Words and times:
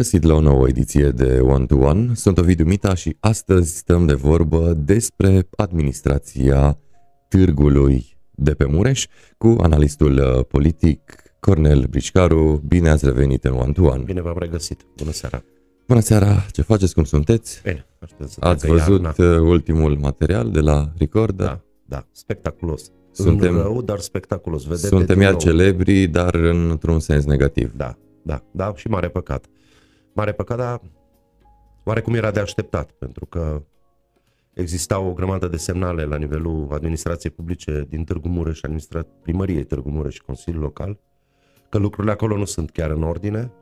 găsit 0.00 0.22
la 0.22 0.34
o 0.34 0.40
nouă 0.40 0.68
ediție 0.68 1.08
de 1.08 1.40
One 1.40 1.66
to 1.66 1.76
One. 1.76 2.14
Sunt 2.14 2.38
Ovidiu 2.38 2.64
Mita 2.64 2.94
și 2.94 3.16
astăzi 3.20 3.76
stăm 3.76 4.06
de 4.06 4.14
vorbă 4.14 4.72
despre 4.84 5.48
administrația 5.56 6.78
târgului 7.28 8.16
de 8.30 8.54
pe 8.54 8.64
Mureș 8.64 9.06
cu 9.38 9.56
analistul 9.60 10.12
uh, 10.18 10.44
politic 10.48 11.22
Cornel 11.40 11.86
Brișcaru. 11.90 12.62
Bine 12.66 12.88
ați 12.88 13.04
revenit 13.04 13.44
în 13.44 13.52
One 13.52 13.72
to 13.72 13.82
One. 13.82 14.02
Bine 14.02 14.20
v-am 14.20 14.36
regăsit. 14.38 14.86
Bună 14.96 15.10
seara. 15.12 15.42
Bună 15.86 16.00
seara, 16.00 16.46
ce 16.52 16.62
faceți, 16.62 16.94
cum 16.94 17.04
sunteți? 17.04 17.60
Bine, 17.62 17.86
Ați 18.38 18.66
văzut 18.66 19.02
iarna. 19.02 19.14
Uh, 19.18 19.40
ultimul 19.40 19.96
material 19.96 20.50
de 20.50 20.60
la 20.60 20.92
Recorder? 20.98 21.46
Da, 21.46 21.60
da, 21.84 22.06
spectaculos. 22.12 22.90
Suntem, 23.12 23.54
în 23.54 23.62
rău, 23.62 23.82
dar 23.82 23.98
spectaculos. 23.98 24.64
Vedete 24.64 24.86
suntem 24.86 25.20
iar 25.20 25.36
celebri, 25.36 26.06
dar 26.06 26.34
într-un 26.34 27.00
sens 27.00 27.24
negativ. 27.24 27.72
Da, 27.76 27.96
da, 28.22 28.42
da, 28.50 28.72
și 28.76 28.88
mare 28.88 29.08
păcat. 29.08 29.46
Mare 30.20 30.32
păcat, 30.32 30.56
dar 30.56 30.80
oarecum 31.84 32.14
era 32.14 32.30
de 32.30 32.40
așteptat, 32.40 32.90
pentru 32.90 33.26
că 33.26 33.62
exista 34.54 34.98
o 34.98 35.12
grămadă 35.12 35.48
de 35.48 35.56
semnale 35.56 36.04
la 36.04 36.16
nivelul 36.16 36.68
administrației 36.72 37.32
publice 37.32 37.86
din 37.88 38.04
Târgu 38.04 38.28
Mureș, 38.28 38.62
administrat 38.62 39.06
primăriei 39.22 39.64
Târgu 39.64 39.90
Mureș 39.90 40.14
și 40.14 40.22
Consiliul 40.22 40.62
Local, 40.62 40.98
că 41.68 41.78
lucrurile 41.78 42.12
acolo 42.12 42.36
nu 42.36 42.44
sunt 42.44 42.70
chiar 42.70 42.90
în 42.90 43.02
ordine. 43.02 43.52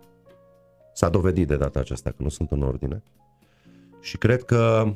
S-a 0.93 1.09
dovedit 1.09 1.47
de 1.47 1.57
data 1.57 1.81
aceasta 1.81 2.11
că 2.11 2.23
nu 2.23 2.29
sunt 2.29 2.51
în 2.51 2.63
ordine. 2.63 3.03
Și 4.01 4.19
cred 4.19 4.43
că 4.43 4.93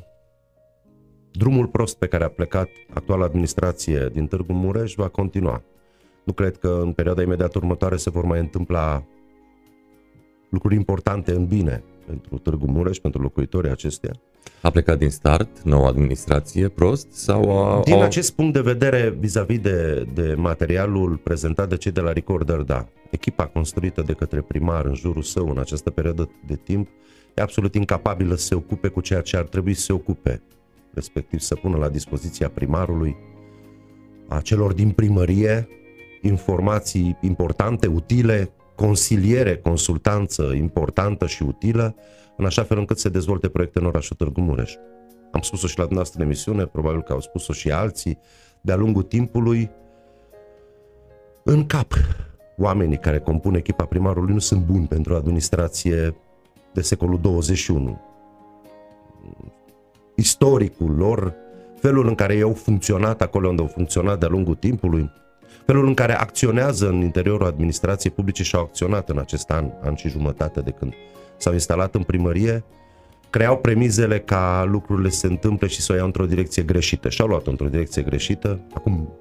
drumul 1.31 1.67
prost 1.67 1.97
pe 1.97 2.07
care 2.07 2.23
a 2.23 2.29
plecat 2.29 2.69
actuala 2.93 3.25
administrație 3.25 4.09
din 4.11 4.27
Târgu 4.27 4.53
Mureș 4.53 4.93
va 4.93 5.07
continua. 5.07 5.63
Nu 6.23 6.33
cred 6.33 6.57
că 6.57 6.79
în 6.81 6.93
perioada 6.93 7.21
imediat 7.21 7.55
următoare 7.55 7.95
se 7.95 8.09
vor 8.09 8.25
mai 8.25 8.39
întâmpla 8.39 9.03
lucruri 10.53 10.75
importante 10.75 11.31
în 11.31 11.45
bine 11.45 11.83
pentru 12.05 12.37
Târgu 12.37 12.65
Mureș, 12.65 12.97
pentru 12.97 13.21
locuitorii 13.21 13.71
acestea. 13.71 14.11
A 14.61 14.69
plecat 14.69 14.97
din 14.97 15.09
start 15.09 15.61
noua 15.61 15.87
administrație 15.87 16.67
prost 16.67 17.11
sau 17.11 17.63
a... 17.63 17.81
Din 17.83 18.01
acest 18.01 18.31
punct 18.31 18.53
de 18.53 18.61
vedere, 18.61 19.15
vis-a-vis 19.19 19.59
de, 19.59 20.07
de 20.13 20.33
materialul 20.37 21.17
prezentat 21.17 21.69
de 21.69 21.77
cei 21.77 21.91
de 21.91 21.99
la 21.99 22.13
Recorder, 22.13 22.57
da. 22.57 22.87
Echipa 23.09 23.45
construită 23.45 24.01
de 24.01 24.13
către 24.13 24.41
primar 24.41 24.85
în 24.85 24.95
jurul 24.95 25.21
său 25.21 25.49
în 25.49 25.57
această 25.57 25.89
perioadă 25.89 26.29
de 26.47 26.55
timp 26.55 26.87
e 27.33 27.41
absolut 27.41 27.75
incapabilă 27.75 28.35
să 28.35 28.45
se 28.45 28.55
ocupe 28.55 28.87
cu 28.87 29.01
ceea 29.01 29.21
ce 29.21 29.37
ar 29.37 29.43
trebui 29.43 29.73
să 29.73 29.81
se 29.81 29.93
ocupe, 29.93 30.41
respectiv 30.93 31.39
să 31.39 31.55
pună 31.55 31.77
la 31.77 31.89
dispoziția 31.89 32.49
primarului 32.49 33.15
a 34.27 34.39
celor 34.41 34.73
din 34.73 34.89
primărie 34.89 35.67
informații 36.21 37.17
importante, 37.21 37.87
utile, 37.87 38.51
consiliere, 38.75 39.57
consultanță 39.57 40.43
importantă 40.43 41.27
și 41.27 41.43
utilă, 41.43 41.95
în 42.37 42.45
așa 42.45 42.63
fel 42.63 42.77
încât 42.77 42.99
să 42.99 43.09
dezvolte 43.09 43.49
proiecte 43.49 43.79
în 43.79 43.85
orașul 43.85 44.15
Târgu 44.15 44.41
Mureș. 44.41 44.73
Am 45.31 45.41
spus-o 45.41 45.67
și 45.67 45.77
la 45.77 45.83
dumneavoastră 45.83 46.19
în 46.19 46.25
emisiune, 46.25 46.65
probabil 46.65 47.01
că 47.01 47.13
au 47.13 47.21
spus-o 47.21 47.53
și 47.53 47.71
alții, 47.71 48.19
de-a 48.61 48.75
lungul 48.75 49.03
timpului, 49.03 49.71
în 51.43 51.65
cap, 51.65 51.93
oamenii 52.57 52.97
care 52.97 53.19
compun 53.19 53.55
echipa 53.55 53.85
primarului 53.85 54.33
nu 54.33 54.39
sunt 54.39 54.61
buni 54.61 54.87
pentru 54.87 55.15
administrație 55.15 56.15
de 56.73 56.81
secolul 56.81 57.19
21. 57.19 58.01
Istoricul 60.15 60.95
lor, 60.95 61.35
felul 61.79 62.07
în 62.07 62.15
care 62.15 62.35
ei 62.35 62.41
au 62.41 62.53
funcționat 62.53 63.21
acolo 63.21 63.49
unde 63.49 63.61
au 63.61 63.67
funcționat 63.67 64.19
de-a 64.19 64.27
lungul 64.27 64.55
timpului, 64.55 65.11
felul 65.65 65.87
în 65.87 65.93
care 65.93 66.13
acționează 66.13 66.87
în 66.89 67.01
interiorul 67.01 67.47
administrației 67.47 68.13
publice 68.13 68.43
și 68.43 68.55
au 68.55 68.61
acționat 68.61 69.09
în 69.09 69.17
acest 69.17 69.49
an, 69.49 69.71
an 69.81 69.95
și 69.95 70.09
jumătate 70.09 70.61
de 70.61 70.71
când 70.71 70.93
s-au 71.37 71.53
instalat 71.53 71.95
în 71.95 72.03
primărie, 72.03 72.63
creau 73.29 73.57
premizele 73.57 74.19
ca 74.19 74.63
lucrurile 74.67 75.09
să 75.09 75.17
se 75.17 75.27
întâmple 75.27 75.67
și 75.67 75.81
să 75.81 75.93
o 75.93 75.95
iau 75.95 76.05
într-o 76.05 76.25
direcție 76.25 76.63
greșită. 76.63 77.09
Și 77.09 77.21
au 77.21 77.27
luat 77.27 77.47
într-o 77.47 77.67
direcție 77.67 78.01
greșită. 78.01 78.59
Acum, 78.73 79.13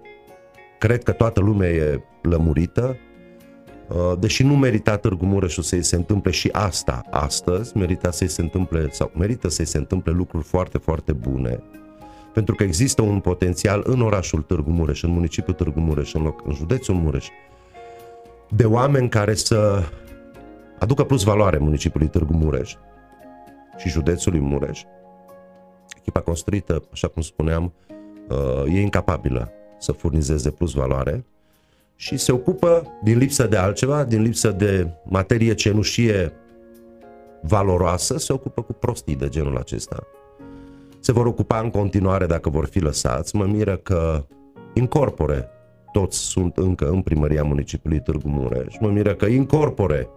cred 0.78 1.02
că 1.02 1.12
toată 1.12 1.40
lumea 1.40 1.68
e 1.68 2.04
lămurită, 2.22 2.96
uh, 3.88 4.18
deși 4.18 4.42
nu 4.42 4.56
merita 4.56 4.96
Târgu 4.96 5.24
Mureșul 5.24 5.62
să-i 5.62 5.82
se 5.82 5.96
întâmple 5.96 6.30
și 6.30 6.48
asta 6.52 7.02
astăzi, 7.10 7.76
merita 7.76 8.10
să-i 8.10 8.28
se 8.28 8.40
întâmple, 8.40 8.88
sau 8.90 9.10
merită 9.18 9.48
să-i 9.48 9.64
se 9.64 9.78
întâmple 9.78 10.12
lucruri 10.12 10.44
foarte, 10.44 10.78
foarte 10.78 11.12
bune, 11.12 11.62
pentru 12.32 12.54
că 12.54 12.62
există 12.62 13.02
un 13.02 13.20
potențial 13.20 13.82
în 13.86 14.00
orașul 14.00 14.42
Târgu 14.42 14.70
Mureș, 14.70 15.02
în 15.02 15.10
municipiul 15.10 15.56
Târgu 15.56 15.80
Mureș, 15.80 16.12
în, 16.12 16.22
loc, 16.22 16.46
în 16.46 16.54
județul 16.54 16.94
Mureș, 16.94 17.28
de 18.48 18.64
oameni 18.64 19.08
care 19.08 19.34
să 19.34 19.82
aducă 20.78 21.04
plus 21.04 21.22
valoare 21.22 21.58
municipiului 21.58 22.08
Târgu 22.08 22.32
Mureș 22.32 22.74
și 23.76 23.88
județului 23.88 24.40
Mureș. 24.40 24.82
Echipa 25.98 26.20
construită, 26.20 26.82
așa 26.92 27.08
cum 27.08 27.22
spuneam, 27.22 27.72
uh, 28.28 28.74
e 28.74 28.80
incapabilă 28.80 29.50
să 29.78 29.92
furnizeze 29.92 30.50
plus 30.50 30.72
valoare 30.72 31.24
și 31.96 32.16
se 32.16 32.32
ocupă 32.32 32.98
din 33.02 33.18
lipsă 33.18 33.46
de 33.46 33.56
altceva, 33.56 34.04
din 34.04 34.22
lipsă 34.22 34.50
de 34.50 34.88
materie 35.04 35.54
cenușie 35.54 36.32
valoroasă, 37.42 38.18
se 38.18 38.32
ocupă 38.32 38.62
cu 38.62 38.72
prostii 38.72 39.16
de 39.16 39.28
genul 39.28 39.56
acesta 39.56 40.06
se 41.02 41.12
vor 41.12 41.26
ocupa 41.26 41.60
în 41.60 41.70
continuare 41.70 42.26
dacă 42.26 42.50
vor 42.50 42.66
fi 42.66 42.78
lăsați. 42.78 43.36
Mă 43.36 43.44
miră 43.44 43.76
că 43.76 44.26
incorpore 44.74 45.48
toți 45.92 46.18
sunt 46.18 46.56
încă 46.56 46.90
în 46.90 47.02
primăria 47.02 47.42
municipiului 47.42 48.00
Târgu 48.00 48.28
Mureș. 48.28 48.76
Mă 48.80 48.88
miră 48.88 49.14
că 49.14 49.26
incorpore 49.26 50.08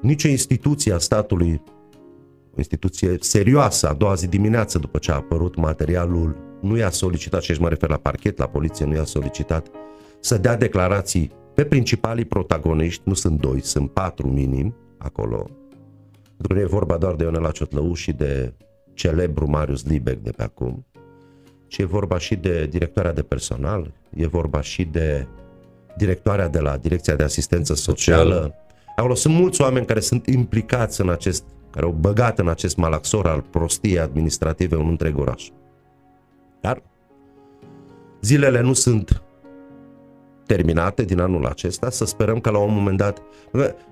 nicio 0.00 0.28
instituție 0.28 0.92
a 0.92 0.98
statului, 0.98 1.62
o 2.50 2.54
instituție 2.56 3.16
serioasă, 3.20 3.88
a 3.88 3.92
doua 3.92 4.14
zi 4.14 4.28
dimineață 4.28 4.78
după 4.78 4.98
ce 4.98 5.10
a 5.10 5.14
apărut 5.14 5.56
materialul, 5.56 6.36
nu 6.60 6.76
i-a 6.76 6.90
solicitat, 6.90 7.42
și 7.42 7.50
aici 7.50 7.60
mă 7.60 7.68
refer 7.68 7.88
la 7.88 7.96
parchet, 7.96 8.38
la 8.38 8.46
poliție, 8.46 8.84
nu 8.84 8.94
i-a 8.94 9.04
solicitat 9.04 9.66
să 10.20 10.38
dea 10.38 10.56
declarații 10.56 11.30
pe 11.54 11.64
principalii 11.64 12.24
protagoniști, 12.24 13.02
nu 13.04 13.14
sunt 13.14 13.40
doi, 13.40 13.60
sunt 13.60 13.90
patru 13.90 14.28
minim 14.28 14.74
acolo, 14.98 15.50
pentru 16.42 16.52
că 16.52 16.54
nu 16.54 16.60
e 16.60 16.78
vorba 16.78 16.96
doar 16.96 17.14
de 17.14 17.24
Ionela 17.24 17.50
Ciotlău 17.50 17.94
și 17.94 18.12
de 18.12 18.52
celebru 18.94 19.50
Marius 19.50 19.84
Libec 19.84 20.18
de 20.18 20.30
pe 20.30 20.42
acum, 20.42 20.86
ci 21.66 21.78
e 21.78 21.84
vorba 21.84 22.18
și 22.18 22.34
de 22.34 22.66
directoarea 22.66 23.12
de 23.12 23.22
personal, 23.22 23.92
e 24.14 24.26
vorba 24.26 24.60
și 24.60 24.84
de 24.84 25.26
directoarea 25.96 26.48
de 26.48 26.58
la 26.58 26.76
Direcția 26.76 27.14
de 27.14 27.22
Asistență 27.22 27.74
Socială. 27.74 28.54
Acolo 28.96 29.14
sunt 29.14 29.34
mulți 29.34 29.60
oameni 29.60 29.86
care 29.86 30.00
sunt 30.00 30.26
implicați 30.26 31.00
în 31.00 31.08
acest, 31.08 31.44
care 31.70 31.84
au 31.84 31.92
băgat 31.92 32.38
în 32.38 32.48
acest 32.48 32.76
malaxor 32.76 33.26
al 33.26 33.40
prostiei 33.40 33.98
administrative 33.98 34.76
un 34.76 34.88
întreg 34.88 35.18
oraș. 35.18 35.48
Dar 36.60 36.82
zilele 38.20 38.60
nu 38.60 38.72
sunt 38.72 39.22
terminate 40.54 41.04
din 41.04 41.20
anul 41.20 41.46
acesta, 41.46 41.90
să 41.90 42.04
sperăm 42.04 42.40
că 42.40 42.50
la 42.50 42.58
un 42.58 42.74
moment 42.74 42.96
dat... 42.96 43.22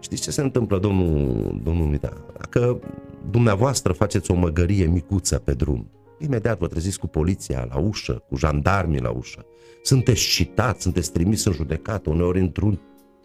Știți 0.01 0.23
ce 0.23 0.31
se 0.31 0.41
întâmplă, 0.41 0.79
domnul, 0.79 1.61
domnul 1.63 1.87
Mita? 1.87 2.13
Dacă 2.39 2.81
dumneavoastră 3.31 3.93
faceți 3.93 4.31
o 4.31 4.35
măgărie 4.35 4.87
micuță 4.87 5.39
pe 5.39 5.53
drum, 5.53 5.91
imediat 6.19 6.59
vă 6.59 6.67
treziți 6.67 6.99
cu 6.99 7.07
poliția 7.07 7.67
la 7.71 7.79
ușă, 7.79 8.23
cu 8.29 8.37
jandarmii 8.37 9.01
la 9.01 9.11
ușă. 9.11 9.45
Sunteți 9.83 10.21
citați, 10.21 10.83
sunteți 10.83 11.13
trimis 11.13 11.45
în 11.45 11.53
judecată, 11.53 12.11
uneori 12.11 12.41
într-un 12.41 12.81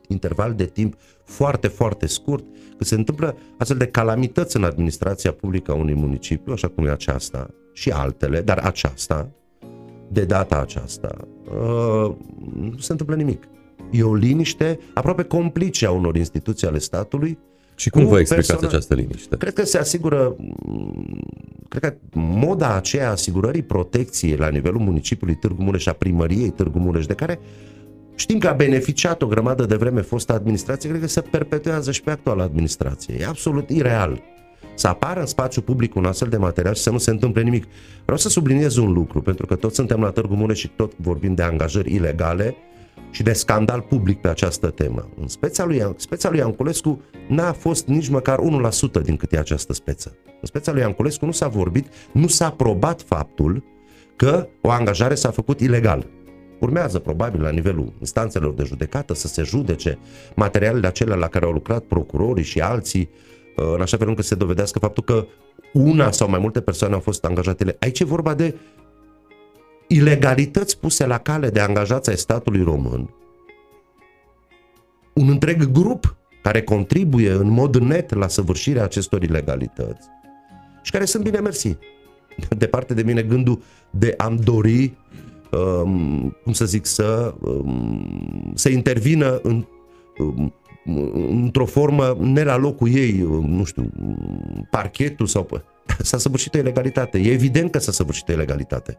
interval 0.07 0.53
de 0.53 0.66
timp 0.66 0.95
foarte, 1.24 1.68
foarte 1.68 2.06
scurt, 2.06 2.44
că 2.78 2.84
se 2.84 2.95
întâmplă 2.95 3.38
astfel 3.57 3.78
de 3.78 3.88
calamități 3.88 4.56
în 4.56 4.63
administrația 4.63 5.31
publică 5.31 5.72
a 5.72 5.75
unui 5.75 5.95
municipiu, 5.95 6.53
așa 6.53 6.68
cum 6.68 6.85
e 6.85 6.91
aceasta, 6.91 7.50
și 7.74 7.90
altele, 7.90 8.41
dar 8.41 8.57
aceasta, 8.57 9.29
de 10.07 10.25
data 10.25 10.59
aceasta, 10.59 11.16
uh, 11.45 12.15
nu 12.53 12.77
se 12.77 12.91
întâmplă 12.91 13.15
nimic. 13.15 13.44
E 13.91 14.03
o 14.03 14.15
liniște 14.15 14.80
aproape 14.94 15.24
complice 15.24 15.85
a 15.85 15.91
unor 15.91 16.15
instituții 16.15 16.68
ale 16.68 16.77
statului. 16.77 17.38
Și 17.75 17.89
cum 17.89 18.06
vă 18.06 18.19
explicați 18.19 18.47
persoană... 18.47 18.75
această 18.75 18.94
liniște? 18.94 19.38
Cred 19.38 19.53
că 19.53 19.65
se 19.65 19.77
asigură, 19.77 20.35
cred 21.68 21.81
că 21.81 21.94
moda 22.19 22.75
aceea 22.75 23.12
asigurării 23.12 23.63
protecției 23.63 24.35
la 24.35 24.50
nivelul 24.50 24.80
municipiului 24.80 25.35
Târgu 25.35 25.63
Mureș, 25.63 25.85
a 25.85 25.94
primăriei 25.94 26.50
Târgu 26.50 26.80
Mureș, 26.80 27.06
de 27.06 27.13
care 27.13 27.39
știm 28.15 28.38
că 28.38 28.47
a 28.47 28.53
beneficiat 28.53 29.21
o 29.21 29.27
grămadă 29.27 29.65
de 29.65 29.75
vreme 29.75 30.01
fosta 30.01 30.33
administrație, 30.33 30.89
cred 30.89 31.01
că 31.01 31.07
se 31.07 31.21
perpetuează 31.21 31.91
și 31.91 32.01
pe 32.01 32.12
actuala 32.12 32.44
administrație. 32.44 33.15
E 33.19 33.25
absolut 33.25 33.69
ireal 33.69 34.21
să 34.73 34.88
apară 34.88 35.19
în 35.19 35.25
spațiu 35.25 35.62
public 35.62 35.95
un 35.95 36.06
astfel 36.06 36.29
de 36.29 36.38
material 36.38 36.73
și 36.73 36.81
să 36.81 36.89
nu 36.89 36.97
se 36.97 37.12
întâmple 37.12 37.41
nimic. 37.41 37.65
Vreau 38.03 38.17
să 38.17 38.29
subliniez 38.29 38.75
un 38.75 38.91
lucru, 38.91 39.21
pentru 39.21 39.45
că 39.45 39.56
toți 39.56 39.75
suntem 39.75 40.00
la 40.00 40.09
Târgu 40.09 40.35
Mureș 40.35 40.59
și 40.59 40.67
tot 40.67 40.91
vorbim 40.97 41.33
de 41.33 41.41
angajări 41.41 41.94
ilegale 41.94 42.56
și 43.12 43.23
de 43.23 43.33
scandal 43.33 43.81
public 43.81 44.21
pe 44.21 44.27
această 44.27 44.69
temă. 44.69 45.09
În 45.21 45.27
speța 45.27 45.65
lui, 45.65 45.94
speța 45.95 46.29
lui 46.29 46.39
Ianculescu 46.39 47.01
n-a 47.27 47.51
fost 47.51 47.88
nici 47.88 48.09
măcar 48.09 48.39
1% 49.00 49.01
din 49.03 49.15
cât 49.15 49.33
e 49.33 49.38
această 49.38 49.73
speță. 49.73 50.15
În 50.25 50.47
speța 50.47 50.71
lui 50.71 50.81
Ianculescu 50.81 51.25
nu 51.25 51.31
s-a 51.31 51.47
vorbit, 51.47 51.88
nu 52.11 52.27
s-a 52.27 52.50
probat 52.50 53.01
faptul 53.01 53.63
că 54.15 54.47
o 54.61 54.69
angajare 54.69 55.15
s-a 55.15 55.31
făcut 55.31 55.59
ilegal. 55.59 56.07
Urmează 56.59 57.00
probabil 57.00 57.41
la 57.41 57.50
nivelul 57.50 57.94
instanțelor 58.00 58.53
de 58.53 58.63
judecată 58.63 59.13
să 59.13 59.27
se 59.27 59.44
judece 59.44 59.97
materialele 60.35 60.88
acelea 60.88 61.15
la 61.15 61.27
care 61.27 61.45
au 61.45 61.51
lucrat 61.51 61.83
procurorii 61.83 62.44
și 62.44 62.59
alții, 62.59 63.09
uh, 63.11 63.34
în 63.56 63.81
așa 63.81 63.98
fel 63.98 64.07
încât 64.07 64.24
să 64.24 64.30
se 64.30 64.36
dovedească 64.36 64.80
faptul 64.80 65.04
că 65.04 65.25
una 65.74 66.12
sau 66.12 66.30
mai 66.30 66.40
multe 66.40 66.62
persoane 66.62 66.94
au 66.94 67.00
fost 67.00 67.25
angajatele. 67.25 67.78
Aici 67.80 68.00
e 68.00 68.06
vorba 68.06 68.34
de 68.34 68.56
ilegalități 69.88 70.80
puse 70.80 71.06
la 71.06 71.18
cale 71.18 71.50
de 71.50 71.60
angajați 71.60 72.10
ai 72.10 72.18
statului 72.18 72.63
român, 72.63 73.13
un 75.13 75.30
întreg 75.30 75.72
grup 75.72 76.16
care 76.42 76.62
contribuie 76.62 77.31
în 77.31 77.50
mod 77.50 77.75
net 77.75 78.13
la 78.13 78.28
săvârșirea 78.28 78.84
acestor 78.84 79.24
ilegalități 79.24 80.07
și 80.81 80.92
care 80.92 81.06
sunt 81.06 81.24
bine 81.24 81.40
mersi. 81.40 81.78
Departe 82.57 82.94
de 82.94 83.02
mine 83.02 83.22
gândul 83.22 83.62
de 83.90 84.13
a-mi 84.18 84.40
dori, 84.40 84.94
um, 85.52 86.38
cum 86.44 86.54
să 86.54 86.66
zic, 86.66 86.86
să, 86.86 87.34
um, 87.42 88.52
să 88.56 88.69
intervină 88.69 89.40
în, 89.44 89.66
um, 90.18 90.54
într-o 91.29 91.65
formă 91.65 92.17
ne 92.19 92.43
la 92.43 92.57
locul 92.57 92.89
ei, 92.93 93.21
um, 93.21 93.49
nu 93.49 93.63
știu, 93.63 93.91
parchetul 94.69 95.25
sau... 95.25 95.47
S-a 95.99 96.17
săvârșit 96.17 96.53
o 96.53 96.57
ilegalitate. 96.57 97.19
E 97.19 97.31
evident 97.31 97.71
că 97.71 97.79
s-a 97.79 97.91
săvârșit 97.91 98.29
o 98.29 98.31
ilegalitate. 98.31 98.97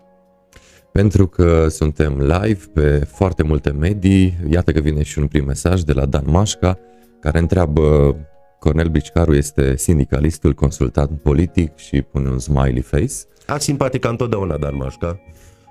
Pentru 0.92 1.26
că 1.26 1.68
suntem 1.68 2.18
live 2.18 2.64
pe 2.72 2.98
foarte 2.98 3.42
multe 3.42 3.70
medii, 3.70 4.36
iată 4.50 4.72
că 4.72 4.80
vine 4.80 5.02
și 5.02 5.18
un 5.18 5.26
prim 5.26 5.44
mesaj 5.44 5.80
de 5.80 5.92
la 5.92 6.06
Dan 6.06 6.24
Mașca, 6.26 6.78
care 7.20 7.38
întreabă 7.38 8.16
Cornel 8.58 8.88
Bicicaru 8.88 9.34
este 9.34 9.76
sindicalistul, 9.76 10.52
consultant 10.52 11.20
politic 11.20 11.76
și 11.76 12.02
pune 12.02 12.28
un 12.28 12.38
smiley 12.38 12.80
face. 12.80 13.14
A 13.46 13.58
simpatic 13.58 14.04
întotdeauna 14.04 14.56
Dan 14.56 14.76
Mașca. 14.76 15.20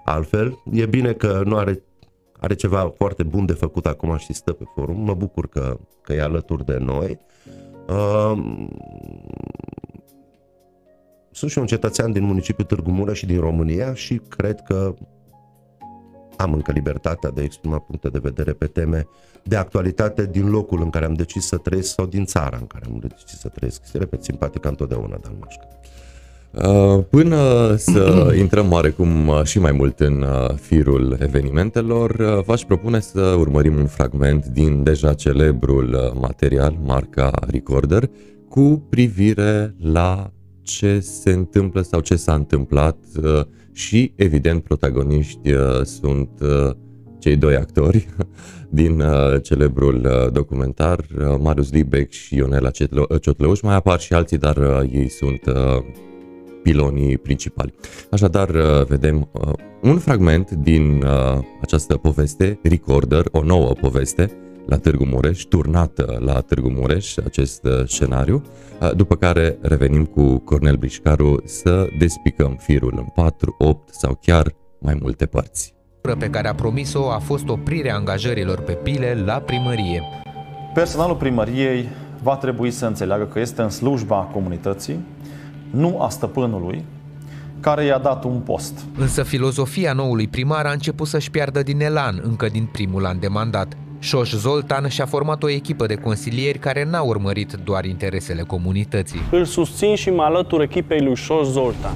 Altfel, 0.06 0.64
e 0.72 0.86
bine 0.86 1.12
că 1.12 1.42
nu 1.46 1.58
are, 1.58 1.84
are 2.46 2.54
ceva 2.54 2.94
foarte 2.96 3.24
bun 3.24 3.46
de 3.46 3.54
făcut 3.54 3.86
acum 3.86 4.18
și 4.18 4.34
stă 4.34 4.54
pe 4.54 4.64
forum. 4.76 4.98
Mă 4.98 5.14
bucur 5.14 5.48
că, 5.50 5.80
că 6.02 6.14
e 6.14 6.22
alături 6.22 6.66
de 6.66 6.78
noi. 6.78 7.20
Uh, 7.88 8.34
sunt 11.32 11.52
și 11.52 11.58
un 11.58 11.66
cetățean 11.66 12.12
din 12.12 12.24
municipiul 12.24 12.68
Târgu 12.68 12.92
Mureș 12.92 13.18
și 13.18 13.26
din 13.26 13.40
România 13.40 13.94
și 13.94 14.22
cred 14.28 14.62
că 14.62 14.94
am 16.38 16.54
încă 16.54 16.72
libertatea 16.72 17.30
de 17.30 17.42
a 17.42 17.44
exprima 17.44 17.80
puncte 17.80 18.10
de 18.10 18.20
vedere 18.20 18.54
pe 18.54 18.66
teme 18.66 19.08
de 19.44 19.56
actualitate 19.56 20.26
din 20.26 20.50
locul 20.50 20.82
în 20.82 20.90
care 20.90 21.06
am 21.06 21.14
decis 21.14 21.46
să 21.46 21.58
trăiesc 21.58 21.94
sau 21.94 22.06
din 22.06 22.26
țara 22.26 22.58
în 22.58 22.68
care 22.68 22.86
am 22.86 22.98
decis 23.00 23.40
să 23.40 23.48
trăiesc. 23.48 23.86
Se 23.86 23.98
repet, 23.98 24.24
simpatic 24.24 24.66
întotdeauna, 24.66 25.18
Dan 25.22 25.36
Mașca. 25.40 25.68
Uh, 26.64 27.04
până 27.10 27.76
să 27.78 28.32
intrăm 28.40 28.72
oarecum 28.72 29.28
uh, 29.28 29.44
și 29.44 29.60
mai 29.60 29.72
mult 29.72 30.00
în 30.00 30.22
uh, 30.22 30.56
firul 30.62 31.18
evenimentelor, 31.20 32.42
v-aș 32.46 32.62
propune 32.62 33.00
să 33.00 33.22
urmărim 33.22 33.76
un 33.76 33.86
fragment 33.86 34.46
din 34.46 34.84
deja 34.84 35.14
celebrul 35.14 36.18
material, 36.20 36.78
marca 36.84 37.32
Recorder, 37.48 38.10
cu 38.50 38.86
privire 38.90 39.76
la 39.82 40.32
ce 40.62 41.00
se 41.00 41.32
întâmplă 41.32 41.82
sau 41.82 42.00
ce 42.00 42.16
s-a 42.16 42.34
întâmplat 42.34 42.98
și, 43.72 44.14
evident, 44.16 44.64
protagoniști 44.64 45.54
sunt 45.84 46.30
cei 47.20 47.36
doi 47.36 47.56
actori 47.56 48.08
din 48.70 49.04
celebrul 49.42 50.30
documentar, 50.34 51.06
Marius 51.40 51.72
Libeck 51.72 52.12
și 52.12 52.36
Ionela 52.36 52.70
Ciotleuș. 53.22 53.62
Mai 53.62 53.76
apar 53.76 54.00
și 54.00 54.14
alții, 54.14 54.38
dar 54.38 54.58
ei 54.92 55.10
sunt 55.10 55.42
pilonii 56.66 57.18
principali. 57.18 57.74
Așadar, 58.12 58.50
uh, 58.50 58.86
vedem 58.88 59.30
uh, 59.32 59.54
un 59.82 59.98
fragment 59.98 60.52
din 60.52 61.04
uh, 61.04 61.40
această 61.62 61.98
poveste, 61.98 62.60
Recorder, 62.64 63.26
o 63.32 63.44
nouă 63.44 63.72
poveste, 63.82 64.32
la 64.66 64.78
Târgu 64.78 65.06
Mureș, 65.06 65.42
turnată 65.42 66.18
la 66.20 66.40
Târgu 66.40 66.70
Mureș, 66.70 67.18
acest 67.18 67.68
scenariu, 67.86 68.42
după 68.96 69.16
care 69.16 69.58
revenim 69.62 70.06
cu 70.06 70.38
Cornel 70.38 70.76
Brișcaru 70.76 71.42
să 71.44 71.88
despicăm 72.00 72.58
firul 72.62 72.94
în 72.98 73.06
4, 73.16 73.56
8 73.58 73.94
sau 73.94 74.20
chiar 74.22 74.56
mai 74.80 74.98
multe 75.02 75.26
părți. 75.26 75.74
pe 76.02 76.30
care 76.30 76.48
a 76.48 76.56
promis-o 76.56 77.12
a 77.12 77.20
fost 77.20 77.48
oprirea 77.48 77.96
angajărilor 77.96 78.62
pe 78.62 78.72
pile 78.72 79.24
la 79.26 79.34
primărie. 79.34 80.04
Personalul 80.74 81.16
primăriei 81.16 81.88
va 82.24 82.36
trebui 82.38 82.72
să 82.72 82.86
înțeleagă 82.86 83.26
că 83.26 83.40
este 83.40 83.62
în 83.62 83.70
slujba 83.70 84.30
comunității, 84.34 85.00
nu 85.70 86.02
a 86.02 86.10
stăpânului, 86.10 86.84
care 87.60 87.84
i-a 87.86 87.98
dat 87.98 88.24
un 88.24 88.40
post. 88.40 88.86
Însă 88.98 89.24
filozofia 89.24 89.94
noului 89.94 90.28
primar 90.28 90.66
a 90.66 90.72
început 90.72 91.08
să-și 91.08 91.32
piardă 91.32 91.64
din 91.64 91.82
elan 91.82 92.22
încă 92.24 92.48
din 92.48 92.66
primul 92.72 93.06
an 93.06 93.20
de 93.20 93.28
mandat. 93.28 93.78
Șoș 94.00 94.34
Zoltan 94.34 94.88
și-a 94.88 95.06
format 95.06 95.44
o 95.44 95.50
echipă 95.50 95.86
de 95.86 95.96
consilieri 95.96 96.60
care 96.60 96.88
n-a 96.90 97.02
urmărit 97.02 97.54
doar 97.64 97.86
interesele 97.86 98.42
comunității. 98.42 99.20
Îl 99.32 99.46
susțin 99.46 99.96
și 99.96 100.10
mă 100.10 100.22
alătur 100.22 100.62
echipei 100.62 101.02
lui 101.02 101.16
Șoș 101.16 101.48
Zoltan. 101.48 101.96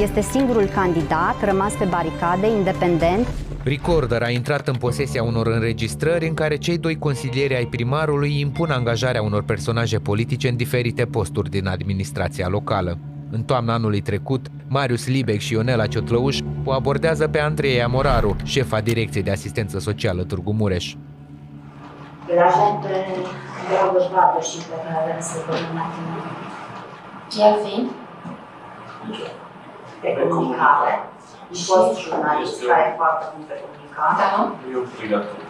Este 0.00 0.20
singurul 0.20 0.64
candidat 0.64 1.44
rămas 1.44 1.72
pe 1.72 1.84
baricade, 1.84 2.46
independent. 2.56 3.26
Recorder 3.68 4.22
a 4.22 4.28
intrat 4.28 4.68
în 4.68 4.74
posesia 4.74 5.22
unor 5.22 5.46
înregistrări 5.46 6.26
în 6.28 6.34
care 6.34 6.56
cei 6.56 6.78
doi 6.78 6.98
consilieri 6.98 7.56
ai 7.56 7.64
primarului 7.64 8.40
impun 8.40 8.70
angajarea 8.70 9.22
unor 9.22 9.42
personaje 9.42 9.98
politice 9.98 10.48
în 10.48 10.56
diferite 10.56 11.04
posturi 11.04 11.50
din 11.50 11.66
administrația 11.66 12.48
locală. 12.48 12.98
În 13.30 13.42
toamna 13.42 13.72
anului 13.72 14.00
trecut, 14.00 14.46
Marius 14.68 15.06
Libec 15.06 15.38
și 15.38 15.52
Ionela 15.52 15.86
Ciotlăuș 15.86 16.38
o 16.64 16.72
abordează 16.72 17.28
pe 17.28 17.40
Andreea 17.40 17.86
Moraru, 17.86 18.36
șefa 18.44 18.80
Direcției 18.80 19.22
de 19.22 19.30
Asistență 19.30 19.78
Socială 19.78 20.22
Târgu 20.22 20.52
Mureș. 20.52 20.94
La 22.36 22.48
gente 22.56 22.94
vreau 23.68 24.40
și 24.40 24.58
pe 24.58 24.74
care 24.86 25.16
să 25.20 25.36
Ce 27.32 27.42
ar 27.42 27.54
fi? 27.64 27.86
pe 30.00 30.26
comunicare, 30.28 31.10
un 31.52 31.58
post 31.68 31.94
jurnalist 32.04 32.56
care 32.68 32.84
e 32.90 32.98
foarte 33.00 33.24
bun 33.32 33.42
pe 33.48 33.54
comunicare. 33.62 34.14
Da, 34.20 34.26
nu? 34.36 34.44
E 34.70 34.74
obligatoriu. 34.84 35.46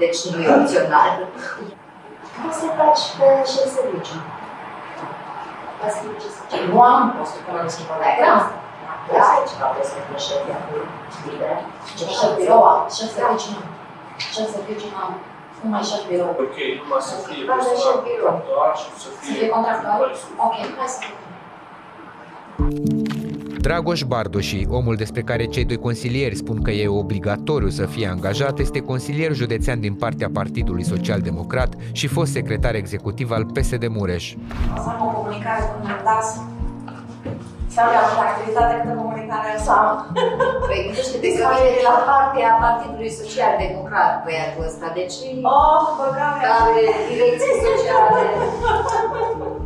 Deci 0.00 0.18
nu 0.30 0.38
e 0.46 0.48
opțional. 0.60 1.12
Cum 2.34 2.50
să 2.60 2.66
faci 2.78 3.04
pe 3.18 3.26
șef 3.52 3.66
serviciu? 3.76 4.18
Nu 6.72 6.80
am 6.92 7.02
postul 7.16 7.42
până 7.46 7.60
în 7.62 7.68
schimbă 7.74 7.94
la 8.02 8.06
ecran. 8.12 8.40
Da, 9.12 9.22
aici 9.34 9.54
ca 9.60 9.66
poți 9.74 9.88
să 9.90 9.96
fie 10.06 10.18
șef 10.26 10.40
de 10.48 10.52
acolo, 10.58 10.84
liber. 11.26 11.56
Șef 12.18 12.32
birou, 12.38 12.64
șef 12.96 13.08
serviciu 13.16 13.50
nu. 13.56 13.62
Șef 14.34 14.46
serviciu 14.54 14.88
nu 14.92 14.98
am. 15.04 15.12
Numai 15.62 15.82
șef 15.90 16.02
birou. 16.10 16.30
Ok, 16.44 16.56
numai 16.80 17.02
să 17.08 17.14
fie 17.26 17.42
contractual 17.50 18.70
și 18.80 18.86
să 19.02 19.08
fie 19.22 19.44
contractual. 19.54 20.00
Ok, 20.46 20.56
hai 20.78 20.90
să 20.94 20.98
fie 21.02 21.14
Dragoș 23.62 24.02
Bardoși, 24.02 24.66
omul 24.70 24.96
despre 24.96 25.22
care 25.22 25.44
cei 25.44 25.64
doi 25.64 25.76
consilieri 25.76 26.36
spun 26.36 26.62
că 26.62 26.70
e 26.70 26.88
obligatoriu 26.88 27.68
să 27.68 27.86
fie 27.86 28.06
angajat, 28.08 28.58
este 28.58 28.80
consilier 28.80 29.32
județean 29.32 29.80
din 29.80 29.94
partea 29.94 30.28
Partidului 30.32 30.84
Social 30.84 31.20
Democrat 31.20 31.70
și 31.92 32.06
fost 32.06 32.32
secretar 32.32 32.74
executiv 32.74 33.30
al 33.30 33.44
PSD 33.44 33.84
Mureș. 33.88 34.34
O 34.76 34.80
să 34.84 34.88
am 34.88 35.06
o 35.06 35.10
comunicare 35.16 35.62
cu 35.62 35.78
dați 36.04 36.40
sau 37.74 37.86
am 38.02 38.12
o 38.18 38.22
activitate 38.28 38.74
câtă 38.80 38.94
comunicare 39.02 39.52
sau... 39.68 39.82
Păi 40.66 40.78
gândește-te 40.86 41.28
că 41.36 41.44
vine 41.52 41.70
de 41.78 41.82
la 41.90 41.96
partea 42.08 42.50
Partidului 42.64 43.12
Social 43.20 43.52
Democrat 43.64 44.12
băiatul 44.24 44.64
ăsta, 44.70 44.86
deci... 44.98 45.16
Oh, 45.56 45.82
băgame! 45.98 46.40
Care 46.46 46.84
direcție 47.10 47.52
sociale 47.64 48.22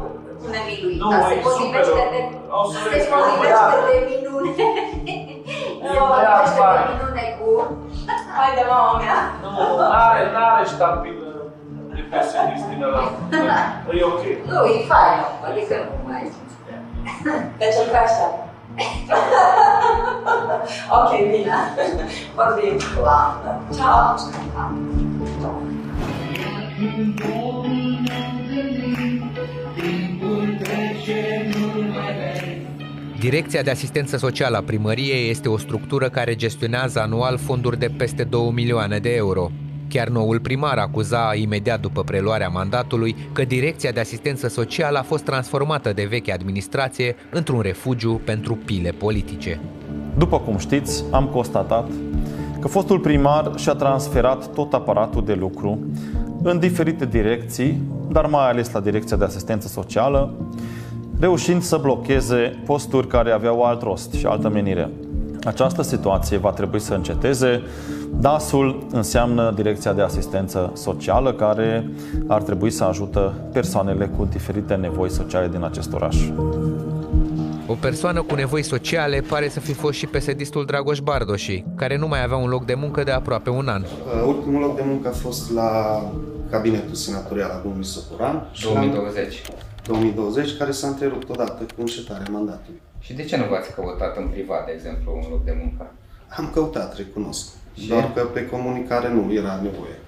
spune 0.76 0.92
Milui, 0.92 0.98
dar 1.12 1.22
se 1.30 1.34
potrivește 1.46 2.02
de, 2.12 2.20
se 3.02 3.08
potrivește 3.12 3.76
de 3.88 3.98
minune. 4.10 4.50
Se 5.82 5.96
potrivește 6.00 6.60
de 6.74 6.84
minune 6.92 7.24
cu... 7.38 7.48
Hai 8.36 8.50
de 8.58 8.64
mama 8.72 8.92
mea. 9.02 9.20
Nu, 9.42 9.52
n-are, 9.78 10.22
n-are 10.34 10.64
ștampilă 10.72 11.28
de 11.94 12.02
pesimist 12.10 12.66
din 12.70 12.82
ăla. 12.86 13.02
E 14.00 14.04
ok. 14.12 14.22
Nu, 14.50 14.58
e 14.74 14.78
fain, 14.92 15.18
adică 15.48 15.74
nu 15.88 15.96
mai... 16.08 16.22
Deci 17.58 17.76
îl 17.82 17.94
așa. 18.06 18.26
ok, 20.98 21.10
bine. 21.30 21.54
Vorbim. 22.34 22.78
Ciao. 23.76 24.14
Ciao. 25.42 25.56
Direcția 33.20 33.62
de 33.62 33.70
Asistență 33.70 34.16
Socială 34.16 34.56
a 34.56 34.62
Primăriei 34.62 35.30
este 35.30 35.48
o 35.48 35.58
structură 35.58 36.08
care 36.08 36.34
gestionează 36.34 37.00
anual 37.00 37.38
fonduri 37.38 37.78
de 37.78 37.90
peste 37.96 38.24
2 38.24 38.50
milioane 38.54 38.98
de 38.98 39.14
euro. 39.14 39.50
Chiar 39.88 40.08
noul 40.08 40.40
primar 40.40 40.78
acuza 40.78 41.34
imediat 41.34 41.80
după 41.80 42.02
preluarea 42.02 42.48
mandatului 42.48 43.16
că 43.32 43.44
Direcția 43.44 43.90
de 43.90 44.00
Asistență 44.00 44.48
Socială 44.48 44.98
a 44.98 45.02
fost 45.02 45.24
transformată 45.24 45.92
de 45.92 46.04
veche 46.04 46.32
administrație 46.32 47.16
într-un 47.30 47.60
refugiu 47.60 48.20
pentru 48.24 48.58
pile 48.64 48.90
politice. 48.90 49.60
După 50.18 50.38
cum 50.38 50.58
știți, 50.58 51.04
am 51.10 51.26
constatat 51.26 51.88
că 52.60 52.68
fostul 52.68 52.98
primar 52.98 53.52
și-a 53.56 53.74
transferat 53.74 54.54
tot 54.54 54.72
aparatul 54.72 55.24
de 55.24 55.34
lucru 55.34 55.78
în 56.42 56.58
diferite 56.58 57.06
direcții, 57.06 57.82
dar 58.10 58.26
mai 58.26 58.48
ales 58.50 58.72
la 58.72 58.80
Direcția 58.80 59.16
de 59.16 59.24
Asistență 59.24 59.68
Socială, 59.68 60.34
reușind 61.20 61.62
să 61.62 61.76
blocheze 61.76 62.62
posturi 62.66 63.06
care 63.06 63.30
aveau 63.30 63.62
alt 63.62 63.82
rost 63.82 64.12
și 64.12 64.26
altă 64.26 64.48
menire. 64.48 64.90
Această 65.44 65.82
situație 65.82 66.36
va 66.36 66.50
trebui 66.50 66.80
să 66.80 66.94
înceteze. 66.94 67.62
DAS-ul 68.20 68.86
înseamnă 68.92 69.52
Direcția 69.54 69.92
de 69.92 70.02
Asistență 70.02 70.70
Socială, 70.74 71.32
care 71.32 71.90
ar 72.26 72.42
trebui 72.42 72.70
să 72.70 72.84
ajută 72.84 73.34
persoanele 73.52 74.06
cu 74.16 74.24
diferite 74.30 74.74
nevoi 74.74 75.10
sociale 75.10 75.48
din 75.48 75.64
acest 75.64 75.92
oraș. 75.92 76.16
O 77.66 77.74
persoană 77.80 78.22
cu 78.22 78.34
nevoi 78.34 78.62
sociale 78.62 79.20
pare 79.20 79.48
să 79.48 79.60
fi 79.60 79.72
fost 79.72 79.98
și 79.98 80.06
pesedistul 80.06 80.64
Dragoș 80.64 81.00
Bardoși, 81.00 81.64
care 81.76 81.96
nu 81.98 82.08
mai 82.08 82.22
avea 82.22 82.36
un 82.36 82.48
loc 82.48 82.64
de 82.64 82.74
muncă 82.74 83.02
de 83.02 83.10
aproape 83.10 83.50
un 83.50 83.68
an. 83.68 83.82
Uh, 83.82 84.26
ultimul 84.26 84.60
loc 84.60 84.76
de 84.76 84.82
muncă 84.86 85.08
a 85.08 85.12
fost 85.12 85.52
la 85.52 86.02
cabinetul 86.50 86.94
senatorial 86.94 87.50
al 87.50 87.60
domnului 87.62 87.86
Socoran. 87.86 88.50
2020. 88.62 89.42
2020, 89.86 90.56
care 90.56 90.70
s-a 90.70 90.86
întrerupt 90.86 91.28
odată 91.28 91.62
cu 91.62 91.80
încetarea 91.80 92.26
mandatului. 92.30 92.80
Și 92.98 93.12
de 93.12 93.24
ce 93.24 93.36
nu 93.36 93.44
v-ați 93.50 93.74
căutat 93.74 94.16
în 94.16 94.28
privat, 94.28 94.66
de 94.66 94.72
exemplu, 94.72 95.20
un 95.22 95.30
loc 95.30 95.44
de 95.44 95.56
muncă? 95.62 95.92
Am 96.28 96.50
căutat, 96.54 96.96
recunosc. 96.96 97.46
Și? 97.78 97.88
Doar 97.88 98.12
că 98.12 98.20
pe 98.20 98.46
comunicare 98.46 99.12
nu 99.12 99.32
era 99.32 99.60
nevoie. 99.62 99.98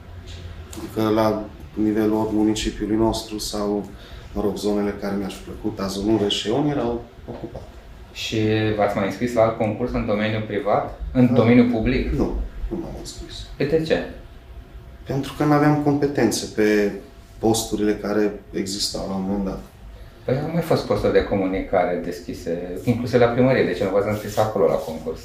Adică 0.78 1.08
la 1.08 1.44
nivelul 1.75 2.28
municipiului 2.32 2.97
nostru 2.97 3.38
sau, 3.38 3.88
mă 4.32 4.40
rog, 4.42 4.56
zonele 4.56 4.94
care 5.00 5.16
mi-aș 5.16 5.35
plăcut, 5.35 5.78
Azonure 5.80 6.28
și 6.28 6.49
Eon, 6.49 6.68
erau 6.68 7.04
ocupate. 7.28 7.64
Și 8.12 8.38
v-ați 8.76 8.97
mai 8.97 9.06
înscris 9.06 9.35
la 9.35 9.42
alt 9.42 9.56
concurs 9.58 9.92
în 9.92 10.06
domeniul 10.06 10.42
privat? 10.42 11.00
În 11.12 11.26
da. 11.26 11.32
domeniul 11.32 11.70
public? 11.70 12.11
Nu, 12.11 12.35
nu 12.70 12.76
m-am 12.76 12.94
înscris. 12.99 13.47
Pe 13.56 13.64
de 13.64 13.82
ce? 13.82 14.04
Pentru 15.06 15.35
că 15.37 15.44
nu 15.44 15.52
aveam 15.52 15.82
competențe 15.82 16.47
pe 16.54 16.92
posturile 17.38 17.95
care 17.95 18.40
existau 18.50 19.07
la 19.09 19.14
un 19.14 19.23
moment 19.23 19.45
dat. 19.45 19.61
Păi 20.25 20.40
au 20.45 20.50
mai 20.52 20.62
fost 20.62 20.87
posturi 20.87 21.12
de 21.12 21.25
comunicare 21.25 22.00
deschise, 22.04 22.80
incluse 22.85 23.18
la 23.18 23.26
primărie, 23.26 23.64
de 23.64 23.73
ce 23.73 23.85
nu 23.85 23.90
v-ați 23.90 24.09
înscris 24.09 24.37
acolo 24.37 24.66
la 24.66 24.75
concurs? 24.75 25.21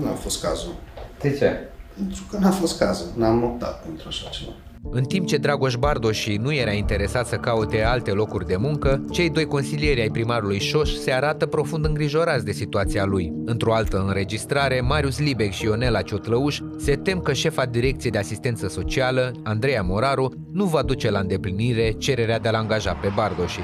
Nu 0.00 0.08
a 0.08 0.14
fost 0.14 0.42
cazul. 0.42 0.74
De 1.20 1.36
ce? 1.36 1.60
Pentru 1.94 2.22
că 2.30 2.38
n-a 2.38 2.50
fost 2.50 2.78
cazul, 2.78 3.06
n-am 3.16 3.44
optat 3.44 3.82
pentru 3.82 4.08
așa 4.08 4.28
ceva. 4.28 4.52
În 4.90 5.04
timp 5.04 5.26
ce 5.26 5.36
Dragoș 5.36 5.76
Bardoși 5.76 6.36
nu 6.36 6.54
era 6.54 6.70
interesat 6.70 7.26
să 7.26 7.36
caute 7.36 7.82
alte 7.82 8.10
locuri 8.10 8.46
de 8.46 8.56
muncă, 8.56 9.04
cei 9.10 9.30
doi 9.30 9.44
consilieri 9.44 10.00
ai 10.00 10.08
primarului 10.08 10.58
Șoș 10.58 10.90
se 10.90 11.12
arată 11.12 11.46
profund 11.46 11.84
îngrijorați 11.84 12.44
de 12.44 12.52
situația 12.52 13.04
lui. 13.04 13.32
Într-o 13.44 13.74
altă 13.74 14.04
înregistrare, 14.06 14.80
Marius 14.80 15.18
Libec 15.18 15.50
și 15.50 15.64
Ionela 15.64 16.02
Ciotlăuș 16.02 16.60
se 16.76 16.96
tem 16.96 17.20
că 17.20 17.32
șefa 17.32 17.64
Direcției 17.64 18.12
de 18.12 18.18
Asistență 18.18 18.68
Socială, 18.68 19.32
Andreea 19.42 19.82
Moraru, 19.82 20.32
nu 20.52 20.64
va 20.64 20.82
duce 20.82 21.10
la 21.10 21.18
îndeplinire 21.18 21.90
cererea 21.90 22.38
de 22.38 22.48
a-l 22.48 22.54
angaja 22.54 22.92
pe 22.92 23.12
Bardoși. 23.14 23.60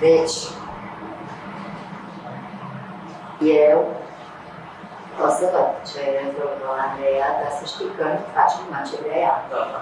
Deci, 0.00 0.38
eu 3.70 3.78
o 5.24 5.28
să 5.38 5.44
văd 5.52 5.70
ce 5.90 6.00
rezolvă 6.20 6.68
Andreea, 6.86 7.28
dar 7.40 7.50
să 7.58 7.64
știi 7.72 7.90
că 7.96 8.04
nu 8.14 8.20
faci 8.34 8.54
numai 8.60 8.82
ce 8.88 8.96
vrea 9.02 9.18
ea. 9.26 9.36
Da, 9.52 9.60
da. 9.72 9.80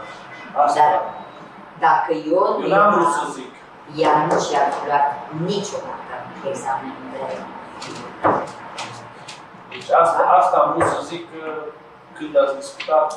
Asta. 0.62 0.80
Dar 0.80 0.96
dacă 1.86 2.12
eu 2.12 2.42
Eu 2.44 2.58
nu 2.60 2.66
n-am 2.68 2.80
eram, 2.80 2.92
vrut 2.94 3.12
să 3.18 3.24
zic. 3.36 3.52
ea 4.00 4.14
nu 4.28 4.36
și-a 4.46 4.62
luat 4.86 5.06
niciodată 5.46 6.14
examenul 6.50 7.06
de 7.12 7.18
Deci 9.70 9.90
asta, 10.02 10.20
asta 10.38 10.56
am 10.58 10.68
vrut 10.72 10.88
să 10.94 11.00
zic 11.10 11.22
că 11.32 11.42
când 12.16 12.32
ați 12.42 12.56
discutat 12.62 13.08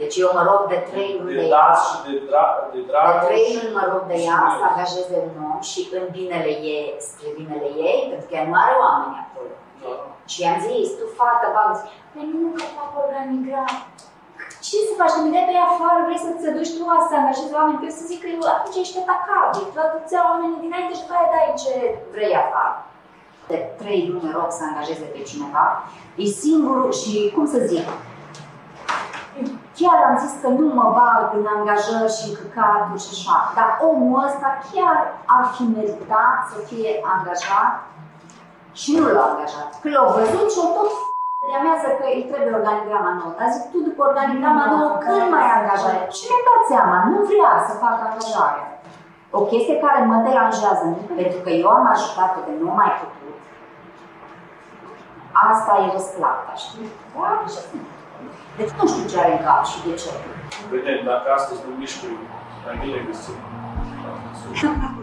Deci 0.00 0.16
eu 0.22 0.30
mă 0.36 0.42
rog 0.48 0.60
de 0.72 0.78
trei 0.90 1.10
luni 1.18 1.34
de 1.34 1.40
de 1.40 1.48
dați 1.54 1.82
ea, 1.82 1.86
și 1.88 1.96
de, 2.06 2.12
dra, 2.28 2.44
de 2.72 2.78
de 2.78 2.80
dragă. 2.88 3.26
trei 3.26 3.48
luni 3.56 3.76
mă 3.78 3.84
rog 3.90 4.02
de 4.12 4.18
ea 4.28 4.40
să 4.58 4.62
angajeze 4.70 5.16
un 5.28 5.36
om 5.50 5.60
și 5.70 5.80
în 5.98 6.04
binele 6.16 6.52
ei, 6.74 6.86
spre 7.06 7.28
binele 7.38 7.70
ei, 7.88 8.00
pentru 8.10 8.26
că 8.28 8.34
ea 8.36 8.44
nu 8.48 8.54
are 8.64 8.74
oameni 8.84 9.16
acolo. 9.24 9.52
Și 10.32 10.38
i-am 10.42 10.58
zis, 10.68 10.88
tu 10.98 11.06
fată, 11.18 11.46
bagă, 11.56 11.74
păi 12.12 12.24
nu 12.32 12.48
că 12.56 12.64
fac 12.76 12.90
organigram. 13.04 13.74
Ce 14.66 14.76
să 14.88 14.92
faci? 15.00 15.14
Când 15.16 15.32
dai 15.34 15.48
pe 15.48 15.54
ea 15.58 15.66
afară, 15.72 15.98
vrei 16.06 16.24
să 16.26 16.30
te 16.42 16.50
duci 16.56 16.74
tu 16.76 16.84
să 17.08 17.14
angajezi 17.16 17.56
oameni, 17.58 17.78
pe 17.80 17.86
eu 17.88 17.94
să 17.98 18.08
zic 18.10 18.18
că 18.22 18.28
eu 18.34 18.42
atunci 18.54 18.80
ești 18.82 19.00
atacabil, 19.02 19.64
tu 19.72 19.78
atunci 19.86 20.14
oamenii 20.30 20.64
dinainte 20.64 20.92
și 20.94 21.02
după 21.04 21.14
aia 21.16 21.32
dai 21.34 21.60
ce 21.62 21.74
vrei 22.14 22.34
afară. 22.44 22.76
De 23.50 23.58
trei 23.80 24.02
luni 24.08 24.24
mă 24.26 24.30
rog 24.38 24.50
să 24.58 24.62
angajeze 24.64 25.06
pe 25.14 25.20
cineva, 25.30 25.66
e 26.22 26.24
singurul 26.42 26.92
și, 27.00 27.12
cum 27.34 27.44
să 27.54 27.58
zic, 27.70 27.86
chiar 29.78 29.98
am 30.08 30.16
zis 30.22 30.32
că 30.42 30.48
nu 30.58 30.66
mă 30.78 30.86
bag 30.98 31.24
în 31.38 31.44
angajări 31.56 32.16
și 32.16 32.24
în 32.28 32.34
căcaturi 32.38 33.04
și 33.04 33.12
așa, 33.16 33.36
dar 33.56 33.70
omul 33.88 34.24
ăsta 34.26 34.48
chiar 34.70 34.98
ar 35.36 35.44
fi 35.54 35.62
meritat 35.76 36.38
să 36.50 36.56
fie 36.68 36.90
angajat 37.14 37.72
și 38.80 38.90
nu 38.96 39.06
l-a 39.14 39.24
angajat. 39.30 39.70
Că 39.80 39.88
l-au 39.94 40.08
văzut 40.16 40.46
și 40.52 40.60
au 40.62 40.70
tot 40.76 40.90
deamează 41.50 41.88
că 41.98 42.04
îi 42.14 42.26
trebuie 42.30 42.58
organigrama 42.60 43.10
nouă. 43.18 43.32
Dar 43.38 43.48
zic, 43.54 43.64
tu 43.72 43.78
după 43.88 44.00
organigrama 44.10 44.64
nouă, 44.74 44.90
când 45.04 45.22
mai 45.36 45.46
angajare? 45.58 46.02
Și 46.16 46.22
mi-am 46.26 46.44
dat 46.48 46.62
seama, 46.72 46.96
nu 47.10 47.18
vrea 47.30 47.52
să 47.68 47.72
facă 47.84 48.00
angajare. 48.04 48.62
O 49.38 49.40
chestie 49.50 49.76
care 49.84 50.00
mă 50.10 50.16
deranjează, 50.26 50.84
pentru 51.20 51.38
că 51.44 51.50
eu 51.62 51.68
am 51.78 51.86
ajutat-o 51.94 52.40
de 52.46 52.54
nu 52.62 52.70
mai 52.80 52.90
putut, 53.00 53.36
asta 55.48 55.72
e 55.82 55.92
răsplata, 55.94 56.52
știi? 56.64 56.88
Da, 57.14 57.30
și 57.52 57.58
asta. 57.62 57.76
Deci 58.58 58.72
nu 58.78 58.84
știu 58.90 59.04
ce 59.10 59.16
are 59.20 59.32
în 59.36 59.42
cap 59.46 59.62
și 59.70 59.78
de 59.86 59.92
ce. 60.00 60.10
Vedem, 60.70 60.98
dacă 61.10 61.26
astăzi 61.38 61.60
nu 61.66 61.72
mișcă, 61.80 62.06
mai 62.64 62.76
bine 62.82 62.98
găsim. 63.08 63.38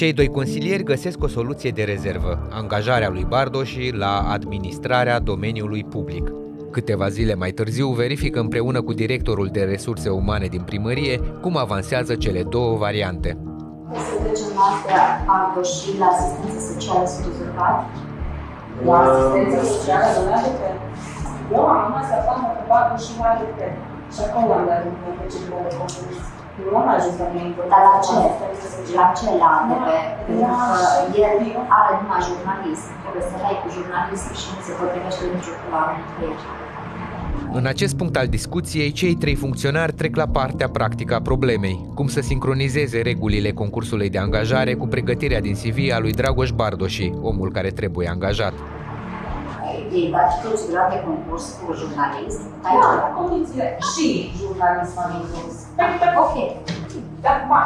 Cei 0.00 0.12
doi 0.12 0.28
consilieri 0.28 0.82
găsesc 0.82 1.22
o 1.22 1.28
soluție 1.28 1.70
de 1.70 1.82
rezervă, 1.82 2.48
angajarea 2.50 3.08
lui 3.08 3.24
Bardoși 3.28 3.90
la 4.02 4.14
administrarea 4.36 5.18
domeniului 5.18 5.84
public. 5.84 6.32
Câteva 6.70 7.08
zile 7.08 7.34
mai 7.34 7.50
târziu 7.50 7.88
verifică 7.88 8.38
împreună 8.40 8.82
cu 8.82 8.92
directorul 8.92 9.48
de 9.52 9.62
resurse 9.62 10.08
umane 10.08 10.46
din 10.46 10.62
primărie 10.70 11.16
cum 11.42 11.56
avansează 11.56 12.14
cele 12.14 12.42
două 12.42 12.76
variante. 12.76 13.30
Să 14.08 14.14
trecem 14.22 14.50
noastră 14.60 14.96
Ardo 15.36 15.62
și 15.62 15.88
la 15.98 16.06
asistență 16.14 16.60
socială 16.72 17.06
sunt 17.12 17.26
uzurpat. 17.32 17.76
La 18.86 18.98
asistență 19.06 19.58
socială, 19.72 20.06
domnule 20.16 20.50
pe 20.60 20.68
Eu 21.54 21.62
am 21.72 21.78
rămas 21.84 22.06
la 22.14 22.20
fac 22.26 22.38
cu 22.58 22.64
bacul 22.70 22.98
și 23.04 23.12
mai 23.18 23.34
de 23.58 23.68
Și 24.14 24.20
acolo 24.26 24.52
am 24.58 24.64
dat 24.68 24.80
un 24.88 24.94
pe 25.18 25.24
ce 25.32 25.38
de 25.66 25.76
concurs. 25.80 26.35
Nu 26.64 26.76
am 26.82 26.88
ajuns 26.96 27.16
la 27.22 27.28
mine. 27.34 27.50
Dar 27.72 27.82
la 27.88 27.96
ce? 28.06 28.16
La 28.98 29.06
ce 29.18 29.26
la 29.42 29.48
ADP? 29.58 29.88
Pentru 30.26 30.54
că 30.62 30.78
el 31.26 31.36
are 31.80 31.92
numai 32.00 32.20
jurnalism. 32.28 32.88
Trebuie 33.02 33.24
să 33.30 33.36
dai 33.44 33.56
cu 33.62 33.68
jurnalism 33.76 34.28
și 34.40 34.46
nu 34.54 34.60
se 34.66 34.72
potrivește 34.80 35.22
nicio 35.36 35.52
culoare 35.60 35.92
între 36.00 36.18
ei. 36.28 36.38
În 37.58 37.66
acest 37.66 37.96
punct 37.96 38.16
al 38.16 38.26
discuției, 38.26 38.92
cei 38.92 39.14
trei 39.14 39.34
funcționari 39.34 39.92
trec 39.92 40.16
la 40.16 40.26
partea 40.26 40.68
practică 40.68 41.14
a 41.14 41.20
problemei, 41.20 41.86
cum 41.94 42.06
să 42.06 42.20
sincronizeze 42.20 43.00
regulile 43.00 43.50
concursului 43.50 44.10
de 44.10 44.18
angajare 44.18 44.74
cu 44.74 44.86
pregătirea 44.86 45.40
din 45.40 45.54
CV 45.54 45.78
a 45.94 45.98
lui 45.98 46.12
Dragoș 46.12 46.50
Bardoși, 46.50 47.12
omul 47.22 47.50
care 47.52 47.68
trebuie 47.68 48.08
angajat. 48.08 48.52
Ei 49.98 50.06
dați 50.14 50.36
procedura 50.44 50.84
de 50.92 50.98
concurs 51.08 51.44
cu 51.58 51.64
jurnalist? 51.80 52.40
Ai 52.66 52.74
Da, 52.82 52.88
ceva? 52.92 53.08
condițiile 53.20 53.66
și 53.90 54.06
jurnalism 54.40 54.96
am 55.04 55.10
inclus. 55.20 55.54
Ok. 56.24 56.34
Dar, 57.24 57.36
ma, 57.50 57.62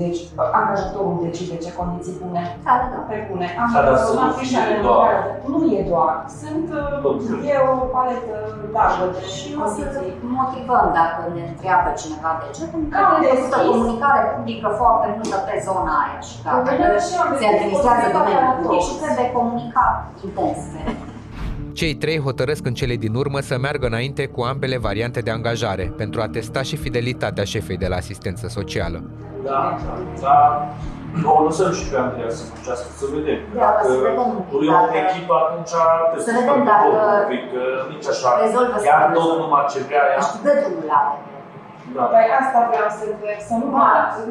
deci, 0.00 0.20
angajatorul 0.58 1.16
decide 1.26 1.56
ce 1.64 1.70
condiții 1.80 2.16
pune. 2.20 2.42
Da, 2.66 2.72
da, 2.80 2.86
da. 2.92 2.98
Pe 3.10 3.16
pune. 3.28 3.46
Da, 3.48 3.56
dar 3.56 3.66
să 3.72 3.78
Angajatorul 3.78 4.16
nu 4.18 4.22
am 4.26 4.32
fișa 4.40 4.60
fie 4.64 4.68
de 4.70 4.76
doar. 4.86 5.08
lucrare. 5.08 5.20
Nu 5.52 5.58
e 5.78 5.80
doar. 5.92 6.14
Sunt, 6.40 6.66
Tot. 7.04 7.18
uh, 7.34 7.50
e 7.52 7.54
o 7.70 7.74
paletă 7.94 8.34
largă 8.76 9.04
de 9.14 9.20
Și 9.36 9.48
o 9.64 9.66
să 9.76 9.82
condiții. 9.84 10.28
motivăm 10.38 10.86
dacă 11.00 11.20
ne 11.36 11.42
întreabă 11.52 11.88
cineva 12.02 12.30
de 12.40 12.46
ce, 12.56 12.62
pentru 12.72 12.88
că 12.90 12.94
Cam 12.96 13.08
trebuie 13.12 13.38
să 13.44 13.48
deschis. 13.50 13.68
comunicare 13.70 14.20
publică 14.34 14.68
foarte 14.80 15.06
multă 15.16 15.36
pe 15.48 15.54
zona 15.68 15.92
aia 16.02 16.18
și 16.28 16.34
dacă 16.44 16.60
Vedem 16.70 16.94
și 17.06 17.12
eu, 17.18 17.24
se 17.40 17.46
administrează 17.52 18.06
vedem 18.06 18.16
domeniul 18.18 18.44
posibilitatea 18.44 18.58
public 18.60 18.80
și 18.86 18.92
toți. 18.94 19.00
trebuie 19.02 19.26
comunicat 19.38 19.94
intens. 20.26 20.60
Cei 21.78 21.94
trei 22.02 22.18
hotărăsc 22.26 22.64
în 22.70 22.74
cele 22.80 22.94
din 23.04 23.14
urmă 23.22 23.38
să 23.50 23.54
meargă 23.64 23.86
înainte 23.92 24.24
cu 24.34 24.40
ambele 24.52 24.78
variante 24.88 25.20
de 25.26 25.30
angajare, 25.38 25.84
pentru 26.02 26.18
a 26.24 26.28
testa 26.36 26.62
și 26.68 26.76
fidelitatea 26.84 27.44
șefei 27.52 27.76
de 27.84 27.88
la 27.92 27.96
asistență 28.02 28.46
socială. 28.58 28.98
Da, 29.48 29.60
da, 29.86 29.94
da. 30.26 30.38
Nu, 31.22 31.32
lăsăm 31.46 31.70
și 31.78 31.84
pe 31.90 31.96
Andreea 32.04 32.30
să 32.38 32.42
muncească, 32.52 32.88
să 33.00 33.04
vedem. 33.16 33.38
Da, 33.54 33.60
Dacă 33.64 33.80
să 33.92 33.96
vedem 34.06 34.26
un 34.36 34.42
pic, 34.48 34.60
e 34.66 34.70
o 34.70 34.72
dacă- 34.78 34.96
echipă, 35.04 35.34
atunci 35.44 35.72
trebuie 36.10 36.22
Să 36.26 36.28
să 36.28 36.32
vedem 36.38 36.48
facă 36.50 36.62
dacă 36.70 36.86
tot 36.94 37.08
un 37.22 37.26
pic, 37.32 37.42
că 37.52 37.62
nici 37.92 38.08
așa. 38.14 38.28
rezolvă 38.44 38.76
Ea 38.90 38.96
să 38.98 39.04
tot 39.04 39.10
rezolvă. 39.14 39.42
numai 39.42 39.64
ce 39.72 39.78
vrea 39.88 40.02
ea. 40.12 40.18
Deci 40.20 40.34
dă 40.44 40.52
drumul 40.60 40.86
la 40.92 40.98
ADP. 41.04 41.28
Da. 41.96 42.04
Păi 42.12 42.26
asta 42.42 42.58
vreau 42.70 42.88
să 42.98 43.02
întreb, 43.12 43.38
să 43.48 43.54
nu 43.62 43.66
mă... 43.74 43.86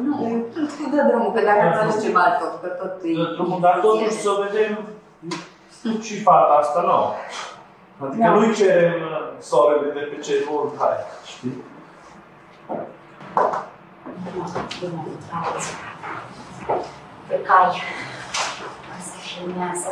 Nu, 0.08 0.14
tu 0.52 0.84
dă 0.92 1.00
drumul, 1.10 1.30
că 1.36 1.40
dacă 1.48 1.62
nu 1.72 1.78
ajungem 1.82 2.14
altfel, 2.24 2.50
că 2.62 2.68
tot 2.80 2.92
e... 3.08 3.10
Dă 3.20 3.26
drumul, 3.36 3.58
dar 3.66 3.74
totuși 3.86 4.16
să 4.24 4.30
vedem 4.44 4.72
și 6.02 6.22
fata 6.22 6.52
asta 6.60 6.80
nouă. 6.86 7.10
Adică 7.98 8.22
Da. 8.22 8.34
nu-i 8.34 8.54
cerem 8.54 8.94
soarele 9.40 9.92
de 9.92 10.00
pe 10.00 10.20
cei 10.22 10.44
voluntari, 10.50 11.00
știi? 11.26 11.62
Pe 17.28 17.34
cai. 17.46 17.80
Asta 18.98 19.16
filmează. 19.36 19.88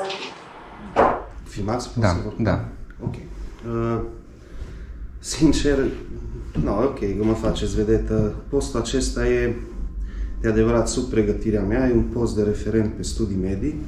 Filmați? 1.49 1.93
Pot 1.93 2.03
Da, 2.03 2.09
să 2.09 2.15
vorbesc? 2.25 2.43
da. 2.43 2.65
Ok. 3.05 3.15
Uh, 3.67 4.01
sincer, 5.19 5.79
nu, 6.63 6.83
ok, 6.83 6.99
că 6.99 7.25
mă 7.25 7.33
faceți 7.33 7.75
vedetă. 7.77 8.35
Postul 8.51 8.81
acesta 8.81 9.27
e 9.27 9.55
de 10.41 10.49
adevărat 10.49 10.89
sub 10.89 11.11
pregătirea 11.11 11.63
mea, 11.63 11.87
e 11.89 11.93
un 11.93 12.03
post 12.03 12.37
de 12.37 12.43
referent 12.43 12.93
pe 12.95 13.03
studii 13.03 13.37
medii. 13.37 13.83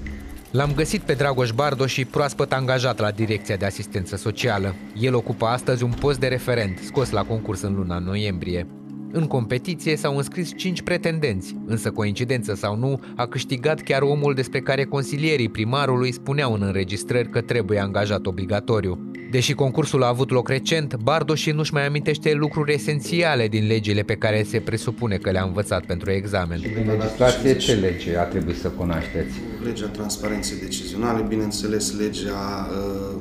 L-am 0.51 0.75
găsit 0.75 1.01
pe 1.01 1.15
Dragoș 1.15 1.51
Bardo 1.51 1.87
și 1.87 2.05
proaspăt 2.05 2.53
angajat 2.53 2.99
la 2.99 3.11
Direcția 3.11 3.57
de 3.57 3.65
Asistență 3.67 4.17
Socială. 4.17 4.75
El 5.01 5.15
ocupă 5.15 5.47
astăzi 5.47 5.83
un 5.83 5.93
post 5.93 6.19
de 6.19 6.27
referent, 6.27 6.79
scos 6.79 7.11
la 7.11 7.25
concurs 7.25 7.61
în 7.61 7.75
luna 7.75 7.99
noiembrie. 7.99 8.67
În 9.13 9.27
competiție 9.27 9.97
s-au 9.97 10.17
înscris 10.17 10.53
5 10.57 10.83
pretendenți, 10.83 11.57
însă 11.67 11.91
coincidență 11.91 12.55
sau 12.55 12.77
nu, 12.77 13.01
a 13.17 13.27
câștigat 13.27 13.81
chiar 13.81 14.03
omul 14.03 14.35
despre 14.35 14.61
care 14.61 14.85
consilierii 14.85 15.49
primarului 15.49 16.13
spuneau 16.13 16.53
în 16.53 16.63
înregistrări 16.63 17.31
că 17.31 17.41
trebuie 17.41 17.79
angajat 17.79 18.27
obligatoriu. 18.27 19.11
Deși 19.31 19.53
concursul 19.53 20.03
a 20.03 20.09
avut 20.09 20.31
loc 20.31 20.49
recent, 20.49 20.97
Bardoși 20.97 21.51
nu-și 21.51 21.73
mai 21.73 21.87
amintește 21.87 22.33
lucruri 22.33 22.73
esențiale 22.73 23.49
din 23.49 23.67
legile 23.67 24.03
pe 24.03 24.15
care 24.15 24.43
se 24.43 24.61
presupune 24.61 25.17
că 25.17 25.31
le-a 25.31 25.43
învățat 25.43 25.85
pentru 25.85 26.11
examen. 26.11 26.61
Din 26.61 26.91
legislație, 26.99 27.57
ce 27.57 27.73
lege 27.75 28.17
a 28.17 28.23
trebuit 28.23 28.57
să 28.57 28.69
cunoașteți? 28.69 29.33
Legea 29.65 29.87
transparenței 29.87 30.59
decizionale, 30.59 31.25
bineînțeles 31.29 31.99
legea 31.99 32.69
uh, 32.71 33.21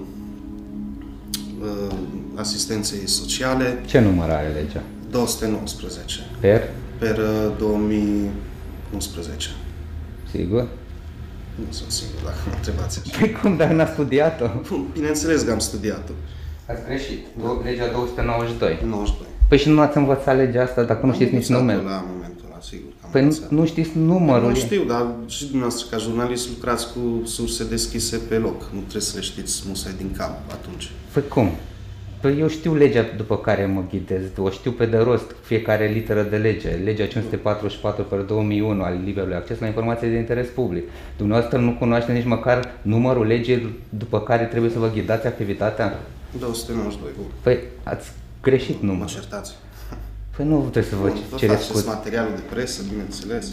uh, 1.62 1.96
asistenței 2.36 3.08
sociale, 3.08 3.84
Ce 3.86 4.00
număr 4.00 4.30
are 4.30 4.48
legea? 4.48 4.84
219 5.12 6.20
Per? 6.40 6.70
per 6.98 7.18
uh, 7.18 7.52
2011. 7.58 9.50
Sigur? 10.32 10.68
Nu 11.56 11.66
sunt 11.72 11.92
sigur 11.92 12.20
dacă 12.24 12.38
mă 12.48 12.54
întrebați 12.56 13.02
așa. 13.06 13.18
Păi 13.20 13.32
cum, 13.32 13.58
dar 13.58 13.72
n-a 13.72 13.86
studiat-o? 13.86 14.46
Bineînțeles 14.94 15.42
că 15.42 15.52
am 15.52 15.60
studiat-o. 15.60 16.12
Ați 16.68 16.82
greșit. 16.86 17.20
Legea 17.64 17.88
292. 17.92 18.80
92. 18.86 19.28
Păi 19.48 19.58
și 19.58 19.70
nu 19.70 19.82
ați 19.82 19.98
învățat 19.98 20.36
legea 20.36 20.62
asta 20.64 20.84
dacă 20.84 21.06
nu 21.06 21.14
știți 21.14 21.34
nici 21.34 21.50
Am 21.52 21.56
învățat-o 21.60 21.82
numele? 21.82 21.96
La 21.96 22.06
momentul 22.14 22.46
ăla, 22.52 22.62
sigur. 22.62 22.90
că 22.92 22.98
am 23.06 23.10
Păi 23.12 23.22
nu, 23.22 23.28
învățat. 23.28 23.52
nu 23.52 23.66
știți 23.66 23.90
numărul 23.98 24.50
Nu 24.50 24.56
ei. 24.56 24.62
știu, 24.62 24.84
dar 24.84 25.06
și 25.26 25.44
dumneavoastră 25.46 25.86
ca 25.92 25.98
jurnalist 25.98 26.50
lucrați 26.50 26.88
cu 26.94 27.26
surse 27.26 27.64
deschise 27.64 28.18
pe 28.18 28.36
loc. 28.36 28.60
Nu 28.74 28.80
trebuie 28.80 29.02
să 29.02 29.12
le 29.16 29.22
știți 29.22 29.64
musai 29.68 29.94
din 29.98 30.12
cap 30.18 30.52
atunci. 30.52 30.92
Păi 31.14 31.24
cum? 31.28 31.50
Păi 32.22 32.40
eu 32.40 32.48
știu 32.48 32.76
legea 32.76 33.06
după 33.18 33.38
care 33.38 33.66
mă 33.66 33.84
ghidez, 33.90 34.22
o 34.38 34.50
știu 34.50 34.72
pe 34.72 34.86
de 34.86 34.98
rost 34.98 35.36
fiecare 35.42 35.88
literă 35.88 36.24
de 36.24 36.38
lege. 36.38 36.70
Legea 36.70 37.06
544 37.08 38.04
pe 38.04 38.16
2001 38.16 38.84
al 38.84 39.00
liberului 39.04 39.36
acces 39.36 39.60
la 39.60 39.66
informații 39.66 40.08
de 40.08 40.16
interes 40.18 40.48
public. 40.48 40.84
Dumneavoastră 41.18 41.60
nu 41.60 41.72
cunoaște 41.80 42.12
nici 42.12 42.26
măcar 42.26 42.72
numărul 42.82 43.26
legii 43.26 43.80
după 43.90 44.22
care 44.22 44.44
trebuie 44.44 44.72
să 44.72 44.80
vă 44.80 44.90
ghidați 44.94 45.28
activitatea? 45.28 46.00
292, 46.40 47.12
bun. 47.18 47.26
Păi 47.42 47.60
ați 47.84 48.12
greșit 48.42 48.82
Mă 48.82 48.88
numărul. 48.92 49.14
certați. 49.14 49.56
Păi 50.36 50.46
nu 50.48 50.60
trebuie 50.60 50.84
să 50.84 50.96
vă 50.96 51.08
Vă 51.30 51.38
cereți 51.38 51.46
faceți 51.56 51.66
scuze. 51.68 51.88
materialul 51.88 52.32
de 52.36 52.42
presă, 52.50 52.82
bineînțeles. 52.90 53.52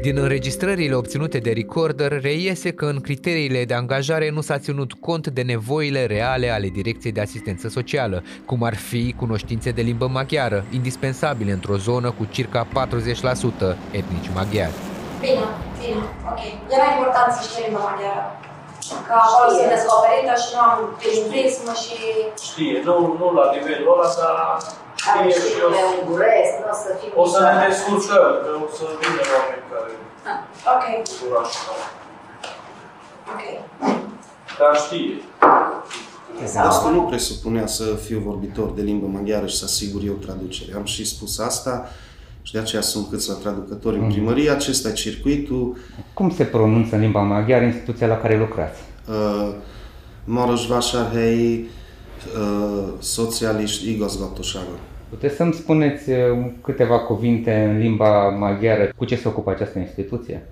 Din 0.00 0.16
înregistrările 0.18 0.94
obținute 0.94 1.38
de 1.38 1.52
Recorder 1.52 2.20
reiese 2.20 2.70
că 2.72 2.84
în 2.84 3.00
criteriile 3.00 3.64
de 3.64 3.74
angajare 3.74 4.30
nu 4.30 4.40
s-a 4.40 4.58
ținut 4.58 4.92
cont 4.92 5.26
de 5.26 5.42
nevoile 5.42 6.06
reale 6.06 6.48
ale 6.50 6.68
Direcției 6.68 7.12
de 7.12 7.20
Asistență 7.20 7.68
Socială, 7.68 8.22
cum 8.46 8.62
ar 8.62 8.74
fi 8.74 9.14
cunoștințe 9.18 9.70
de 9.70 9.82
limbă 9.82 10.06
maghiară, 10.06 10.64
indispensabile 10.70 11.52
într-o 11.52 11.76
zonă 11.76 12.10
cu 12.10 12.24
circa 12.30 12.66
40% 12.66 12.68
etnici 13.90 14.30
maghiari. 14.34 14.72
Bine, 15.20 15.44
bine, 15.80 16.02
ok. 16.30 16.40
Era 16.76 16.86
important 16.96 17.30
să 17.36 17.40
știi 17.48 17.64
limba 17.66 17.82
maghiară. 17.90 18.24
Că 19.06 19.14
acolo 19.24 19.48
sunt 19.56 19.70
descoperită 19.76 20.34
și 20.42 20.48
nu 20.54 20.60
am 20.68 20.78
prin 21.00 21.20
prism 21.30 21.64
și 21.82 21.96
Știe, 22.48 22.76
nu, 22.86 22.94
nu 23.18 23.26
la 23.38 23.46
nivelul 23.56 23.92
ăla, 23.94 24.08
dar 24.20 24.40
am 25.10 25.28
știe 25.28 25.32
și 25.38 25.46
și 25.48 25.54
pe 25.54 25.60
eu. 25.64 25.70
unguresc, 26.00 26.52
nu 26.62 26.68
o 26.74 26.76
să 26.84 26.88
fim 27.00 27.10
O 27.22 27.24
să 27.32 27.38
ne 27.38 27.44
niciodată. 27.46 27.68
descurcăm, 27.70 28.26
că 28.44 28.50
o 28.66 28.68
să 28.76 28.84
vină 29.00 29.22
oameni 29.36 29.64
care 29.70 29.92
Ah, 30.30 30.38
Ok, 30.72 30.84
curașul 31.18 31.74
ok. 33.32 33.42
Dar 34.58 34.72
știe. 34.84 35.14
Asta 36.70 36.88
nu 36.88 37.02
presupunea 37.02 37.66
să 37.66 37.84
fiu 38.06 38.18
vorbitor 38.24 38.68
de 38.70 38.82
limbă 38.82 39.06
maghiară 39.06 39.46
și 39.46 39.56
să 39.56 39.64
asigur 39.64 40.00
eu 40.10 40.12
traducere. 40.12 40.70
Am 40.76 40.84
și 40.84 41.06
spus 41.06 41.38
asta 41.38 41.88
și 42.42 42.52
de 42.52 42.58
aceea 42.58 42.82
sunt 42.82 43.08
câțiva 43.10 43.34
traducători 43.34 43.98
în 43.98 44.06
primărie. 44.12 44.50
Acesta 44.50 44.88
e 44.88 44.92
circuitul. 44.92 45.76
Cum 46.14 46.30
se 46.34 46.44
pronunță 46.44 46.94
în 46.94 47.00
limba 47.00 47.20
maghiară 47.22 47.64
instituția 47.64 48.06
la 48.06 48.16
care 48.16 48.38
lucrați? 48.38 48.80
Uh, 49.08 49.48
Marosvásárhelyi 50.24 51.68
uh, 52.38 52.88
Szociális 52.98 53.72
Igazgatósága. 53.80 54.76
Puteți 55.12 55.36
să-mi 55.36 55.52
spuneți 55.52 56.10
uh, 56.10 56.46
câteva 56.62 56.98
cuvinte 56.98 57.68
în 57.70 57.78
limba 57.78 58.28
maghiară 58.28 58.92
cu 58.96 59.04
ce 59.04 59.16
se 59.16 59.28
ocupă 59.28 59.50
această 59.50 59.78
instituție? 59.78 60.46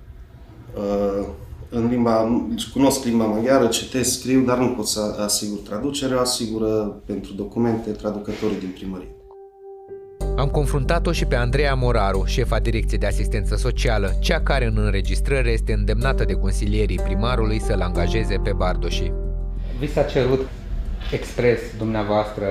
Uh, 0.76 1.26
în 1.70 1.88
limba, 1.88 2.42
cunosc 2.72 3.04
limba 3.04 3.24
maghiară, 3.24 3.66
citesc, 3.66 4.18
scriu, 4.18 4.40
dar 4.40 4.58
nu 4.58 4.68
pot 4.68 4.86
să 4.86 5.00
asigur 5.24 5.58
traducerea, 5.58 6.16
o 6.16 6.20
asigură 6.20 7.00
pentru 7.06 7.32
documente 7.32 7.90
traducătorii 7.90 8.58
din 8.58 8.70
primărie. 8.74 9.14
Am 10.36 10.48
confruntat-o 10.48 11.12
și 11.12 11.24
pe 11.24 11.36
Andreea 11.36 11.74
Moraru, 11.74 12.24
șefa 12.26 12.58
Direcției 12.58 13.00
de 13.00 13.06
Asistență 13.06 13.56
Socială, 13.56 14.12
cea 14.20 14.40
care 14.40 14.66
în 14.66 14.78
înregistrare 14.78 15.50
este 15.50 15.72
îndemnată 15.72 16.24
de 16.24 16.32
consilierii 16.32 17.00
primarului 17.04 17.60
să-l 17.60 17.80
angajeze 17.80 18.36
pe 18.42 18.52
Bardoși. 18.56 19.12
Vi 19.78 19.88
s-a 19.88 20.02
cerut 20.02 20.48
expres 21.12 21.60
dumneavoastră 21.78 22.44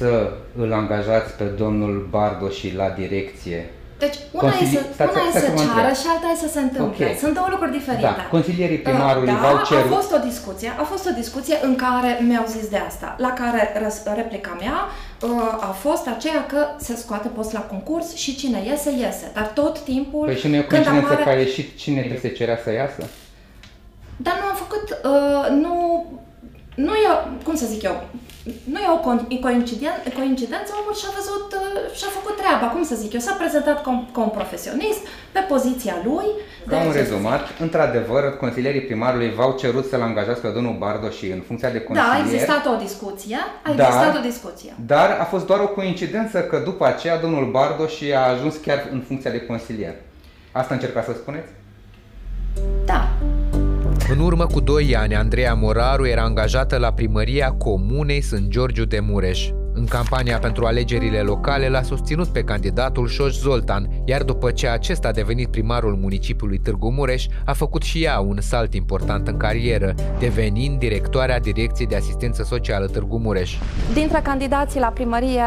să 0.00 0.30
îl 0.62 0.72
angajați 0.72 1.30
pe 1.32 1.44
domnul 1.44 1.94
Bardoși 2.10 2.74
la 2.76 2.88
direcție. 3.00 3.60
Deci, 4.04 4.16
una 4.32 4.42
Consili- 4.50 4.76
e 4.76 4.78
să, 4.78 4.82
stați- 4.96 5.12
una 5.16 5.22
e 5.26 5.30
stați 5.30 5.44
să 5.44 5.50
să 5.50 5.56
mă 5.56 5.62
ceară 5.64 5.80
întreb. 5.80 5.96
și 6.02 6.06
alta 6.14 6.26
e 6.34 6.36
să 6.46 6.50
se 6.56 6.60
întâmple. 6.66 7.06
Ok. 7.10 7.18
Sunt 7.22 7.34
două 7.38 7.48
lucruri 7.54 7.72
diferite. 7.78 8.02
Da, 8.10 8.16
consilierii 8.36 8.78
primarului 8.88 9.28
da, 9.32 9.38
v-au 9.44 9.58
cerut- 9.70 9.92
a 9.92 9.94
fost 9.98 10.10
o 10.18 10.20
discuție, 10.30 10.70
a 10.82 10.84
fost 10.92 11.04
o 11.10 11.12
discuție 11.22 11.56
în 11.68 11.74
care 11.84 12.10
mi-au 12.28 12.46
zis 12.56 12.66
de 12.74 12.80
asta, 12.90 13.08
la 13.26 13.32
care 13.40 13.60
răs- 13.82 14.02
replica 14.20 14.52
mea 14.64 14.76
uh, 14.86 15.68
a 15.70 15.72
fost 15.84 16.04
aceea 16.16 16.42
că 16.52 16.60
se 16.86 16.94
scoate 17.02 17.28
post 17.36 17.52
la 17.58 17.62
concurs 17.72 18.06
și 18.22 18.36
cine 18.40 18.58
iese, 18.70 18.90
iese. 19.04 19.26
Dar 19.36 19.46
tot 19.60 19.74
timpul, 19.92 20.24
Păi 20.26 20.36
și 20.42 20.48
nu 20.48 20.54
e 20.54 20.58
o 20.58 20.62
când 20.62 20.70
coincidență 20.84 21.12
apare... 21.12 21.22
că 21.24 21.30
a 21.36 21.40
ieșit 21.46 21.68
cine 21.82 22.00
vi 22.10 22.20
se 22.20 22.28
cerea 22.28 22.58
să 22.64 22.70
iasă? 22.72 23.02
Dar 24.26 24.34
nu 24.40 24.46
am 24.52 24.56
făcut, 24.64 24.86
uh, 25.12 25.44
nu, 25.64 25.99
nu 26.86 26.92
e, 27.04 27.08
cum 27.46 27.54
să 27.62 27.66
zic 27.72 27.82
eu, 27.90 27.96
nu 28.72 28.78
e 28.84 28.88
o 28.96 29.00
con- 29.06 29.26
coincidență, 29.46 30.06
coincidență, 30.20 30.70
omul 30.80 30.94
și-a 31.00 31.12
văzut, 31.18 31.46
uh, 31.60 31.94
și-a 31.98 32.10
făcut 32.18 32.34
treaba, 32.40 32.66
cum 32.74 32.82
să 32.90 32.94
zic 33.02 33.12
eu, 33.12 33.20
s-a 33.26 33.34
prezentat 33.42 33.82
ca 33.82 33.90
un, 33.90 34.00
ca 34.14 34.20
un 34.20 34.28
profesionist 34.40 35.02
pe 35.34 35.40
poziția 35.52 35.96
lui. 36.08 36.28
Ca 36.70 36.76
un 36.76 36.82
ce 36.86 36.92
să 36.92 36.98
rezumat, 36.98 37.42
într-adevăr, 37.66 38.22
consilierii 38.42 38.80
primarului 38.90 39.34
v-au 39.38 39.52
cerut 39.62 39.84
să-l 39.90 40.02
angajați 40.02 40.40
pe 40.40 40.48
domnul 40.56 40.76
Bardoși 40.82 41.26
în 41.36 41.40
funcția 41.46 41.70
de 41.70 41.78
zic. 41.78 41.86
consilier. 41.86 42.12
Da, 42.12 42.18
a 42.18 42.24
existat 42.26 42.62
o 42.74 42.76
discuție, 42.86 43.38
a 43.66 43.70
Dar- 43.72 43.86
existat 43.86 44.16
o 44.20 44.22
discuție. 44.30 44.72
Dar 44.92 45.08
a 45.20 45.24
fost 45.24 45.46
doar 45.46 45.60
o 45.60 45.68
coincidență 45.68 46.38
că 46.50 46.56
după 46.64 46.84
aceea 46.86 47.16
domnul 47.24 47.50
Bardoși 47.50 48.12
a 48.12 48.24
ajuns 48.34 48.54
chiar 48.66 48.88
în 48.92 49.00
funcția 49.06 49.30
de 49.30 49.40
consilier. 49.46 49.94
Asta 50.52 50.74
încercați 50.74 51.06
să 51.06 51.12
spuneți? 51.12 51.48
Da. 52.84 53.08
În 54.10 54.18
urmă 54.18 54.46
cu 54.46 54.60
2 54.60 54.96
ani, 54.96 55.14
Andreea 55.14 55.54
Moraru 55.54 56.06
era 56.06 56.22
angajată 56.22 56.76
la 56.76 56.92
primăria 56.92 57.50
Comunei 57.50 58.20
Sânt 58.20 58.48
Georgiu 58.48 58.84
de 58.84 59.00
Mureș. 59.00 59.48
În 59.80 59.86
campania 59.86 60.38
pentru 60.38 60.64
alegerile 60.64 61.20
locale 61.20 61.68
l-a 61.68 61.82
susținut 61.82 62.28
pe 62.28 62.44
candidatul 62.44 63.08
Șoș 63.08 63.32
Zoltan, 63.32 63.88
iar 64.04 64.22
după 64.22 64.50
ce 64.50 64.68
acesta 64.68 65.08
a 65.08 65.12
devenit 65.12 65.48
primarul 65.48 65.96
municipiului 66.00 66.58
Târgu 66.58 66.90
Mureș, 66.90 67.26
a 67.44 67.52
făcut 67.52 67.82
și 67.82 68.02
ea 68.04 68.18
un 68.18 68.40
salt 68.40 68.74
important 68.74 69.28
în 69.28 69.36
carieră, 69.36 69.94
devenind 70.18 70.78
directoarea 70.78 71.40
Direcției 71.40 71.86
de 71.86 71.96
Asistență 71.96 72.42
Socială 72.42 72.86
Târgu 72.86 73.18
Mureș. 73.18 73.56
Dintre 73.94 74.20
candidații 74.22 74.80
la 74.80 74.86
primărie 74.86 75.42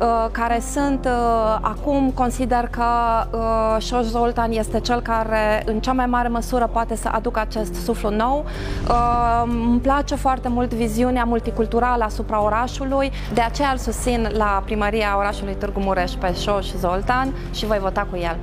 uh, 0.00 0.26
care 0.30 0.62
sunt 0.72 1.04
uh, 1.04 1.58
acum, 1.60 2.10
consider 2.10 2.68
că 2.70 2.84
uh, 3.30 3.82
Șoș 3.82 4.04
Zoltan 4.04 4.52
este 4.52 4.80
cel 4.80 5.00
care 5.00 5.62
în 5.66 5.80
cea 5.80 5.92
mai 5.92 6.06
mare 6.06 6.28
măsură 6.28 6.66
poate 6.72 6.96
să 6.96 7.08
aducă 7.12 7.40
acest 7.40 7.74
suflu 7.74 8.10
nou. 8.10 8.44
Uh, 8.88 9.42
îmi 9.44 9.80
place 9.80 10.14
foarte 10.14 10.48
mult 10.48 10.72
viziunea 10.74 11.24
multiculturală 11.24 12.04
asupra 12.04 12.42
orașului, 12.42 13.10
de 13.34 13.40
aceea 13.40 13.73
îl 13.74 13.80
susțin 13.80 14.28
la 14.32 14.62
primăria 14.64 15.16
orașului 15.16 15.54
Târgu 15.54 15.80
Mureș 15.80 16.12
pe 16.12 16.34
Șoș 16.34 16.66
Zoltan 16.78 17.34
și 17.54 17.66
voi 17.66 17.78
vota 17.78 18.06
cu 18.10 18.16
el. 18.16 18.38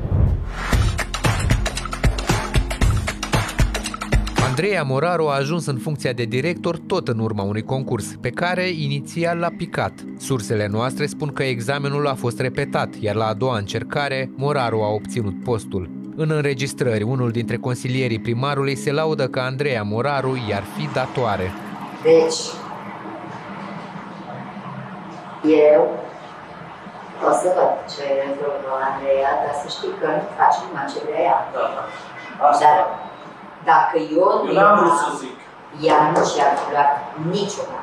Andreea 4.47 4.83
Moraru 4.83 5.27
a 5.27 5.35
ajuns 5.35 5.65
în 5.65 5.77
funcția 5.77 6.11
de 6.11 6.23
director 6.23 6.77
tot 6.77 7.07
în 7.07 7.19
urma 7.19 7.43
unui 7.43 7.61
concurs, 7.61 8.15
pe 8.21 8.29
care 8.29 8.69
inițial 8.69 9.37
l-a 9.37 9.51
picat. 9.57 9.93
Sursele 10.17 10.67
noastre 10.71 11.05
spun 11.05 11.33
că 11.33 11.43
examenul 11.43 12.07
a 12.07 12.13
fost 12.13 12.39
repetat, 12.39 12.95
iar 12.99 13.15
la 13.15 13.25
a 13.25 13.33
doua 13.33 13.57
încercare, 13.57 14.31
Moraru 14.35 14.81
a 14.81 14.93
obținut 14.93 15.43
postul. 15.43 15.89
În 16.15 16.29
înregistrări, 16.31 17.03
unul 17.03 17.31
dintre 17.31 17.57
consilierii 17.57 18.19
primarului 18.19 18.75
se 18.75 18.91
laudă 18.91 19.27
că 19.27 19.39
Andreea 19.39 19.83
Moraru 19.83 20.45
i-ar 20.49 20.63
fi 20.77 20.93
datoare. 20.93 21.51
Deci, 22.03 22.70
eu 25.43 25.81
o 27.29 27.31
să 27.41 27.47
văd 27.55 27.73
ce 27.91 28.03
e 28.11 28.25
la 28.67 28.75
Andreea, 28.89 29.31
dar 29.43 29.53
să 29.61 29.67
știi 29.75 29.93
că 29.99 30.07
nu 30.17 30.23
faci 30.39 30.57
numai 30.63 30.89
ce 30.91 30.99
vrea 31.05 31.23
ea. 31.29 31.39
Dar 32.63 32.77
dacă 33.71 33.95
eu 34.17 34.27
Eu 34.47 34.53
n-am 34.57 34.77
vrut 34.79 34.97
să 35.03 35.09
zic. 35.21 35.37
ea 35.87 35.99
nu 36.13 36.21
și-a 36.31 36.49
luat 36.71 36.91
niciodată 37.35 37.79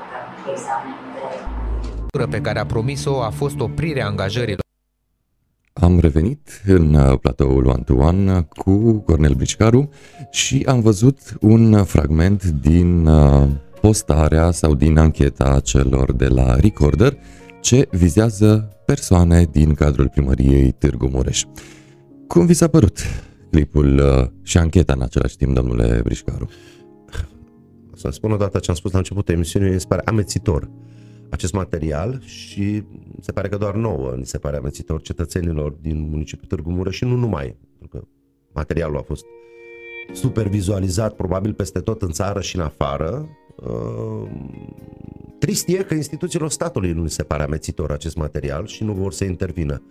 examenul 0.52 1.08
de 2.18 2.26
pe 2.30 2.40
care 2.40 2.58
a 2.58 2.66
promis-o 2.66 3.22
a 3.22 3.30
fost 3.30 3.60
oprirea 3.60 4.06
angajărilor. 4.06 4.66
Am 5.72 5.98
revenit 6.00 6.62
în 6.66 6.94
uh, 6.94 7.18
platoul 7.20 7.66
One 7.66 7.82
to 7.82 7.94
One 7.94 8.46
cu 8.56 8.92
Cornel 9.06 9.32
Bricicaru 9.32 9.88
și 10.30 10.64
am 10.68 10.80
văzut 10.80 11.18
un 11.40 11.84
fragment 11.84 12.44
din 12.44 13.06
uh, 13.06 13.46
postarea 13.80 14.50
sau 14.50 14.74
din 14.74 14.98
ancheta 14.98 15.60
celor 15.60 16.12
de 16.12 16.26
la 16.26 16.54
Recorder 16.54 17.16
ce 17.60 17.88
vizează 17.90 18.76
persoane 18.86 19.44
din 19.44 19.74
cadrul 19.74 20.08
primăriei 20.08 20.72
Târgu 20.72 21.06
Mureș. 21.06 21.44
Cum 22.26 22.46
vi 22.46 22.54
s-a 22.54 22.68
părut 22.68 22.98
clipul 23.50 23.98
uh, 23.98 24.26
și 24.42 24.58
ancheta 24.58 24.92
în 24.92 25.02
același 25.02 25.36
timp, 25.36 25.54
domnule 25.54 26.00
Brișcaru? 26.04 26.48
Să 27.94 28.08
spun 28.10 28.32
o 28.32 28.36
dată 28.36 28.58
ce 28.58 28.70
am 28.70 28.76
spus 28.76 28.92
la 28.92 28.98
începutul 28.98 29.34
emisiunii, 29.34 29.72
mi 29.72 29.80
se 29.80 29.86
pare 29.88 30.02
amețitor 30.04 30.70
acest 31.30 31.52
material 31.52 32.20
și 32.24 32.82
se 33.20 33.32
pare 33.32 33.48
că 33.48 33.56
doar 33.56 33.74
nouă 33.74 34.14
ni 34.16 34.26
se 34.26 34.38
pare 34.38 34.56
amețitor 34.56 35.02
cetățenilor 35.02 35.70
din 35.70 36.08
municipiul 36.10 36.48
Târgu 36.48 36.70
Mureș 36.70 36.96
și 36.96 37.04
nu 37.04 37.14
numai, 37.14 37.56
pentru 37.78 37.98
că 37.98 38.06
materialul 38.52 38.96
a 38.96 39.02
fost 39.02 39.24
supervizualizat 40.12 41.14
probabil 41.14 41.54
peste 41.54 41.80
tot 41.80 42.02
în 42.02 42.10
țară 42.10 42.40
și 42.40 42.56
în 42.56 42.62
afară. 42.62 43.28
Uh, 43.66 44.28
trist 45.38 45.68
e 45.68 45.72
că 45.72 45.94
instituțiilor 45.94 46.50
statului 46.50 46.92
nu 46.92 47.06
se 47.06 47.22
pare 47.22 47.42
amețitor 47.42 47.90
acest 47.90 48.16
material 48.16 48.66
și 48.66 48.84
nu 48.84 48.92
vor 48.92 49.12
să 49.12 49.24
intervină. 49.24 49.82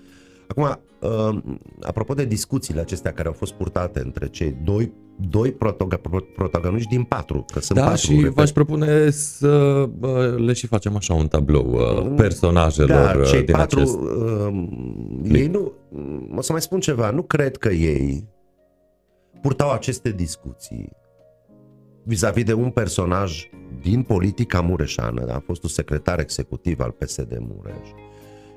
Acum, 0.47 0.79
uh, 1.01 1.37
apropo 1.81 2.13
de 2.13 2.25
discuțiile 2.25 2.79
acestea 2.79 3.13
care 3.13 3.27
au 3.27 3.33
fost 3.33 3.53
purtate 3.53 3.99
între 3.99 4.27
cei 4.27 4.57
doi, 4.63 4.93
doi 5.29 5.51
protago- 5.51 6.33
protagoniști 6.35 6.89
din 6.89 7.03
patru, 7.03 7.45
că 7.53 7.59
sunt 7.59 7.77
Da, 7.77 7.83
patru, 7.83 7.99
și 7.99 8.15
repet. 8.15 8.33
v-aș 8.33 8.49
propune 8.49 9.09
să 9.09 9.85
bă, 9.97 10.35
le 10.39 10.53
și 10.53 10.67
facem 10.67 10.95
așa 10.95 11.13
un 11.13 11.27
tablou 11.27 11.71
uh, 11.71 12.13
personajelor 12.15 13.15
da, 13.15 13.19
uh, 13.19 13.27
cei 13.27 13.43
din 13.43 13.55
patru, 13.55 13.79
acest... 13.79 13.95
uh, 13.95 14.67
ei 15.31 15.47
nu, 15.47 15.73
o 16.35 16.41
să 16.41 16.51
mai 16.51 16.61
spun 16.61 16.79
ceva, 16.79 17.09
nu 17.09 17.21
cred 17.21 17.57
că 17.57 17.69
ei 17.69 18.27
purtau 19.41 19.71
aceste 19.71 20.11
discuții 20.11 20.89
vis-a-vis 22.07 22.43
de 22.43 22.53
un 22.53 22.69
personaj 22.69 23.49
din 23.81 24.01
politica 24.01 24.61
mureșană, 24.61 25.33
a 25.33 25.41
fost 25.45 25.63
un 25.63 25.69
secretar 25.69 26.19
executiv 26.19 26.79
al 26.79 26.91
PSD 26.91 27.37
Mureș 27.39 27.87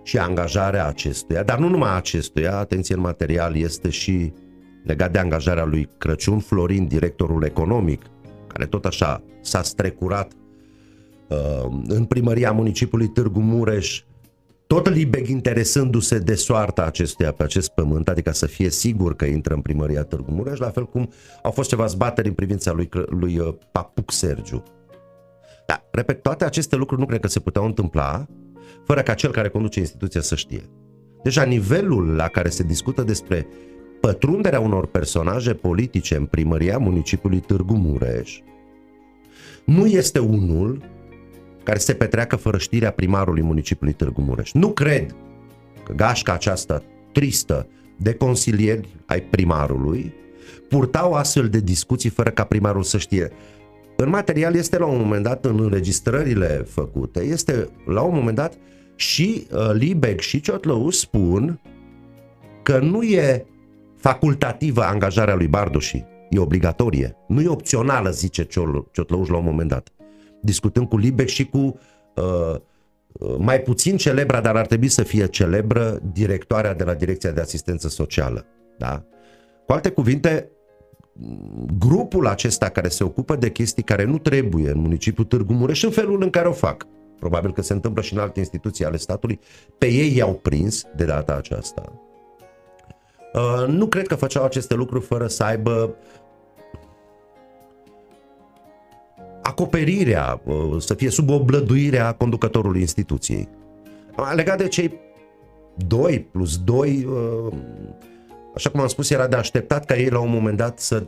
și 0.03 0.19
angajarea 0.19 0.87
acestuia, 0.87 1.43
dar 1.43 1.59
nu 1.59 1.69
numai 1.69 1.97
acestuia, 1.97 2.57
atenție 2.57 2.95
în 2.95 3.01
material, 3.01 3.57
este 3.57 3.91
și 3.91 4.33
legat 4.85 5.13
de 5.13 5.19
angajarea 5.19 5.65
lui 5.65 5.89
Crăciun 5.99 6.39
Florin, 6.39 6.87
directorul 6.87 7.45
economic, 7.45 8.03
care 8.47 8.67
tot 8.67 8.85
așa 8.85 9.23
s-a 9.41 9.63
strecurat 9.63 10.33
uh, 11.29 11.81
în 11.87 12.05
primăria 12.05 12.53
municipiului 12.53 13.09
Târgu 13.09 13.41
Mureș, 13.41 14.03
tot 14.73 14.89
Libeg 14.89 15.27
interesându-se 15.27 16.19
de 16.19 16.35
soarta 16.35 16.85
acestuia 16.85 17.33
pe 17.33 17.43
acest 17.43 17.71
pământ, 17.71 18.09
adică 18.09 18.33
să 18.33 18.47
fie 18.47 18.71
sigur 18.71 19.17
că 19.17 19.25
intră 19.25 19.55
în 19.55 19.61
primăria 19.61 20.03
Târgu 20.03 20.31
Mureș, 20.31 20.59
la 20.59 20.71
fel 20.71 20.87
cum 20.87 21.11
au 21.43 21.51
fost 21.51 21.69
ceva 21.69 21.87
zbateri 21.87 22.29
în 22.29 22.35
privința 22.35 22.73
lui, 22.73 22.89
lui 23.07 23.39
uh, 23.39 23.55
Papuc 23.73 24.13
Sergiu. 24.13 24.63
Da, 25.67 25.83
repet, 25.91 26.23
toate 26.23 26.45
aceste 26.45 26.77
lucruri 26.77 27.01
nu 27.01 27.07
cred 27.07 27.21
că 27.21 27.29
se 27.29 27.41
puteau 27.41 27.65
întâmpla 27.65 28.27
fără 28.85 29.03
ca 29.03 29.15
cel 29.15 29.31
care 29.31 29.49
conduce 29.49 29.79
instituția 29.79 30.21
să 30.21 30.35
știe. 30.35 30.63
Deja 31.23 31.43
nivelul 31.43 32.15
la 32.15 32.29
care 32.29 32.49
se 32.49 32.63
discută 32.63 33.03
despre 33.03 33.47
pătrunderea 34.01 34.61
unor 34.61 34.87
personaje 34.87 35.55
politice 35.55 36.17
în 36.17 36.25
primăria 36.25 36.79
municipiului 36.79 37.41
Târgu 37.41 37.75
Mureș 37.75 38.41
nu 39.65 39.87
este 39.87 40.19
unul 40.19 40.83
care 41.63 41.79
se 41.79 41.95
petreacă 41.95 42.37
fără 42.37 42.59
știrea 42.59 42.91
primarului 42.91 43.43
municipiului 43.43 43.95
Târgu 43.95 44.21
Mureș. 44.21 44.53
Nu 44.53 44.69
cred 44.69 45.15
că 45.85 45.93
gașca 45.93 46.33
aceasta 46.33 46.83
tristă 47.13 47.69
de 47.97 48.15
consilieri 48.15 48.89
ai 49.07 49.21
primarului 49.21 50.15
purtau 50.69 51.13
astfel 51.13 51.49
de 51.49 51.61
discuții 51.61 52.11
fără 52.11 52.31
ca 52.31 52.45
primarul 52.45 52.83
să 52.83 52.99
știe. 52.99 53.31
În 53.97 54.09
material 54.09 54.55
este 54.55 54.79
la 54.79 54.87
un 54.87 54.99
moment 54.99 55.23
dat, 55.23 55.45
în 55.45 55.61
înregistrările 55.61 56.65
făcute, 56.69 57.21
este 57.21 57.69
la 57.87 58.01
un 58.01 58.15
moment 58.15 58.37
dat 58.37 58.55
și 58.95 59.47
uh, 59.53 59.71
Libec 59.73 60.21
și 60.21 60.41
Ciotlău 60.41 60.91
spun 60.91 61.61
că 62.63 62.79
nu 62.79 63.03
e 63.03 63.47
facultativă 63.97 64.83
angajarea 64.83 65.35
lui 65.35 65.47
Bardoși, 65.47 66.05
e 66.31 66.39
obligatorie, 66.39 67.17
nu 67.29 67.41
e 67.41 67.49
opțională, 67.49 68.11
zice 68.11 68.47
Ciotlăuș 68.93 69.29
la 69.29 69.37
un 69.37 69.45
moment 69.45 69.69
dat 69.69 69.93
discutând 70.41 70.89
cu 70.89 70.97
Libec 70.97 71.29
și 71.29 71.47
cu 71.47 71.79
uh, 72.17 72.55
uh, 73.13 73.35
mai 73.39 73.61
puțin 73.61 73.97
celebra, 73.97 74.41
dar 74.41 74.57
ar 74.57 74.67
trebui 74.67 74.89
să 74.89 75.03
fie 75.03 75.27
celebră, 75.27 76.01
directoarea 76.13 76.75
de 76.75 76.85
la 76.85 76.95
Direcția 76.95 77.31
de 77.31 77.41
Asistență 77.41 77.89
Socială. 77.89 78.47
Da? 78.79 79.05
Cu 79.67 79.73
alte 79.73 79.91
cuvinte, 79.91 80.51
grupul 81.79 82.27
acesta 82.27 82.69
care 82.69 82.89
se 82.89 83.05
ocupă 83.05 83.37
de 83.37 83.51
chestii 83.51 83.83
care 83.83 84.05
nu 84.05 84.19
trebuie 84.19 84.71
în 84.71 84.81
municipiul 84.81 85.27
Târgu 85.27 85.53
Mureș, 85.53 85.83
în 85.83 85.91
felul 85.91 86.23
în 86.23 86.31
care 86.31 86.49
o 86.49 86.53
fac, 86.53 86.87
probabil 87.19 87.53
că 87.53 87.63
se 87.63 87.73
întâmplă 87.73 88.03
și 88.03 88.15
în 88.15 88.21
alte 88.21 88.39
instituții 88.39 88.85
ale 88.85 88.97
statului, 88.97 89.41
pe 89.79 89.87
ei 89.87 90.17
i-au 90.17 90.35
prins 90.35 90.85
de 90.97 91.05
data 91.05 91.35
aceasta. 91.35 91.93
Uh, 93.33 93.67
nu 93.67 93.87
cred 93.87 94.07
că 94.07 94.15
făceau 94.15 94.45
aceste 94.45 94.75
lucruri 94.75 95.05
fără 95.05 95.27
să 95.27 95.43
aibă 95.43 95.95
acoperirea, 99.51 100.41
uh, 100.45 100.77
să 100.79 100.95
fie 100.95 101.11
sub 101.11 101.31
oblăduirea 101.31 102.13
conducătorului 102.13 102.81
instituției. 102.81 103.49
Legat 104.35 104.59
de 104.59 104.69
cei 104.69 105.01
2 105.87 106.29
plus 106.33 106.59
2, 106.59 107.07
uh, 107.09 107.53
așa 108.55 108.71
cum 108.71 108.81
am 108.81 108.87
spus, 108.87 109.11
era 109.11 109.27
de 109.27 109.37
așteptat 109.37 109.85
ca 109.85 109.97
ei 109.97 110.09
la 110.09 110.19
un 110.19 110.31
moment 110.31 110.57
dat 110.57 110.79
să 110.79 111.07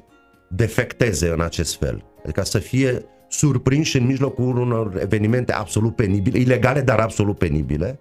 defecteze 0.48 1.28
în 1.28 1.40
acest 1.40 1.76
fel. 1.76 2.05
Adică 2.22 2.44
să 2.44 2.59
fie 2.59 3.05
surprinși 3.28 3.96
în 3.96 4.07
mijlocul 4.07 4.59
unor 4.59 4.98
evenimente 5.00 5.52
absolut 5.52 5.94
penibile, 5.94 6.38
ilegale, 6.38 6.81
dar 6.81 6.98
absolut 6.98 7.38
penibile, 7.38 7.98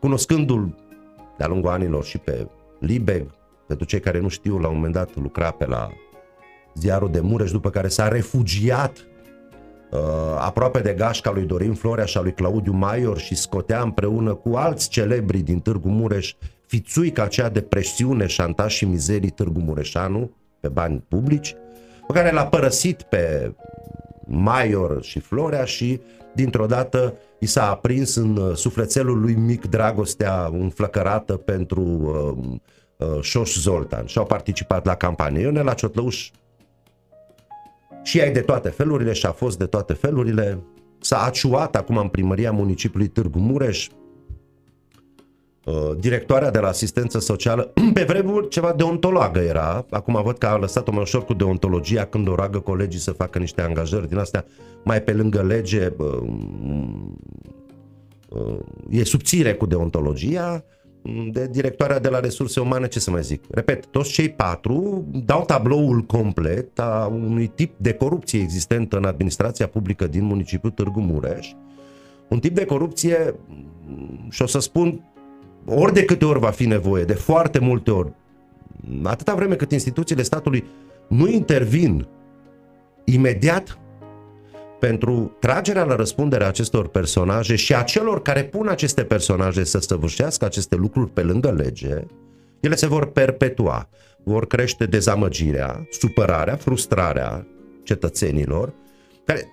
cunoscându-l 0.00 0.74
de-a 1.38 1.46
lungul 1.46 1.70
anilor 1.70 2.04
și 2.04 2.18
pe 2.18 2.48
Libeg, 2.80 3.30
pentru 3.66 3.86
cei 3.86 4.00
care 4.00 4.20
nu 4.20 4.28
știu, 4.28 4.58
la 4.58 4.68
un 4.68 4.74
moment 4.74 4.92
dat 4.92 5.16
lucra 5.16 5.50
pe 5.50 5.66
la 5.66 5.90
ziarul 6.74 7.10
de 7.10 7.20
Mureș, 7.20 7.50
după 7.50 7.70
care 7.70 7.88
s-a 7.88 8.08
refugiat 8.08 8.96
uh, 8.96 9.17
aproape 10.38 10.80
de 10.80 10.92
gașca 10.92 11.30
lui 11.30 11.42
Dorin 11.42 11.74
Florea 11.74 12.04
și 12.04 12.18
a 12.18 12.20
lui 12.20 12.32
Claudiu 12.32 12.72
Maior 12.72 13.18
și 13.18 13.34
scotea 13.34 13.80
împreună 13.80 14.34
cu 14.34 14.56
alți 14.56 14.88
celebri 14.88 15.38
din 15.38 15.60
Târgu 15.60 15.88
Mureș 15.88 16.34
fițuica 16.66 17.22
aceea 17.22 17.48
de 17.48 17.60
presiune, 17.60 18.26
șantaj 18.26 18.72
și 18.72 18.84
mizerii 18.84 19.30
Târgu 19.30 19.60
Mureșanu 19.60 20.30
pe 20.60 20.68
bani 20.68 21.04
publici, 21.08 21.54
pe 22.06 22.12
care 22.12 22.32
l-a 22.32 22.46
părăsit 22.46 23.02
pe 23.02 23.52
Maior 24.26 25.02
și 25.02 25.18
Florea 25.18 25.64
și 25.64 26.00
dintr-o 26.34 26.66
dată 26.66 27.14
i 27.38 27.46
s-a 27.46 27.70
aprins 27.70 28.14
în 28.14 28.54
sufletelul 28.54 29.20
lui 29.20 29.34
mic 29.34 29.66
dragostea 29.66 30.48
înflăcărată 30.52 31.36
pentru 31.36 31.80
uh, 31.80 33.08
uh, 33.08 33.22
Șoș 33.22 33.56
Zoltan 33.56 34.06
și 34.06 34.18
au 34.18 34.24
participat 34.24 34.84
la 34.84 34.94
campanie. 34.94 35.42
Ionela 35.42 35.74
Ciotlăuș 35.74 36.30
și 38.08 38.20
ai 38.20 38.32
de 38.32 38.40
toate 38.40 38.68
felurile 38.68 39.12
și 39.12 39.26
a 39.26 39.32
fost 39.32 39.58
de 39.58 39.66
toate 39.66 39.92
felurile. 39.92 40.58
S-a 41.00 41.22
aciuat 41.22 41.76
acum 41.76 41.96
în 41.96 42.08
primăria 42.08 42.52
municipiului 42.52 43.08
Târgu 43.08 43.38
Mureș, 43.38 43.88
Uh, 45.68 45.96
directoarea 45.98 46.50
de 46.50 46.58
la 46.58 46.68
asistență 46.68 47.18
socială, 47.18 47.72
pe 47.94 48.04
vremuri 48.04 48.48
ceva 48.48 48.72
deontologă 48.72 49.38
era, 49.38 49.86
acum 49.90 50.22
văd 50.24 50.38
că 50.38 50.46
a 50.46 50.56
lăsat-o 50.56 50.92
mai 50.92 51.00
ușor 51.00 51.24
cu 51.24 51.34
deontologia 51.34 52.04
când 52.04 52.28
o 52.28 52.34
roagă 52.34 52.58
colegii 52.58 53.00
să 53.00 53.10
facă 53.10 53.38
niște 53.38 53.62
angajări 53.62 54.08
din 54.08 54.18
astea 54.18 54.44
mai 54.84 55.02
pe 55.02 55.12
lângă 55.12 55.42
lege, 55.42 55.92
uh, 55.96 56.20
uh, 58.28 58.58
e 58.90 59.04
subțire 59.04 59.54
cu 59.54 59.66
deontologia, 59.66 60.64
de 61.32 61.48
directoarea 61.50 61.98
de 61.98 62.08
la 62.08 62.20
resurse 62.20 62.60
umane, 62.60 62.88
ce 62.88 63.00
să 63.00 63.10
mai 63.10 63.22
zic. 63.22 63.44
Repet, 63.50 63.86
toți 63.86 64.12
cei 64.12 64.28
patru 64.28 65.04
dau 65.24 65.44
tabloul 65.44 66.00
complet 66.00 66.78
a 66.78 67.10
unui 67.12 67.46
tip 67.46 67.74
de 67.76 67.92
corupție 67.92 68.40
existentă 68.40 68.96
în 68.96 69.04
administrația 69.04 69.66
publică 69.66 70.06
din 70.06 70.24
municipiul 70.24 70.72
Târgu 70.72 71.00
Mureș. 71.00 71.52
Un 72.28 72.38
tip 72.38 72.54
de 72.54 72.64
corupție, 72.64 73.34
și 74.30 74.42
o 74.42 74.46
să 74.46 74.58
spun, 74.58 75.12
ori 75.66 75.92
de 75.92 76.04
câte 76.04 76.24
ori 76.24 76.38
va 76.38 76.50
fi 76.50 76.66
nevoie, 76.66 77.04
de 77.04 77.14
foarte 77.14 77.58
multe 77.58 77.90
ori, 77.90 78.12
atâta 79.02 79.34
vreme 79.34 79.54
cât 79.54 79.72
instituțiile 79.72 80.22
statului 80.22 80.64
nu 81.08 81.28
intervin 81.28 82.06
imediat 83.04 83.78
pentru 84.78 85.36
tragerea 85.40 85.84
la 85.84 85.94
răspundere 85.94 86.44
a 86.44 86.48
acestor 86.48 86.88
personaje 86.88 87.56
și 87.56 87.74
a 87.74 87.82
celor 87.82 88.22
care 88.22 88.44
pun 88.44 88.68
aceste 88.68 89.04
personaje 89.04 89.64
să 89.64 89.78
săvârșească 89.78 90.44
aceste 90.44 90.76
lucruri 90.76 91.10
pe 91.10 91.22
lângă 91.22 91.50
lege, 91.50 91.94
ele 92.60 92.74
se 92.74 92.86
vor 92.86 93.06
perpetua, 93.06 93.88
vor 94.24 94.46
crește 94.46 94.86
dezamăgirea, 94.86 95.86
supărarea, 95.90 96.56
frustrarea 96.56 97.46
cetățenilor, 97.82 98.74
care 99.24 99.46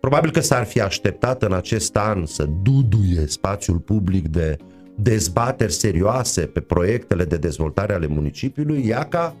probabil 0.00 0.30
că 0.30 0.40
s-ar 0.40 0.64
fi 0.64 0.80
așteptat 0.80 1.42
în 1.42 1.52
acest 1.52 1.96
an 1.96 2.26
să 2.26 2.48
duduie 2.62 3.26
spațiul 3.26 3.78
public 3.78 4.28
de 4.28 4.56
dezbateri 4.96 5.72
serioase 5.72 6.40
pe 6.40 6.60
proiectele 6.60 7.24
de 7.24 7.36
dezvoltare 7.36 7.92
ale 7.92 8.06
municipiului, 8.06 8.86
ia 8.86 9.04
ca, 9.04 9.36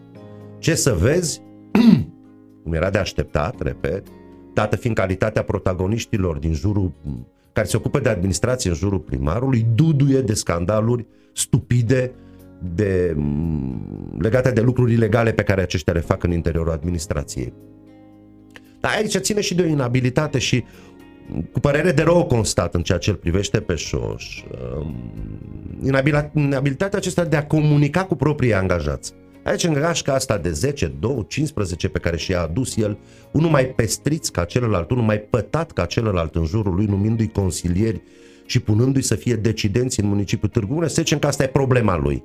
ce 0.58 0.74
să 0.74 0.92
vezi, 0.92 1.42
cum 2.62 2.72
era 2.72 2.90
de 2.90 2.98
așteptat, 2.98 3.60
repet, 3.60 4.06
dată 4.58 4.76
fiind 4.76 4.96
calitatea 4.96 5.42
protagoniștilor 5.42 6.36
din 6.36 6.52
jurul 6.52 6.92
care 7.52 7.66
se 7.66 7.76
ocupă 7.76 7.98
de 7.98 8.08
administrație 8.08 8.70
în 8.70 8.76
jurul 8.76 8.98
primarului, 8.98 9.66
duduie 9.74 10.20
de 10.20 10.34
scandaluri 10.34 11.06
stupide 11.32 12.12
de, 12.74 13.16
legate 14.18 14.50
de 14.50 14.60
lucruri 14.60 14.92
ilegale 14.92 15.32
pe 15.32 15.42
care 15.42 15.60
aceștia 15.60 15.92
le 15.92 16.00
fac 16.00 16.22
în 16.22 16.32
interiorul 16.32 16.72
administrației. 16.72 17.52
Dar 18.80 18.92
aici 18.96 19.16
ține 19.16 19.40
și 19.40 19.54
de 19.54 19.62
o 19.62 19.66
inabilitate 19.66 20.38
și 20.38 20.64
cu 21.52 21.60
părere 21.60 21.92
de 21.92 22.02
rău 22.02 22.26
constat 22.26 22.74
în 22.74 22.82
ceea 22.82 22.98
ce 22.98 23.10
îl 23.10 23.16
privește 23.16 23.60
pe 23.60 23.74
Șoș, 23.74 24.42
um, 24.78 24.94
inabilitatea 26.34 26.98
acesta 26.98 27.24
de 27.24 27.36
a 27.36 27.46
comunica 27.46 28.04
cu 28.04 28.14
proprii 28.14 28.54
angajați. 28.54 29.14
Aici 29.48 29.64
în 29.64 29.72
gașca 29.72 30.14
asta 30.14 30.38
de 30.38 30.50
10, 30.50 30.92
2, 31.00 31.24
15 31.28 31.88
pe 31.88 31.98
care 31.98 32.16
și-a 32.16 32.40
adus 32.40 32.76
el, 32.76 32.98
unul 33.30 33.50
mai 33.50 33.66
pestriț 33.66 34.28
ca 34.28 34.44
celălalt, 34.44 34.90
unul 34.90 35.04
mai 35.04 35.18
pătat 35.18 35.72
ca 35.72 35.84
celălalt 35.84 36.34
în 36.34 36.44
jurul 36.44 36.74
lui, 36.74 36.84
numindu-i 36.84 37.28
consilieri 37.28 38.02
și 38.46 38.60
punându-i 38.60 39.02
să 39.02 39.14
fie 39.14 39.34
decidenți 39.34 40.00
în 40.00 40.06
municipiul 40.06 40.50
Târgu 40.50 40.72
Mureș, 40.72 40.90
să 40.90 41.00
zicem 41.00 41.18
că 41.18 41.26
asta 41.26 41.42
e 41.42 41.46
problema 41.46 41.96
lui. 41.96 42.22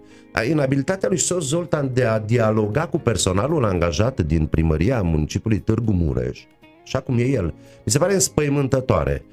Inabilitatea 0.50 1.10
lui 1.10 1.18
Sos 1.18 1.48
Zoltan 1.48 1.94
de 1.94 2.04
a 2.04 2.20
dialoga 2.20 2.88
cu 2.88 2.98
personalul 3.00 3.66
angajat 3.66 4.22
din 4.22 4.46
primăria 4.46 5.02
municipiului 5.02 5.60
Târgu 5.60 5.92
Mureș, 5.92 6.40
așa 6.84 7.00
cum 7.00 7.18
e 7.18 7.24
el, 7.24 7.54
mi 7.86 7.92
se 7.92 7.98
pare 7.98 8.14
înspăimântătoare. 8.14 9.26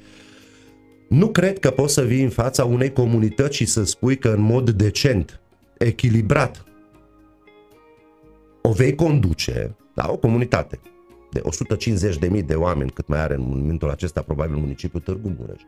Nu 1.09 1.29
cred 1.29 1.59
că 1.59 1.71
poți 1.71 1.95
să 1.95 2.03
vii 2.03 2.23
în 2.23 2.31
fața 2.31 2.65
unei 2.65 2.93
comunități 2.93 3.57
și 3.57 3.65
să 3.65 3.85
spui 3.85 4.17
că 4.17 4.29
în 4.29 4.41
mod 4.41 4.71
decent, 4.71 5.41
echilibrat, 5.79 6.65
o 8.71 8.73
vei 8.73 8.95
conduce, 8.95 9.77
da, 9.95 10.07
o 10.11 10.17
comunitate 10.17 10.81
de 11.31 11.43
150.000 12.31 12.45
de 12.45 12.55
oameni, 12.55 12.91
cât 12.91 13.09
mai 13.09 13.21
are 13.21 13.35
în 13.35 13.41
momentul 13.47 13.91
acesta 13.91 14.23
probabil 14.23 14.57
municipiul 14.57 15.03
Târgu 15.03 15.37
Mureș, 15.39 15.63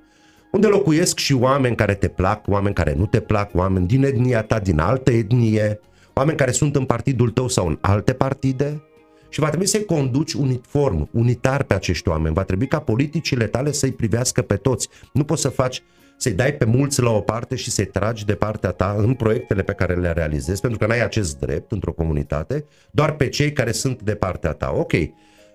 unde 0.52 0.66
locuiesc 0.66 1.18
și 1.18 1.32
oameni 1.32 1.76
care 1.76 1.94
te 1.94 2.08
plac, 2.08 2.48
oameni 2.48 2.74
care 2.74 2.94
nu 2.94 3.06
te 3.06 3.20
plac, 3.20 3.54
oameni 3.54 3.86
din 3.86 4.04
etnia 4.04 4.42
ta, 4.42 4.58
din 4.58 4.78
altă 4.78 5.10
etnie, 5.12 5.80
oameni 6.12 6.36
care 6.36 6.50
sunt 6.50 6.76
în 6.76 6.84
partidul 6.84 7.30
tău 7.30 7.48
sau 7.48 7.66
în 7.66 7.78
alte 7.80 8.12
partide 8.12 8.82
și 9.28 9.40
va 9.40 9.48
trebui 9.48 9.66
să-i 9.66 9.84
conduci 9.84 10.32
uniform, 10.32 11.08
unitar 11.12 11.62
pe 11.62 11.74
acești 11.74 12.08
oameni. 12.08 12.34
Va 12.34 12.44
trebui 12.44 12.66
ca 12.66 12.78
politicile 12.78 13.46
tale 13.46 13.72
să-i 13.72 13.92
privească 13.92 14.42
pe 14.42 14.56
toți. 14.56 14.88
Nu 15.12 15.24
poți 15.24 15.42
să 15.42 15.48
faci 15.48 15.82
să-i 16.22 16.32
dai 16.32 16.54
pe 16.54 16.64
mulți 16.64 17.02
la 17.02 17.10
o 17.10 17.20
parte 17.20 17.56
și 17.56 17.70
să-i 17.70 17.86
tragi 17.86 18.24
de 18.24 18.34
partea 18.34 18.70
ta 18.70 18.94
în 18.98 19.14
proiectele 19.14 19.62
pe 19.62 19.72
care 19.72 19.94
le 19.94 20.12
realizezi, 20.12 20.60
pentru 20.60 20.78
că 20.78 20.86
n-ai 20.86 21.02
acest 21.02 21.38
drept 21.38 21.72
într-o 21.72 21.92
comunitate, 21.92 22.64
doar 22.90 23.16
pe 23.16 23.28
cei 23.28 23.52
care 23.52 23.72
sunt 23.72 24.02
de 24.02 24.14
partea 24.14 24.52
ta. 24.52 24.72
Ok, 24.74 24.92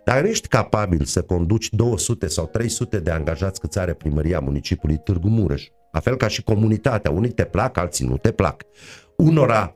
dar 0.06 0.22
nu 0.22 0.28
ești 0.28 0.48
capabil 0.48 1.04
să 1.04 1.22
conduci 1.22 1.70
200 1.70 2.28
sau 2.28 2.46
300 2.46 3.00
de 3.00 3.12
angajați 3.12 3.60
câți 3.60 3.80
are 3.80 3.94
primăria 3.94 4.40
municipiului 4.40 4.98
Târgu 4.98 5.28
Mureș, 5.28 5.68
la 5.92 6.00
fel 6.00 6.16
ca 6.16 6.28
și 6.28 6.44
comunitatea, 6.44 7.12
unii 7.12 7.32
te 7.32 7.44
plac, 7.44 7.78
alții 7.78 8.06
nu 8.06 8.18
te 8.18 8.32
plac. 8.32 8.64
Unora 9.18 9.76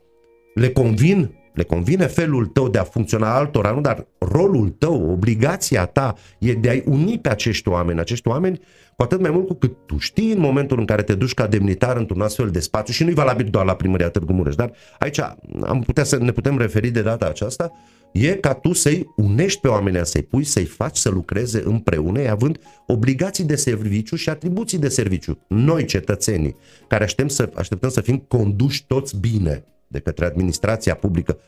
le 0.54 0.70
convin 0.70 1.34
le 1.52 1.62
convine 1.62 2.06
felul 2.06 2.46
tău 2.46 2.68
de 2.68 2.78
a 2.78 2.84
funcționa 2.84 3.36
altora, 3.36 3.70
nu, 3.70 3.80
dar 3.80 4.06
rolul 4.18 4.68
tău, 4.68 5.10
obligația 5.10 5.86
ta 5.86 6.14
e 6.38 6.52
de 6.52 6.68
a-i 6.68 6.82
uni 6.86 7.18
pe 7.18 7.28
acești 7.28 7.68
oameni. 7.68 8.00
Acești 8.00 8.28
oameni, 8.28 8.60
cu 8.96 9.02
atât 9.02 9.20
mai 9.20 9.30
mult 9.30 9.46
cu 9.46 9.54
cât 9.54 9.86
tu 9.86 9.98
știi 9.98 10.32
în 10.32 10.40
momentul 10.40 10.78
în 10.78 10.84
care 10.84 11.02
te 11.02 11.14
duci 11.14 11.34
ca 11.34 11.46
demnitar 11.46 11.96
într-un 11.96 12.20
astfel 12.20 12.50
de 12.50 12.60
spațiu 12.60 12.92
și 12.92 13.04
nu-i 13.04 13.14
valabil 13.14 13.46
doar 13.50 13.64
la 13.64 13.74
primăria 13.74 14.08
Târgu 14.08 14.32
Mureș, 14.32 14.54
dar 14.54 14.72
aici 14.98 15.20
am 15.62 15.82
putea 15.86 16.04
să 16.04 16.16
ne 16.16 16.30
putem 16.30 16.58
referi 16.58 16.90
de 16.90 17.02
data 17.02 17.26
aceasta, 17.26 17.72
e 18.12 18.28
ca 18.28 18.54
tu 18.54 18.72
să-i 18.72 19.06
unești 19.16 19.60
pe 19.60 19.68
oamenii, 19.68 20.06
să-i 20.06 20.22
pui, 20.22 20.44
să-i 20.44 20.64
faci 20.64 20.96
să 20.96 21.10
lucreze 21.10 21.62
împreună, 21.64 22.30
având 22.30 22.58
obligații 22.86 23.44
de 23.44 23.56
serviciu 23.56 24.16
și 24.16 24.28
atribuții 24.28 24.78
de 24.78 24.88
serviciu. 24.88 25.38
Noi, 25.48 25.84
cetățenii, 25.84 26.56
care 26.88 27.04
așteptăm 27.04 27.28
să, 27.28 27.50
așteptăm 27.54 27.90
să 27.90 28.00
fim 28.00 28.18
conduși 28.18 28.86
toți 28.86 29.16
bine, 29.16 29.64
de 29.92 29.98
către 29.98 30.24
administrația 30.24 30.94
publică 30.94 31.38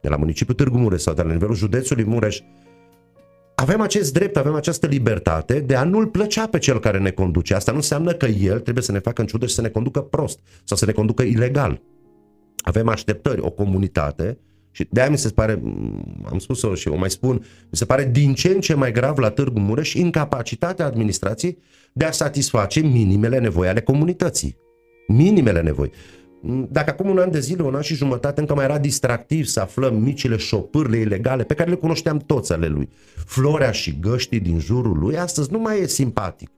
de 0.00 0.08
la 0.08 0.16
municipiul 0.16 0.56
Târgu 0.56 0.78
Mureș 0.78 1.00
sau 1.00 1.14
de 1.14 1.22
la 1.22 1.32
nivelul 1.32 1.54
județului 1.54 2.04
Mureș, 2.04 2.40
avem 3.54 3.80
acest 3.80 4.12
drept, 4.12 4.36
avem 4.36 4.54
această 4.54 4.86
libertate 4.86 5.60
de 5.60 5.74
a 5.74 5.84
nu-l 5.84 6.06
plăcea 6.06 6.46
pe 6.46 6.58
cel 6.58 6.80
care 6.80 6.98
ne 6.98 7.10
conduce. 7.10 7.54
Asta 7.54 7.70
nu 7.70 7.76
înseamnă 7.76 8.12
că 8.12 8.26
el 8.26 8.60
trebuie 8.60 8.84
să 8.84 8.92
ne 8.92 8.98
facă 8.98 9.20
în 9.20 9.26
ciudă 9.26 9.46
și 9.46 9.54
să 9.54 9.60
ne 9.60 9.68
conducă 9.68 10.00
prost 10.00 10.38
sau 10.64 10.76
să 10.76 10.84
ne 10.84 10.92
conducă 10.92 11.22
ilegal. 11.22 11.82
Avem 12.58 12.88
așteptări, 12.88 13.40
o 13.40 13.50
comunitate 13.50 14.38
și 14.70 14.86
de 14.90 15.00
aia 15.00 15.10
mi 15.10 15.18
se 15.18 15.28
pare, 15.28 15.62
am 16.24 16.38
spus-o 16.38 16.74
și 16.74 16.88
o 16.88 16.96
mai 16.96 17.10
spun, 17.10 17.34
mi 17.70 17.78
se 17.78 17.84
pare 17.84 18.08
din 18.12 18.34
ce 18.34 18.48
în 18.48 18.60
ce 18.60 18.74
mai 18.74 18.92
grav 18.92 19.18
la 19.18 19.30
Târgu 19.30 19.60
Mureș 19.60 19.92
incapacitatea 19.92 20.86
administrației 20.86 21.58
de 21.92 22.04
a 22.04 22.10
satisface 22.10 22.80
minimele 22.80 23.38
nevoi 23.38 23.68
ale 23.68 23.80
comunității. 23.80 24.56
Minimele 25.06 25.60
nevoi. 25.60 25.90
Dacă 26.48 26.90
acum 26.90 27.08
un 27.08 27.18
an 27.18 27.30
de 27.30 27.40
zile, 27.40 27.62
un 27.62 27.74
an 27.74 27.82
și 27.82 27.94
jumătate, 27.94 28.40
încă 28.40 28.54
mai 28.54 28.64
era 28.64 28.78
distractiv 28.78 29.44
să 29.44 29.60
aflăm 29.60 29.94
micile 29.96 30.36
șopârle 30.36 30.96
ilegale 30.96 31.44
pe 31.44 31.54
care 31.54 31.70
le 31.70 31.76
cunoșteam 31.76 32.18
toți 32.18 32.52
ale 32.52 32.66
lui, 32.66 32.88
florea 33.26 33.70
și 33.70 33.98
găștii 34.00 34.40
din 34.40 34.58
jurul 34.58 34.98
lui, 34.98 35.18
astăzi 35.18 35.52
nu 35.52 35.58
mai 35.58 35.80
e 35.80 35.86
simpatic. 35.86 36.50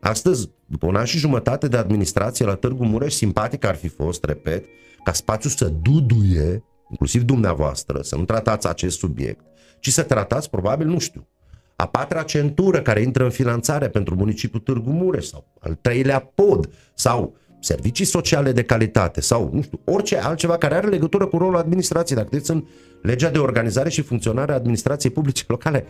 Astăzi, 0.00 0.50
după 0.66 0.86
un 0.86 0.96
an 0.96 1.04
și 1.04 1.18
jumătate 1.18 1.68
de 1.68 1.76
administrație 1.76 2.44
la 2.44 2.54
Târgu 2.54 2.84
Mureș, 2.84 3.12
simpatic 3.14 3.64
ar 3.64 3.74
fi 3.74 3.88
fost, 3.88 4.24
repet, 4.24 4.64
ca 5.04 5.12
spațiul 5.12 5.52
să 5.52 5.72
duduie, 5.82 6.64
inclusiv 6.90 7.22
dumneavoastră, 7.22 8.00
să 8.02 8.16
nu 8.16 8.24
tratați 8.24 8.68
acest 8.68 8.98
subiect, 8.98 9.44
ci 9.80 9.88
să 9.90 10.02
tratați, 10.02 10.50
probabil, 10.50 10.86
nu 10.86 10.98
știu, 10.98 11.28
a 11.76 11.86
patra 11.86 12.22
centură 12.22 12.82
care 12.82 13.00
intră 13.00 13.24
în 13.24 13.30
finanțare 13.30 13.88
pentru 13.88 14.14
municipiul 14.14 14.60
Târgu 14.60 14.90
Mureș 14.90 15.24
sau 15.24 15.46
al 15.58 15.78
treilea 15.80 16.20
pod 16.34 16.70
sau 16.94 17.36
servicii 17.60 18.04
sociale 18.04 18.52
de 18.52 18.62
calitate 18.62 19.20
sau, 19.20 19.50
nu 19.52 19.62
știu, 19.62 19.80
orice 19.84 20.18
altceva 20.18 20.56
care 20.56 20.74
are 20.74 20.86
legătură 20.86 21.26
cu 21.26 21.38
rolul 21.38 21.56
administrației. 21.56 22.18
Dacă 22.18 22.28
vedeți 22.30 22.50
în 22.50 22.64
legea 23.02 23.30
de 23.30 23.38
organizare 23.38 23.88
și 23.88 24.02
funcționare 24.02 24.52
a 24.52 24.54
administrației 24.54 25.12
publice 25.12 25.44
locale, 25.54 25.86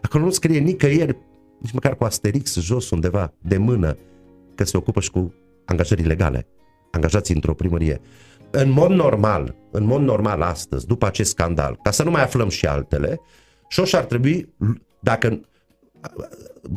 acolo 0.00 0.24
nu 0.24 0.30
scrie 0.30 0.58
nicăieri, 0.58 1.16
nici 1.58 1.72
măcar 1.72 1.96
cu 1.96 2.04
asterix 2.04 2.58
jos 2.58 2.90
undeva, 2.90 3.32
de 3.38 3.56
mână, 3.56 3.96
că 4.54 4.64
se 4.64 4.76
ocupă 4.76 5.00
și 5.00 5.10
cu 5.10 5.34
angajări 5.64 6.02
legale, 6.02 6.46
angajații 6.90 7.34
într-o 7.34 7.54
primărie. 7.54 8.00
În 8.50 8.70
mod 8.70 8.90
normal, 8.90 9.54
în 9.70 9.84
mod 9.84 10.00
normal 10.00 10.42
astăzi, 10.42 10.86
după 10.86 11.06
acest 11.06 11.30
scandal, 11.30 11.78
ca 11.82 11.90
să 11.90 12.02
nu 12.02 12.10
mai 12.10 12.22
aflăm 12.22 12.48
și 12.48 12.66
altele, 12.66 13.20
Șoș 13.68 13.92
ar 13.92 14.04
trebui, 14.04 14.54
dacă 15.00 15.40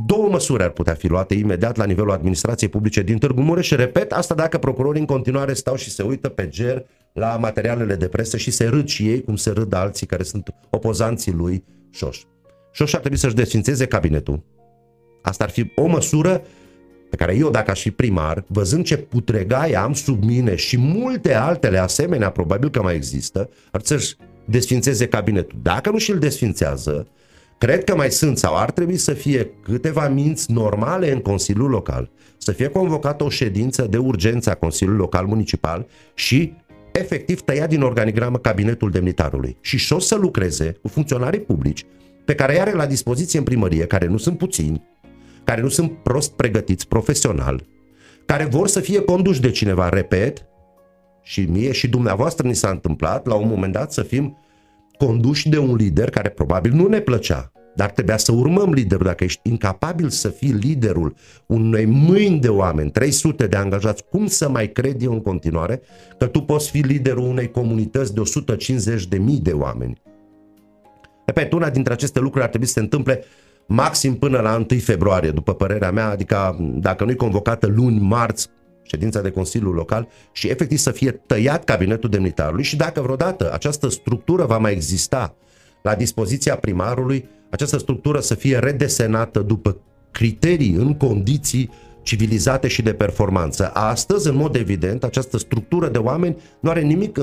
două 0.05 0.29
măsuri 0.29 0.63
ar 0.63 0.69
putea 0.69 0.93
fi 0.93 1.07
luate 1.07 1.33
imediat 1.33 1.77
la 1.77 1.85
nivelul 1.85 2.11
administrației 2.11 2.69
publice 2.69 3.01
din 3.01 3.17
Târgu 3.17 3.41
Mureș 3.41 3.67
și 3.67 3.75
repet, 3.75 4.11
asta 4.11 4.35
dacă 4.35 4.57
procurorii 4.57 4.99
în 4.99 5.05
continuare 5.05 5.53
stau 5.53 5.75
și 5.75 5.89
se 5.89 6.03
uită 6.03 6.29
pe 6.29 6.47
ger 6.47 6.85
la 7.13 7.37
materialele 7.37 7.95
de 7.95 8.07
presă 8.07 8.37
și 8.37 8.51
se 8.51 8.65
râd 8.65 8.87
și 8.87 9.07
ei 9.07 9.23
cum 9.23 9.35
se 9.35 9.49
râd 9.49 9.73
alții 9.73 10.07
care 10.07 10.23
sunt 10.23 10.53
opozanții 10.69 11.31
lui 11.31 11.63
Șoș. 11.89 12.21
Șoș 12.71 12.93
ar 12.93 12.99
trebui 12.99 13.17
să-și 13.17 13.35
desfințeze 13.35 13.85
cabinetul. 13.85 14.43
Asta 15.21 15.43
ar 15.43 15.49
fi 15.49 15.71
o 15.75 15.85
măsură 15.85 16.41
pe 17.09 17.15
care 17.15 17.35
eu, 17.35 17.49
dacă 17.49 17.71
aș 17.71 17.81
fi 17.81 17.91
primar, 17.91 18.43
văzând 18.47 18.85
ce 18.85 18.97
putregaie 18.97 19.75
am 19.75 19.93
sub 19.93 20.23
mine 20.23 20.55
și 20.55 20.77
multe 20.77 21.33
altele 21.33 21.77
asemenea, 21.77 22.29
probabil 22.29 22.69
că 22.69 22.81
mai 22.81 22.95
există, 22.95 23.49
ar 23.71 23.81
să-și 23.83 24.15
desfințeze 24.45 25.07
cabinetul. 25.07 25.59
Dacă 25.61 25.89
nu 25.89 25.97
și-l 25.97 26.19
desfințează, 26.19 27.07
Cred 27.63 27.83
că 27.83 27.95
mai 27.95 28.11
sunt 28.11 28.37
sau 28.37 28.57
ar 28.57 28.71
trebui 28.71 28.97
să 28.97 29.13
fie 29.13 29.51
câteva 29.61 30.07
minți 30.07 30.51
normale 30.51 31.11
în 31.11 31.19
Consiliul 31.19 31.69
Local, 31.69 32.11
să 32.37 32.51
fie 32.51 32.67
convocată 32.67 33.23
o 33.23 33.29
ședință 33.29 33.87
de 33.89 33.97
urgență 33.97 34.49
a 34.49 34.55
Consiliului 34.55 35.01
Local 35.01 35.25
Municipal 35.25 35.87
și 36.13 36.53
efectiv 36.91 37.41
tăiat 37.41 37.69
din 37.69 37.81
organigramă 37.81 38.37
cabinetul 38.37 38.91
demnitarului. 38.91 39.57
Și 39.61 39.77
și 39.77 39.99
să 39.99 40.15
lucreze 40.15 40.71
cu 40.81 40.87
funcționarii 40.87 41.39
publici 41.39 41.85
pe 42.25 42.35
care 42.35 42.53
îi 42.53 42.59
are 42.59 42.71
la 42.71 42.85
dispoziție 42.85 43.39
în 43.39 43.45
primărie, 43.45 43.85
care 43.85 44.07
nu 44.07 44.17
sunt 44.17 44.37
puțini, 44.37 44.83
care 45.43 45.61
nu 45.61 45.69
sunt 45.69 45.91
prost 45.91 46.31
pregătiți 46.31 46.87
profesional, 46.87 47.65
care 48.25 48.45
vor 48.45 48.67
să 48.67 48.79
fie 48.79 49.01
conduși 49.01 49.41
de 49.41 49.51
cineva, 49.51 49.89
repet, 49.89 50.45
și 51.21 51.41
mie 51.41 51.71
și 51.71 51.87
dumneavoastră 51.87 52.47
ni 52.47 52.55
s-a 52.55 52.69
întâmplat 52.69 53.25
la 53.25 53.33
un 53.33 53.47
moment 53.47 53.73
dat 53.73 53.93
să 53.93 54.01
fim 54.01 54.37
conduși 54.97 55.49
de 55.49 55.57
un 55.57 55.75
lider 55.75 56.09
care 56.09 56.29
probabil 56.29 56.71
nu 56.73 56.87
ne 56.87 56.99
plăcea, 56.99 57.51
dar 57.75 57.91
trebuia 57.91 58.17
să 58.17 58.31
urmăm 58.31 58.73
liderul. 58.73 59.05
Dacă 59.05 59.23
ești 59.23 59.39
incapabil 59.43 60.09
să 60.09 60.27
fii 60.27 60.51
liderul 60.51 61.15
unei 61.45 61.85
mâini 61.85 62.39
de 62.39 62.49
oameni, 62.49 62.91
300 62.91 63.47
de 63.47 63.55
angajați, 63.55 64.03
cum 64.09 64.27
să 64.27 64.49
mai 64.49 64.71
cred 64.71 65.01
eu 65.01 65.11
în 65.11 65.21
continuare 65.21 65.81
că 66.17 66.25
tu 66.25 66.41
poți 66.41 66.69
fi 66.69 66.77
liderul 66.77 67.23
unei 67.23 67.51
comunități 67.51 68.13
de 68.13 68.19
150 68.19 69.07
de 69.07 69.17
mii 69.17 69.39
de 69.39 69.51
oameni? 69.51 70.01
Repet, 71.25 71.53
una 71.53 71.69
dintre 71.69 71.93
aceste 71.93 72.19
lucruri 72.19 72.43
ar 72.43 72.49
trebui 72.49 72.67
să 72.67 72.73
se 72.73 72.79
întâmple 72.79 73.23
maxim 73.67 74.15
până 74.15 74.39
la 74.39 74.55
1 74.55 74.79
februarie, 74.79 75.31
după 75.31 75.53
părerea 75.53 75.91
mea, 75.91 76.09
adică 76.09 76.57
dacă 76.59 77.03
nu-i 77.03 77.15
convocată 77.15 77.67
luni, 77.67 77.99
marți, 77.99 78.47
ședința 78.83 79.21
de 79.21 79.31
Consiliu 79.31 79.71
Local 79.71 80.07
și 80.31 80.47
efectiv 80.47 80.77
să 80.77 80.91
fie 80.91 81.11
tăiat 81.11 81.63
cabinetul 81.63 82.09
demnitarului 82.09 82.63
și 82.63 82.75
dacă 82.75 83.01
vreodată 83.01 83.53
această 83.53 83.89
structură 83.89 84.45
va 84.45 84.57
mai 84.57 84.71
exista 84.71 85.35
la 85.81 85.95
dispoziția 85.95 86.55
primarului, 86.55 87.29
această 87.49 87.77
structură 87.77 88.19
să 88.19 88.35
fie 88.35 88.57
redesenată 88.57 89.39
după 89.39 89.77
criterii, 90.11 90.73
în 90.73 90.93
condiții 90.93 91.69
civilizate 92.01 92.67
și 92.67 92.81
de 92.81 92.93
performanță. 92.93 93.71
Astăzi, 93.73 94.27
în 94.27 94.35
mod 94.35 94.55
evident, 94.55 95.03
această 95.03 95.37
structură 95.37 95.87
de 95.87 95.97
oameni 95.97 96.37
nu 96.59 96.69
are 96.69 96.81
nimic 96.81 97.17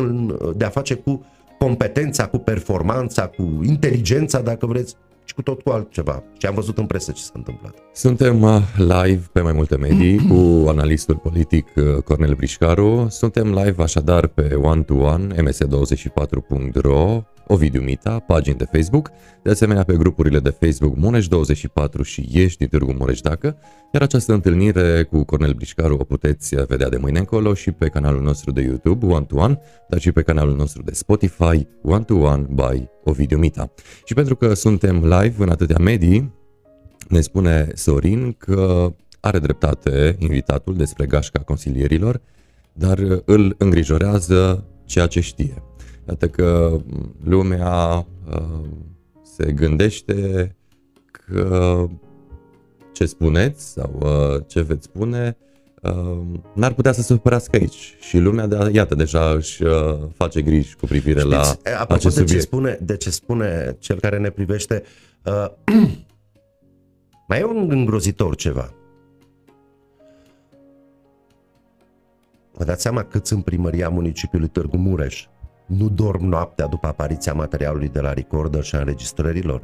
de 0.56 0.64
a 0.64 0.68
face 0.68 0.94
cu 0.94 1.26
competența, 1.58 2.26
cu 2.26 2.38
performanța, 2.38 3.26
cu 3.26 3.60
inteligența, 3.64 4.40
dacă 4.40 4.66
vreți, 4.66 4.94
și 5.30 5.36
cu 5.36 5.42
tot 5.42 5.62
cu 5.62 5.70
altceva. 5.70 6.22
Și 6.38 6.46
am 6.46 6.54
văzut 6.54 6.78
în 6.78 6.86
presă 6.86 7.12
ce 7.12 7.22
s-a 7.22 7.32
întâmplat. 7.34 7.74
Suntem 7.92 8.42
uh, 8.42 8.62
live 8.76 9.22
pe 9.32 9.40
mai 9.40 9.52
multe 9.52 9.76
medii 9.76 10.16
cu 10.28 10.68
analistul 10.68 11.16
politic 11.16 11.66
uh, 11.76 12.02
Cornel 12.04 12.34
Brișcaru. 12.34 13.06
Suntem 13.10 13.46
live 13.52 13.82
așadar 13.82 14.26
pe 14.26 14.54
one 14.54 14.82
to 14.82 14.94
one 14.94 15.34
ms24.ro 15.34 17.22
Ovidiu 17.52 17.80
Mita, 17.80 18.18
pagini 18.18 18.56
de 18.56 18.68
Facebook, 18.72 19.10
de 19.42 19.50
asemenea 19.50 19.84
pe 19.84 19.96
grupurile 19.96 20.38
de 20.38 20.56
Facebook 20.60 20.96
Muneș24 20.96 22.02
și 22.02 22.28
Ești 22.32 22.58
din 22.58 22.68
Târgu 22.68 22.92
Mureș 22.92 23.20
dacă, 23.20 23.56
iar 23.92 24.02
această 24.02 24.32
întâlnire 24.32 25.02
cu 25.02 25.24
Cornel 25.24 25.52
Brișcaru 25.52 25.96
o 25.96 26.04
puteți 26.04 26.54
vedea 26.68 26.88
de 26.88 26.96
mâine 26.96 27.18
încolo 27.18 27.54
și 27.54 27.70
pe 27.70 27.88
canalul 27.88 28.22
nostru 28.22 28.52
de 28.52 28.60
YouTube 28.60 29.06
One 29.06 29.24
to 29.24 29.36
One, 29.36 29.60
dar 29.88 30.00
și 30.00 30.12
pe 30.12 30.22
canalul 30.22 30.56
nostru 30.56 30.82
de 30.82 30.92
Spotify 30.92 31.66
One 31.82 32.04
to 32.04 32.14
One 32.14 32.46
by 32.50 32.84
Ovidiu 33.04 33.38
Mita. 33.38 33.72
Și 34.04 34.14
pentru 34.14 34.36
că 34.36 34.54
suntem 34.54 34.96
live 34.96 35.42
în 35.42 35.48
atâtea 35.48 35.78
medii, 35.78 36.34
ne 37.08 37.20
spune 37.20 37.68
Sorin 37.74 38.32
că 38.32 38.94
are 39.20 39.38
dreptate 39.38 40.16
invitatul 40.18 40.76
despre 40.76 41.06
gașca 41.06 41.38
consilierilor, 41.38 42.20
dar 42.72 42.98
îl 43.24 43.54
îngrijorează 43.58 44.64
ceea 44.84 45.06
ce 45.06 45.20
știe. 45.20 45.62
Iată 46.10 46.28
că 46.28 46.80
lumea 47.24 48.06
uh, 48.30 48.68
se 49.22 49.52
gândește 49.52 50.56
că 51.10 51.86
ce 52.92 53.06
spuneți 53.06 53.72
sau 53.72 53.98
uh, 54.02 54.42
ce 54.46 54.60
veți 54.60 54.84
spune 54.84 55.36
uh, 55.82 56.20
n-ar 56.52 56.72
putea 56.72 56.92
să 56.92 57.00
se 57.00 57.12
supărească 57.12 57.56
aici. 57.56 57.96
Și 58.00 58.18
lumea, 58.18 58.46
de, 58.46 58.70
iată, 58.72 58.94
deja 58.94 59.30
își 59.30 59.62
uh, 59.62 59.98
face 60.14 60.42
griji 60.42 60.76
cu 60.76 60.86
privire 60.86 61.18
Știți, 61.18 61.34
la 61.34 61.56
apropo 61.72 61.94
acest 61.94 62.14
de 62.14 62.20
subiect. 62.20 62.30
Ce 62.30 62.46
spune, 62.46 62.78
de 62.82 62.96
ce 62.96 63.10
spune 63.10 63.76
cel 63.78 64.00
care 64.00 64.18
ne 64.18 64.30
privește, 64.30 64.82
uh, 65.24 65.46
mai 67.28 67.40
e 67.40 67.44
un 67.44 67.70
îngrozitor 67.70 68.34
ceva. 68.34 68.74
Vă 72.52 72.64
dați 72.64 72.82
seama 72.82 73.04
câți 73.04 73.32
în 73.32 73.40
primăria 73.40 73.88
municipiului 73.88 74.48
Târgu 74.48 74.76
Mureș 74.76 75.28
nu 75.78 75.88
dorm 75.88 76.24
noaptea 76.24 76.66
după 76.66 76.86
apariția 76.86 77.32
materialului 77.32 77.88
de 77.88 78.00
la 78.00 78.12
recorder 78.12 78.62
și 78.62 78.74
a 78.74 78.78
înregistrărilor, 78.78 79.62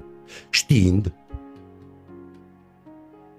știind 0.50 1.12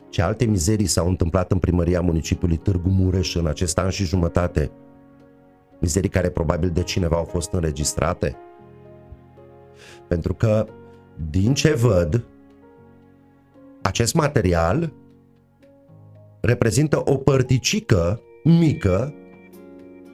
ce 0.09 0.21
alte 0.21 0.45
mizerii 0.45 0.85
s-au 0.85 1.07
întâmplat 1.07 1.51
în 1.51 1.57
primăria 1.57 2.01
municipiului 2.01 2.57
Târgu 2.57 2.89
Mureș 2.89 3.35
în 3.35 3.47
acest 3.47 3.77
an 3.77 3.89
și 3.89 4.05
jumătate, 4.05 4.71
mizerii 5.79 6.09
care 6.09 6.29
probabil 6.29 6.69
de 6.69 6.83
cineva 6.83 7.15
au 7.15 7.23
fost 7.23 7.51
înregistrate. 7.51 8.35
Pentru 10.07 10.33
că, 10.33 10.67
din 11.29 11.53
ce 11.53 11.73
văd, 11.73 12.23
acest 13.81 14.13
material 14.13 14.93
reprezintă 16.41 17.01
o 17.05 17.15
părticică 17.15 18.21
mică 18.43 19.13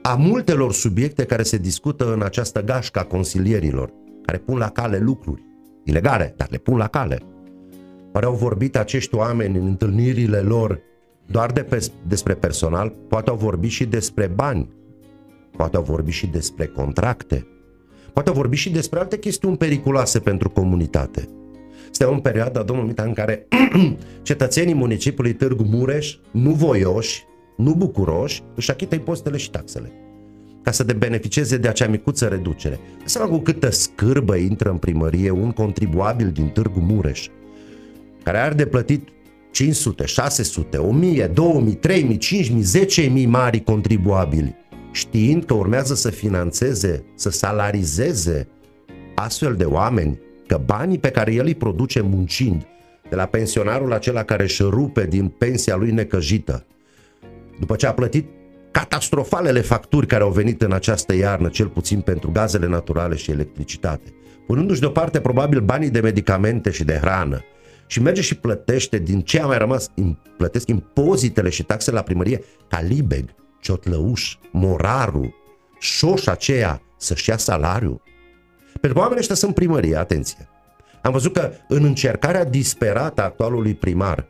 a 0.06 0.16
multelor 0.16 0.74
subiecte 0.74 1.26
care 1.26 1.44
se 1.44 1.58
discută 1.58 2.14
în 2.14 2.22
această 2.22 2.64
gașcă 2.64 3.00
a 3.00 3.04
consilierilor, 3.04 3.94
care 4.26 4.38
pun 4.38 4.58
la 4.58 4.70
cale 4.70 4.98
lucruri 4.98 5.44
ilegale, 5.84 6.34
dar 6.38 6.48
le 6.52 6.58
pun 6.58 6.78
la 6.78 6.88
cale. 6.88 7.22
Oare 8.14 8.26
au 8.26 8.34
vorbit 8.34 8.76
acești 8.76 9.16
oameni 9.16 9.58
în 9.58 9.66
întâlnirile 9.66 10.40
lor 10.40 10.80
doar 11.26 11.52
de 11.52 11.64
pe, 11.64 11.88
despre 12.08 12.34
personal? 12.34 12.90
Poate 12.90 13.30
au 13.30 13.36
vorbit 13.36 13.70
și 13.70 13.86
despre 13.86 14.28
bani, 14.28 14.74
poate 15.58 15.76
au 15.76 15.84
vorbit 15.84 16.14
și 16.14 16.28
despre 16.28 16.66
contracte, 16.66 17.48
poate 18.14 18.30
au 18.30 18.36
vorbit 18.36 18.60
și 18.60 18.72
despre 18.72 19.00
alte 19.00 19.20
chestiuni 19.20 19.58
periculoase 19.58 20.20
pentru 20.20 20.50
comunitate. 20.50 21.28
Suntem 21.92 22.16
în 22.16 22.22
perioada, 22.22 22.64
domnul 22.64 22.86
Mita, 22.86 23.04
în 23.04 23.14
care 23.14 23.48
cetățenii 24.22 24.74
municipiului 24.74 25.34
Târgu 25.34 25.64
Mureș, 25.64 26.18
nu 26.32 26.52
voioși, 26.52 27.26
nu 27.56 27.74
bucuroși, 27.74 28.44
își 28.56 28.72
achită 28.72 28.96
impozitele 28.96 29.38
și 29.38 29.50
taxele 29.50 29.92
ca 30.64 30.72
să 30.72 30.84
de 30.84 30.94
beneficieze 30.94 31.58
de 31.58 31.68
acea 31.68 31.88
micuță 31.88 32.28
reducere. 32.28 32.80
Seama 33.06 33.30
cu 33.30 33.38
câtă 33.38 33.70
scârbă 33.70 34.36
intră 34.36 34.70
în 34.70 34.78
primărie 34.78 35.30
un 35.30 35.52
contribuabil 35.52 36.30
din 36.32 36.48
Târgu 36.48 36.80
Mureș, 36.80 37.28
care 38.24 38.38
are 38.38 38.54
de 38.54 38.66
plătit 38.66 39.08
500, 39.52 40.06
600, 40.06 40.78
1000, 40.78 41.28
2000, 41.28 41.74
3000, 41.74 42.18
5000, 42.18 42.64
10000 42.64 43.26
mari 43.26 43.64
contribuabili, 43.64 44.56
știind 44.92 45.44
că 45.44 45.54
urmează 45.54 45.96
să 45.96 46.10
financeze, 46.10 47.06
să 47.16 47.30
salarizeze 47.30 48.48
astfel 49.16 49.56
de 49.56 49.66
oameni, 49.66 50.20
că 50.48 50.62
banii 50.66 51.00
pe 51.00 51.10
care 51.10 51.34
el 51.34 51.46
îi 51.46 51.56
produce 51.56 52.02
muncind, 52.02 52.66
de 53.10 53.16
la 53.16 53.26
pensionarul 53.26 53.94
acela 53.94 54.24
care 54.24 54.44
își 54.44 54.62
rupe 54.62 55.06
din 55.06 55.28
pensia 55.28 55.76
lui 55.76 55.92
necăjită, 55.92 56.66
după 57.64 57.76
ce 57.76 57.88
a 57.88 57.94
plătit 57.94 58.30
catastrofalele 58.72 59.62
facturi 59.62 60.08
care 60.08 60.24
au 60.24 60.30
venit 60.30 60.62
în 60.62 60.72
această 60.72 61.16
iarnă, 61.16 61.50
cel 61.50 61.68
puțin 61.68 62.02
pentru 62.02 62.32
gazele 62.32 62.68
naturale 62.68 63.16
și 63.16 63.32
electricitate, 63.32 64.14
punându-și 64.48 64.80
deoparte 64.80 65.20
probabil 65.20 65.60
banii 65.62 65.90
de 65.90 66.00
medicamente 66.00 66.72
și 66.72 66.84
de 66.84 66.94
hrană, 66.94 67.44
și 67.88 68.02
merge 68.02 68.22
și 68.22 68.38
plătește 68.38 68.98
din 68.98 69.22
ce 69.22 69.42
a 69.42 69.46
mai 69.46 69.58
rămas, 69.58 69.90
plătesc 70.38 70.68
impozitele 70.68 71.50
și 71.50 71.64
taxele 71.64 71.96
la 71.96 72.04
primărie, 72.04 72.44
ca 72.68 72.82
Libeg, 72.82 73.30
Ciotlăuș, 73.62 74.38
Moraru, 74.52 75.36
șoș 75.80 76.26
aceea 76.26 76.82
să-și 76.98 77.30
ia 77.30 77.38
salariu. 77.38 78.02
Pentru 78.72 78.94
că 78.94 79.00
oamenii 79.00 79.20
ăștia 79.20 79.36
sunt 79.36 79.56
primărie, 79.56 79.96
atenție. 79.96 80.50
Am 81.02 81.12
văzut 81.12 81.34
că 81.34 81.52
în 81.68 81.84
încercarea 81.84 82.46
disperată 82.46 83.22
a 83.22 83.26
actualului 83.26 83.74
primar 83.74 84.28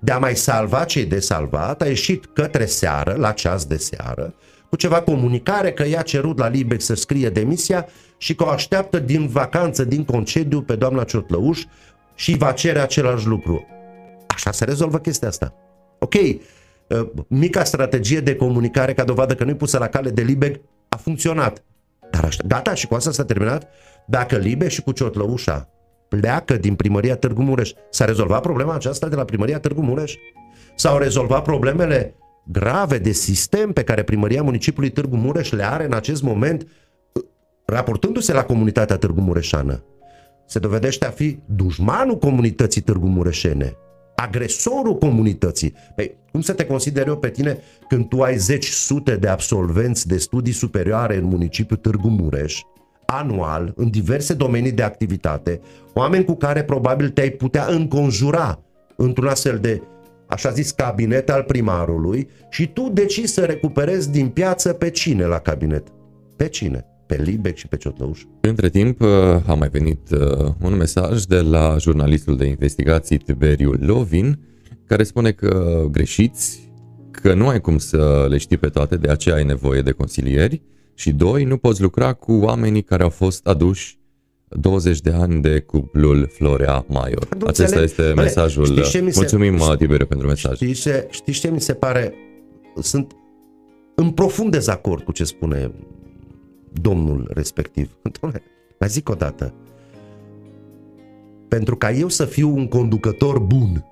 de 0.00 0.12
a 0.12 0.18
mai 0.18 0.36
salva 0.36 0.84
cei 0.84 1.04
de 1.04 1.20
salvat, 1.20 1.82
a 1.82 1.86
ieșit 1.86 2.24
către 2.32 2.64
seară, 2.64 3.14
la 3.18 3.32
ceas 3.32 3.64
de 3.64 3.76
seară, 3.76 4.34
cu 4.68 4.76
ceva 4.76 5.02
comunicare 5.02 5.72
că 5.72 5.86
i-a 5.86 6.02
cerut 6.02 6.38
la 6.38 6.48
Libec 6.48 6.80
să 6.80 6.94
scrie 6.94 7.28
demisia 7.28 7.86
și 8.18 8.34
că 8.34 8.44
o 8.44 8.48
așteaptă 8.48 8.98
din 8.98 9.26
vacanță, 9.26 9.84
din 9.84 10.04
concediu 10.04 10.62
pe 10.62 10.76
doamna 10.76 11.04
Ciotlăuș 11.04 11.64
și 12.14 12.36
va 12.36 12.52
cere 12.52 12.78
același 12.78 13.26
lucru. 13.26 13.66
Așa 14.26 14.52
se 14.52 14.64
rezolvă 14.64 14.98
chestia 14.98 15.28
asta. 15.28 15.54
Ok, 15.98 16.14
uh, 16.14 16.38
mica 17.26 17.64
strategie 17.64 18.20
de 18.20 18.34
comunicare 18.34 18.94
ca 18.94 19.04
dovadă 19.04 19.34
că 19.34 19.44
nu-i 19.44 19.54
pusă 19.54 19.78
la 19.78 19.86
cale 19.86 20.10
de 20.10 20.22
Libec 20.22 20.60
a 20.88 20.96
funcționat. 20.96 21.64
Dar 22.10 22.24
așa, 22.24 22.42
gata, 22.46 22.74
și 22.74 22.86
cu 22.86 22.94
asta 22.94 23.10
s-a 23.10 23.24
terminat. 23.24 23.68
Dacă 24.06 24.36
Libe 24.36 24.68
și 24.68 24.82
cu 24.82 24.92
Ciotlăușa 24.92 25.68
pleacă 26.10 26.56
din 26.56 26.74
primăria 26.74 27.16
Târgu 27.16 27.42
Mureș. 27.42 27.72
S-a 27.90 28.04
rezolvat 28.04 28.40
problema 28.40 28.74
aceasta 28.74 29.08
de 29.08 29.16
la 29.16 29.24
primăria 29.24 29.60
Târgu 29.60 29.80
Mureș? 29.80 30.14
S-au 30.76 30.98
rezolvat 30.98 31.42
problemele 31.42 32.14
grave 32.44 32.98
de 32.98 33.12
sistem 33.12 33.72
pe 33.72 33.84
care 33.84 34.02
primăria 34.02 34.42
municipiului 34.42 34.90
Târgu 34.90 35.16
Mureș 35.16 35.50
le 35.50 35.64
are 35.64 35.84
în 35.84 35.92
acest 35.92 36.22
moment 36.22 36.66
raportându-se 37.64 38.32
la 38.32 38.42
comunitatea 38.42 38.96
Târgu 38.96 39.20
Mureșană? 39.20 39.84
se 40.50 40.58
dovedește 40.58 41.06
a 41.06 41.10
fi 41.10 41.38
dușmanul 41.44 42.18
comunității 42.18 42.80
Târgu 42.80 43.06
Mureșene, 43.06 43.76
agresorul 44.16 44.98
comunității. 44.98 45.74
Păi, 45.94 46.16
cum 46.30 46.40
să 46.40 46.52
te 46.52 46.66
consideri 46.66 47.08
eu 47.08 47.16
pe 47.16 47.28
tine 47.28 47.58
când 47.88 48.08
tu 48.08 48.20
ai 48.20 48.38
zeci 48.38 48.66
sute 48.66 49.16
de 49.16 49.28
absolvenți 49.28 50.06
de 50.08 50.16
studii 50.16 50.52
superioare 50.52 51.16
în 51.16 51.24
municipiul 51.24 51.78
Târgu 51.78 52.08
Mureș, 52.08 52.60
anual, 53.10 53.72
în 53.76 53.90
diverse 53.90 54.34
domenii 54.34 54.72
de 54.72 54.82
activitate, 54.82 55.60
oameni 55.94 56.24
cu 56.24 56.34
care 56.34 56.64
probabil 56.64 57.08
te-ai 57.08 57.30
putea 57.30 57.66
înconjura 57.68 58.62
într-un 58.96 59.26
astfel 59.26 59.58
de 59.58 59.82
așa 60.26 60.50
zis, 60.50 60.70
cabinet 60.70 61.30
al 61.30 61.42
primarului 61.42 62.28
și 62.50 62.66
tu 62.66 62.90
decizi 62.92 63.32
să 63.32 63.44
recuperezi 63.44 64.10
din 64.10 64.28
piață 64.28 64.72
pe 64.72 64.90
cine 64.90 65.24
la 65.24 65.38
cabinet? 65.38 65.86
Pe 66.36 66.48
cine? 66.48 66.84
Pe 67.06 67.22
Libec 67.22 67.56
și 67.56 67.68
pe 67.68 67.76
Ciotlăuș? 67.76 68.22
Între 68.40 68.68
timp 68.68 69.00
uh, 69.00 69.08
a 69.46 69.54
mai 69.54 69.68
venit 69.68 70.10
uh, 70.10 70.52
un 70.62 70.76
mesaj 70.76 71.22
de 71.22 71.40
la 71.40 71.76
jurnalistul 71.78 72.36
de 72.36 72.44
investigații 72.44 73.18
Tiberiu 73.18 73.70
Lovin, 73.70 74.38
care 74.86 75.02
spune 75.02 75.30
că 75.30 75.84
greșiți, 75.90 76.72
că 77.10 77.34
nu 77.34 77.48
ai 77.48 77.60
cum 77.60 77.78
să 77.78 78.26
le 78.28 78.36
știi 78.36 78.56
pe 78.56 78.68
toate, 78.68 78.96
de 78.96 79.10
aceea 79.10 79.34
ai 79.34 79.44
nevoie 79.44 79.82
de 79.82 79.90
consilieri 79.90 80.62
și 81.00 81.12
doi, 81.12 81.44
nu 81.44 81.56
poți 81.56 81.82
lucra 81.82 82.12
cu 82.12 82.32
oamenii 82.32 82.82
care 82.82 83.02
au 83.02 83.08
fost 83.08 83.46
aduși 83.46 83.98
20 84.48 85.00
de 85.00 85.10
ani 85.10 85.40
de 85.42 85.60
cuplul 85.60 86.28
Florea 86.32 86.84
Maior. 86.88 87.28
Nu 87.38 87.46
Acesta 87.46 87.62
înțeleg. 87.62 87.84
este 87.84 88.02
Bine, 88.02 88.22
mesajul. 88.22 88.64
știți 88.64 88.90
ce 88.90 89.00
mi 89.00 89.10
se- 89.12 89.18
Mulțumim, 89.18 89.54
uh, 89.60 89.76
Tiberiu, 89.76 90.06
pentru 90.06 90.26
mesaj. 90.26 90.54
Știți 90.54 90.80
ce, 90.80 91.06
știți 91.10 91.40
ce 91.40 91.50
mi 91.50 91.60
se 91.60 91.74
pare? 91.74 92.14
Sunt 92.80 93.12
în 93.94 94.10
profund 94.10 94.50
dezacord 94.50 95.02
cu 95.02 95.12
ce 95.12 95.24
spune 95.24 95.70
domnul 96.72 97.30
respectiv. 97.34 97.90
Dom'le, 98.18 98.42
mai 98.78 98.88
zic 98.88 99.08
o 99.08 99.14
dată. 99.14 99.54
Pentru 101.48 101.76
ca 101.76 101.90
eu 101.92 102.08
să 102.08 102.24
fiu 102.24 102.48
un 102.56 102.68
conducător 102.68 103.38
bun, 103.38 103.84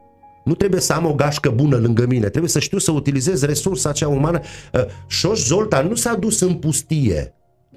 nu 0.48 0.54
trebuie 0.54 0.80
să 0.80 0.92
am 0.92 1.06
o 1.06 1.14
gașcă 1.14 1.50
bună 1.50 1.76
lângă 1.76 2.06
mine, 2.06 2.28
trebuie 2.28 2.50
să 2.50 2.58
știu 2.58 2.78
să 2.78 2.90
utilizez 2.90 3.42
resursa 3.42 3.88
acea 3.88 4.08
umană. 4.08 4.40
Uh, 4.72 4.80
Șoș 5.06 5.44
Zoltan 5.46 5.88
nu 5.88 5.94
s-a 5.94 6.14
dus 6.14 6.40
în 6.40 6.54
pustie 6.54 7.34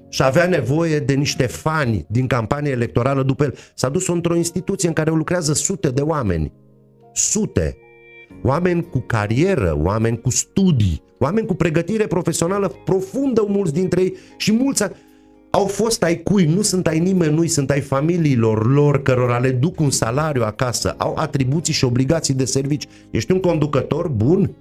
și 0.09 0.23
avea 0.23 0.47
nevoie 0.47 0.99
de 0.99 1.13
niște 1.13 1.45
fani 1.45 2.05
din 2.09 2.27
campanie 2.27 2.71
electorală 2.71 3.23
după 3.23 3.43
el. 3.43 3.55
S-a 3.75 3.89
dus 3.89 4.07
într-o 4.07 4.35
instituție 4.35 4.87
în 4.87 4.93
care 4.93 5.09
lucrează 5.11 5.53
sute 5.53 5.89
de 5.89 6.01
oameni. 6.01 6.51
Sute. 7.13 7.77
Oameni 8.43 8.89
cu 8.89 8.99
carieră, 8.99 9.79
oameni 9.83 10.21
cu 10.21 10.29
studii, 10.29 11.03
oameni 11.19 11.47
cu 11.47 11.53
pregătire 11.53 12.07
profesională 12.07 12.71
profundă, 12.85 13.45
mulți 13.47 13.73
dintre 13.73 14.01
ei 14.01 14.15
și 14.37 14.51
mulți 14.51 14.83
a- 14.83 14.91
au 15.51 15.65
fost 15.65 16.03
ai 16.03 16.21
cui, 16.23 16.45
nu 16.45 16.61
sunt 16.61 16.87
ai 16.87 16.99
nimănui, 16.99 17.47
sunt 17.47 17.69
ai 17.69 17.81
familiilor 17.81 18.71
lor 18.71 19.01
cărora 19.01 19.37
le 19.37 19.49
duc 19.49 19.79
un 19.79 19.89
salariu 19.89 20.43
acasă, 20.43 20.95
au 20.97 21.15
atribuții 21.15 21.73
și 21.73 21.85
obligații 21.85 22.33
de 22.33 22.45
servici. 22.45 22.87
Ești 23.11 23.31
un 23.31 23.39
conducător 23.39 24.07
bun? 24.07 24.55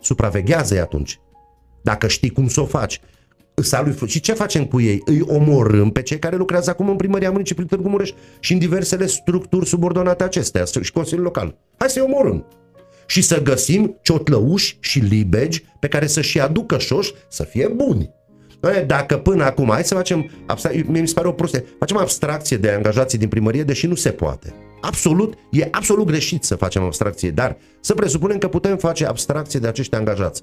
Supraveghează-i 0.00 0.78
atunci. 0.78 1.20
Dacă 1.82 2.06
știi 2.08 2.30
cum 2.30 2.48
să 2.48 2.60
o 2.60 2.64
faci. 2.64 3.00
Sa 3.54 3.82
lui 3.82 3.92
Flu- 3.92 4.06
Și 4.06 4.20
ce 4.20 4.32
facem 4.32 4.64
cu 4.64 4.80
ei? 4.80 5.02
Îi 5.04 5.20
omorâm 5.20 5.90
pe 5.90 6.02
cei 6.02 6.18
care 6.18 6.36
lucrează 6.36 6.70
acum 6.70 6.88
în 6.88 6.96
primăria 6.96 7.30
municipiului 7.30 7.70
Târgu 7.70 7.88
Mureș 7.88 8.10
și 8.40 8.52
în 8.52 8.58
diversele 8.58 9.06
structuri 9.06 9.66
subordonate 9.66 10.24
acestea 10.24 10.64
și 10.82 10.92
Consiliul 10.92 11.24
Local. 11.24 11.58
Hai 11.78 11.88
să-i 11.90 12.02
omorâm. 12.02 12.46
Și 13.06 13.22
să 13.22 13.42
găsim 13.42 13.98
ciotlăuși 14.02 14.76
și 14.80 14.98
libegi 14.98 15.64
pe 15.80 15.88
care 15.88 16.06
să-și 16.06 16.40
aducă 16.40 16.78
șoși 16.78 17.12
să 17.28 17.42
fie 17.42 17.68
buni. 17.68 18.10
E, 18.62 18.82
Dacă 18.82 19.16
până 19.16 19.44
acum, 19.44 19.68
hai 19.68 19.84
să 19.84 19.94
facem, 19.94 20.30
abstra- 20.46 20.86
mie 20.86 21.00
mi 21.00 21.08
se 21.08 21.14
pare 21.14 21.28
o 21.28 21.32
prostie, 21.32 21.64
facem 21.78 21.96
abstracție 21.96 22.56
de 22.56 22.70
angajații 22.70 23.18
din 23.18 23.28
primărie, 23.28 23.62
deși 23.62 23.86
nu 23.86 23.94
se 23.94 24.10
poate. 24.10 24.54
Absolut, 24.80 25.34
e 25.50 25.68
absolut 25.70 26.06
greșit 26.06 26.44
să 26.44 26.54
facem 26.54 26.82
abstracție, 26.82 27.30
dar 27.30 27.56
să 27.80 27.94
presupunem 27.94 28.38
că 28.38 28.48
putem 28.48 28.76
face 28.76 29.06
abstracție 29.06 29.60
de 29.60 29.66
acești 29.66 29.94
angajați. 29.94 30.42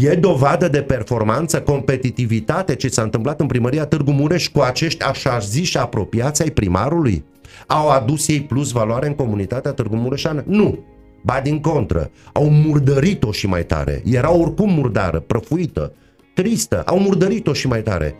E 0.00 0.14
dovadă 0.14 0.68
de 0.68 0.82
performanță, 0.82 1.60
competitivitate 1.60 2.74
ce 2.74 2.88
s-a 2.88 3.02
întâmplat 3.02 3.40
în 3.40 3.46
primăria 3.46 3.86
Târgu 3.86 4.10
Mureș 4.10 4.48
cu 4.48 4.60
acești 4.60 5.04
așa 5.04 5.38
ziși 5.38 5.78
apropiați 5.78 6.42
ai 6.42 6.50
primarului? 6.50 7.24
Au 7.66 7.88
adus 7.88 8.28
ei 8.28 8.40
plus 8.40 8.70
valoare 8.70 9.06
în 9.06 9.14
comunitatea 9.14 9.72
Târgu 9.72 9.96
Mureșană? 9.96 10.42
Nu. 10.46 10.84
Ba 11.22 11.40
din 11.42 11.60
contră, 11.60 12.10
au 12.32 12.50
murdărit-o 12.50 13.32
și 13.32 13.46
mai 13.46 13.64
tare. 13.64 14.02
Era 14.04 14.32
oricum 14.32 14.72
murdară, 14.72 15.20
prăfuită, 15.20 15.92
tristă. 16.36 16.82
Au 16.86 16.98
murdărit-o 16.98 17.52
și 17.52 17.66
mai 17.66 17.82
tare. 17.82 18.14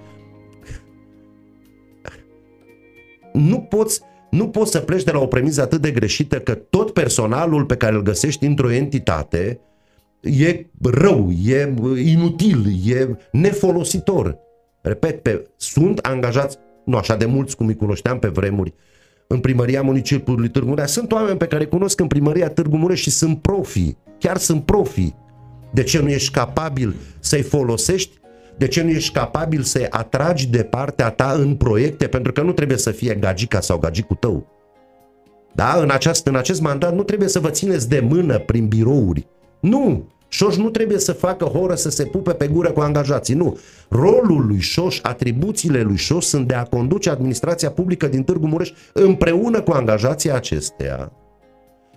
Nu 3.32 3.58
poți, 3.58 4.00
nu 4.30 4.48
poți 4.48 4.70
să 4.70 4.80
pleci 4.80 5.02
de 5.02 5.10
la 5.10 5.18
o 5.18 5.26
premiză 5.26 5.62
atât 5.62 5.80
de 5.80 5.90
greșită 5.90 6.38
că 6.38 6.54
tot 6.54 6.90
personalul 6.90 7.64
pe 7.64 7.76
care 7.76 7.94
îl 7.94 8.02
găsești 8.02 8.44
într-o 8.44 8.70
entitate 8.70 9.60
e 10.20 10.66
rău, 10.82 11.30
e 11.44 11.74
inutil, 12.04 12.66
e 12.86 13.16
nefolositor. 13.32 14.38
Repet, 14.80 15.22
pe, 15.22 15.48
sunt 15.56 15.98
angajați, 15.98 16.58
nu 16.84 16.96
așa 16.96 17.16
de 17.16 17.24
mulți 17.24 17.56
cum 17.56 17.66
îi 17.66 17.76
cunoșteam 17.76 18.18
pe 18.18 18.28
vremuri, 18.28 18.74
în 19.26 19.40
primăria 19.40 19.82
municipiului 19.82 20.48
Târgu 20.48 20.68
Mureș. 20.68 20.90
Sunt 20.90 21.12
oameni 21.12 21.38
pe 21.38 21.46
care 21.46 21.62
îi 21.62 21.68
cunosc 21.68 22.00
în 22.00 22.06
primăria 22.06 22.48
Târgu 22.48 22.76
Mureș 22.76 23.00
și 23.00 23.10
sunt 23.10 23.42
profi, 23.42 23.96
chiar 24.18 24.36
sunt 24.36 24.64
profi. 24.64 25.14
De 25.70 25.82
ce 25.82 26.00
nu 26.00 26.08
ești 26.08 26.32
capabil 26.32 26.94
să-i 27.18 27.42
folosești? 27.42 28.18
De 28.56 28.68
ce 28.68 28.82
nu 28.82 28.90
ești 28.90 29.12
capabil 29.12 29.62
să-i 29.62 29.86
atragi 29.90 30.48
de 30.48 30.62
partea 30.62 31.10
ta 31.10 31.32
în 31.32 31.54
proiecte? 31.54 32.06
Pentru 32.06 32.32
că 32.32 32.42
nu 32.42 32.52
trebuie 32.52 32.78
să 32.78 32.90
fie 32.90 33.14
gagica 33.14 33.60
sau 33.60 33.78
gagicul 33.78 34.16
tău. 34.16 34.46
Da? 35.54 35.76
În, 35.80 35.90
aceast, 35.90 36.26
în 36.26 36.36
acest 36.36 36.60
mandat 36.60 36.94
nu 36.94 37.02
trebuie 37.02 37.28
să 37.28 37.40
vă 37.40 37.50
țineți 37.50 37.88
de 37.88 38.00
mână 38.00 38.38
prin 38.38 38.68
birouri. 38.68 39.26
Nu! 39.60 40.08
Șoș 40.28 40.56
nu 40.56 40.70
trebuie 40.70 40.98
să 40.98 41.12
facă 41.12 41.44
horă 41.44 41.74
să 41.74 41.90
se 41.90 42.04
pupe 42.04 42.32
pe 42.32 42.46
gură 42.46 42.70
cu 42.70 42.80
angajații, 42.80 43.34
nu. 43.34 43.58
Rolul 43.88 44.46
lui 44.46 44.60
Șoș, 44.60 44.98
atribuțiile 45.02 45.82
lui 45.82 45.96
Șoș 45.96 46.24
sunt 46.24 46.46
de 46.46 46.54
a 46.54 46.62
conduce 46.62 47.10
administrația 47.10 47.70
publică 47.70 48.06
din 48.06 48.22
Târgu 48.22 48.46
Mureș 48.46 48.72
împreună 48.92 49.60
cu 49.60 49.70
angajații 49.70 50.32
acesteia 50.32 51.12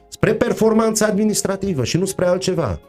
spre 0.09 0.33
performanța 0.33 1.05
administrativă 1.05 1.83
și 1.83 1.97
nu 1.97 2.05
spre 2.05 2.25
altceva. 2.25 2.79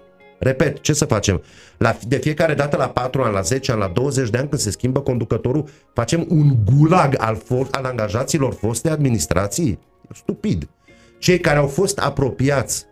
Repet, 0.41 0.80
ce 0.80 0.93
să 0.93 1.05
facem? 1.05 1.43
La, 1.76 1.97
de 2.09 2.16
fiecare 2.16 2.55
dată 2.55 2.76
la 2.76 2.88
4 2.88 3.22
ani, 3.22 3.34
la 3.34 3.41
10 3.41 3.72
ani, 3.72 3.80
la 3.80 3.88
20 3.88 4.30
de 4.30 4.38
ani 4.38 4.49
când 4.49 4.61
se 4.61 4.70
schimbă 4.70 5.01
conducătorul, 5.01 5.68
facem 5.93 6.26
un 6.28 6.55
gulag 6.64 7.14
al, 7.18 7.36
for, 7.36 7.68
al 7.70 7.84
angajaților 7.84 8.53
foste 8.55 8.88
administrații? 8.91 9.78
Stupid. 10.14 10.68
Cei 11.18 11.41
care 11.41 11.59
au 11.59 11.66
fost 11.66 11.99
apropiați, 11.99 12.86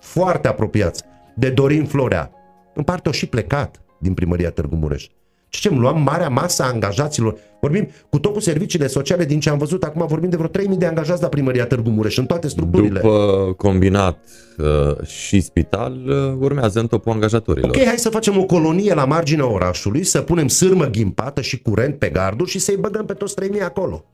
foarte 0.00 0.48
apropiați, 0.48 1.02
de 1.36 1.50
Dorin 1.50 1.84
Florea, 1.84 2.30
în 2.74 2.82
parte 2.82 3.06
au 3.06 3.12
și 3.12 3.26
plecat 3.26 3.80
din 3.98 4.14
primăria 4.14 4.50
Târgu 4.50 4.76
Mureș. 4.76 5.06
Ce 5.48 5.68
ce 5.68 5.74
luăm 5.74 6.02
marea 6.02 6.28
masă 6.28 6.62
a 6.62 6.66
angajaților. 6.66 7.36
Vorbim 7.60 7.88
cu 8.08 8.18
tot 8.18 8.32
cu 8.32 8.40
serviciile 8.40 8.86
sociale 8.86 9.24
din 9.24 9.40
ce 9.40 9.50
am 9.50 9.58
văzut 9.58 9.82
acum, 9.82 10.06
vorbim 10.06 10.30
de 10.30 10.36
vreo 10.36 10.48
3000 10.48 10.78
de 10.78 10.86
angajați 10.86 11.22
la 11.22 11.28
primăria 11.28 11.66
Târgu 11.66 11.90
Mureș 11.90 12.16
în 12.16 12.26
toate 12.26 12.48
structurile. 12.48 13.00
După 13.00 13.54
combinat 13.56 14.18
uh, 14.58 15.06
și 15.06 15.40
spital, 15.40 16.02
uh, 16.06 16.36
urmează 16.38 16.80
în 16.80 16.86
topul 16.86 17.12
angajatorilor. 17.12 17.70
Ok, 17.70 17.84
hai 17.84 17.98
să 17.98 18.08
facem 18.08 18.38
o 18.38 18.44
colonie 18.44 18.94
la 18.94 19.04
marginea 19.04 19.50
orașului, 19.50 20.04
să 20.04 20.20
punem 20.20 20.48
sârmă 20.48 20.84
ghimpată 20.84 21.40
și 21.40 21.58
curent 21.62 21.98
pe 21.98 22.08
garduri 22.08 22.50
și 22.50 22.58
să-i 22.58 22.76
băgăm 22.76 23.04
pe 23.04 23.12
toți 23.12 23.34
3000 23.34 23.60
acolo. 23.60 24.04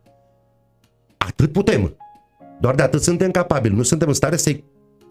Atât 1.16 1.52
putem. 1.52 1.96
Doar 2.60 2.74
de 2.74 2.82
atât 2.82 3.02
suntem 3.02 3.30
capabili. 3.30 3.74
Nu 3.74 3.82
suntem 3.82 4.08
în 4.08 4.14
stare 4.14 4.36
să-i 4.36 4.64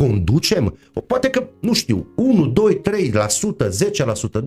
conducem? 0.08 0.78
O, 0.94 1.02
Poate 1.02 1.30
că, 1.30 1.48
nu 1.60 1.74
știu, 1.74 2.14
1, 2.16 2.48
2, 2.48 2.82
3%, 2.82 3.68
10%, 3.70 4.42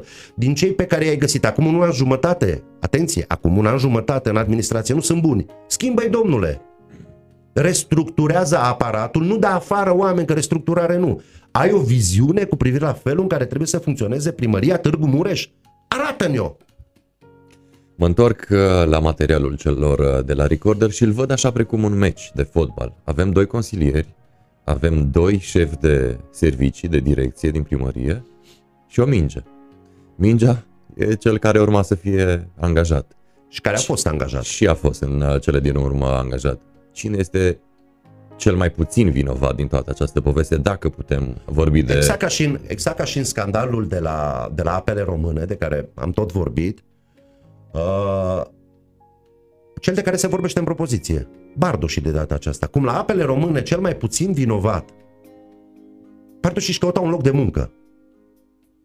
20% 0.00 0.04
din 0.34 0.54
cei 0.54 0.72
pe 0.72 0.84
care 0.84 1.04
i-ai 1.04 1.16
găsit 1.16 1.44
acum 1.44 1.66
un 1.66 1.82
an 1.82 1.92
jumătate, 1.92 2.62
atenție, 2.80 3.24
acum 3.28 3.56
un 3.56 3.66
an 3.66 3.78
jumătate 3.78 4.28
în 4.28 4.36
administrație 4.36 4.94
nu 4.94 5.00
sunt 5.00 5.22
buni. 5.22 5.46
Schimbă-i, 5.66 6.08
domnule! 6.08 6.60
Restructurează 7.52 8.58
aparatul, 8.58 9.22
nu 9.24 9.36
da 9.36 9.54
afară 9.54 9.96
oameni, 9.96 10.26
că 10.26 10.32
restructurare 10.32 10.96
nu. 10.96 11.22
Ai 11.50 11.72
o 11.72 11.78
viziune 11.78 12.44
cu 12.44 12.56
privire 12.56 12.84
la 12.84 12.92
felul 12.92 13.22
în 13.22 13.28
care 13.28 13.44
trebuie 13.44 13.68
să 13.68 13.78
funcționeze 13.78 14.32
primăria 14.32 14.78
Târgu 14.78 15.06
Mureș? 15.06 15.48
Arată-ne-o! 15.88 16.52
Mă 17.96 18.06
întorc 18.06 18.46
uh, 18.50 18.58
la 18.84 18.98
materialul 18.98 19.56
celor 19.56 19.98
uh, 19.98 20.24
de 20.24 20.32
la 20.32 20.46
Recorder 20.46 20.90
și 20.90 21.02
îl 21.02 21.10
văd 21.10 21.30
așa 21.30 21.50
precum 21.50 21.82
un 21.82 21.98
meci 21.98 22.30
de 22.34 22.42
fotbal. 22.42 22.94
Avem 23.04 23.30
doi 23.30 23.46
consilieri, 23.46 24.14
avem 24.64 25.10
doi 25.10 25.38
șefi 25.38 25.76
de 25.76 26.18
servicii, 26.30 26.88
de 26.88 26.98
direcție 26.98 27.50
din 27.50 27.62
primărie 27.62 28.24
și 28.86 29.00
o 29.00 29.04
minge. 29.04 29.42
Mingea 30.14 30.64
e 30.94 31.14
cel 31.14 31.38
care 31.38 31.60
urma 31.60 31.82
să 31.82 31.94
fie 31.94 32.48
angajat. 32.56 33.12
Și 33.48 33.60
care 33.60 33.76
a 33.76 33.80
fost 33.80 34.06
angajat. 34.06 34.42
Și 34.42 34.66
a 34.66 34.74
fost 34.74 35.02
în 35.02 35.20
uh, 35.20 35.40
cele 35.40 35.60
din 35.60 35.76
urmă 35.76 36.06
angajat. 36.06 36.60
Cine 36.92 37.16
este 37.18 37.58
cel 38.36 38.56
mai 38.56 38.70
puțin 38.70 39.10
vinovat 39.10 39.54
din 39.54 39.66
toată 39.66 39.90
această 39.90 40.20
poveste, 40.20 40.56
dacă 40.56 40.88
putem 40.88 41.36
vorbi 41.44 41.82
de... 41.82 41.94
Exact 41.94 42.18
ca 42.18 42.28
și 42.28 42.44
în, 42.44 42.60
exact 42.66 42.96
ca 42.96 43.04
și 43.04 43.18
în 43.18 43.24
scandalul 43.24 43.86
de 43.86 43.98
la, 43.98 44.50
de 44.54 44.62
la 44.62 44.74
apele 44.74 45.02
române, 45.02 45.44
de 45.44 45.54
care 45.54 45.88
am 45.94 46.10
tot 46.10 46.32
vorbit, 46.32 46.84
uh, 47.72 48.42
cel 49.84 49.94
de 49.94 50.02
care 50.02 50.16
se 50.16 50.26
vorbește 50.26 50.58
în 50.58 50.64
propoziție. 50.64 51.28
Bardoși 51.56 52.00
de 52.00 52.10
data 52.10 52.34
aceasta. 52.34 52.66
Cum 52.66 52.84
la 52.84 52.98
apele 52.98 53.22
române 53.22 53.62
cel 53.62 53.80
mai 53.80 53.96
puțin 53.96 54.32
vinovat. 54.32 54.90
Bardoși 56.40 56.68
își 56.68 56.78
căuta 56.78 57.00
un 57.00 57.10
loc 57.10 57.22
de 57.22 57.30
muncă. 57.30 57.72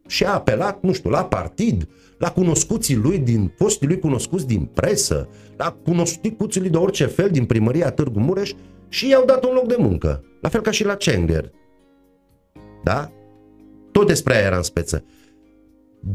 Și 0.06 0.24
a 0.24 0.34
apelat, 0.34 0.82
nu 0.82 0.92
știu, 0.92 1.10
la 1.10 1.24
partid, 1.24 1.88
la 2.18 2.30
cunoscuții 2.32 2.96
lui 2.96 3.18
din 3.18 3.52
postii 3.58 3.86
lui 3.86 3.98
cunoscuți 3.98 4.46
din 4.46 4.64
presă, 4.64 5.28
la 5.56 5.76
cunoscuții 5.84 6.60
lui 6.60 6.70
de 6.70 6.76
orice 6.76 7.06
fel 7.06 7.30
din 7.30 7.44
primăria 7.44 7.90
Târgu 7.90 8.20
Mureș 8.20 8.52
și 8.88 9.08
i-au 9.08 9.24
dat 9.24 9.44
un 9.44 9.54
loc 9.54 9.66
de 9.66 9.76
muncă. 9.78 10.24
La 10.40 10.48
fel 10.48 10.60
ca 10.60 10.70
și 10.70 10.84
la 10.84 10.94
Cenger. 10.94 11.50
Da? 12.84 13.12
Tot 13.92 14.06
despre 14.06 14.34
aia 14.34 14.46
era 14.46 14.56
în 14.56 14.62
speță. 14.62 15.04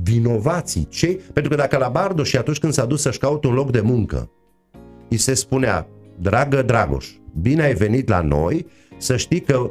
Vinovații, 0.03 0.87
cei... 0.89 1.15
Pentru 1.15 1.51
că 1.51 1.57
dacă 1.57 1.77
la 1.77 1.89
Bardo 1.89 2.23
și 2.23 2.37
atunci 2.37 2.59
când 2.59 2.73
s-a 2.73 2.85
dus 2.85 3.01
să-și 3.01 3.19
caute 3.19 3.47
un 3.47 3.53
loc 3.53 3.71
de 3.71 3.81
muncă, 3.81 4.29
îi 5.09 5.17
se 5.17 5.33
spunea, 5.33 5.87
dragă 6.19 6.61
Dragoș, 6.61 7.07
bine 7.41 7.63
ai 7.63 7.73
venit 7.73 8.09
la 8.09 8.21
noi, 8.21 8.65
să 8.97 9.17
știi 9.17 9.39
că 9.39 9.69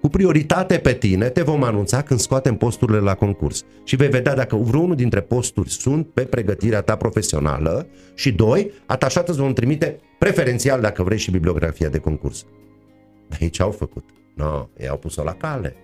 cu 0.00 0.08
prioritate 0.08 0.78
pe 0.78 0.94
tine 0.94 1.28
te 1.28 1.42
vom 1.42 1.62
anunța 1.62 2.02
când 2.02 2.20
scoatem 2.20 2.56
posturile 2.56 2.98
la 2.98 3.14
concurs. 3.14 3.64
Și 3.84 3.96
vei 3.96 4.08
vedea 4.08 4.34
dacă 4.34 4.56
vreunul 4.56 4.96
dintre 4.96 5.20
posturi 5.20 5.70
sunt 5.70 6.08
pe 6.08 6.24
pregătirea 6.24 6.80
ta 6.80 6.96
profesională 6.96 7.86
și 8.14 8.32
doi, 8.32 8.70
atașat 8.86 9.28
îți 9.28 9.38
vom 9.38 9.52
trimite 9.52 9.98
preferențial 10.18 10.80
dacă 10.80 11.02
vrei 11.02 11.18
și 11.18 11.30
bibliografia 11.30 11.88
de 11.88 11.98
concurs. 11.98 12.46
Dar 13.28 13.38
ei 13.40 13.50
ce 13.50 13.62
au 13.62 13.70
făcut? 13.70 14.04
No, 14.34 14.68
ei 14.76 14.88
au 14.88 14.96
pus-o 14.96 15.22
la 15.22 15.32
cale. 15.32 15.76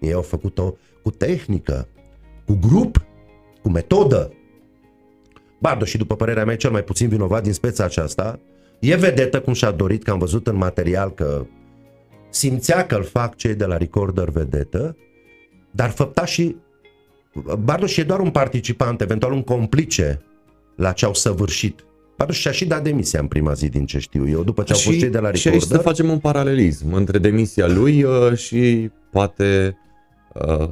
Ei 0.00 0.12
au 0.12 0.22
făcut-o 0.22 0.76
cu 1.02 1.10
tehnică, 1.10 1.88
cu 2.46 2.58
grup, 2.68 3.04
cu 3.62 3.68
metodă. 3.68 4.32
Bardo 5.60 5.84
și 5.84 5.96
după 5.96 6.16
părerea 6.16 6.44
mea 6.44 6.56
cel 6.56 6.70
mai 6.70 6.84
puțin 6.84 7.08
vinovat 7.08 7.42
din 7.42 7.52
speța 7.52 7.84
aceasta, 7.84 8.40
e 8.78 8.96
vedetă 8.96 9.40
cum 9.40 9.52
și-a 9.52 9.70
dorit, 9.70 10.02
că 10.02 10.10
am 10.10 10.18
văzut 10.18 10.46
în 10.46 10.56
material 10.56 11.10
că 11.14 11.46
simțea 12.30 12.86
că 12.86 12.94
îl 12.94 13.02
fac 13.02 13.36
cei 13.36 13.54
de 13.54 13.64
la 13.64 13.76
Recorder 13.76 14.28
vedetă, 14.28 14.96
dar 15.70 15.90
făpta 15.90 16.24
și 16.24 16.56
Bardoș 17.58 17.96
e 17.96 18.02
doar 18.02 18.20
un 18.20 18.30
participant, 18.30 19.00
eventual 19.00 19.32
un 19.32 19.42
complice 19.42 20.22
la 20.76 20.92
ce 20.92 21.04
au 21.04 21.14
săvârșit. 21.14 21.84
Bardoș 22.16 22.38
și-a 22.38 22.50
și 22.50 22.66
dat 22.66 22.82
demisia 22.82 23.20
în 23.20 23.26
prima 23.26 23.52
zi 23.52 23.68
din 23.68 23.86
ce 23.86 23.98
știu 23.98 24.28
eu, 24.28 24.44
după 24.44 24.62
ce 24.62 24.72
au 24.72 24.78
fost 24.78 24.98
cei 24.98 25.08
de 25.08 25.18
la 25.18 25.30
Recorder. 25.30 25.40
Și 25.40 25.48
aici 25.48 25.62
să 25.62 25.78
facem 25.78 26.10
un 26.10 26.18
paralelism 26.18 26.92
între 26.92 27.18
demisia 27.18 27.68
lui 27.68 28.02
uh, 28.02 28.36
și 28.36 28.90
poate 29.10 29.76
uh, 30.34 30.68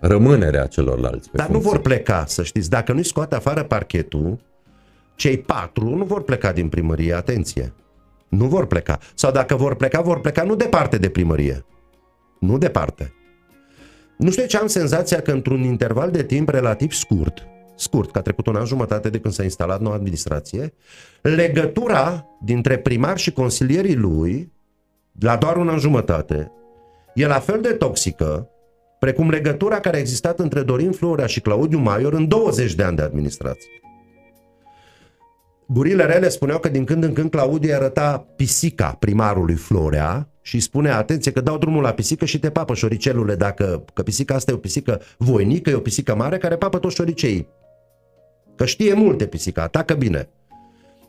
rămânerea 0.00 0.66
celorlalți. 0.66 1.30
Pe 1.30 1.36
Dar 1.36 1.46
funcție. 1.46 1.68
nu 1.68 1.72
vor 1.72 1.82
pleca, 1.82 2.24
să 2.26 2.42
știți. 2.42 2.70
Dacă 2.70 2.92
nu-i 2.92 3.04
scoate 3.04 3.34
afară 3.34 3.62
parchetul, 3.62 4.38
cei 5.14 5.38
patru 5.38 5.88
nu 5.96 6.04
vor 6.04 6.22
pleca 6.22 6.52
din 6.52 6.68
primărie, 6.68 7.14
atenție. 7.14 7.72
Nu 8.28 8.46
vor 8.46 8.66
pleca. 8.66 8.98
Sau 9.14 9.32
dacă 9.32 9.56
vor 9.56 9.74
pleca, 9.74 10.00
vor 10.00 10.20
pleca 10.20 10.42
nu 10.42 10.54
departe 10.54 10.98
de 10.98 11.08
primărie. 11.08 11.64
Nu 12.38 12.58
departe. 12.58 13.14
Nu 14.16 14.30
știu 14.30 14.46
ce 14.46 14.56
am 14.56 14.66
senzația 14.66 15.20
că 15.20 15.30
într-un 15.32 15.62
interval 15.62 16.10
de 16.10 16.24
timp 16.24 16.48
relativ 16.48 16.92
scurt, 16.92 17.46
scurt, 17.76 18.10
că 18.10 18.18
a 18.18 18.22
trecut 18.22 18.46
un 18.46 18.56
an 18.56 18.64
jumătate 18.64 19.10
de 19.10 19.18
când 19.20 19.34
s-a 19.34 19.42
instalat 19.42 19.80
noua 19.80 19.94
administrație, 19.94 20.72
legătura 21.22 22.26
dintre 22.44 22.78
primar 22.78 23.18
și 23.18 23.32
consilierii 23.32 23.96
lui, 23.96 24.52
la 25.20 25.36
doar 25.36 25.56
un 25.56 25.68
an 25.68 25.78
jumătate, 25.78 26.52
e 27.14 27.26
la 27.26 27.38
fel 27.38 27.60
de 27.60 27.72
toxică 27.72 28.48
precum 29.00 29.30
legătura 29.30 29.80
care 29.80 29.96
a 29.96 30.00
existat 30.00 30.38
între 30.38 30.62
Dorin 30.62 30.92
Florea 30.92 31.26
și 31.26 31.40
Claudiu 31.40 31.78
Maior 31.78 32.12
în 32.12 32.28
20 32.28 32.74
de 32.74 32.82
ani 32.82 32.96
de 32.96 33.02
administrație. 33.02 33.70
Gurile 35.66 36.04
rele 36.04 36.28
spuneau 36.28 36.58
că 36.58 36.68
din 36.68 36.84
când 36.84 37.04
în 37.04 37.12
când 37.12 37.30
Claudiu 37.30 37.74
arăta 37.74 38.26
pisica 38.36 38.96
primarului 38.98 39.54
Florea 39.54 40.28
și 40.42 40.54
îi 40.54 40.60
spune, 40.60 40.90
atenție 40.90 41.32
că 41.32 41.40
dau 41.40 41.58
drumul 41.58 41.82
la 41.82 41.92
pisică 41.92 42.24
și 42.24 42.38
te 42.38 42.50
papă 42.50 42.74
șoricelule, 42.74 43.34
dacă, 43.34 43.84
că 43.94 44.02
pisica 44.02 44.34
asta 44.34 44.50
e 44.50 44.54
o 44.54 44.58
pisică 44.58 45.00
voinică, 45.18 45.70
e 45.70 45.74
o 45.74 45.80
pisică 45.80 46.14
mare 46.14 46.38
care 46.38 46.56
papă 46.56 46.78
toți 46.78 46.94
șoricei. 46.94 47.48
Că 48.56 48.64
știe 48.64 48.94
multe 48.94 49.26
pisica, 49.26 49.62
atacă 49.62 49.94
bine. 49.94 50.28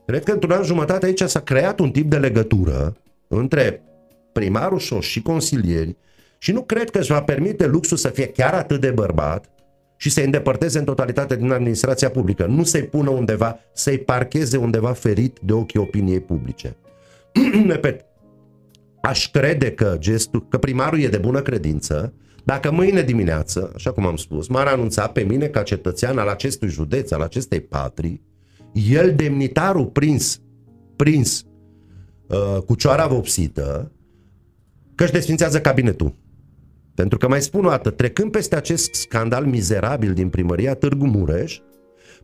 Cred 0.05 0.23
că 0.23 0.31
într-un 0.31 0.51
an 0.51 0.63
jumătate 0.63 1.05
aici 1.05 1.21
s-a 1.21 1.39
creat 1.39 1.79
un 1.79 1.91
tip 1.91 2.09
de 2.09 2.17
legătură 2.17 2.97
între 3.27 3.83
primarul 4.31 4.79
Șoș 4.79 5.07
și 5.07 5.21
consilieri 5.21 5.97
și 6.43 6.51
nu 6.51 6.61
cred 6.61 6.89
că 6.89 6.99
își 6.99 7.11
va 7.11 7.21
permite 7.21 7.67
luxul 7.67 7.97
să 7.97 8.09
fie 8.09 8.25
chiar 8.25 8.53
atât 8.53 8.81
de 8.81 8.91
bărbat 8.91 9.49
și 9.97 10.09
să-i 10.09 10.25
îndepărteze 10.25 10.79
în 10.79 10.85
totalitate 10.85 11.35
din 11.35 11.51
administrația 11.51 12.09
publică. 12.09 12.45
Nu 12.45 12.63
să-i 12.63 12.83
pună 12.83 13.09
undeva, 13.09 13.59
să-i 13.73 13.97
parcheze 13.97 14.57
undeva 14.57 14.91
ferit 14.91 15.39
de 15.41 15.53
ochii 15.53 15.79
opiniei 15.79 16.19
publice. 16.19 16.77
Repet, 17.67 18.05
aș 19.01 19.31
crede 19.31 19.71
că 19.71 19.95
gestul, 19.99 20.47
că 20.47 20.57
primarul 20.57 20.99
e 20.99 21.07
de 21.07 21.17
bună 21.17 21.41
credință, 21.41 22.13
dacă 22.43 22.71
mâine 22.71 23.01
dimineață, 23.01 23.71
așa 23.75 23.91
cum 23.91 24.05
am 24.05 24.15
spus, 24.15 24.47
m-ar 24.47 24.67
anunța 24.67 25.07
pe 25.07 25.21
mine 25.21 25.47
ca 25.47 25.63
cetățean 25.63 26.17
al 26.17 26.27
acestui 26.27 26.69
județ, 26.69 27.11
al 27.11 27.21
acestei 27.21 27.61
patrii, 27.61 28.21
el, 28.73 29.15
demnitarul 29.15 29.85
prins, 29.85 30.41
prins 30.95 31.45
uh, 32.27 32.61
cu 32.65 32.75
cioara 32.75 33.07
vopsită, 33.07 33.91
că 34.95 35.03
își 35.03 35.11
desfințează 35.11 35.61
cabinetul. 35.61 36.19
Pentru 36.95 37.17
că 37.17 37.27
mai 37.27 37.41
spun 37.41 37.65
o 37.65 37.69
dată, 37.69 37.89
trecând 37.89 38.31
peste 38.31 38.55
acest 38.55 38.93
scandal 38.93 39.45
mizerabil 39.45 40.13
din 40.13 40.29
primăria 40.29 40.73
Târgu 40.73 41.05
Mureș, 41.05 41.59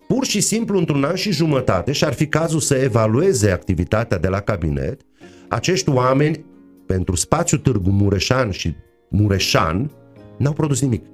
pur 0.07 0.25
și 0.25 0.41
simplu 0.41 0.77
într-un 0.77 1.03
an 1.03 1.15
și 1.15 1.31
jumătate 1.31 1.91
și 1.91 2.03
ar 2.03 2.13
fi 2.13 2.27
cazul 2.27 2.59
să 2.59 2.75
evalueze 2.75 3.51
activitatea 3.51 4.17
de 4.17 4.27
la 4.27 4.39
cabinet, 4.39 5.01
acești 5.47 5.89
oameni 5.89 6.45
pentru 6.85 7.15
spațiul 7.15 7.59
Târgu 7.59 7.89
Mureșan 7.89 8.51
și 8.51 8.75
Mureșan 9.09 9.91
n-au 10.37 10.53
produs 10.53 10.81
nimic. 10.81 11.05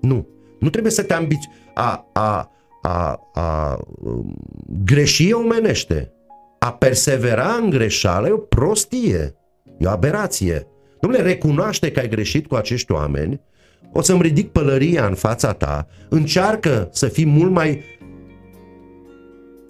Nu. 0.00 0.26
Nu 0.58 0.70
trebuie 0.70 0.92
să 0.92 1.02
te 1.02 1.14
ambiți. 1.14 1.48
A, 1.74 2.10
a, 2.12 2.50
a, 2.82 3.20
a 3.32 3.78
um, 4.02 4.36
greși 4.84 5.32
omenește. 5.32 6.12
A 6.58 6.72
persevera 6.72 7.52
în 7.62 7.70
greșeală 7.70 8.26
e 8.28 8.30
o 8.30 8.36
prostie. 8.36 9.34
E 9.78 9.86
o 9.86 9.90
aberație. 9.90 10.66
Domnule, 11.06 11.28
recunoaște 11.28 11.90
că 11.90 12.00
ai 12.00 12.08
greșit 12.08 12.46
cu 12.46 12.54
acești 12.54 12.92
oameni, 12.92 13.40
o 13.92 14.02
să-mi 14.02 14.22
ridic 14.22 14.48
pălăria 14.48 15.06
în 15.06 15.14
fața 15.14 15.52
ta, 15.52 15.88
încearcă 16.08 16.88
să 16.92 17.06
fii 17.06 17.26
mult 17.26 17.50
mai 17.50 17.84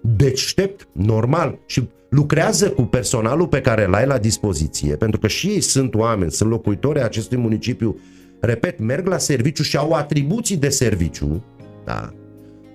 deștept, 0.02 0.88
normal 0.92 1.58
și 1.66 1.88
lucrează 2.08 2.70
cu 2.70 2.82
personalul 2.82 3.46
pe 3.46 3.60
care 3.60 3.84
îl 3.84 3.94
ai 3.94 4.06
la 4.06 4.18
dispoziție, 4.18 4.96
pentru 4.96 5.20
că 5.20 5.26
și 5.26 5.46
ei 5.46 5.60
sunt 5.60 5.94
oameni, 5.94 6.30
sunt 6.30 6.50
locuitori 6.50 6.98
ai 6.98 7.04
acestui 7.04 7.36
municipiu, 7.36 8.00
repet, 8.40 8.78
merg 8.78 9.06
la 9.06 9.18
serviciu 9.18 9.62
și 9.62 9.76
au 9.76 9.92
atribuții 9.92 10.56
de 10.56 10.68
serviciu, 10.68 11.44
da? 11.84 12.12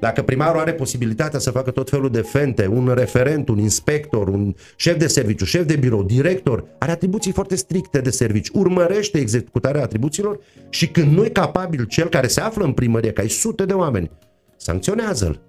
Dacă 0.02 0.22
primarul 0.22 0.60
are 0.60 0.74
posibilitatea 0.74 1.40
să 1.40 1.52
facă 1.52 1.72
tot 1.72 1.90
felul 1.90 2.10
de 2.10 2.22
fente, 2.22 2.68
un 2.68 2.92
referent, 2.96 3.50
un 3.50 3.58
inspector, 3.58 4.28
un 4.28 4.54
șef 4.76 4.98
de 4.98 5.08
serviciu, 5.08 5.46
șef 5.46 5.66
de 5.66 5.76
birou, 5.76 6.04
director, 6.04 6.64
are 6.78 6.92
atribuții 6.92 7.32
foarte 7.32 7.56
stricte 7.56 8.00
de 8.00 8.10
serviciu, 8.10 8.60
urmărește 8.60 9.18
executarea 9.18 9.82
atribuțiilor 9.82 10.40
și 10.70 10.88
când 10.88 11.16
nu 11.16 11.26
e 11.26 11.30
capabil 11.30 11.86
cel 11.86 12.10
care 12.10 12.28
se 12.28 12.42
află 12.42 12.64
în 12.64 12.72
primărie, 12.72 13.12
că 13.12 13.22
ai 13.22 13.30
sute 13.30 13.66
de 13.66 13.74
oameni, 13.74 14.12
sancționează-l. 14.58 15.40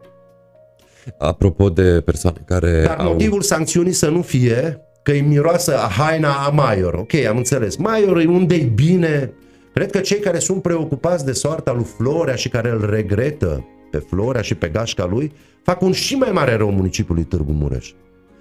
Apropo 1.19 1.69
de 1.69 2.01
persoane 2.05 2.43
care 2.47 2.83
Dar 2.87 2.97
au... 2.99 3.11
motivul 3.11 3.43
sancțiunii 3.43 3.93
să 3.93 4.09
nu 4.09 4.23
fie 4.23 4.81
că 5.03 5.11
îi 5.11 5.21
miroasă 5.21 5.79
a 5.79 5.89
haina 5.89 6.33
a 6.33 6.51
Maior. 6.51 6.95
Ok, 6.95 7.15
am 7.15 7.37
înțeles. 7.37 7.77
Maior 7.77 8.19
e 8.19 8.27
unde 8.27 8.55
e 8.55 8.71
bine. 8.75 9.33
Cred 9.75 9.91
că 9.91 9.99
cei 9.99 10.19
care 10.19 10.39
sunt 10.39 10.63
preocupați 10.63 11.25
de 11.25 11.33
soarta 11.33 11.73
lui 11.73 11.87
Florea 11.97 12.35
și 12.35 12.49
care 12.49 12.71
îl 12.71 12.91
regretă, 12.91 13.67
pe 13.93 13.99
Florea 13.99 14.43
și 14.43 14.55
pe 14.55 14.69
gașca 14.69 15.07
lui, 15.07 15.33
fac 15.63 15.83
un 15.83 15.93
și 15.93 16.15
mai 16.15 16.31
mare 16.33 16.55
rău 16.55 16.71
municipiului 16.71 17.25
Târgu 17.25 17.53
Mureș. 17.53 17.93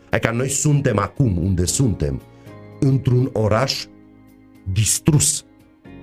Adică 0.09 0.33
noi 0.33 0.49
suntem 0.49 0.97
acum 0.97 1.37
unde 1.37 1.65
suntem, 1.65 2.21
într-un 2.79 3.29
oraș 3.33 3.85
distrus 4.73 5.45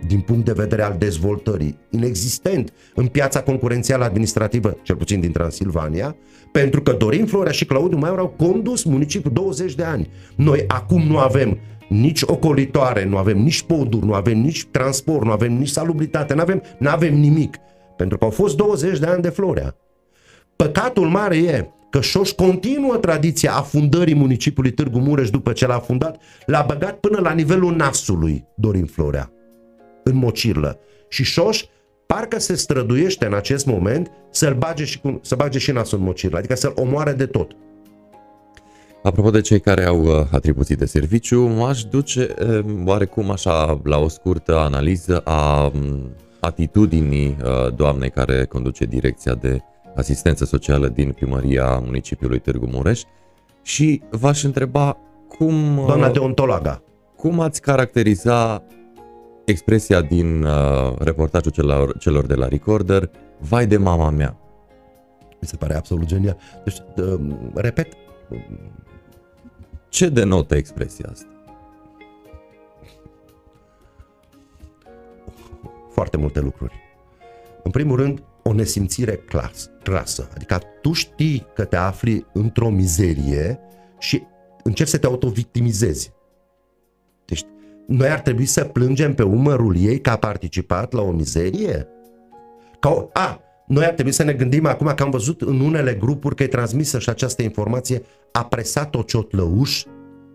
din 0.07 0.21
punct 0.21 0.45
de 0.45 0.53
vedere 0.53 0.83
al 0.83 0.97
dezvoltării, 0.99 1.79
inexistent 1.91 2.73
în 2.95 3.07
piața 3.07 3.43
concurențială 3.43 4.05
administrativă, 4.05 4.77
cel 4.83 4.97
puțin 4.97 5.21
din 5.21 5.33
Transilvania, 5.33 6.17
pentru 6.53 6.83
că 6.83 6.93
Dorin 6.93 7.27
Florea 7.27 7.53
și 7.53 7.65
Claudiu 7.65 7.99
Maior 7.99 8.19
au 8.19 8.29
condus 8.29 8.85
municipiul 8.85 9.33
20 9.33 9.75
de 9.75 9.85
ani. 9.85 10.09
Noi 10.37 10.65
acum 10.67 11.03
nu 11.03 11.19
avem 11.19 11.59
nici 11.89 12.23
ocolitoare, 12.23 13.05
nu 13.05 13.17
avem 13.17 13.39
nici 13.39 13.63
poduri, 13.63 14.07
nu 14.07 14.15
avem 14.15 14.39
nici 14.39 14.67
transport, 14.71 15.25
nu 15.25 15.31
avem 15.31 15.53
nici 15.53 15.69
salubritate, 15.69 16.35
nu 16.35 16.41
avem, 16.41 16.63
nu 16.79 16.89
avem 16.89 17.15
nimic. 17.15 17.57
Pentru 17.99 18.19
că 18.19 18.25
au 18.25 18.31
fost 18.31 18.57
20 18.57 18.99
de 18.99 19.07
ani 19.07 19.23
de 19.23 19.29
Florea. 19.29 19.77
Păcatul 20.57 21.09
mare 21.09 21.37
e 21.37 21.69
că 21.91 22.01
Șoș 22.01 22.31
continuă 22.31 22.97
tradiția 22.97 23.53
afundării 23.53 24.15
municipiului 24.15 24.73
Târgu 24.73 24.99
Mureș 24.99 25.31
după 25.31 25.53
ce 25.53 25.67
l-a 25.67 25.79
fundat, 25.79 26.21
l-a 26.47 26.65
băgat 26.69 26.95
până 26.99 27.21
la 27.21 27.33
nivelul 27.33 27.77
nasului 27.77 28.45
Dorin 28.57 28.87
Florea, 28.87 29.33
în 30.05 30.17
mocirlă. 30.17 30.79
Și 31.09 31.25
Șoș 31.25 31.65
parcă 32.07 32.39
se 32.39 32.55
străduiește 32.55 33.27
în 33.27 33.35
acest 33.35 33.67
moment 33.67 34.11
să-l 34.31 34.55
bage 34.55 34.85
și, 34.85 35.01
cu, 35.01 35.21
să 35.23 35.35
bage 35.35 35.59
și 35.59 35.73
nasul 35.73 35.99
în 35.99 36.05
mocirlă, 36.05 36.39
adică 36.39 36.55
să-l 36.55 36.73
omoare 36.77 37.13
de 37.13 37.27
tot. 37.27 37.57
Apropo 39.03 39.31
de 39.31 39.41
cei 39.41 39.61
care 39.61 39.85
au 39.85 40.03
uh, 40.03 40.27
atribuții 40.31 40.77
de 40.77 40.85
serviciu, 40.85 41.41
m-aș 41.41 41.85
duce 41.85 42.35
uh, 42.43 42.65
oarecum 42.85 43.31
așa 43.31 43.81
la 43.85 43.99
o 43.99 44.09
scurtă 44.09 44.57
analiză 44.57 45.19
a 45.19 45.71
um, 45.75 46.11
atitudinii 46.41 47.37
uh, 47.43 47.75
doamnei 47.75 48.11
care 48.11 48.45
conduce 48.45 48.85
direcția 48.85 49.35
de 49.35 49.59
asistență 49.97 50.45
socială 50.45 50.89
din 50.89 51.13
primăria 51.13 51.79
municipiului 51.79 52.39
Târgu 52.39 52.67
Mureș 52.67 53.03
și 53.63 54.03
v-aș 54.11 54.43
întreba 54.43 54.97
cum... 55.29 55.75
Doamna 55.87 56.11
deontologa. 56.11 56.83
Cum 57.17 57.41
ați 57.41 57.61
caracteriza 57.61 58.63
expresia 59.45 60.01
din 60.01 60.43
uh, 60.43 60.95
reportajul 60.99 61.51
celor, 61.51 61.99
celor 61.99 62.27
de 62.27 62.35
la 62.35 62.49
Recorder, 62.49 63.11
vai 63.39 63.67
de 63.67 63.77
mama 63.77 64.11
mea? 64.11 64.37
Mi 65.41 65.49
se 65.49 65.57
pare 65.57 65.75
absolut 65.75 66.07
genial. 66.07 66.37
Deci, 66.65 66.77
uh, 66.97 67.21
repet, 67.55 67.93
ce 69.89 70.09
denotă 70.09 70.55
expresia 70.55 71.09
asta? 71.13 71.38
Foarte 75.99 76.17
multe 76.17 76.41
lucruri. 76.41 76.75
În 77.63 77.71
primul 77.71 77.97
rând, 77.97 78.23
o 78.43 78.53
nesimțire 78.53 79.17
clas, 79.17 79.71
clasă. 79.83 80.29
Adică 80.35 80.61
tu 80.83 80.93
știi 80.93 81.47
că 81.55 81.65
te 81.65 81.77
afli 81.77 82.27
într-o 82.33 82.69
mizerie 82.69 83.59
și 83.99 84.23
încerci 84.63 84.89
să 84.89 84.99
te 84.99 85.07
autovictimizezi. 85.07 86.13
Deci, 87.25 87.43
noi 87.87 88.09
ar 88.09 88.21
trebui 88.21 88.47
să 88.47 88.65
plângem 88.65 89.15
pe 89.15 89.23
umărul 89.23 89.77
ei 89.77 90.01
că 90.01 90.11
a 90.11 90.17
participat 90.17 90.93
la 90.93 91.03
o 91.03 91.11
mizerie? 91.11 91.87
Ca 92.81 92.91
o, 92.91 93.09
a, 93.13 93.41
noi 93.67 93.85
ar 93.85 93.93
trebui 93.93 94.13
să 94.13 94.23
ne 94.23 94.33
gândim 94.33 94.67
acum 94.67 94.93
că 94.95 95.03
am 95.03 95.11
văzut 95.11 95.41
în 95.41 95.61
unele 95.61 95.95
grupuri 95.95 96.35
că 96.35 96.43
e 96.43 96.47
transmisă 96.47 96.99
și 96.99 97.09
această 97.09 97.43
informație, 97.43 98.03
a 98.33 98.45
presat-o 98.45 99.03
ciotlăuș 99.03 99.85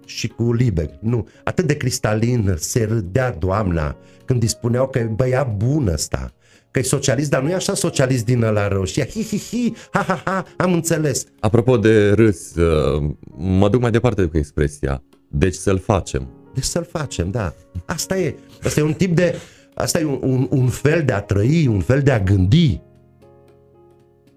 și 0.05 0.27
cu 0.27 0.53
Libeg. 0.53 0.89
Nu, 0.99 1.27
atât 1.43 1.67
de 1.67 1.77
cristalin 1.77 2.55
se 2.57 2.83
râdea 2.83 3.31
doamna 3.31 3.97
când 4.25 4.39
dispuneau 4.39 4.87
că 4.87 4.99
e 4.99 5.03
băiat 5.03 5.55
bun 5.55 5.87
ăsta, 5.87 6.33
că 6.71 6.79
e 6.79 6.81
socialist, 6.81 7.29
dar 7.29 7.41
nu 7.41 7.49
e 7.49 7.53
așa 7.53 7.73
socialist 7.73 8.25
din 8.25 8.39
la 8.39 8.67
rău. 8.67 8.83
Și 8.83 9.05
hi, 9.05 9.23
hi, 9.23 9.37
hi, 9.37 9.73
ha, 9.91 10.01
ha, 10.01 10.21
ha, 10.25 10.45
am 10.57 10.73
înțeles. 10.73 11.25
Apropo 11.39 11.77
de 11.77 12.11
râs, 12.11 12.55
uh, 12.55 13.09
mă 13.37 13.69
duc 13.69 13.81
mai 13.81 13.91
departe 13.91 14.25
cu 14.25 14.37
expresia. 14.37 15.03
Deci 15.27 15.55
să-l 15.55 15.79
facem. 15.79 16.27
Deci 16.53 16.63
să-l 16.63 16.87
facem, 16.91 17.31
da. 17.31 17.53
Asta 17.85 18.17
e. 18.17 18.35
Asta 18.63 18.79
e 18.79 18.83
un 18.83 18.93
tip 18.93 19.15
de... 19.15 19.35
Asta 19.73 19.99
e 19.99 20.05
un, 20.05 20.19
un, 20.21 20.47
un 20.49 20.67
fel 20.67 21.03
de 21.05 21.13
a 21.13 21.21
trăi, 21.21 21.67
un 21.67 21.79
fel 21.79 22.01
de 22.01 22.11
a 22.11 22.19
gândi 22.19 22.81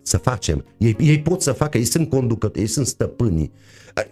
să 0.02 0.16
facem. 0.16 0.64
Ei, 0.78 0.96
ei 0.98 1.20
pot 1.20 1.42
să 1.42 1.52
facă, 1.52 1.78
ei 1.78 1.84
sunt 1.84 2.08
conducători, 2.08 2.60
ei 2.60 2.66
sunt 2.66 2.86
stăpânii. 2.86 3.52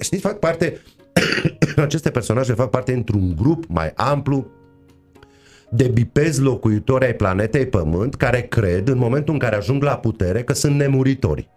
Știți, 0.00 0.22
fac 0.22 0.38
parte, 0.38 0.80
aceste 1.76 2.10
personaje 2.10 2.52
fac 2.52 2.70
parte 2.70 2.92
într-un 2.92 3.34
grup 3.36 3.64
mai 3.68 3.92
amplu 3.94 4.46
de 5.70 5.88
bipezi 5.88 6.40
locuitori 6.40 7.04
ai 7.04 7.14
planetei 7.14 7.66
Pământ 7.66 8.14
care 8.14 8.40
cred 8.40 8.88
în 8.88 8.98
momentul 8.98 9.32
în 9.32 9.38
care 9.38 9.56
ajung 9.56 9.82
la 9.82 9.96
putere 9.96 10.42
că 10.42 10.52
sunt 10.52 10.76
nemuritori. 10.76 11.48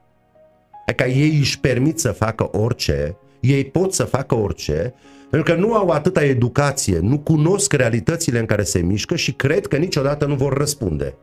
Adică 0.87 1.09
ei 1.09 1.37
își 1.37 1.59
permit 1.59 1.99
să 1.99 2.11
facă 2.11 2.49
orice, 2.57 3.17
ei 3.39 3.65
pot 3.65 3.93
să 3.93 4.03
facă 4.03 4.35
orice, 4.35 4.93
pentru 5.29 5.53
că 5.53 5.59
nu 5.59 5.73
au 5.73 5.89
atâta 5.89 6.23
educație, 6.23 6.99
nu 6.99 7.19
cunosc 7.19 7.73
realitățile 7.73 8.39
în 8.39 8.45
care 8.45 8.63
se 8.63 8.79
mișcă 8.79 9.15
și 9.15 9.33
cred 9.33 9.67
că 9.67 9.77
niciodată 9.77 10.25
nu 10.25 10.35
vor 10.35 10.57
răspunde. 10.57 11.17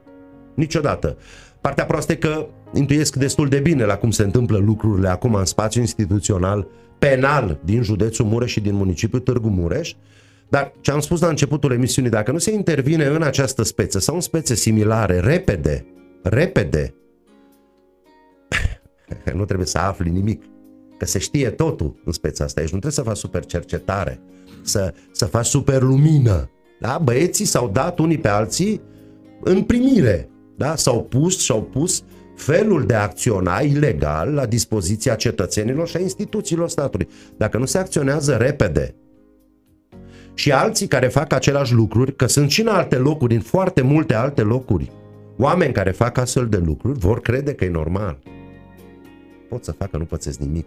Niciodată. 0.55 1.17
Partea 1.61 1.85
proastă 1.85 2.13
e 2.13 2.17
că 2.17 2.47
intuiesc 2.75 3.17
destul 3.17 3.49
de 3.49 3.59
bine 3.59 3.85
la 3.85 3.97
cum 3.97 4.11
se 4.11 4.23
întâmplă 4.23 4.59
lucrurile 4.59 5.09
acum 5.09 5.35
în 5.35 5.45
spațiu 5.45 5.81
instituțional 5.81 6.67
penal 7.09 7.59
din 7.65 7.83
județul 7.83 8.25
Mureș 8.25 8.51
și 8.51 8.61
din 8.61 8.75
municipiul 8.75 9.21
Târgu 9.21 9.49
Mureș, 9.49 9.95
dar 10.49 10.73
ce 10.81 10.91
am 10.91 11.01
spus 11.01 11.21
la 11.21 11.29
începutul 11.29 11.73
emisiunii, 11.73 12.11
dacă 12.11 12.33
nu 12.33 12.39
se 12.39 12.53
intervine 12.53 13.05
în 13.05 13.23
această 13.23 13.63
speță 13.63 13.99
sau 13.99 14.15
în 14.15 14.21
spețe 14.21 14.55
similare, 14.55 15.21
repede, 15.21 15.87
repede, 16.23 16.95
nu 19.35 19.45
trebuie 19.45 19.67
să 19.67 19.79
afli 19.79 20.11
nimic, 20.11 20.43
că 20.99 21.05
se 21.07 21.19
știe 21.19 21.51
totul 21.51 22.03
în 22.05 22.13
speța 22.13 22.45
asta, 22.45 22.61
aici 22.61 22.73
nu 22.73 22.79
trebuie 22.79 23.05
să 23.05 23.11
faci 23.11 23.17
super 23.17 23.45
cercetare, 23.45 24.21
să, 24.63 24.95
să 25.13 25.25
faci 25.25 25.47
super 25.47 25.83
lumină. 25.83 26.51
Da? 26.81 27.01
Băieții 27.03 27.45
s-au 27.45 27.69
dat 27.69 27.99
unii 27.99 28.19
pe 28.19 28.29
alții 28.29 28.81
în 29.41 29.63
primire, 29.63 30.29
da? 30.57 30.77
S-au 30.77 31.05
pus 31.05 31.41
și-au 31.41 31.63
pus 31.63 32.03
felul 32.35 32.87
de 32.87 32.95
a 32.95 33.03
acționa 33.03 33.61
ilegal 33.61 34.33
la 34.33 34.47
dispoziția 34.47 35.15
cetățenilor 35.15 35.89
și 35.89 35.97
a 35.97 36.01
instituțiilor 36.01 36.69
statului. 36.69 37.09
Dacă 37.37 37.59
nu 37.59 37.65
se 37.65 37.79
acționează 37.79 38.37
repede 38.37 38.95
și 40.35 40.53
alții 40.53 40.87
care 40.87 41.07
fac 41.07 41.33
același 41.33 41.73
lucruri, 41.73 42.17
că 42.17 42.27
sunt 42.27 42.51
și 42.51 42.61
în 42.61 42.69
alte 42.69 42.97
locuri, 42.97 43.35
în 43.35 43.41
foarte 43.41 43.83
multe 43.83 44.15
alte 44.15 44.43
locuri, 44.43 44.91
oameni 45.37 45.73
care 45.73 45.91
fac 45.91 46.19
astfel 46.19 46.47
de 46.49 46.63
lucruri 46.65 46.99
vor 46.99 47.21
crede 47.21 47.53
că 47.53 47.65
e 47.65 47.71
normal. 47.71 48.19
Pot 49.49 49.65
să 49.65 49.73
facă, 49.73 49.97
nu 49.97 50.05
pățesc 50.05 50.39
nimic. 50.39 50.67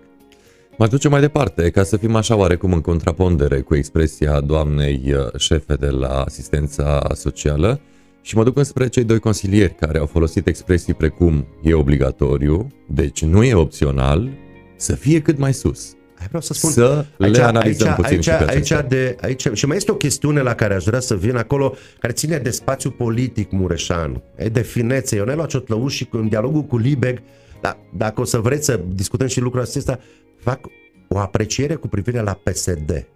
Mă 0.78 0.88
duce 0.88 1.08
mai 1.08 1.20
departe, 1.20 1.70
ca 1.70 1.84
să 1.84 1.98
fim 1.98 2.16
așa 2.16 2.36
oarecum 2.36 2.74
în 2.74 2.82
contrapondere 2.82 3.62
cu 3.62 3.76
expresia 3.76 4.40
doamnei 4.40 5.14
uh, 5.14 5.40
șefe 5.40 5.74
de 5.74 5.90
la 5.90 6.22
asistența 6.22 7.08
socială, 7.14 7.80
și 8.28 8.36
mă 8.36 8.44
duc 8.44 8.58
înspre 8.58 8.88
cei 8.88 9.04
doi 9.04 9.20
consilieri 9.20 9.76
care 9.76 9.98
au 9.98 10.06
folosit 10.06 10.48
expresii 10.48 10.94
precum 10.94 11.48
e 11.64 11.74
obligatoriu, 11.74 12.68
deci 12.88 13.24
nu 13.24 13.44
e 13.44 13.54
opțional, 13.54 14.30
să 14.76 14.96
fie 14.96 15.22
cât 15.22 15.38
mai 15.38 15.54
sus. 15.54 15.96
Vreau 16.28 16.42
să 16.42 16.54
spun, 16.54 16.70
să 16.70 17.06
aici, 17.20 17.36
le 17.36 17.42
analizăm 17.42 17.88
aici, 17.88 17.96
puțin 17.96 18.16
aici, 18.16 18.24
și 18.24 18.30
pe 18.30 18.52
aici, 18.52 18.88
de, 18.88 19.16
aici, 19.22 19.48
și 19.54 19.66
mai 19.66 19.78
este 19.78 19.92
o 19.92 19.96
chestiune 19.96 20.42
la 20.42 20.56
care 20.56 20.74
aș 20.74 20.84
vrea 20.84 21.00
să 21.00 21.16
vin 21.16 21.36
acolo, 21.36 21.76
care 22.00 22.14
ține 22.14 22.38
de 22.38 22.50
spațiu 22.50 22.90
politic 22.90 23.52
mureșan, 23.52 24.22
e 24.36 24.50
de 24.50 24.62
finețe. 24.62 25.16
Eu 25.16 25.26
ne 25.26 25.34
luat 25.34 25.48
Ciotlăuș 25.48 25.96
și 25.96 26.08
în 26.12 26.28
dialogul 26.28 26.64
cu 26.64 26.78
Libeg, 26.78 27.22
dar 27.62 27.78
dacă 27.98 28.22
o 28.22 28.24
să 28.24 28.38
vreți 28.38 28.66
să 28.66 28.80
discutăm 28.94 29.28
și 29.28 29.40
lucrul 29.40 29.62
acesta, 29.62 30.00
fac 30.40 30.60
o 31.08 31.18
apreciere 31.20 31.76
cu 31.76 31.88
privire 31.88 32.22
la 32.22 32.40
PSD. 32.44 33.08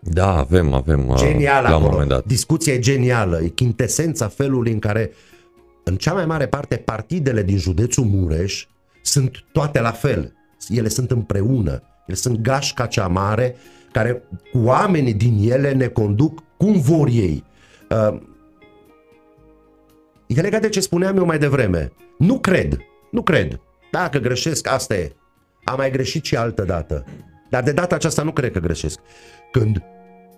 Da, 0.00 0.36
avem, 0.36 0.72
avem. 0.72 1.14
Genial 1.16 1.62
la 1.62 1.68
acolo. 1.68 1.84
un 1.84 1.90
moment 1.90 2.08
dat. 2.08 2.24
Discuția 2.24 2.72
e 2.72 2.78
genială, 2.78 3.40
e 3.42 3.48
chintesența 3.48 4.28
felului 4.28 4.72
în 4.72 4.78
care 4.78 5.12
în 5.84 5.96
cea 5.96 6.12
mai 6.12 6.26
mare 6.26 6.46
parte 6.46 6.76
partidele 6.76 7.42
din 7.42 7.58
județul 7.58 8.04
Mureș 8.04 8.66
sunt 9.02 9.44
toate 9.52 9.80
la 9.80 9.90
fel. 9.90 10.32
Ele 10.68 10.88
sunt 10.88 11.10
împreună. 11.10 11.82
Ele 12.06 12.16
sunt 12.16 12.38
gașca 12.38 12.86
cea 12.86 13.06
mare 13.06 13.56
care 13.92 14.22
cu 14.52 14.58
oamenii 14.58 15.14
din 15.14 15.50
ele 15.50 15.72
ne 15.72 15.86
conduc 15.86 16.42
cum 16.56 16.80
vor 16.80 17.08
ei. 17.08 17.44
Uh, 17.90 18.20
e 20.26 20.40
legat 20.40 20.60
de 20.60 20.68
ce 20.68 20.80
spuneam 20.80 21.16
eu 21.16 21.24
mai 21.24 21.38
devreme. 21.38 21.92
Nu 22.18 22.38
cred, 22.38 22.78
nu 23.10 23.22
cred. 23.22 23.60
Dacă 23.90 24.18
greșesc, 24.18 24.68
asta 24.68 24.94
e. 24.94 25.12
Am 25.64 25.74
mai 25.76 25.90
greșit 25.90 26.24
și 26.24 26.36
altă 26.36 26.62
dată. 26.62 27.04
Dar 27.50 27.62
de 27.62 27.72
data 27.72 27.94
aceasta 27.94 28.22
nu 28.22 28.32
cred 28.32 28.52
că 28.52 28.58
greșesc. 28.58 28.98
Când 29.50 29.82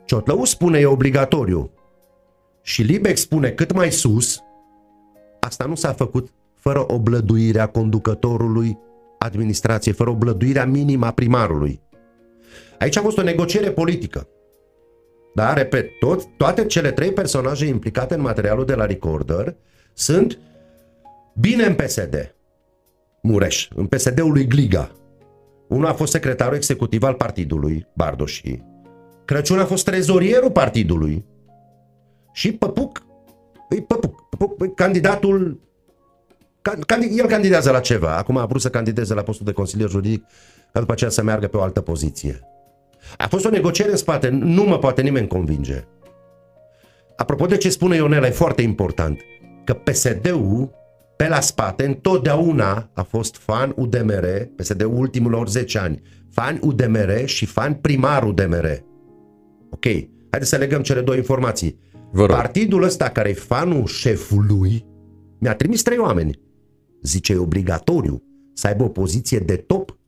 Ciotlău 0.05 0.45
spune 0.45 0.79
e 0.79 0.87
obligatoriu 0.87 1.71
și 2.63 2.83
Libec 2.83 3.17
spune 3.17 3.51
cât 3.51 3.73
mai 3.73 3.91
sus, 3.91 4.41
asta 5.41 5.65
nu 5.65 5.75
s-a 5.75 5.93
făcut 5.93 6.29
fără 6.55 6.93
oblăduirea 6.93 7.67
conducătorului 7.67 8.79
administrației, 9.19 9.95
fără 9.95 10.11
oblăduirea 10.11 10.67
minimă 10.67 11.07
a 11.07 11.11
primarului. 11.11 11.81
Aici 12.79 12.97
a 12.97 13.01
fost 13.01 13.19
o 13.19 13.23
negociere 13.23 13.71
politică. 13.71 14.29
Da, 15.35 15.53
repet, 15.53 15.99
tot, 15.99 16.25
toate 16.37 16.67
cele 16.67 16.93
trei 16.93 17.13
personaje 17.13 17.67
implicate 17.67 18.15
în 18.15 18.21
materialul 18.21 18.65
de 18.65 18.75
la 18.75 18.87
Recorder 18.87 19.57
sunt 19.93 20.39
bine 21.35 21.65
în 21.65 21.75
PSD. 21.75 22.35
Mureș, 23.23 23.69
în 23.75 23.87
PSD-ul 23.87 24.33
lui 24.33 24.47
Gliga. 24.47 24.91
Unul 25.69 25.87
a 25.87 25.93
fost 25.93 26.13
secretarul 26.13 26.55
executiv 26.55 27.03
al 27.03 27.15
partidului, 27.15 27.87
Bardoși. 27.95 28.63
Crăciun 29.25 29.59
a 29.59 29.65
fost 29.65 29.85
trezorierul 29.85 30.51
partidului. 30.51 31.25
Și 32.33 32.53
Păpuc, 32.53 33.03
e 33.71 33.81
Păpuc, 33.81 34.29
Păpuc 34.29 34.63
e 34.63 34.73
candidatul 34.75 35.61
el 37.11 37.27
candidează 37.27 37.71
la 37.71 37.81
ceva. 37.81 38.17
Acum 38.17 38.37
a 38.37 38.47
vrut 38.47 38.61
să 38.61 38.71
candideze 38.71 39.15
la 39.15 39.23
postul 39.23 39.47
de 39.47 39.53
consilier 39.53 39.89
juridic 39.89 40.25
ca 40.73 40.81
după 40.81 40.93
aceea 40.93 41.11
să 41.11 41.23
meargă 41.23 41.47
pe 41.47 41.57
o 41.57 41.63
altă 41.63 41.81
poziție. 41.81 42.41
A 43.17 43.27
fost 43.27 43.45
o 43.45 43.51
negociere 43.51 43.91
în 43.91 43.97
spate, 43.97 44.29
nu 44.29 44.63
mă 44.63 44.79
poate 44.79 45.03
nimeni 45.03 45.27
convinge. 45.27 45.85
Apropo 47.17 47.47
de 47.47 47.57
ce 47.57 47.71
spune 47.71 47.97
Ionela, 47.97 48.27
e 48.27 48.31
foarte 48.31 48.63
important 48.63 49.21
că 49.65 49.73
PSD-ul 49.73 50.71
pe 51.17 51.29
la 51.29 51.41
spate 51.41 51.85
întotdeauna 51.85 52.91
a 52.95 53.03
fost 53.03 53.37
fan 53.37 53.73
UDMR, 53.77 54.49
PSD-ul 54.57 54.99
ultimul 54.99 55.47
10 55.47 55.79
ani, 55.79 56.03
fan 56.31 56.59
UDMR 56.63 57.25
și 57.25 57.47
fan 57.47 57.75
primar 57.75 58.23
UDMR. 58.23 58.83
Ok, 59.71 59.85
haideți 60.31 60.51
să 60.51 60.57
legăm 60.57 60.83
cele 60.83 61.01
două 61.01 61.17
informații. 61.17 61.79
Partidul 62.13 62.83
ăsta 62.83 63.09
care 63.09 63.29
e 63.29 63.33
fanul 63.33 63.87
șefului 63.87 64.89
mi-a 65.41 65.55
trimis 65.55 65.83
trei 65.83 65.99
oameni. 65.99 66.39
Zice, 67.03 67.33
e 67.33 67.37
obligatoriu 67.37 68.23
să 68.55 68.67
aibă 68.67 68.83
o 68.83 68.89
poziție 68.89 69.39
de 69.39 69.57
top. 69.57 69.99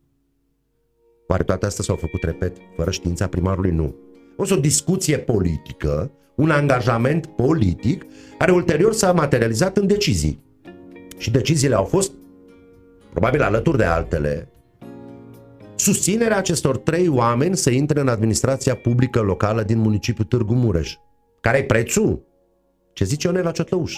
Oare 1.29 1.43
toate 1.43 1.67
astea 1.67 1.85
s-au 1.85 1.97
făcut, 1.97 2.23
repet, 2.23 2.57
fără 2.77 2.91
știința 2.91 3.27
primarului? 3.27 3.71
Nu. 3.71 3.97
A 4.31 4.35
fost 4.37 4.51
o 4.51 4.57
discuție 4.57 5.19
politică, 5.19 6.11
un 6.37 6.51
angajament 6.51 7.27
politic, 7.27 8.05
care 8.39 8.53
ulterior 8.53 8.93
s-a 8.93 9.13
materializat 9.13 9.77
în 9.77 9.87
decizii. 9.87 10.43
Și 11.17 11.31
deciziile 11.31 11.75
au 11.75 11.85
fost, 11.85 12.13
probabil 13.11 13.43
alături 13.43 13.77
de 13.77 13.85
altele, 13.85 14.52
susținerea 15.83 16.37
acestor 16.37 16.79
trei 16.79 17.09
oameni 17.09 17.57
să 17.57 17.71
intre 17.71 18.01
în 18.01 18.09
administrația 18.09 18.75
publică 18.75 19.21
locală 19.21 19.63
din 19.63 19.79
municipiul 19.79 20.27
Târgu 20.27 20.55
Mureș. 20.55 20.95
Care 21.41 21.59
e 21.59 21.65
prețul? 21.65 22.27
Ce 22.93 23.05
zice 23.05 23.27
Ionela 23.27 23.51
Ciotlăuș? 23.51 23.97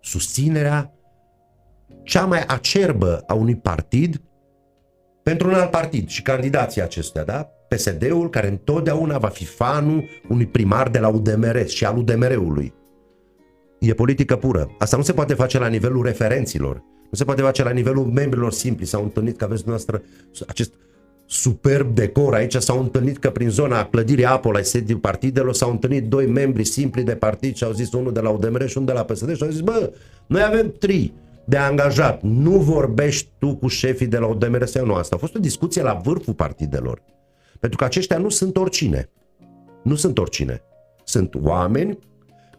Susținerea 0.00 0.94
cea 2.02 2.24
mai 2.24 2.44
acerbă 2.46 3.22
a 3.26 3.34
unui 3.34 3.56
partid 3.56 4.22
pentru 5.22 5.48
un 5.48 5.54
alt 5.54 5.70
partid 5.70 6.08
și 6.08 6.22
candidații 6.22 6.82
acestuia, 6.82 7.24
da? 7.24 7.48
PSD-ul 7.68 8.30
care 8.30 8.48
întotdeauna 8.48 9.18
va 9.18 9.28
fi 9.28 9.44
fanul 9.44 10.04
unui 10.28 10.46
primar 10.46 10.88
de 10.88 10.98
la 10.98 11.08
UDMR 11.08 11.66
și 11.66 11.84
al 11.84 11.96
UDMR-ului. 11.96 12.74
E 13.80 13.94
politică 13.94 14.36
pură. 14.36 14.70
Asta 14.78 14.96
nu 14.96 15.02
se 15.02 15.12
poate 15.12 15.34
face 15.34 15.58
la 15.58 15.66
nivelul 15.66 16.04
referenților. 16.04 16.82
Nu 17.10 17.16
se 17.16 17.24
poate 17.24 17.42
face 17.42 17.62
la 17.62 17.70
nivelul 17.70 18.04
membrilor 18.04 18.52
simpli. 18.52 18.86
S-au 18.86 19.02
întâlnit 19.02 19.36
că 19.36 19.44
aveți 19.44 19.62
dumneavoastră 19.64 20.02
acest 20.48 20.72
superb 21.26 21.94
decor 21.94 22.34
aici, 22.34 22.54
s-au 22.54 22.80
întâlnit 22.80 23.18
că 23.18 23.30
prin 23.30 23.50
zona 23.50 23.84
clădirii 23.84 24.24
Apple, 24.24 24.56
ai 24.56 24.64
sediul 24.64 24.98
partidelor, 24.98 25.54
s-au 25.54 25.70
întâlnit 25.70 26.08
doi 26.08 26.26
membri 26.26 26.64
simpli 26.64 27.02
de 27.02 27.14
partid 27.14 27.56
și 27.56 27.64
au 27.64 27.72
zis 27.72 27.92
unul 27.92 28.12
de 28.12 28.20
la 28.20 28.30
UDMR 28.30 28.68
și 28.68 28.76
unul 28.76 28.88
de 28.88 28.94
la 28.94 29.04
PSD 29.04 29.36
și 29.36 29.42
au 29.42 29.48
zis, 29.48 29.60
bă, 29.60 29.92
noi 30.26 30.42
avem 30.42 30.74
trei 30.78 31.12
de 31.44 31.56
angajat. 31.56 32.22
Nu 32.22 32.50
vorbești 32.50 33.28
tu 33.38 33.56
cu 33.56 33.66
șefii 33.66 34.06
de 34.06 34.18
la 34.18 34.26
UDMR 34.26 34.64
sau 34.64 34.86
nu 34.86 34.94
asta. 34.94 35.14
A 35.16 35.18
fost 35.18 35.34
o 35.34 35.38
discuție 35.38 35.82
la 35.82 36.00
vârful 36.04 36.34
partidelor. 36.34 37.02
Pentru 37.60 37.78
că 37.78 37.84
aceștia 37.84 38.18
nu 38.18 38.28
sunt 38.28 38.56
oricine. 38.56 39.08
Nu 39.82 39.94
sunt 39.94 40.18
oricine. 40.18 40.62
Sunt 41.04 41.34
oameni 41.42 41.98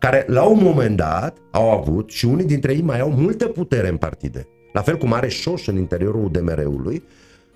care 0.02 0.26
la 0.28 0.44
un 0.44 0.60
moment 0.64 0.98
dat 0.98 1.38
au 1.52 1.72
avut 1.72 2.10
și 2.10 2.26
unii 2.26 2.46
dintre 2.46 2.74
ei 2.74 2.82
mai 2.82 3.00
au 3.00 3.12
multă 3.12 3.48
putere 3.48 3.88
în 3.88 3.98
partide. 3.98 4.48
La 4.74 4.82
fel 4.82 4.98
cum 4.98 5.14
are 5.14 5.28
Șoș 5.28 5.68
în 5.68 5.78
interiorul 5.78 6.24
UDMR-ului 6.24 7.04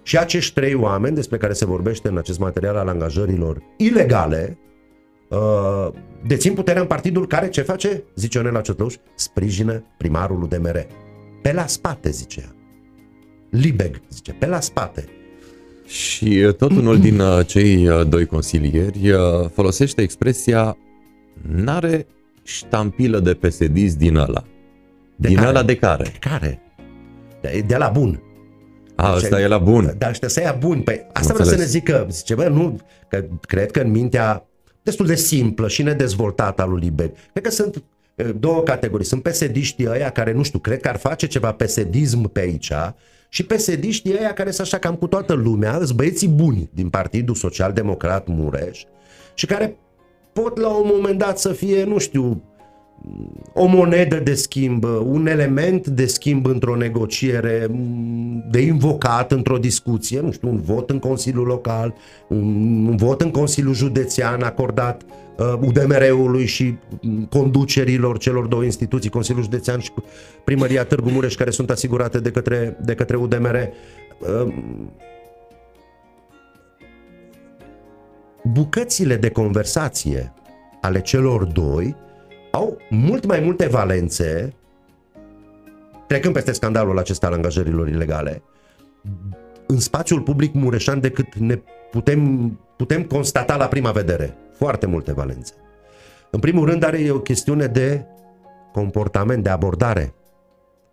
și 0.03 0.17
acești 0.17 0.53
trei 0.53 0.73
oameni 0.73 1.15
despre 1.15 1.37
care 1.37 1.53
se 1.53 1.65
vorbește 1.65 2.07
în 2.07 2.17
acest 2.17 2.39
material 2.39 2.75
al 2.75 2.87
angajărilor 2.87 3.61
ilegale 3.77 4.57
uh, 5.29 5.87
dețin 6.27 6.53
puterea 6.53 6.81
în 6.81 6.87
partidul 6.87 7.27
care 7.27 7.49
ce 7.49 7.61
face? 7.61 8.03
Zice 8.15 8.37
Ionela 8.37 8.61
Ciotlăuș, 8.61 8.95
sprijină 9.15 9.83
primarul 9.97 10.41
UDMR. 10.41 10.87
Pe 11.41 11.53
la 11.53 11.67
spate, 11.67 12.09
zice 12.09 12.39
ea. 12.39 12.55
Libeg, 13.49 14.01
zice, 14.09 14.31
pe 14.31 14.45
la 14.45 14.59
spate. 14.59 15.05
Și 15.87 16.43
uh, 16.47 16.53
tot 16.53 16.71
unul 16.71 16.99
din 16.99 17.19
uh, 17.19 17.45
cei 17.45 17.87
uh, 17.87 18.07
doi 18.07 18.25
consilieri 18.25 19.13
folosește 19.53 20.01
expresia 20.01 20.77
n-are 21.41 22.07
ștampilă 22.45 23.19
de 23.19 23.33
psd 23.33 23.93
din 23.97 24.15
ăla. 24.15 24.43
De 25.15 25.27
din 25.27 25.35
care? 25.35 25.47
ăla 25.47 25.63
de 25.63 25.75
care? 25.75 26.03
De 26.03 26.17
care? 26.19 26.61
De, 27.41 27.63
de 27.67 27.75
la 27.77 27.89
bun. 27.89 28.21
A, 28.95 29.15
ăsta 29.15 29.41
e 29.41 29.47
la 29.47 29.57
bun. 29.57 29.93
Dar 29.97 30.09
ăștia 30.09 30.27
să 30.27 30.41
ia 30.41 30.57
bun. 30.59 30.81
Păi 30.81 31.07
asta 31.13 31.33
vreau 31.33 31.49
să 31.49 31.55
ne 31.55 31.65
zică, 31.65 32.07
zice, 32.09 32.35
bă, 32.35 32.47
nu, 32.47 32.79
că 33.09 33.23
cred 33.41 33.71
că 33.71 33.79
în 33.79 33.91
mintea 33.91 34.45
destul 34.83 35.05
de 35.05 35.15
simplă 35.15 35.67
și 35.67 35.83
nedezvoltată 35.83 36.61
a 36.61 36.65
lui 36.65 36.79
Liber, 36.79 37.09
cred 37.31 37.43
că 37.43 37.49
sunt 37.49 37.83
două 38.39 38.63
categorii. 38.63 39.05
Sunt 39.05 39.21
pesediștii 39.21 39.87
ăia 39.89 40.09
care, 40.09 40.31
nu 40.31 40.43
știu, 40.43 40.59
cred 40.59 40.81
că 40.81 40.87
ar 40.87 40.97
face 40.97 41.27
ceva 41.27 41.51
pesedism 41.51 42.31
pe 42.31 42.39
aici 42.39 42.71
și 43.29 43.43
pesediștii 43.43 44.15
ăia 44.19 44.33
care 44.33 44.51
sunt 44.51 44.67
așa 44.67 44.77
cam 44.77 44.95
cu 44.95 45.07
toată 45.07 45.33
lumea, 45.33 45.73
sunt 45.73 45.91
băieții 45.91 46.27
buni 46.27 46.69
din 46.73 46.89
Partidul 46.89 47.35
Social 47.35 47.73
Democrat 47.73 48.27
Mureș 48.27 48.83
și 49.33 49.45
care 49.45 49.77
pot 50.41 50.59
la 50.59 50.67
un 50.67 50.89
moment 50.93 51.17
dat 51.17 51.39
să 51.39 51.49
fie, 51.49 51.83
nu 51.83 51.97
știu, 51.97 52.41
o 53.53 53.65
monedă 53.65 54.15
de 54.15 54.33
schimb, 54.33 54.83
un 55.03 55.27
element 55.27 55.87
de 55.87 56.05
schimb 56.05 56.45
într-o 56.45 56.75
negociere, 56.75 57.67
de 58.51 58.59
invocat 58.59 59.31
într-o 59.31 59.57
discuție, 59.57 60.19
nu 60.19 60.31
știu, 60.31 60.49
un 60.49 60.61
vot 60.61 60.89
în 60.89 60.99
Consiliul 60.99 61.45
Local, 61.45 61.95
un, 62.27 62.85
un 62.87 62.95
vot 62.95 63.21
în 63.21 63.31
Consiliul 63.31 63.73
Județean 63.73 64.41
acordat 64.41 65.01
uh, 65.37 65.53
UDMR-ului 65.61 66.45
și 66.45 66.75
conducerilor 67.29 68.17
celor 68.17 68.45
două 68.45 68.63
instituții, 68.63 69.09
Consiliul 69.09 69.43
Județean 69.43 69.79
și 69.79 69.91
Primăria 70.43 70.85
Târgu 70.85 71.09
Mureș, 71.09 71.35
care 71.35 71.49
sunt 71.49 71.69
asigurate 71.69 72.19
de 72.19 72.31
către, 72.31 72.77
de 72.85 72.95
către 72.95 73.15
UDMR. 73.15 73.55
Uh, 74.19 74.53
bucățile 78.51 79.15
de 79.15 79.29
conversație 79.29 80.33
ale 80.81 81.01
celor 81.01 81.43
doi 81.43 81.95
au 82.51 82.77
mult 82.89 83.25
mai 83.25 83.39
multe 83.39 83.67
valențe, 83.67 84.53
trecând 86.07 86.33
peste 86.33 86.51
scandalul 86.51 86.97
acesta 86.97 87.27
al 87.27 87.33
angajărilor 87.33 87.87
ilegale, 87.87 88.41
în 89.67 89.79
spațiul 89.79 90.21
public 90.21 90.53
mureșan 90.53 90.99
decât 90.99 91.35
ne 91.35 91.59
putem, 91.91 92.51
putem 92.77 93.03
constata 93.03 93.55
la 93.55 93.67
prima 93.67 93.91
vedere. 93.91 94.37
Foarte 94.53 94.85
multe 94.85 95.13
valențe. 95.13 95.53
În 96.31 96.39
primul 96.39 96.65
rând 96.65 96.83
are 96.83 97.11
o 97.11 97.19
chestiune 97.19 97.67
de 97.67 98.05
comportament, 98.71 99.43
de 99.43 99.49
abordare 99.49 100.13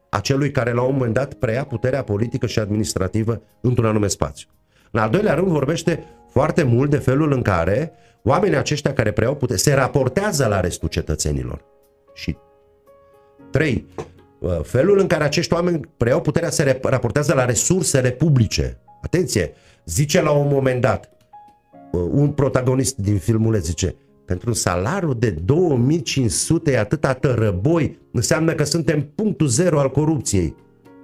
a 0.09 0.21
celui 0.21 0.51
care 0.51 0.73
la 0.73 0.83
un 0.83 0.93
moment 0.93 1.15
dat 1.15 1.35
preia 1.35 1.65
puterea 1.65 2.03
politică 2.03 2.47
și 2.47 2.59
administrativă 2.59 3.43
într-un 3.61 3.87
anume 3.87 4.07
spațiu. 4.07 4.49
În 4.93 5.01
al 5.01 5.11
doilea 5.11 5.35
rând 5.35 5.49
vorbește 5.49 6.05
foarte 6.31 6.63
mult 6.63 6.91
de 6.91 6.97
felul 6.97 7.33
în 7.33 7.43
care 7.43 7.93
oamenii 8.23 8.57
aceștia 8.57 8.93
care 8.93 9.13
preiau 9.13 9.35
putere 9.35 9.59
se 9.59 9.75
raportează 9.75 10.47
la 10.47 10.61
restul 10.61 10.89
cetățenilor. 10.89 11.65
Și 12.15 12.37
trei, 13.51 13.87
felul 14.63 14.99
în 14.99 15.07
care 15.07 15.25
acești 15.25 15.53
oameni 15.53 15.81
preiau 15.97 16.21
puterea 16.21 16.51
se 16.51 16.81
raportează 16.83 17.35
la 17.35 17.45
resursele 17.45 18.11
publice. 18.11 18.79
Atenție, 19.03 19.53
zice 19.85 20.23
la 20.23 20.31
un 20.31 20.49
moment 20.49 20.81
dat, 20.81 21.11
un 21.93 22.31
protagonist 22.31 22.97
din 22.97 23.19
filmul 23.19 23.57
zice, 23.57 23.95
pentru 24.25 24.49
un 24.49 24.55
salariu 24.55 25.15
de 25.15 25.31
2500 25.31 26.77
atâta 26.77 27.13
tărăboi, 27.13 27.99
înseamnă 28.13 28.53
că 28.53 28.65
suntem 28.65 29.11
punctul 29.15 29.47
zero 29.47 29.81
al 29.81 29.91
corupției. 29.91 30.55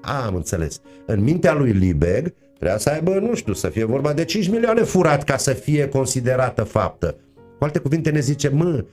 A, 0.02 0.26
am 0.26 0.34
înțeles. 0.34 0.80
În 1.06 1.22
mintea 1.22 1.54
lui 1.54 1.72
Libeg, 1.72 2.34
Trebuia 2.58 2.78
să 2.78 2.90
aibă, 2.90 3.10
nu 3.10 3.34
știu, 3.34 3.52
să 3.52 3.68
fie 3.68 3.84
vorba 3.84 4.12
de 4.12 4.24
5 4.24 4.48
milioane 4.48 4.82
furat 4.82 5.24
ca 5.24 5.36
să 5.36 5.52
fie 5.52 5.88
considerată 5.88 6.62
faptă. 6.62 7.16
Cu 7.58 7.64
alte 7.64 7.78
cuvinte 7.78 8.10
ne 8.10 8.20
zice, 8.20 8.48
mă, 8.48 8.84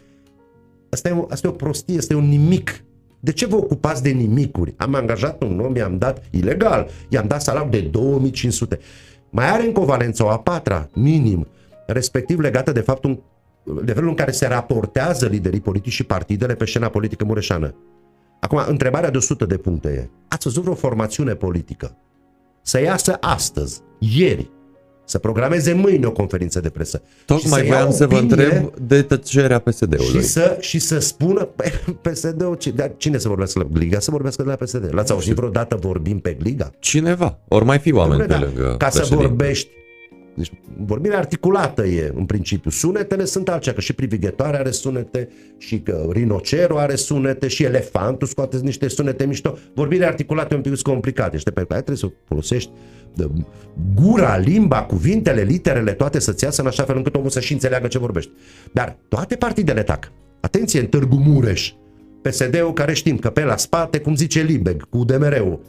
asta 0.89 1.09
e, 1.09 1.11
o, 1.11 1.25
asta 1.29 1.47
e 1.47 1.49
o 1.49 1.53
prostie, 1.53 1.97
asta 1.97 2.13
e 2.13 2.17
un 2.17 2.27
nimic. 2.27 2.83
De 3.19 3.31
ce 3.31 3.45
vă 3.45 3.55
ocupați 3.55 4.03
de 4.03 4.09
nimicuri? 4.09 4.73
Am 4.77 4.95
angajat 4.95 5.43
un 5.43 5.59
om, 5.59 5.75
i-am 5.75 5.97
dat 5.97 6.23
ilegal, 6.29 6.89
i-am 7.09 7.27
dat 7.27 7.41
salariu 7.41 7.69
de 7.69 7.79
2500. 7.79 8.79
Mai 9.29 9.49
are 9.49 9.63
încă 9.63 9.79
o 9.79 9.85
valență, 9.85 10.23
o 10.23 10.29
a 10.29 10.39
patra, 10.39 10.89
minim, 10.93 11.47
respectiv 11.87 12.39
legată 12.39 12.71
de 12.71 12.79
faptul 12.79 13.23
de 13.83 13.93
felul 13.93 14.09
în 14.09 14.15
care 14.15 14.31
se 14.31 14.47
raportează 14.47 15.27
liderii 15.27 15.59
politici 15.59 15.91
și 15.91 16.03
partidele 16.03 16.55
pe 16.55 16.65
scena 16.65 16.89
politică 16.89 17.25
mureșană. 17.25 17.75
Acum, 18.39 18.61
întrebarea 18.67 19.09
de 19.09 19.17
100 19.17 19.45
de 19.45 19.57
puncte 19.57 19.89
e, 19.89 20.09
ați 20.27 20.47
văzut 20.47 20.63
vreo 20.63 20.75
formațiune 20.75 21.33
politică 21.33 21.97
să 22.65 22.81
iasă 22.81 23.17
astăzi, 23.19 23.81
ieri, 23.99 24.49
să 25.05 25.17
programeze 25.17 25.73
mâine 25.73 26.05
o 26.05 26.11
conferință 26.11 26.59
de 26.59 26.69
presă. 26.69 27.01
Tocmai 27.25 27.59
să 27.59 27.65
voiam 27.67 27.91
să 27.91 28.07
vă 28.07 28.17
întreb 28.17 28.75
de 28.81 29.01
tăcerea 29.01 29.59
PSD-ului. 29.59 30.21
Și 30.21 30.21
să, 30.21 30.57
și 30.59 30.79
să 30.79 30.99
spună 30.99 31.49
PSD-ul, 32.01 32.57
dar 32.75 32.91
cine 32.97 33.17
să 33.17 33.27
vorbească 33.27 33.59
la 33.59 33.65
Gliga? 33.71 33.99
Să 33.99 34.11
vorbească 34.11 34.43
de 34.43 34.49
la 34.49 34.55
PSD. 34.55 34.93
L-ați 34.93 35.11
auzit 35.11 35.35
vreodată 35.35 35.75
vorbim 35.75 36.19
pe 36.19 36.33
Gliga? 36.33 36.71
Cineva. 36.79 37.39
Ori 37.47 37.65
mai 37.65 37.79
fi 37.79 37.93
oameni 37.93 38.23
pe 38.23 38.35
lângă 38.35 38.75
Ca 38.77 38.89
să 38.89 39.15
vorbești 39.15 39.69
deci 40.35 40.51
vorbirea 40.77 41.17
articulată 41.17 41.85
e 41.85 42.11
în 42.15 42.25
principiu. 42.25 42.69
Sunetele 42.69 43.25
sunt 43.25 43.49
altceva, 43.49 43.75
că 43.75 43.81
și 43.81 43.93
privighetoarea 43.93 44.59
are 44.59 44.71
sunete, 44.71 45.29
și 45.57 45.79
că 45.79 46.07
rinocerul 46.11 46.77
are 46.77 46.95
sunete, 46.95 47.47
și 47.47 47.63
elefantul 47.63 48.27
scoate 48.27 48.57
niște 48.57 48.87
sunete 48.87 49.25
mișto. 49.25 49.57
Vorbirea 49.73 50.07
articulată 50.07 50.53
e 50.53 50.57
un 50.57 50.63
pic 50.63 50.81
complicată. 50.81 51.37
Și 51.37 51.43
pe 51.43 51.51
care 51.51 51.81
trebuie 51.81 51.97
să 51.97 52.11
folosești 52.27 52.71
gura, 53.95 54.37
limba, 54.37 54.83
cuvintele, 54.83 55.41
literele, 55.41 55.91
toate 55.91 56.19
să-ți 56.19 56.43
iasă 56.43 56.61
în 56.61 56.67
așa 56.67 56.83
fel 56.83 56.95
încât 56.95 57.15
omul 57.15 57.29
să 57.29 57.39
și 57.39 57.53
înțeleagă 57.53 57.87
ce 57.87 57.97
vorbești. 57.97 58.31
Dar 58.71 58.97
toate 59.07 59.35
partidele 59.35 59.83
tac. 59.83 60.11
Atenție, 60.39 60.79
în 60.79 60.85
Târgu 60.85 61.15
Mureș, 61.15 61.73
PSD-ul 62.21 62.73
care 62.73 62.93
știm 62.93 63.17
că 63.17 63.29
pe 63.29 63.43
la 63.43 63.57
spate, 63.57 63.99
cum 63.99 64.15
zice 64.15 64.41
Libeg, 64.41 64.89
cu 64.89 65.03
DMR-ul. 65.03 65.61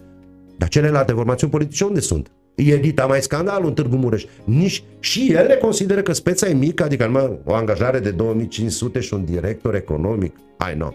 Dar 0.58 0.68
celelalte 0.68 1.12
formațiuni 1.12 1.52
politice 1.52 1.84
unde 1.84 2.00
sunt? 2.00 2.30
Edita 2.56 3.06
mai 3.06 3.22
scandalul 3.22 3.66
în 3.66 3.74
Târgu 3.74 3.96
Mureș. 3.96 4.24
Nici 4.44 4.84
și 4.98 5.32
ele 5.32 5.56
consideră 5.56 6.02
că 6.02 6.12
speța 6.12 6.48
e 6.48 6.54
mică, 6.54 6.84
adică 6.84 7.06
numai 7.06 7.38
o 7.44 7.54
angajare 7.54 7.98
de 7.98 8.10
2500 8.10 9.00
și 9.00 9.14
un 9.14 9.24
director 9.24 9.74
economic. 9.74 10.36
Ai 10.56 10.74
no. 10.76 10.88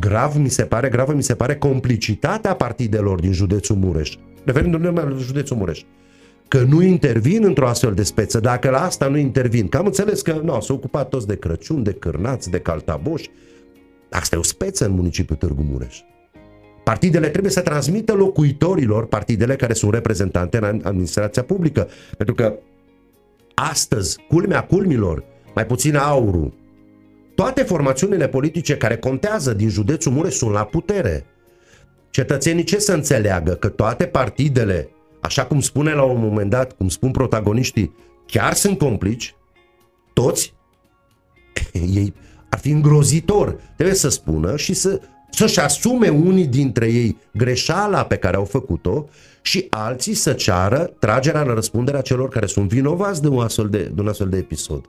Grav 0.00 0.34
mi 0.36 0.48
se 0.48 0.62
pare, 0.62 0.88
gravă 0.88 1.12
mi 1.12 1.22
se 1.22 1.34
pare 1.34 1.56
complicitatea 1.56 2.54
partidelor 2.54 3.20
din 3.20 3.32
județul 3.32 3.76
Mureș. 3.76 4.16
Referindu-ne 4.44 4.90
la 4.90 5.16
județul 5.18 5.56
Mureș. 5.56 5.82
că 6.48 6.62
nu 6.62 6.82
intervin 6.82 7.44
într-o 7.44 7.68
astfel 7.68 7.94
de 7.94 8.02
speță, 8.02 8.40
dacă 8.40 8.70
la 8.70 8.82
asta 8.84 9.08
nu 9.08 9.16
intervin, 9.16 9.68
că 9.68 9.76
am 9.76 9.86
înțeles 9.86 10.22
că 10.22 10.40
nu, 10.42 10.60
s-au 10.60 10.76
ocupat 10.76 11.08
toți 11.08 11.26
de 11.26 11.36
Crăciun, 11.36 11.82
de 11.82 11.92
cârnați, 11.92 12.50
de 12.50 12.58
caltaboși, 12.58 13.30
asta 14.10 14.36
e 14.36 14.38
o 14.38 14.42
speță 14.42 14.84
în 14.86 14.92
municipiul 14.92 15.38
Târgu 15.38 15.62
Mureș. 15.70 16.00
Partidele 16.90 17.28
trebuie 17.28 17.52
să 17.52 17.60
transmită 17.60 18.12
locuitorilor, 18.12 19.06
partidele 19.06 19.56
care 19.56 19.72
sunt 19.72 19.92
reprezentante 19.92 20.56
în 20.56 20.80
administrația 20.84 21.42
publică, 21.42 21.88
pentru 22.16 22.34
că 22.34 22.54
astăzi, 23.54 24.18
culmea 24.28 24.64
culmilor, 24.64 25.24
mai 25.54 25.66
puțin 25.66 25.96
aurul, 25.96 26.52
toate 27.34 27.62
formațiunile 27.62 28.28
politice 28.28 28.76
care 28.76 28.96
contează 28.96 29.52
din 29.52 29.68
județul 29.68 30.12
Mureș 30.12 30.34
sunt 30.34 30.50
la 30.50 30.64
putere. 30.64 31.24
Cetățenii 32.10 32.64
ce 32.64 32.78
să 32.78 32.92
înțeleagă? 32.92 33.54
Că 33.54 33.68
toate 33.68 34.06
partidele, 34.06 34.88
așa 35.20 35.44
cum 35.44 35.60
spune 35.60 35.92
la 35.92 36.02
un 36.02 36.20
moment 36.20 36.50
dat, 36.50 36.72
cum 36.72 36.88
spun 36.88 37.10
protagoniștii, 37.10 37.94
chiar 38.26 38.52
sunt 38.52 38.78
complici, 38.78 39.34
toți, 40.12 40.54
ei 41.94 42.14
ar 42.48 42.58
fi 42.58 42.70
îngrozitor. 42.70 43.60
Trebuie 43.74 43.96
să 43.96 44.08
spună 44.08 44.56
și 44.56 44.74
să, 44.74 45.00
să-și 45.30 45.60
asume 45.60 46.08
unii 46.08 46.46
dintre 46.46 46.86
ei 46.86 47.16
greșeala 47.32 48.04
pe 48.04 48.16
care 48.16 48.36
au 48.36 48.44
făcut-o 48.44 49.08
și 49.42 49.66
alții 49.70 50.14
să 50.14 50.32
ceară 50.32 50.92
tragerea 50.98 51.42
la 51.42 51.54
răspunderea 51.54 52.00
celor 52.00 52.28
care 52.28 52.46
sunt 52.46 52.68
vinovați 52.68 53.22
de 53.22 53.28
un 53.28 53.42
astfel 53.42 53.68
de, 53.68 53.82
de, 53.94 54.00
un 54.00 54.08
astfel 54.08 54.28
de 54.28 54.36
episod. 54.36 54.84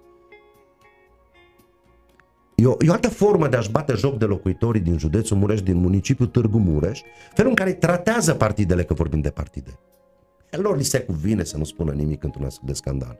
E 2.56 2.66
o, 2.66 2.76
e 2.80 2.89
o 2.89 2.92
altă 2.92 3.10
formă 3.10 3.48
de 3.48 3.58
a-și 3.58 3.72
bate 3.72 3.94
joc 3.94 4.18
de 4.18 4.26
locuitorii 4.26 4.82
din 4.82 4.98
județul 4.98 5.38
Mureș, 5.38 5.62
din 5.62 5.76
municipiul 5.76 6.28
Târgu 6.28 6.58
Mureș, 6.58 7.00
felul 7.34 7.50
în 7.50 7.56
care 7.56 7.74
tratează 7.74 8.34
partidele, 8.34 8.84
că 8.84 8.94
vorbim 8.94 9.20
de 9.20 9.30
partide. 9.30 9.80
Lor 10.50 10.78
li 10.78 10.84
se 10.84 11.00
cuvine 11.00 11.44
să 11.44 11.58
nu 11.58 11.64
spună 11.64 11.92
nimic 11.92 12.24
într-un 12.24 12.46
astfel 12.46 12.68
de 12.68 12.74
scandal. 12.74 13.20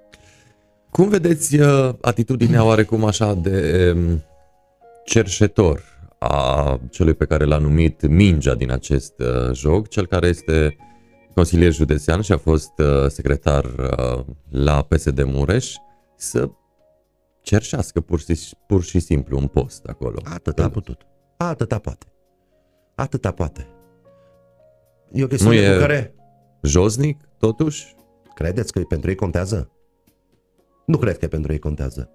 Cum 0.90 1.10
vedeți 1.10 1.60
uh, 1.60 1.94
atitudinea 2.02 2.64
oarecum 2.64 3.06
așa 3.06 3.34
de 3.34 3.92
um, 3.96 4.24
cerșetor 5.06 5.84
a 6.24 6.80
celui 6.90 7.14
pe 7.14 7.26
care 7.26 7.44
l-a 7.44 7.58
numit 7.58 8.08
mingea 8.08 8.56
din 8.56 8.72
acest 8.72 9.20
uh, 9.20 9.54
joc, 9.54 9.88
cel 9.88 10.08
care 10.08 10.28
este 10.28 10.78
consilier 11.34 11.74
județean 11.74 12.22
și 12.22 12.32
a 12.32 12.38
fost 12.38 12.72
uh, 12.78 13.08
secretar 13.08 13.64
uh, 13.66 14.26
la 14.50 14.82
PSD 14.82 15.24
Mureș, 15.24 15.76
să 16.16 16.50
cerșească 17.42 18.02
pur 18.02 18.20
și, 18.20 18.56
pur 18.68 18.84
și 18.84 19.00
simplu 19.00 19.38
un 19.38 19.48
post 19.48 19.86
acolo. 19.86 20.22
Atât 20.24 20.60
a 20.60 20.70
putut. 20.70 21.02
Atâta 21.38 21.80
poate. 21.80 22.06
Atâta 22.96 23.32
poate. 23.32 23.68
E 25.12 25.24
o 25.24 25.28
chestiune 25.28 25.56
nu 25.56 25.62
e 25.62 25.74
cu 25.74 25.80
care... 25.80 26.16
josnic, 26.62 27.22
totuși? 27.38 27.96
Credeți 28.34 28.72
că 28.72 28.80
pentru 28.80 29.10
ei 29.10 29.16
contează? 29.16 29.72
Nu 30.86 30.98
cred 30.98 31.18
că 31.18 31.28
pentru 31.28 31.52
ei 31.52 31.60
contează. 31.60 32.12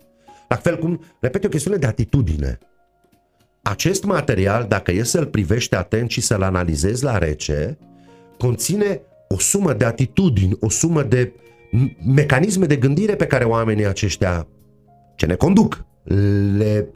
La 0.48 0.57
fel 0.57 0.78
cum, 0.78 1.00
repet, 1.20 1.42
e 1.42 1.46
o 1.46 1.50
chestiune 1.50 1.76
de 1.76 1.86
atitudine. 1.86 2.59
Acest 3.68 4.04
material, 4.04 4.66
dacă 4.68 4.92
e 4.92 5.02
să-l 5.02 5.26
privești 5.26 5.74
atent 5.74 6.10
și 6.10 6.20
să-l 6.20 6.42
analizezi 6.42 7.04
la 7.04 7.18
rece, 7.18 7.78
conține 8.38 9.00
o 9.28 9.38
sumă 9.38 9.72
de 9.72 9.84
atitudini, 9.84 10.56
o 10.60 10.68
sumă 10.68 11.02
de 11.02 11.32
mecanisme 12.14 12.66
de 12.66 12.76
gândire 12.76 13.14
pe 13.14 13.26
care 13.26 13.44
oamenii 13.44 13.86
aceștia 13.86 14.46
ce 15.16 15.26
ne 15.26 15.34
conduc, 15.34 15.84
le 16.56 16.88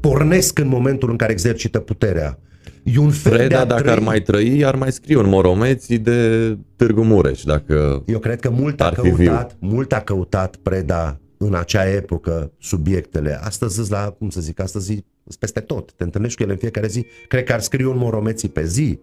pornesc 0.00 0.58
în 0.58 0.68
momentul 0.68 1.10
în 1.10 1.16
care 1.16 1.32
exercită 1.32 1.78
puterea. 1.78 2.38
E 2.82 2.98
un 2.98 3.10
fel 3.10 3.32
Preda, 3.32 3.48
de 3.48 3.54
a 3.54 3.64
dacă 3.64 3.82
trăi... 3.82 3.92
ar 3.92 3.98
mai 3.98 4.20
trăi, 4.20 4.64
ar 4.64 4.76
mai 4.76 4.92
scrie 4.92 5.16
un 5.16 5.28
moromeții 5.28 5.98
de 5.98 6.58
Târgu 6.76 7.02
Mureș, 7.02 7.42
dacă 7.42 8.02
Eu 8.06 8.18
cred 8.18 8.40
că 8.40 8.50
mult 8.50 8.80
a 8.80 8.84
ar 8.84 8.94
fi 8.94 9.10
căutat, 9.10 9.56
mult 9.58 9.92
a 9.92 10.00
căutat 10.00 10.56
Preda 10.56 11.20
în 11.38 11.54
acea 11.54 11.88
epocă 11.88 12.52
subiectele. 12.58 13.38
Astăzi 13.42 13.80
îți 13.80 13.90
la, 13.90 14.10
cum 14.10 14.30
să 14.30 14.40
zic, 14.40 14.60
astăzi 14.60 15.04
îți 15.24 15.38
peste 15.38 15.60
tot. 15.60 15.92
Te 15.92 16.04
întâlnești 16.04 16.36
cu 16.36 16.42
ele 16.42 16.52
în 16.52 16.58
fiecare 16.58 16.86
zi. 16.86 17.06
Cred 17.28 17.44
că 17.44 17.52
ar 17.52 17.60
scrie 17.60 17.86
un 17.86 17.96
moromeții 17.96 18.48
pe 18.48 18.64
zi. 18.64 19.00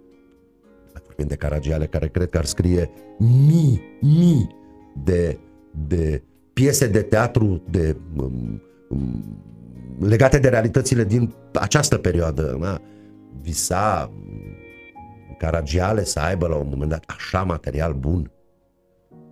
Vorbim 1.06 1.28
de 1.28 1.36
Caragiale, 1.36 1.86
care 1.86 2.08
cred 2.08 2.30
că 2.30 2.38
ar 2.38 2.46
scrie 2.46 2.90
mii, 3.20 3.82
mii 4.02 4.56
de, 5.04 5.40
de 5.88 6.24
piese 6.54 6.88
de 6.88 7.02
teatru 7.02 7.64
de, 7.70 7.98
um, 8.18 8.62
um, 8.90 9.24
legate 10.00 10.40
de 10.40 10.50
realitățile 10.50 11.04
din 11.04 11.34
această 11.54 11.98
perioadă. 11.98 12.58
Da? 12.62 12.82
Visa 13.42 14.12
um, 14.14 15.38
Caragiale 15.38 16.04
să 16.04 16.20
aibă 16.20 16.48
la 16.48 16.56
un 16.56 16.68
moment 16.70 16.90
dat 16.90 17.04
așa 17.08 17.44
material 17.44 17.94
bun 17.94 18.32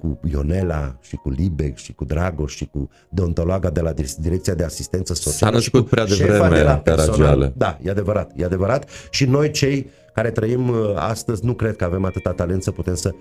cu 0.01 0.19
Ionela 0.31 0.97
și 1.01 1.15
cu 1.15 1.29
Libec 1.29 1.77
și 1.77 1.93
cu 1.93 2.05
Dragoș 2.05 2.55
și 2.55 2.65
cu 2.65 2.89
deontologa 3.09 3.69
de 3.69 3.81
la 3.81 3.93
Direcția 4.17 4.53
de 4.53 4.63
Asistență 4.63 5.13
Socială. 5.13 5.35
S-a 5.35 5.49
născut 5.49 5.79
și 5.79 5.83
cu 5.83 5.89
prea 5.89 6.05
șefa 6.05 6.31
devreme 6.31 6.55
de 6.55 6.63
la 6.63 6.77
personal. 6.77 7.17
Caragiale. 7.17 7.53
Da, 7.55 7.77
e 7.83 7.89
adevărat, 7.89 8.31
e 8.35 8.45
adevărat. 8.45 8.89
Și 9.09 9.25
noi 9.25 9.51
cei 9.51 9.89
care 10.13 10.31
trăim 10.31 10.69
uh, 10.69 10.93
astăzi 10.95 11.45
nu 11.45 11.53
cred 11.53 11.75
că 11.75 11.83
avem 11.83 12.05
atâta 12.05 12.31
talent 12.31 12.63
să 12.63 12.71
putem 12.71 12.95
să 12.95 13.11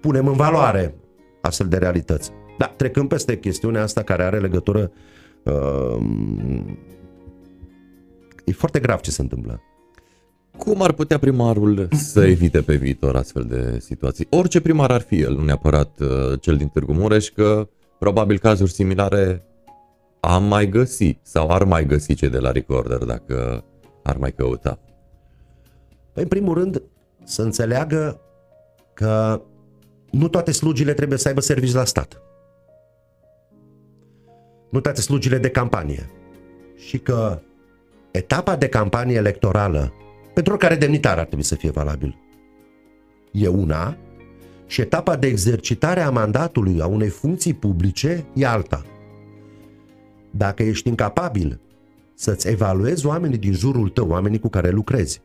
punem 0.00 0.26
în 0.26 0.34
valoare 0.34 0.94
astfel 1.40 1.68
de 1.68 1.76
realități. 1.76 2.30
Da, 2.58 2.66
trecând 2.66 3.08
peste 3.08 3.38
chestiunea 3.38 3.82
asta 3.82 4.02
care 4.02 4.22
are 4.22 4.38
legătură 4.38 4.92
uh, 5.42 5.98
e 8.44 8.52
foarte 8.52 8.80
grav 8.80 9.00
ce 9.00 9.10
se 9.10 9.22
întâmplă. 9.22 9.60
Cum 10.58 10.82
ar 10.82 10.92
putea 10.92 11.18
primarul 11.18 11.88
să 11.92 12.26
evite 12.26 12.62
pe 12.62 12.76
viitor 12.76 13.16
astfel 13.16 13.44
de 13.44 13.78
situații? 13.78 14.26
Orice 14.30 14.60
primar 14.60 14.90
ar 14.90 15.00
fi 15.00 15.20
el, 15.20 15.34
nu 15.34 15.44
neapărat 15.44 16.00
uh, 16.00 16.40
cel 16.40 16.56
din 16.56 16.68
Târgu 16.68 16.92
Mureș, 16.92 17.28
că 17.28 17.68
probabil 17.98 18.38
cazuri 18.38 18.70
similare 18.70 19.42
am 20.20 20.44
mai 20.44 20.68
găsi 20.68 21.18
sau 21.22 21.50
ar 21.50 21.64
mai 21.64 21.86
găsi 21.86 22.14
cei 22.14 22.28
de 22.28 22.38
la 22.38 22.50
Recorder 22.50 22.98
dacă 22.98 23.64
ar 24.02 24.16
mai 24.16 24.32
căuta. 24.32 24.78
Păi, 26.12 26.22
în 26.22 26.28
primul 26.28 26.54
rând, 26.54 26.82
să 27.24 27.42
înțeleagă 27.42 28.20
că 28.94 29.42
nu 30.10 30.28
toate 30.28 30.52
slugile 30.52 30.92
trebuie 30.92 31.18
să 31.18 31.28
aibă 31.28 31.40
servici 31.40 31.72
la 31.72 31.84
stat. 31.84 32.22
Nu 34.70 34.80
toate 34.80 35.00
slugile 35.00 35.38
de 35.38 35.50
campanie. 35.50 36.10
Și 36.76 36.98
că 36.98 37.40
etapa 38.10 38.56
de 38.56 38.68
campanie 38.68 39.16
electorală, 39.16 39.92
pentru 40.34 40.52
oricare 40.52 40.76
demnitar 40.76 41.18
ar 41.18 41.24
trebui 41.24 41.44
să 41.44 41.54
fie 41.54 41.70
valabil, 41.70 42.18
e 43.32 43.48
una, 43.48 43.96
și 44.66 44.80
etapa 44.80 45.16
de 45.16 45.26
exercitare 45.26 46.00
a 46.00 46.10
mandatului 46.10 46.80
a 46.80 46.86
unei 46.86 47.08
funcții 47.08 47.54
publice 47.54 48.24
e 48.34 48.46
alta. 48.46 48.84
Dacă 50.30 50.62
ești 50.62 50.88
incapabil 50.88 51.60
să-ți 52.14 52.48
evaluezi 52.48 53.06
oamenii 53.06 53.38
din 53.38 53.52
jurul 53.52 53.88
tău, 53.88 54.08
oamenii 54.08 54.38
cu 54.38 54.48
care 54.48 54.70
lucrezi, 54.70 55.20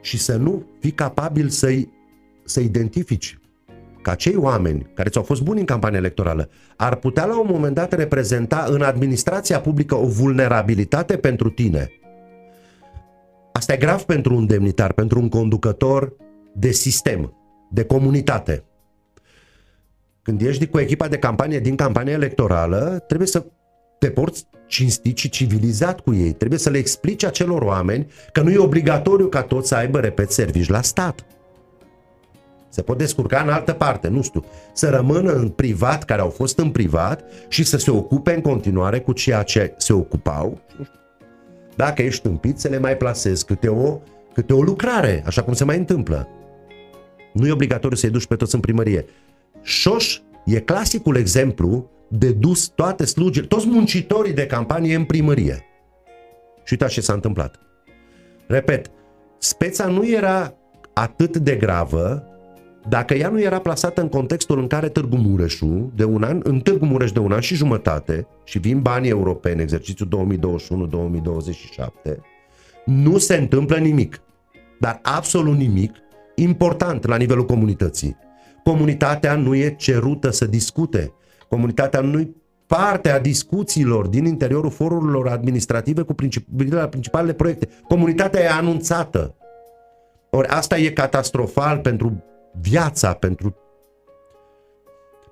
și 0.00 0.18
să 0.18 0.36
nu 0.36 0.66
fii 0.80 0.90
capabil 0.90 1.48
să-i, 1.48 1.92
să 2.44 2.60
identifici 2.60 3.38
că 4.02 4.10
acei 4.10 4.36
oameni 4.36 4.90
care 4.94 5.08
ți-au 5.08 5.24
fost 5.24 5.42
buni 5.42 5.60
în 5.60 5.66
campania 5.66 5.98
electorală 5.98 6.48
ar 6.76 6.96
putea 6.96 7.24
la 7.24 7.40
un 7.40 7.46
moment 7.50 7.74
dat 7.74 7.92
reprezenta 7.92 8.66
în 8.68 8.82
administrația 8.82 9.60
publică 9.60 9.94
o 9.94 10.06
vulnerabilitate 10.06 11.16
pentru 11.16 11.50
tine. 11.50 11.90
Asta 13.56 13.72
e 13.72 13.76
grav 13.76 14.02
pentru 14.02 14.34
un 14.34 14.46
demnitar, 14.46 14.92
pentru 14.92 15.20
un 15.20 15.28
conducător 15.28 16.12
de 16.52 16.70
sistem, 16.70 17.36
de 17.70 17.84
comunitate. 17.84 18.64
Când 20.22 20.40
ești 20.40 20.66
cu 20.66 20.78
echipa 20.78 21.08
de 21.08 21.18
campanie 21.18 21.58
din 21.58 21.76
campania 21.76 22.12
electorală, 22.12 23.04
trebuie 23.06 23.28
să 23.28 23.44
te 23.98 24.10
porți 24.10 24.46
cinstit 24.66 25.16
și 25.16 25.28
civilizat 25.28 26.00
cu 26.00 26.14
ei. 26.14 26.32
Trebuie 26.32 26.58
să 26.58 26.70
le 26.70 26.78
explici 26.78 27.24
acelor 27.24 27.62
oameni 27.62 28.06
că 28.32 28.40
nu 28.40 28.50
e 28.50 28.58
obligatoriu 28.58 29.26
ca 29.26 29.42
toți 29.42 29.68
să 29.68 29.74
aibă, 29.74 30.00
repet, 30.00 30.30
servici 30.30 30.68
la 30.68 30.82
stat. 30.82 31.26
Se 32.68 32.82
pot 32.82 32.98
descurca 32.98 33.40
în 33.40 33.48
altă 33.48 33.72
parte, 33.72 34.08
nu 34.08 34.22
știu. 34.22 34.44
Să 34.72 34.88
rămână 34.88 35.32
în 35.32 35.48
privat, 35.48 36.04
care 36.04 36.20
au 36.20 36.30
fost 36.30 36.58
în 36.58 36.70
privat 36.70 37.24
și 37.48 37.64
să 37.64 37.76
se 37.76 37.90
ocupe 37.90 38.34
în 38.34 38.40
continuare 38.40 39.00
cu 39.00 39.12
ceea 39.12 39.42
ce 39.42 39.74
se 39.76 39.92
ocupau. 39.92 40.60
Dacă 41.76 42.02
ești 42.02 42.22
tâmpit, 42.22 42.58
să 42.58 42.68
le 42.68 42.78
mai 42.78 42.96
plasezi 42.96 43.44
câte 43.44 43.68
o, 43.68 43.98
câte 44.32 44.52
o 44.52 44.62
lucrare, 44.62 45.22
așa 45.26 45.42
cum 45.42 45.52
se 45.52 45.64
mai 45.64 45.76
întâmplă. 45.76 46.28
Nu 47.32 47.46
e 47.46 47.52
obligatoriu 47.52 47.96
să-i 47.96 48.10
duci 48.10 48.26
pe 48.26 48.36
toți 48.36 48.54
în 48.54 48.60
primărie. 48.60 49.04
Șoș 49.62 50.18
e 50.44 50.60
clasicul 50.60 51.16
exemplu 51.16 51.90
de 52.08 52.32
dus 52.32 52.66
toate 52.66 53.04
slugile, 53.04 53.46
toți 53.46 53.66
muncitorii 53.68 54.32
de 54.32 54.46
campanie 54.46 54.94
în 54.94 55.04
primărie. 55.04 55.64
Și 56.64 56.72
uitați 56.72 56.92
ce 56.92 57.00
s-a 57.00 57.12
întâmplat. 57.12 57.58
Repet, 58.46 58.90
speța 59.38 59.86
nu 59.86 60.08
era 60.08 60.54
atât 60.92 61.36
de 61.36 61.54
gravă 61.54 62.26
dacă 62.88 63.14
ea 63.14 63.28
nu 63.28 63.40
era 63.40 63.58
plasată 63.58 64.00
în 64.00 64.08
contextul 64.08 64.58
în 64.58 64.66
care 64.66 64.88
Târgu 64.88 65.16
Mureșu, 65.16 65.92
de 65.94 66.04
un 66.04 66.22
an, 66.22 66.40
în 66.42 66.60
Târgu 66.60 66.84
Mureș 66.84 67.12
de 67.12 67.18
un 67.18 67.32
an 67.32 67.40
și 67.40 67.54
jumătate, 67.54 68.26
și 68.44 68.58
vin 68.58 68.80
banii 68.82 69.10
europeni, 69.10 69.62
exercițiul 69.62 70.38
2021-2027, 72.10 72.16
nu 72.84 73.18
se 73.18 73.36
întâmplă 73.36 73.76
nimic. 73.76 74.20
Dar 74.80 75.00
absolut 75.02 75.56
nimic 75.56 75.94
important 76.34 77.06
la 77.06 77.16
nivelul 77.16 77.44
comunității. 77.44 78.16
Comunitatea 78.64 79.34
nu 79.34 79.54
e 79.54 79.74
cerută 79.78 80.30
să 80.30 80.44
discute. 80.44 81.12
Comunitatea 81.48 82.00
nu 82.00 82.18
e 82.18 82.30
parte 82.66 83.10
a 83.10 83.20
discuțiilor 83.20 84.06
din 84.06 84.24
interiorul 84.24 84.70
forurilor 84.70 85.28
administrative 85.28 86.02
cu 86.02 86.14
princip- 86.14 86.70
la 86.70 86.88
principalele 86.88 87.32
proiecte. 87.32 87.68
Comunitatea 87.88 88.40
e 88.40 88.48
anunțată. 88.48 89.34
Ori 90.30 90.48
asta 90.48 90.78
e 90.78 90.90
catastrofal 90.90 91.78
pentru 91.78 92.24
viața, 92.60 93.14
pentru, 93.14 93.56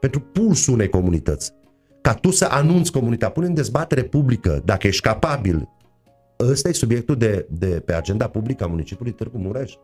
pentru 0.01 0.21
pulsul 0.21 0.75
unei 0.75 0.89
comunități. 0.89 1.53
Ca 2.01 2.15
tu 2.15 2.31
să 2.31 2.45
anunți 2.45 2.93
comunitatea, 2.93 3.35
pune 3.35 3.47
în 3.47 3.55
dezbatere 3.55 4.03
publică, 4.03 4.63
dacă 4.65 4.87
ești 4.87 5.03
capabil. 5.03 5.69
Ăsta 6.41 6.69
e 6.69 6.73
subiectul 6.73 7.17
de, 7.17 7.47
de 7.51 7.83
pe 7.85 7.95
agenda 7.95 8.29
publică 8.29 8.65
a 8.65 8.67
municipiului 8.67 9.13
Târgu 9.13 9.39
Mureș. 9.39 9.75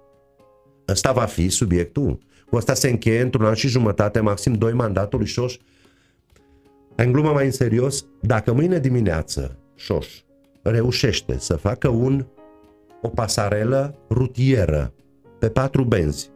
Ăsta 0.88 1.12
va 1.12 1.24
fi 1.24 1.48
subiectul. 1.48 2.18
Cu 2.50 2.56
asta 2.56 2.74
se 2.74 2.88
încheie 2.88 3.20
într-un 3.20 3.44
an 3.44 3.54
și 3.54 3.68
jumătate, 3.68 4.20
maxim 4.20 4.52
doi 4.52 4.72
mandatul 4.72 5.18
lui 5.18 5.28
Șoș. 5.28 5.56
În 6.96 7.12
glumă 7.12 7.30
mai 7.32 7.44
în 7.44 7.50
serios, 7.50 8.06
dacă 8.20 8.52
mâine 8.52 8.78
dimineață 8.78 9.58
Șoș 9.74 10.22
reușește 10.62 11.38
să 11.38 11.56
facă 11.56 11.88
un, 11.88 12.26
o 13.02 13.08
pasarelă 13.08 13.94
rutieră 14.10 14.92
pe 15.38 15.48
patru 15.48 15.84
benzi, 15.84 16.30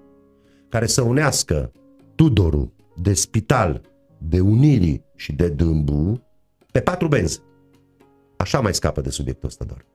care 0.75 0.87
să 0.87 1.03
unească 1.03 1.72
Tudorul 2.14 2.72
de 2.97 3.12
Spital, 3.12 3.81
de 4.18 4.41
Unirii 4.41 5.05
și 5.16 5.33
de 5.33 5.49
Dâmbu 5.49 6.22
pe 6.72 6.81
patru 6.81 7.09
benzi. 7.09 7.41
Așa 8.37 8.61
mai 8.61 8.75
scapă 8.75 9.01
de 9.01 9.11
subiectul 9.11 9.49
ăsta 9.49 9.64
doar. 9.64 9.87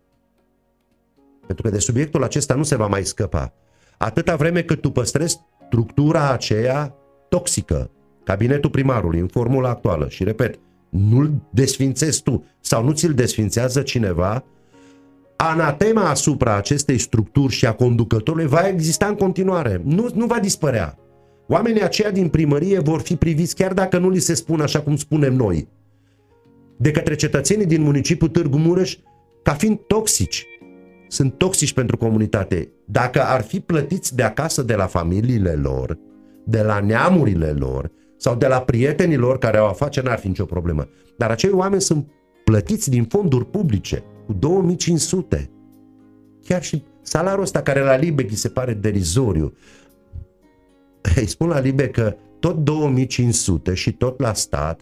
Pentru 1.46 1.66
că 1.66 1.72
de 1.72 1.80
subiectul 1.80 2.24
acesta 2.24 2.54
nu 2.54 2.64
se 2.64 2.76
va 2.76 2.88
mai 2.88 3.04
scăpa. 3.04 3.54
Atâta 3.98 4.36
vreme 4.36 4.62
cât 4.62 4.82
tu 4.82 4.92
păstrezi 4.92 5.40
structura 5.66 6.32
aceea 6.32 6.96
toxică, 7.30 7.92
cabinetul 8.24 8.70
primarului 8.70 9.20
în 9.20 9.28
formula 9.28 9.70
actuală 9.70 10.10
și 10.10 10.24
repet, 10.24 10.60
nu-l 10.90 11.32
desfințezi 11.52 12.24
tu 12.24 12.46
sau 12.60 12.84
nu 12.84 12.92
ți-l 12.92 13.14
desfințează 13.14 13.82
cineva, 13.82 14.44
anatema 15.42 16.10
asupra 16.10 16.56
acestei 16.56 16.98
structuri 16.98 17.54
și 17.54 17.66
a 17.66 17.74
conducătorului 17.74 18.48
va 18.48 18.68
exista 18.68 19.06
în 19.06 19.16
continuare. 19.16 19.82
Nu, 19.86 20.10
nu 20.14 20.26
va 20.26 20.40
dispărea. 20.40 20.98
Oamenii 21.48 21.84
aceia 21.84 22.12
din 22.12 22.28
primărie 22.28 22.80
vor 22.80 23.02
fi 23.02 23.16
priviți 23.16 23.56
chiar 23.56 23.74
dacă 23.74 23.98
nu 23.98 24.10
li 24.10 24.20
se 24.20 24.34
spun 24.34 24.62
așa 24.62 24.82
cum 24.82 24.96
spunem 24.96 25.34
noi, 25.34 25.68
de 26.78 26.92
către 26.92 27.16
cetățenii 27.16 27.66
din 27.66 27.82
municipiul 27.82 28.30
Târgu 28.30 28.58
Mureș 28.58 28.98
ca 29.44 29.54
fiind 29.54 29.80
toxici. 29.88 30.46
Sunt 31.08 31.38
toxici 31.38 31.74
pentru 31.74 31.98
comunitate. 31.98 32.72
Dacă 32.86 33.24
ar 33.24 33.42
fi 33.42 33.60
plătiți 33.60 34.16
de 34.16 34.24
acasă 34.24 34.62
de 34.62 34.76
la 34.76 34.86
familiile 34.86 35.54
lor, 35.54 35.98
de 36.46 36.62
la 36.62 36.80
neamurile 36.80 37.52
lor 37.52 37.92
sau 38.18 38.36
de 38.36 38.48
la 38.48 38.62
prietenii 38.62 39.18
lor 39.18 39.38
care 39.38 39.58
au 39.58 39.68
afaceri, 39.68 40.06
n-ar 40.06 40.20
fi 40.20 40.28
nicio 40.28 40.46
problemă. 40.46 40.88
Dar 41.18 41.32
acei 41.32 41.52
oameni 41.52 41.82
sunt 41.82 42.12
plătiți 42.44 42.90
din 42.90 43.04
fonduri 43.04 43.46
publice 43.46 44.04
cu 44.30 44.36
2500. 44.36 45.50
Chiar 46.46 46.64
și 46.64 46.84
salariul 47.02 47.44
ăsta 47.44 47.62
care 47.62 47.80
la 47.80 47.96
Libec 47.96 48.32
se 48.32 48.50
pare 48.50 48.74
derizoriu. 48.74 49.54
Îi 51.16 51.28
spun 51.28 51.48
la 51.48 51.60
Libe 51.60 51.88
că 51.88 52.16
tot 52.40 52.56
2500 52.56 53.74
și 53.74 53.92
tot 53.92 54.20
la 54.20 54.34
stat 54.34 54.82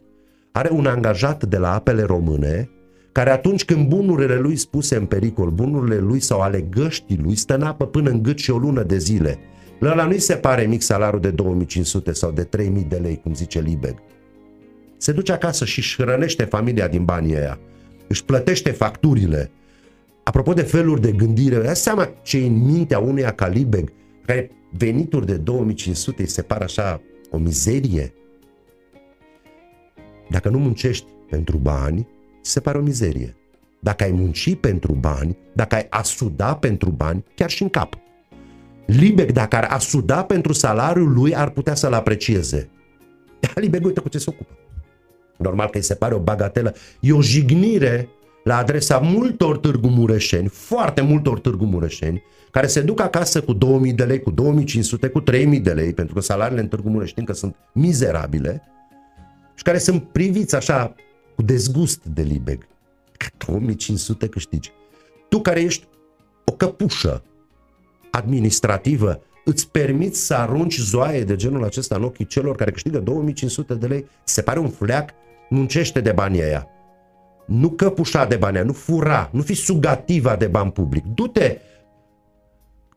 are 0.52 0.70
un 0.72 0.86
angajat 0.86 1.46
de 1.46 1.58
la 1.58 1.74
apele 1.74 2.04
române 2.04 2.70
care 3.12 3.30
atunci 3.30 3.66
când 3.66 3.88
bunurile 3.88 4.38
lui 4.38 4.56
spuse 4.56 4.96
în 4.96 5.06
pericol, 5.06 5.50
bunurile 5.50 5.98
lui 5.98 6.20
sau 6.20 6.40
ale 6.40 6.62
găștii 6.62 7.20
lui, 7.24 7.36
stă 7.36 7.56
în 7.56 7.62
apă 7.62 7.86
până 7.86 8.10
în 8.10 8.24
gât 8.24 8.38
și 8.38 8.52
o 8.52 8.58
lună 8.58 8.84
de 8.84 8.98
zile. 8.98 9.40
La 9.80 9.92
ăla 9.92 10.06
nu-i 10.06 10.20
se 10.20 10.36
pare 10.36 10.66
mic 10.66 10.82
salariul 10.82 11.22
de 11.22 11.32
2500 11.32 12.14
sau 12.14 12.32
de 12.32 12.44
3000 12.44 12.84
de 12.84 12.96
lei, 12.96 13.20
cum 13.24 13.34
zice 13.34 13.60
Libeg. 13.60 13.96
Se 14.98 15.12
duce 15.12 15.32
acasă 15.32 15.66
și 15.66 15.80
își 15.80 16.02
hrănește 16.02 16.44
familia 16.44 16.88
din 16.88 17.06
banii 17.06 17.36
ăia. 17.36 17.60
Își 18.08 18.26
plătește 18.26 18.72
facturile. 18.72 19.52
Apropo 20.24 20.54
de 20.54 20.62
feluri 20.62 21.02
de 21.02 21.12
gândire, 21.12 21.58
dați 21.62 21.82
seama 21.82 22.10
ce 22.22 22.38
în 22.38 22.66
mintea 22.66 23.00
unuia 23.00 23.32
ca 23.32 23.48
Libeg, 23.48 23.92
care 24.26 24.52
venituri 24.78 25.26
de 25.26 25.38
2500 25.38 26.22
îi 26.22 26.28
se 26.28 26.42
par 26.42 26.62
așa 26.62 27.02
o 27.30 27.38
mizerie. 27.38 28.14
Dacă 30.30 30.50
nu 30.50 30.60
muncești 30.60 31.06
pentru 31.30 31.58
bani, 31.58 32.08
se 32.42 32.60
pare 32.60 32.78
o 32.78 32.82
mizerie. 32.82 33.36
Dacă 33.80 34.04
ai 34.04 34.12
munci 34.12 34.56
pentru 34.56 34.94
bani, 34.94 35.38
dacă 35.54 35.76
ai 35.76 35.88
asuda 35.90 36.56
pentru 36.56 36.90
bani, 36.90 37.24
chiar 37.36 37.50
și 37.50 37.62
în 37.62 37.70
cap. 37.70 37.98
Libec, 38.86 39.32
dacă 39.32 39.56
ar 39.56 39.64
asuda 39.70 40.24
pentru 40.24 40.54
salariul 40.54 41.14
lui, 41.14 41.36
ar 41.36 41.50
putea 41.50 41.76
să-l 41.76 41.94
aprecieze. 41.94 42.70
Libec, 43.56 43.86
uite 43.86 44.00
cu 44.00 44.10
ce 44.10 44.18
se 44.18 44.30
ocupă. 44.30 44.58
Normal 45.38 45.70
că 45.70 45.78
îi 45.78 45.84
se 45.84 45.96
pare 45.96 46.14
o 46.14 46.20
bagatelă. 46.20 46.74
E 47.00 47.14
o 47.14 47.22
jignire 47.22 48.10
la 48.44 48.58
adresa 48.58 48.98
multor 48.98 49.58
târgu 49.58 49.88
mureșeni, 49.88 50.48
foarte 50.48 51.02
multor 51.02 51.40
târgu 51.40 51.66
mureșeni, 51.66 52.24
care 52.52 52.68
se 52.68 52.82
duc 52.82 53.00
acasă 53.00 53.42
cu 53.42 53.54
2000 53.54 53.94
de 53.94 54.04
lei, 54.04 54.22
cu 54.22 54.32
2500, 54.32 55.08
cu 55.08 55.20
3000 55.20 55.60
de 55.60 55.72
lei, 55.72 55.94
pentru 55.94 56.14
că 56.14 56.22
salariile 56.22 56.62
în 56.62 56.68
târgu 56.68 56.90
mureșeni 56.90 57.26
că 57.26 57.34
sunt 57.34 57.56
mizerabile, 57.74 58.62
și 59.56 59.64
care 59.64 59.78
sunt 59.78 60.04
priviți 60.04 60.56
așa 60.56 60.96
cu 61.36 61.42
dezgust 61.42 62.06
de 62.06 62.22
Libeg. 62.22 62.68
Că 63.18 63.26
2500 63.46 64.28
câștigi. 64.28 64.72
Tu 65.30 65.42
care 65.42 65.62
ești 65.62 65.88
o 66.44 66.52
căpușă 66.52 67.24
administrativă, 68.12 69.22
îți 69.46 69.70
permiți 69.70 70.26
să 70.26 70.34
arunci 70.34 70.80
zoaie 70.80 71.24
de 71.24 71.36
genul 71.36 71.64
acesta 71.64 71.96
în 71.96 72.04
ochii 72.04 72.26
celor 72.26 72.56
care 72.56 72.72
câștigă 72.72 73.00
2500 73.00 73.74
de 73.74 73.88
lei? 73.88 74.06
Se 74.24 74.42
pare 74.42 74.60
un 74.60 74.70
fleac? 74.70 75.10
Muncește 75.50 76.02
de 76.02 76.12
banii 76.12 76.44
aia. 76.44 76.68
Nu 77.46 77.70
căpușa 77.70 78.26
de 78.26 78.36
bani, 78.36 78.66
nu 78.66 78.74
fura, 78.74 79.30
nu 79.32 79.42
fi 79.42 79.54
sugativa 79.54 80.36
de 80.36 80.48
bani 80.48 80.72
public. 80.72 81.04
Du-te 81.06 81.58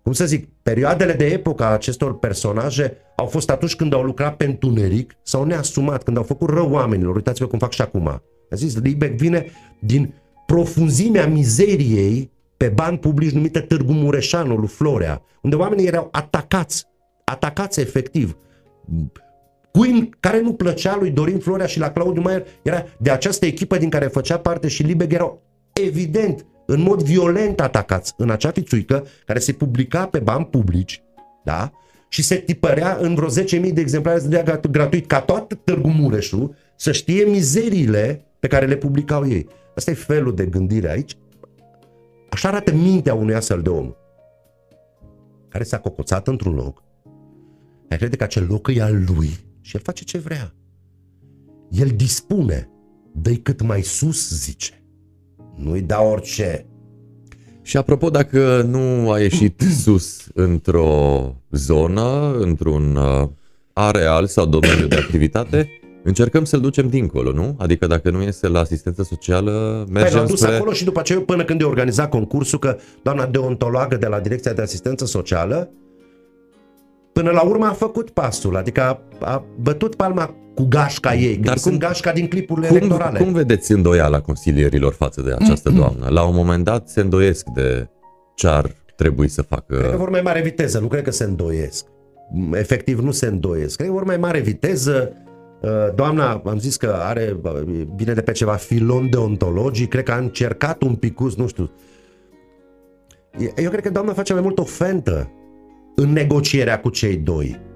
cum 0.03 0.13
să 0.13 0.27
zic, 0.27 0.49
perioadele 0.63 1.13
de 1.13 1.25
epocă 1.27 1.65
a 1.65 1.73
acestor 1.73 2.19
personaje 2.19 2.97
au 3.17 3.27
fost 3.27 3.51
atunci 3.51 3.77
când 3.77 3.93
au 3.93 4.03
lucrat 4.03 4.37
pe 4.37 4.45
întuneric 4.45 5.15
sau 5.23 5.45
neasumat, 5.45 6.03
când 6.03 6.17
au 6.17 6.23
făcut 6.23 6.51
rău 6.51 6.71
oamenilor. 6.71 7.15
Uitați-vă 7.15 7.47
cum 7.47 7.59
fac 7.59 7.73
și 7.73 7.83
acum. 7.83 8.09
A 8.09 8.23
zis, 8.55 8.81
Libeck 8.81 9.17
vine 9.17 9.47
din 9.81 10.15
profunzimea 10.47 11.27
mizeriei 11.27 12.31
pe 12.57 12.69
bani 12.69 12.99
publici 12.99 13.33
numită 13.33 13.61
Târgu 13.61 13.93
Mureșanul 13.93 14.59
lui 14.59 14.69
Florea, 14.69 15.23
unde 15.43 15.57
oamenii 15.57 15.87
erau 15.87 16.09
atacați, 16.11 16.85
atacați 17.25 17.81
efectiv. 17.81 18.37
Cui 19.73 20.11
care 20.21 20.41
nu 20.41 20.53
plăcea 20.53 20.97
lui 20.97 21.11
Dorin 21.11 21.39
Florea 21.39 21.67
și 21.67 21.79
la 21.79 21.91
Claudiu 21.91 22.23
Maier 22.23 22.47
era 22.63 22.85
de 22.99 23.11
această 23.11 23.47
echipă 23.47 23.77
din 23.77 23.91
care 23.91 24.07
făcea 24.07 24.39
parte 24.39 24.69
și 24.69 24.83
Libeck 24.83 25.13
erau 25.13 25.43
evident 25.73 26.47
în 26.67 26.81
mod 26.83 27.03
violent 27.03 27.61
atacați 27.61 28.15
în 28.17 28.31
acea 28.31 28.51
fițuică 28.51 29.07
care 29.27 29.39
se 29.39 29.53
publica 29.53 30.07
pe 30.07 30.19
bani 30.19 30.45
publici, 30.45 31.03
da? 31.45 31.73
Și 32.09 32.23
se 32.23 32.35
tipărea 32.37 32.97
în 33.01 33.15
vreo 33.15 33.29
10.000 33.29 33.73
de 33.73 33.81
exemplare 33.81 34.21
de 34.21 34.43
dea 34.43 34.61
gratuit 34.71 35.07
ca 35.07 35.21
toată 35.21 35.55
Târgu 35.55 35.89
Mureșul 35.89 36.55
să 36.77 36.93
știe 36.93 37.25
mizeriile 37.25 38.25
pe 38.41 38.47
care 38.47 38.67
le 38.67 38.77
publicau 38.77 39.29
ei. 39.29 39.47
Asta 39.75 39.91
e 39.91 39.95
felul 39.95 40.35
de 40.35 40.47
gândire 40.47 40.91
aici. 40.91 41.17
Așa 42.31 42.49
arată 42.49 42.73
mintea 42.75 43.15
unui 43.15 43.35
astfel 43.35 43.63
de 43.63 43.69
om 43.69 43.95
care 45.49 45.65
s-a 45.65 45.79
cocoțat 45.79 46.29
într-un 46.29 46.55
loc, 46.55 46.83
care 47.89 48.01
crede 48.01 48.17
că 48.17 48.25
acel 48.25 48.47
loc 48.49 48.69
e 48.75 48.83
al 48.83 49.05
lui 49.07 49.31
și 49.61 49.77
el 49.77 49.83
face 49.85 50.05
ce 50.05 50.19
vrea. 50.19 50.55
El 51.71 51.89
dispune, 51.97 52.71
dă 53.13 53.31
cât 53.31 53.63
mai 53.63 53.83
sus, 53.83 54.31
zice. 54.35 54.85
Nu-i 55.57 55.83
da 55.83 56.01
orice. 56.01 56.67
Și 57.63 57.77
apropo, 57.77 58.11
dacă 58.11 58.63
nu 58.63 59.11
a 59.11 59.21
ieșit 59.21 59.61
sus 59.83 60.27
într-o 60.35 61.21
zonă, 61.51 62.37
într-un 62.39 62.97
uh, 62.97 63.29
areal 63.73 64.27
sau 64.27 64.47
domeniu 64.47 64.87
de 64.87 64.97
activitate, 64.97 65.69
încercăm 66.03 66.45
să-l 66.45 66.61
ducem 66.61 66.89
dincolo, 66.89 67.33
nu? 67.33 67.57
Adică 67.59 67.87
dacă 67.87 68.11
nu 68.11 68.23
este 68.23 68.49
la 68.49 68.61
asistență 68.61 69.03
socială, 69.03 69.87
mergem 69.91 70.19
păi 70.19 70.29
dus 70.29 70.41
spre... 70.41 70.55
acolo 70.55 70.73
și 70.73 70.85
după 70.85 71.01
aceea, 71.01 71.21
până 71.21 71.45
când 71.45 71.61
e 71.61 71.65
organizat 71.65 72.09
concursul, 72.09 72.59
că 72.59 72.77
doamna 73.03 73.27
deontologă 73.27 73.97
de 73.97 74.07
la 74.07 74.21
Direcția 74.21 74.53
de 74.53 74.63
Asistență 74.63 75.05
Socială, 75.05 75.71
până 77.13 77.31
la 77.31 77.43
urmă 77.43 77.67
a 77.67 77.73
făcut 77.73 78.11
pasul, 78.11 78.57
adică 78.57 78.83
a, 78.83 79.03
a 79.21 79.45
bătut 79.61 79.95
palma 79.95 80.35
cu 80.55 80.67
gașca 80.69 81.15
ei, 81.15 81.37
Dar 81.37 81.53
cum, 81.53 81.63
sunt 81.63 81.79
gașca 81.79 82.13
din 82.13 82.29
clipurile 82.29 82.67
cum, 82.67 82.77
electorale. 82.77 83.19
Cum 83.19 83.33
vedeți 83.33 83.73
îndoiala 83.73 84.21
consilierilor 84.21 84.93
față 84.93 85.21
de 85.21 85.33
această 85.39 85.71
doamnă? 85.71 86.09
La 86.09 86.23
un 86.23 86.35
moment 86.35 86.65
dat 86.65 86.89
se 86.89 87.01
îndoiesc 87.01 87.47
de 87.55 87.89
ce 88.35 88.47
ar 88.47 88.71
trebui 88.97 89.29
să 89.29 89.43
facă... 89.43 89.77
Cred 89.77 89.91
că 89.91 89.97
vor 89.97 90.11
mai 90.11 90.21
mare 90.21 90.41
viteză, 90.41 90.79
nu 90.79 90.87
cred 90.87 91.03
că 91.03 91.11
se 91.11 91.25
îndoiesc. 91.25 91.87
Efectiv 92.53 92.99
nu 92.99 93.11
se 93.11 93.27
îndoiesc. 93.27 93.77
Cred 93.77 93.89
că 93.89 93.95
vor 93.95 94.05
mai 94.05 94.17
mare 94.17 94.41
viteză. 94.41 95.13
Uh, 95.63 95.71
doamna, 95.95 96.43
am 96.45 96.59
zis 96.59 96.77
că 96.77 96.97
are, 97.03 97.41
vine 97.97 98.13
de 98.13 98.21
pe 98.21 98.33
ceva 98.33 98.53
filon 98.53 99.11
deontologic, 99.11 99.89
cred 99.89 100.05
că 100.05 100.13
a 100.13 100.17
încercat 100.17 100.83
un 100.83 100.95
picus, 100.95 101.37
nu 101.37 101.47
știu. 101.47 101.71
Eu 103.57 103.71
cred 103.71 103.83
că 103.83 103.91
doamna 103.91 104.13
face 104.13 104.33
mai 104.33 104.43
mult 104.43 104.59
o 104.59 104.65
fentă 104.65 105.31
în 106.01 106.13
negocierea 106.13 106.81
cu 106.81 106.91
cei 106.91 107.17
doi 107.17 107.69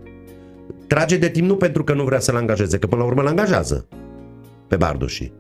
Trage 0.87 1.17
de 1.17 1.29
timp 1.29 1.47
nu 1.47 1.57
pentru 1.57 1.85
că 1.85 1.95
nu 1.95 2.05
vrea 2.05 2.19
să-l 2.19 2.37
angajeze, 2.37 2.79
că 2.79 2.87
până 2.87 3.01
la 3.01 3.07
urmă 3.07 3.21
îl 3.21 3.27
angajează 3.27 3.89
pe 4.69 4.77
Bardoși, 4.77 5.33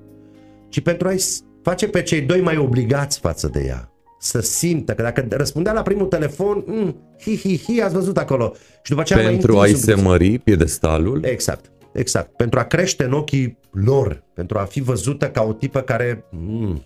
ci 0.68 0.80
pentru 0.80 1.08
a-i 1.08 1.22
face 1.62 1.88
pe 1.88 2.02
cei 2.02 2.20
doi 2.20 2.40
mai 2.40 2.56
obligați 2.56 3.18
față 3.18 3.48
de 3.48 3.64
ea. 3.66 3.88
Să 4.18 4.40
simtă 4.40 4.92
că 4.92 5.02
dacă 5.02 5.26
răspundea 5.30 5.72
la 5.72 5.82
primul 5.82 6.06
telefon, 6.06 6.64
mm, 6.66 6.96
hi, 7.20 7.36
hi, 7.36 7.58
hi, 7.58 7.80
ați 7.80 7.94
văzut 7.94 8.18
acolo. 8.18 8.52
Și 8.82 8.90
după 8.90 9.00
aceea 9.00 9.26
Pentru 9.26 9.54
mai 9.54 9.68
a-i 9.68 9.74
se 9.74 9.94
mări 9.94 10.38
piedestalul. 10.38 11.24
Exact, 11.24 11.72
exact. 11.92 12.36
Pentru 12.36 12.58
a 12.58 12.62
crește 12.62 13.04
în 13.04 13.12
ochii 13.12 13.58
lor, 13.70 14.24
pentru 14.34 14.58
a 14.58 14.62
fi 14.64 14.80
văzută 14.80 15.28
ca 15.28 15.42
o 15.42 15.52
tipă 15.52 15.80
care 15.80 16.24
mm, 16.30 16.84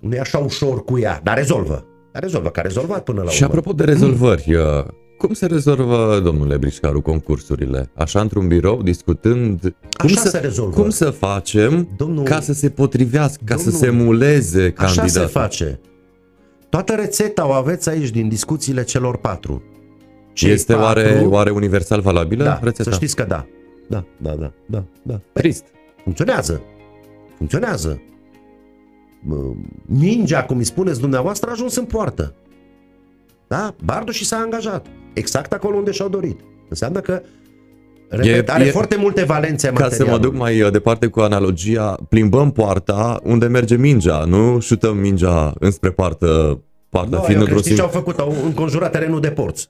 nu 0.00 0.14
e 0.14 0.20
așa 0.20 0.38
ușor 0.38 0.84
cu 0.84 0.98
ea, 0.98 1.20
dar 1.22 1.36
rezolvă. 1.36 1.86
Dar 2.18 2.26
rezolvă, 2.26 2.48
că 2.50 2.60
a 2.60 2.62
rezolvat 2.62 3.04
până 3.04 3.22
la 3.22 3.30
Și 3.30 3.42
urmă. 3.42 3.54
apropo 3.54 3.72
de 3.76 3.84
rezolvări, 3.84 4.54
uh, 4.54 4.84
cum 5.18 5.32
se 5.32 5.46
rezolvă, 5.46 6.20
domnule 6.24 6.56
Brișcaru, 6.56 7.00
concursurile? 7.00 7.90
Așa 7.94 8.20
într-un 8.20 8.48
birou, 8.48 8.82
discutând 8.82 9.60
cum 9.98 10.08
Așa 10.10 10.20
să, 10.20 10.28
se 10.28 10.38
rezolvă. 10.38 10.80
cum 10.80 10.90
să 10.90 11.10
facem 11.10 11.88
Domnul- 11.96 12.24
ca 12.24 12.40
să 12.40 12.52
se 12.52 12.70
potrivească, 12.70 13.42
ca 13.44 13.56
să 13.56 13.62
Domnul- 13.70 13.80
se 13.80 13.86
emuleze 13.86 14.74
Așa 14.76 14.84
candidatul? 14.94 15.10
se 15.10 15.38
face. 15.38 15.80
Toată 16.68 16.92
rețeta 16.94 17.46
o 17.48 17.52
aveți 17.52 17.88
aici 17.88 18.08
din 18.10 18.28
discuțiile 18.28 18.84
celor 18.84 19.16
patru. 19.16 19.62
Cei 20.32 20.50
Este 20.50 20.72
oare, 20.74 21.02
patru- 21.12 21.30
oare 21.30 21.50
universal 21.50 22.00
valabilă 22.00 22.44
Da, 22.44 22.58
rețeta? 22.62 22.90
să 22.90 22.96
știți 22.96 23.16
că 23.16 23.24
da. 23.28 23.46
Da, 23.88 24.04
da, 24.22 24.30
da, 24.34 24.52
da, 24.66 24.84
da. 25.02 25.20
Trist. 25.32 25.64
Funcționează. 26.02 26.60
Funcționează. 27.36 28.00
Mă, 29.20 29.36
Mingea, 29.86 30.44
cum 30.44 30.56
îi 30.58 30.64
spuneți 30.64 31.00
dumneavoastră, 31.00 31.48
a 31.48 31.52
ajuns 31.52 31.76
în 31.76 31.84
poartă. 31.84 32.34
Da? 33.48 33.74
Bardo 33.84 34.10
și 34.12 34.24
s-a 34.24 34.36
angajat. 34.36 34.86
Exact 35.12 35.52
acolo 35.52 35.76
unde 35.76 35.90
și-au 35.90 36.08
dorit. 36.08 36.40
Înseamnă 36.68 37.00
că 37.00 37.22
repet, 38.08 38.48
E- 38.48 38.52
are 38.52 38.64
e- 38.64 38.70
foarte 38.70 38.96
multe 38.96 39.24
valențe 39.24 39.66
Ca 39.68 39.74
să 39.74 39.80
mă 39.82 39.88
materialului. 39.90 40.30
duc 40.30 40.38
mai 40.38 40.60
uh, 40.62 40.70
departe 40.72 41.06
cu 41.06 41.20
analogia, 41.20 41.96
plimbăm 42.08 42.50
poarta 42.50 43.20
unde 43.24 43.46
merge 43.46 43.76
mingea, 43.76 44.24
nu 44.24 44.58
șutăm 44.60 44.96
mingea 44.96 45.52
înspre 45.58 45.90
poartă, 45.90 46.60
poartă 46.88 47.16
Nu, 47.16 47.22
fiind 47.22 47.34
eu 47.40 47.46
într-o 47.46 47.54
creștini 47.54 47.76
ce 47.76 47.82
au 47.82 47.88
sim- 47.88 47.92
făcut? 47.92 48.18
Au 48.18 48.34
înconjurat 48.44 48.90
terenul 48.90 49.20
de 49.20 49.30
porți. 49.30 49.68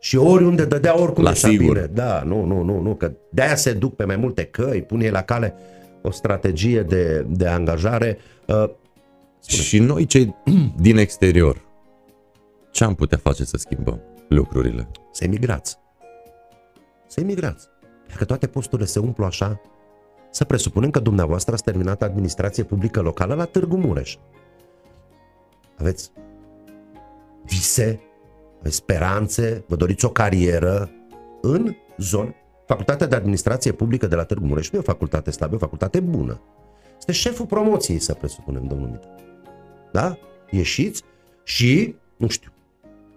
Și 0.00 0.16
oriunde 0.16 0.64
dădea 0.64 1.00
oricum 1.00 1.22
La 1.22 1.28
ieșea 1.30 1.48
sigur. 1.48 1.74
bine. 1.74 1.90
Da, 1.94 2.22
nu, 2.26 2.44
nu, 2.44 2.62
nu, 2.62 2.80
nu, 2.80 2.94
că 2.94 3.12
de-aia 3.30 3.54
se 3.54 3.72
duc 3.72 3.96
pe 3.96 4.04
mai 4.04 4.16
multe 4.16 4.44
căi, 4.44 4.82
pune 4.82 5.04
ei 5.04 5.10
la 5.10 5.22
cale 5.22 5.54
o 6.02 6.10
strategie 6.10 6.82
de, 6.82 7.26
de 7.28 7.46
angajare. 7.46 8.18
Uh, 8.46 8.70
Și 9.46 9.78
noi 9.78 10.06
cei 10.06 10.34
din 10.86 10.96
exterior, 10.96 11.62
ce 12.70 12.84
am 12.84 12.94
putea 12.94 13.18
face 13.18 13.44
să 13.44 13.56
schimbăm 13.56 14.00
lucrurile? 14.28 14.88
să 15.12 15.24
emigrați. 15.24 15.78
Să 17.06 17.20
emigrați. 17.20 17.68
Dacă 18.08 18.24
toate 18.24 18.46
posturile 18.46 18.86
se 18.86 18.98
umplu 18.98 19.24
așa, 19.24 19.60
să 20.30 20.44
presupunem 20.44 20.90
că 20.90 20.98
dumneavoastră 20.98 21.54
ați 21.54 21.62
terminat 21.62 22.02
administrație 22.02 22.62
publică 22.62 23.00
locală 23.00 23.34
la 23.34 23.44
Târgu 23.44 23.76
Mureș. 23.76 24.16
Aveți 25.76 26.12
vise, 27.44 28.00
aveți 28.58 28.76
speranțe, 28.76 29.64
vă 29.66 29.76
doriți 29.76 30.04
o 30.04 30.10
carieră 30.10 30.90
în 31.40 31.74
zonă. 31.98 32.34
Facultatea 32.70 33.06
de 33.06 33.14
Administrație 33.14 33.72
Publică 33.72 34.06
de 34.06 34.14
la 34.14 34.24
Târgu 34.24 34.46
Mureș 34.46 34.70
nu 34.70 34.78
e 34.78 34.80
o 34.80 34.84
facultate 34.84 35.30
slabă, 35.30 35.52
e 35.52 35.56
o 35.56 35.60
facultate 35.60 36.00
bună. 36.00 36.40
Este 36.98 37.12
șeful 37.12 37.46
promoției, 37.46 37.98
să 37.98 38.14
presupunem, 38.14 38.66
domnul 38.66 38.88
Mita. 38.88 39.14
Da? 39.92 40.18
Ieșiți 40.50 41.02
și, 41.42 41.94
nu 42.16 42.28
știu, 42.28 42.50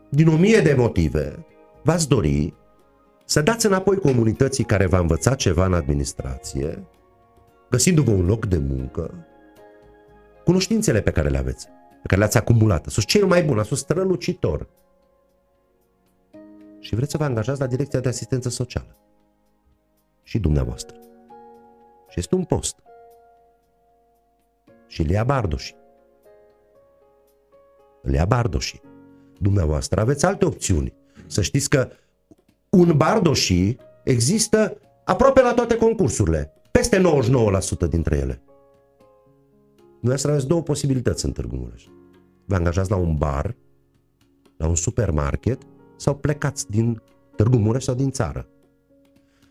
din 0.10 0.28
o 0.28 0.36
mie 0.36 0.60
de 0.60 0.74
motive, 0.78 1.46
v-ați 1.84 2.08
dori 2.08 2.54
să 3.26 3.42
dați 3.42 3.66
înapoi 3.66 3.98
comunității 3.98 4.64
care 4.64 4.86
v-a 4.86 5.00
învățat 5.00 5.36
ceva 5.36 5.66
în 5.66 5.74
administrație, 5.74 6.84
găsindu-vă 7.70 8.12
un 8.12 8.26
loc 8.26 8.46
de 8.46 8.58
muncă, 8.58 9.28
cunoștințele 10.44 11.02
pe 11.02 11.12
care 11.12 11.30
le 11.30 11.38
aveți, 11.38 11.68
pe 12.02 12.08
care 12.08 12.20
le-ați 12.20 12.38
acumulat. 12.38 12.86
Sunt 12.86 13.06
cel 13.06 13.26
mai 13.26 13.44
bun, 13.44 13.60
a 13.60 13.64
fost 13.64 13.82
strălucitor. 13.82 14.68
Și 16.80 16.96
vreți 16.96 17.12
să 17.12 17.18
vă 17.18 17.24
angajați 17.24 17.60
la 17.60 17.68
Direcția 17.68 18.00
de 18.00 18.10
Asistență 18.10 18.50
Socială. 18.50 18.98
Și 20.24 20.40
dumneavoastră. 20.40 20.98
Și 22.10 22.20
este 22.20 22.36
un 22.36 22.44
post. 22.44 22.76
Și 24.88 25.02
îl 25.02 25.10
ia 25.10 25.24
Bardoși. 25.24 25.76
Îl 28.02 28.14
ia 28.14 28.26
Bardoși. 28.26 28.82
Dumneavoastră 29.40 30.02
aveți 30.02 30.26
alte 30.26 30.46
opțiuni. 30.46 30.94
Să 31.28 31.42
știți 31.42 31.70
că 31.70 31.90
un 32.70 32.98
Bardoși 32.98 33.76
există 34.04 34.78
aproape 35.04 35.42
la 35.42 35.54
toate 35.54 35.76
concursurile. 35.76 36.54
Peste 36.72 37.02
99% 37.86 37.90
dintre 37.90 38.18
ele. 38.18 38.42
Dumneavoastră 39.90 40.32
aveți 40.32 40.48
două 40.48 40.62
posibilități 40.62 41.26
în 41.26 41.32
Târgu 41.32 41.56
Mureș. 41.56 41.86
Vă 42.46 42.56
angajați 42.56 42.90
la 42.90 42.96
un 42.96 43.18
bar, 43.18 43.56
la 44.58 44.68
un 44.68 44.76
supermarket 44.76 45.62
sau 45.96 46.16
plecați 46.16 46.70
din 46.70 47.02
Târgu 47.36 47.58
Mureș 47.58 47.84
sau 47.84 47.96
din 47.96 48.12
țară. 48.12 48.48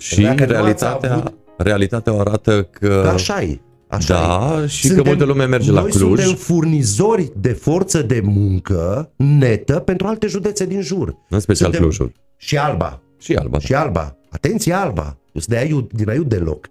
Și 0.03 0.21
Dacă 0.23 0.35
nu 0.35 0.43
ați 0.43 0.53
realitatea, 0.53 1.13
avut- 1.15 1.35
realitatea 1.57 2.13
arată 2.13 2.63
că... 2.63 3.01
Că 3.03 3.09
așa 3.09 3.43
e. 3.43 3.61
Așa 3.89 4.15
da, 4.15 4.63
e. 4.63 4.67
și 4.67 4.89
că 4.89 5.03
multă 5.05 5.25
lume 5.25 5.45
merge 5.45 5.71
la 5.73 5.81
noi 5.81 5.91
Cluj. 5.91 6.21
suntem 6.21 6.35
furnizori 6.37 7.33
de 7.37 7.53
forță 7.53 8.03
de 8.03 8.21
muncă 8.25 9.11
netă 9.17 9.79
pentru 9.79 10.07
alte 10.07 10.27
județe 10.27 10.67
din 10.67 10.81
jur. 10.81 11.17
În 11.29 11.41
special 11.41 11.65
Suntem- 11.73 11.81
Clujul. 11.81 12.13
Și 12.37 12.57
Alba. 12.59 13.01
Și 13.19 13.35
Alba. 13.35 13.59
Și 13.59 13.75
Alba. 13.75 14.17
Atenție 14.31 14.73
Alba. 14.73 15.05
Eu 15.33 15.41
sunt 15.41 15.47
de 15.47 15.57
aiut, 15.57 15.93
din 15.93 16.09
aiut 16.09 16.29
deloc. 16.29 16.67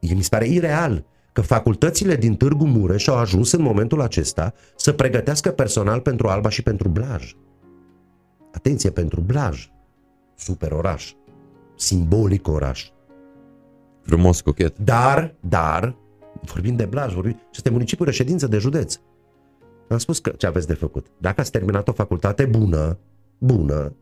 E, 0.00 0.14
mi 0.14 0.22
se 0.22 0.28
pare 0.30 0.46
ireal 0.48 1.04
că 1.32 1.40
facultățile 1.40 2.16
din 2.16 2.34
Târgu 2.34 2.64
Mureș 2.66 3.06
au 3.06 3.16
ajuns 3.16 3.52
în 3.52 3.62
momentul 3.62 4.00
acesta 4.00 4.52
să 4.76 4.92
pregătească 4.92 5.50
personal 5.50 6.00
pentru 6.00 6.28
Alba 6.28 6.48
și 6.48 6.62
pentru 6.62 6.88
Blaj. 6.88 7.32
Atenție, 8.52 8.90
pentru 8.90 9.20
Blaj. 9.20 9.68
Super 10.36 10.72
oraș. 10.72 11.12
Simbolic 11.76 12.48
oraș. 12.48 12.88
Frumos, 14.02 14.40
cochet. 14.40 14.78
Dar, 14.78 15.34
dar, 15.40 15.96
vorbim 16.42 16.76
de 16.76 16.84
Blaj, 16.84 17.14
vorbim, 17.14 17.32
și 17.32 17.46
este 17.52 17.70
municipiul 17.70 18.06
reședință 18.06 18.46
de 18.46 18.58
județ. 18.58 18.98
Am 19.88 19.98
spus 19.98 20.18
că 20.18 20.30
ce 20.30 20.46
aveți 20.46 20.66
de 20.66 20.74
făcut. 20.74 21.06
Dacă 21.18 21.40
ați 21.40 21.50
terminat 21.50 21.88
o 21.88 21.92
facultate 21.92 22.44
bună, 22.44 22.98
bună, 23.38 23.94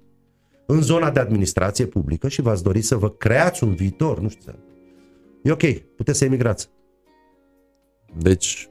în 0.66 0.82
zona 0.82 1.10
de 1.10 1.20
administrație 1.20 1.86
publică 1.86 2.28
și 2.28 2.42
v-ați 2.42 2.62
dori 2.62 2.80
să 2.80 2.96
vă 2.96 3.10
creați 3.10 3.64
un 3.64 3.74
viitor, 3.74 4.20
nu 4.20 4.28
știu, 4.28 4.52
e 5.42 5.50
ok, 5.50 5.62
puteți 5.96 6.18
să 6.18 6.24
emigrați. 6.24 6.70
Deci, 8.18 8.68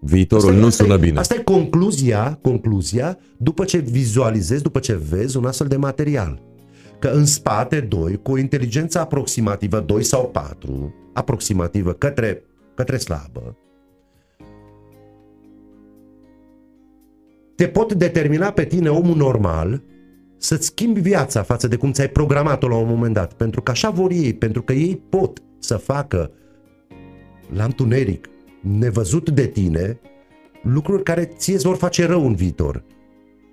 viitorul 0.00 0.44
Asta 0.44 0.56
e- 0.56 0.60
nu 0.60 0.66
asta 0.66 0.82
e- 0.82 0.86
sună 0.86 0.98
bine. 0.98 1.18
Asta 1.18 1.34
e 1.34 1.42
concluzia, 1.42 2.38
concluzia 2.42 3.18
după 3.36 3.64
ce 3.64 3.78
vizualizezi, 3.78 4.62
după 4.62 4.78
ce 4.78 4.94
vezi 4.94 5.36
un 5.36 5.44
astfel 5.44 5.66
de 5.66 5.76
material. 5.76 6.42
Că 6.98 7.08
în 7.08 7.24
spate, 7.24 7.80
doi, 7.80 8.22
cu 8.22 8.32
o 8.32 8.38
inteligență 8.38 9.00
aproximativă, 9.00 9.80
2 9.80 10.02
sau 10.02 10.28
4, 10.28 10.94
aproximativă 11.12 11.92
către, 11.92 12.42
către 12.74 12.96
slabă, 12.96 13.56
te 17.56 17.68
pot 17.68 17.92
determina 17.92 18.50
pe 18.50 18.64
tine, 18.64 18.88
omul 18.88 19.16
normal, 19.16 19.82
să-ți 20.38 20.66
schimbi 20.66 21.00
viața 21.00 21.42
față 21.42 21.68
de 21.68 21.76
cum 21.76 21.92
ți-ai 21.92 22.08
programat-o 22.08 22.68
la 22.68 22.76
un 22.76 22.88
moment 22.88 23.14
dat. 23.14 23.32
Pentru 23.32 23.62
că 23.62 23.70
așa 23.70 23.90
vor 23.90 24.10
ei, 24.10 24.34
pentru 24.34 24.62
că 24.62 24.72
ei 24.72 25.02
pot 25.08 25.42
să 25.58 25.76
facă 25.76 26.30
la 27.54 27.64
întuneric, 27.64 28.28
nevăzut 28.60 29.30
de 29.30 29.46
tine, 29.46 29.98
lucruri 30.62 31.02
care 31.02 31.24
ție 31.24 31.54
îți 31.54 31.66
vor 31.66 31.76
face 31.76 32.06
rău 32.06 32.26
în 32.26 32.34
viitor. 32.34 32.82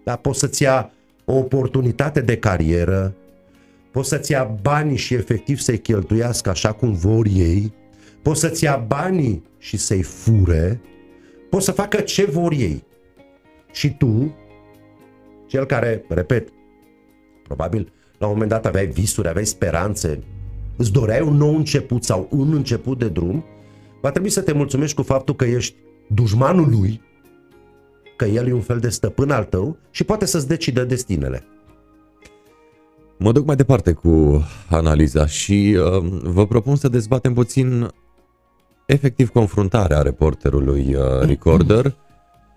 Dar 0.03 0.17
poți 0.17 0.39
să-ți 0.39 0.63
ia 0.63 0.91
o 1.25 1.37
oportunitate 1.37 2.21
de 2.21 2.37
carieră, 2.37 3.15
poți 3.93 4.09
să-ți 4.09 4.31
ia 4.31 4.43
banii 4.61 4.97
și 4.97 5.13
efectiv 5.13 5.59
să-i 5.59 5.79
cheltuiască 5.79 6.49
așa 6.49 6.71
cum 6.71 6.93
vor 6.93 7.25
ei, 7.25 7.73
poți 8.21 8.39
să-ți 8.39 8.63
ia 8.63 8.75
banii 8.87 9.43
și 9.57 9.77
să-i 9.77 10.01
fure, 10.01 10.81
poți 11.49 11.65
să 11.65 11.71
facă 11.71 12.01
ce 12.01 12.25
vor 12.25 12.51
ei. 12.51 12.83
Și 13.71 13.97
tu, 13.97 14.35
cel 15.47 15.65
care, 15.65 16.05
repet, 16.07 16.49
probabil 17.43 17.91
la 18.17 18.25
un 18.25 18.31
moment 18.33 18.51
dat 18.51 18.65
aveai 18.65 18.85
visuri, 18.85 19.27
aveai 19.27 19.45
speranțe, 19.45 20.23
îți 20.75 20.91
doreai 20.91 21.21
un 21.21 21.35
nou 21.35 21.55
început 21.55 22.03
sau 22.03 22.27
un 22.31 22.53
început 22.53 22.99
de 22.99 23.09
drum, 23.09 23.45
va 24.01 24.11
trebui 24.11 24.29
să 24.29 24.41
te 24.41 24.53
mulțumești 24.53 24.95
cu 24.95 25.01
faptul 25.01 25.35
că 25.35 25.45
ești 25.45 25.75
dușmanul 26.07 26.69
lui, 26.69 27.01
că 28.15 28.25
el 28.25 28.47
e 28.47 28.53
un 28.53 28.61
fel 28.61 28.79
de 28.79 28.89
stăpân 28.89 29.29
al 29.29 29.43
tău 29.43 29.77
și 29.91 30.03
poate 30.03 30.25
să-ți 30.25 30.47
decidă 30.47 30.83
destinele. 30.83 31.43
Mă 33.23 33.31
duc 33.31 33.45
mai 33.45 33.55
departe 33.55 33.91
cu 33.91 34.43
analiza 34.69 35.25
și 35.25 35.77
uh, 35.79 36.03
vă 36.21 36.47
propun 36.47 36.75
să 36.75 36.87
dezbatem 36.87 37.33
puțin 37.33 37.93
efectiv 38.85 39.29
confruntarea 39.29 40.01
reporterului 40.01 40.95
uh, 40.95 41.21
Recorder 41.21 41.95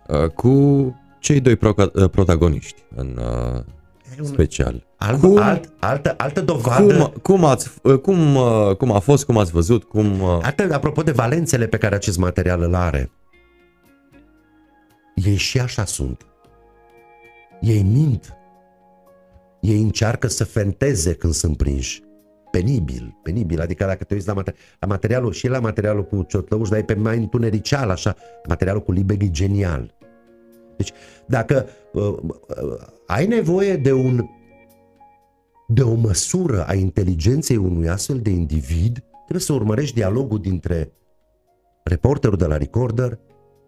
uh, 0.08 0.28
cu 0.28 0.94
cei 1.20 1.40
doi 1.40 1.56
proca- 1.56 1.92
uh, 1.92 2.10
protagoniști 2.10 2.82
în 2.94 3.18
uh, 3.18 3.62
special. 4.24 4.86
Alt, 4.96 5.20
cum, 5.20 5.38
alt, 5.38 5.72
altă, 5.78 6.14
altă 6.16 6.40
dovadă. 6.40 6.96
Cum, 6.96 7.12
cum, 7.22 7.44
ați, 7.44 7.70
cum, 8.02 8.38
cum 8.78 8.92
a 8.92 8.98
fost, 8.98 9.24
cum 9.24 9.38
ați 9.38 9.52
văzut, 9.52 9.84
cum... 9.84 10.22
Altă, 10.42 10.74
apropo 10.74 11.02
de 11.02 11.12
valențele 11.12 11.66
pe 11.66 11.76
care 11.76 11.94
acest 11.94 12.18
material 12.18 12.62
îl 12.62 12.74
are. 12.74 13.10
Ei 15.14 15.36
și 15.36 15.58
așa 15.58 15.84
sunt. 15.84 16.26
Ei 17.60 17.82
mint. 17.82 18.36
Ei 19.66 19.82
încearcă 19.82 20.26
să 20.26 20.44
fenteze 20.44 21.14
când 21.14 21.32
sunt 21.32 21.56
prinși. 21.56 22.02
Penibil, 22.50 23.18
penibil. 23.22 23.60
Adică 23.60 23.84
dacă 23.84 24.04
te 24.04 24.14
uiți 24.14 24.26
la, 24.26 24.34
mater- 24.34 24.56
la 24.80 24.86
materialul 24.86 25.32
și 25.32 25.48
la 25.48 25.58
materialul 25.58 26.04
cu 26.04 26.22
ciotlăuș, 26.22 26.68
dar 26.68 26.78
e 26.78 26.82
pe 26.82 26.94
mai 26.94 27.16
întunericial, 27.16 27.90
așa. 27.90 28.16
Materialul 28.48 28.82
cu 28.82 28.92
Libeg 28.92 29.22
e 29.22 29.30
genial. 29.30 29.94
Deci, 30.76 30.92
dacă 31.26 31.66
uh, 31.92 32.02
uh, 32.02 32.36
ai 33.06 33.26
nevoie 33.26 33.76
de 33.76 33.92
un 33.92 34.28
de 35.68 35.82
o 35.82 35.94
măsură 35.94 36.66
a 36.66 36.74
inteligenței 36.74 37.56
unui 37.56 37.88
astfel 37.88 38.20
de 38.20 38.30
individ, 38.30 39.04
trebuie 39.22 39.40
să 39.40 39.52
urmărești 39.52 39.94
dialogul 39.94 40.38
dintre 40.38 40.92
reporterul 41.84 42.36
de 42.36 42.46
la 42.46 42.56
Recorder 42.56 43.18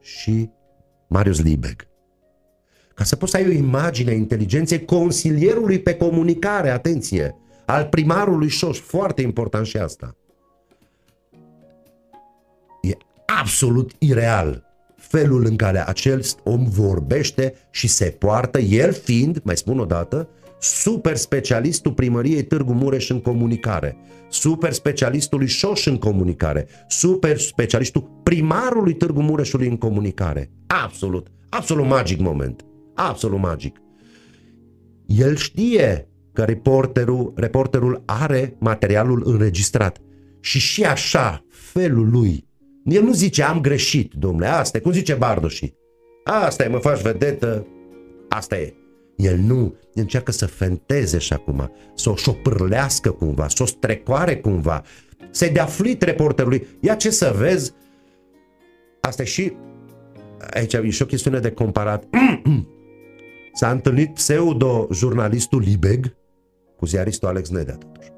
și 0.01 0.51
Marius 1.09 1.43
Libeg. 1.43 1.88
Ca 2.99 3.05
să 3.05 3.17
poți 3.17 3.31
să 3.31 3.37
ai 3.37 3.47
o 3.47 3.51
imagine 3.51 4.11
a 4.11 4.15
inteligenței 4.15 4.85
consilierului 4.85 5.79
pe 5.79 5.95
comunicare, 5.95 6.71
atenție, 6.71 7.35
al 7.67 7.85
primarului 7.85 8.49
Șoș, 8.49 8.79
foarte 8.79 9.23
important 9.23 9.67
și 9.67 9.77
asta. 9.77 10.17
E 12.83 12.97
absolut 13.41 13.93
ireal 13.99 14.65
felul 14.97 15.45
în 15.45 15.57
care 15.57 15.89
acel 15.89 16.25
om 16.45 16.65
vorbește 16.65 17.55
și 17.71 17.89
se 17.89 18.05
poartă, 18.05 18.59
el 18.59 18.93
fiind, 18.93 19.41
mai 19.43 19.57
spun 19.57 19.79
o 19.79 19.85
dată, 19.85 20.29
super 20.61 21.17
specialistul 21.17 21.93
primăriei 21.93 22.43
Târgu 22.43 22.73
Mureș 22.73 23.11
în 23.11 23.21
comunicare, 23.21 23.97
super 24.29 24.73
specialistul 24.73 25.39
lui 25.39 25.49
Șoș 25.49 25.87
în 25.87 25.97
comunicare, 25.97 26.67
super 26.89 27.39
specialistul 27.39 28.21
primarului 28.23 28.95
Târgu 28.95 29.21
Mureșului 29.23 29.69
în 29.69 29.77
comunicare. 29.77 30.51
Absolut, 30.67 31.27
absolut 31.49 31.87
magic 31.87 32.19
moment. 32.19 32.63
Absolut 33.01 33.41
magic. 33.41 33.77
El 35.07 35.37
știe 35.37 36.09
că 36.33 36.45
reporterul, 36.45 37.33
reporterul 37.37 38.03
are 38.07 38.57
materialul 38.59 39.23
înregistrat. 39.25 39.99
Și 40.41 40.59
și 40.59 40.85
așa, 40.85 41.45
felul 41.49 42.11
lui, 42.11 42.49
el 42.85 43.03
nu 43.03 43.13
zice 43.13 43.43
am 43.43 43.61
greșit, 43.61 44.13
domnule, 44.13 44.47
asta 44.47 44.77
e, 44.77 44.81
cum 44.81 44.93
zice 44.93 45.15
Bardoși. 45.15 45.73
Asta 46.25 46.65
e, 46.65 46.69
mă 46.69 46.79
faci 46.79 47.01
vedetă, 47.01 47.67
asta 48.29 48.59
e. 48.59 48.75
El 49.17 49.37
nu, 49.37 49.63
el 49.95 50.03
încearcă 50.03 50.33
să 50.33 50.47
fenteze 50.47 51.19
și 51.19 51.33
acum, 51.33 51.71
să 51.95 52.11
o 52.11 52.17
șopârlească 52.17 53.11
cumva, 53.11 53.49
să 53.49 53.63
o 53.63 53.67
strecoare 53.67 54.37
cumva, 54.37 54.83
să-i 55.31 55.51
dea 55.51 55.67
flit 55.67 56.03
reporterului. 56.03 56.67
Ia 56.81 56.95
ce 56.95 57.11
să 57.11 57.35
vezi, 57.37 57.73
asta 59.01 59.23
e 59.23 59.27
și, 59.27 59.53
aici 60.51 60.73
e 60.73 60.91
și 60.91 61.03
o 61.03 61.07
chestiune 61.07 61.39
de 61.39 61.51
comparat. 61.51 62.05
S-a 63.59 63.71
întâlnit 63.71 64.15
pseudo-jurnalistul 64.15 65.61
Libeg 65.61 66.17
cu 66.77 66.87
ziaristul 66.87 67.29
Alex 67.29 67.49
Nedea, 67.49 67.75
totuși. 67.75 68.09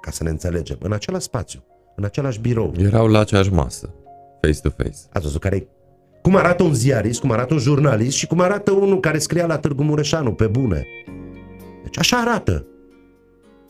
Ca 0.00 0.10
să 0.10 0.22
ne 0.22 0.30
înțelegem. 0.30 0.76
În 0.80 0.92
același 0.92 1.24
spațiu, 1.24 1.64
în 1.96 2.04
același 2.04 2.40
birou. 2.40 2.72
Erau 2.78 3.06
la 3.06 3.18
aceeași 3.18 3.52
masă, 3.52 3.94
face-to-face. 4.40 4.98
Ați 5.12 5.24
văzut 5.24 5.40
care 5.40 5.68
cum 6.22 6.36
arată 6.36 6.62
un 6.62 6.74
ziarist, 6.74 7.20
cum 7.20 7.30
arată 7.30 7.54
un 7.54 7.60
jurnalist 7.60 8.16
și 8.16 8.26
cum 8.26 8.40
arată 8.40 8.70
unul 8.72 9.00
care 9.00 9.18
scria 9.18 9.46
la 9.46 9.58
Târgu 9.58 9.82
Mureșanu, 9.82 10.32
pe 10.32 10.46
bune. 10.46 10.86
Deci 11.82 11.98
așa 11.98 12.16
arată. 12.16 12.66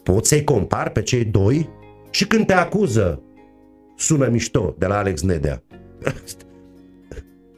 Poți 0.03 0.29
să-i 0.29 0.45
compar 0.45 0.91
pe 0.91 1.03
cei 1.03 1.25
doi 1.25 1.69
și 2.11 2.27
când 2.27 2.47
te 2.47 2.55
acuză, 2.55 3.23
sună 3.97 4.29
mișto 4.29 4.75
de 4.79 4.87
la 4.87 4.99
Alex 4.99 5.23
Nedea. 5.23 5.63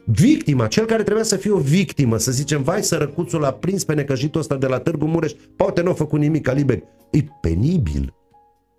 Victima, 0.09 0.67
cel 0.67 0.85
care 0.85 1.03
trebuia 1.03 1.23
să 1.23 1.35
fie 1.35 1.51
o 1.51 1.57
victimă, 1.57 2.17
să 2.17 2.31
zicem, 2.31 2.63
vai 2.63 2.83
sărăcuțul 2.83 3.45
a 3.45 3.51
prins 3.51 3.83
pe 3.83 3.93
necăjitul 3.93 4.39
ăsta 4.39 4.55
de 4.55 4.67
la 4.67 4.79
Târgu 4.79 5.05
Mureș, 5.05 5.31
poate 5.55 5.81
nu 5.81 5.89
a 5.89 5.93
făcut 5.93 6.19
nimic, 6.19 6.47
Alibeg. 6.47 6.83
E 7.11 7.23
penibil. 7.41 8.13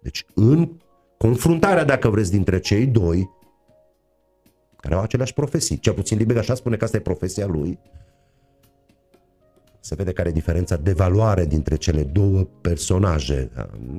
Deci 0.03 0.25
în 0.35 0.71
confruntarea, 1.19 1.85
dacă 1.85 2.09
vreți, 2.09 2.31
dintre 2.31 2.59
cei 2.59 2.87
doi, 2.87 3.31
care 4.77 4.95
au 4.95 5.01
aceleași 5.01 5.35
profesii, 5.35 5.79
cel 5.79 5.93
puțin 5.93 6.19
Libeg 6.19 6.37
așa 6.37 6.55
spune 6.55 6.77
că 6.77 6.85
asta 6.85 6.97
e 6.97 7.01
profesia 7.01 7.47
lui, 7.47 7.79
se 9.81 9.95
vede 9.95 10.13
care 10.13 10.29
e 10.29 10.33
diferența 10.33 10.77
de 10.77 10.93
valoare 10.93 11.45
dintre 11.45 11.77
cele 11.77 12.03
două 12.03 12.49
personaje. 12.61 13.51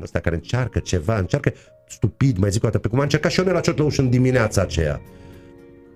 Ăsta 0.01 0.19
care 0.19 0.35
încearcă 0.35 0.79
ceva, 0.79 1.17
încearcă 1.17 1.53
stupid, 1.87 2.37
mai 2.37 2.51
zic 2.51 2.63
o 2.63 2.65
dată, 2.65 2.79
pe 2.79 2.87
cum 2.87 2.99
a 2.99 3.03
încercat 3.03 3.31
și 3.31 3.39
eu 3.39 3.45
la 3.45 3.59
Ciotlăuș 3.59 3.97
în 3.97 4.09
dimineața 4.09 4.61
aceea 4.61 5.01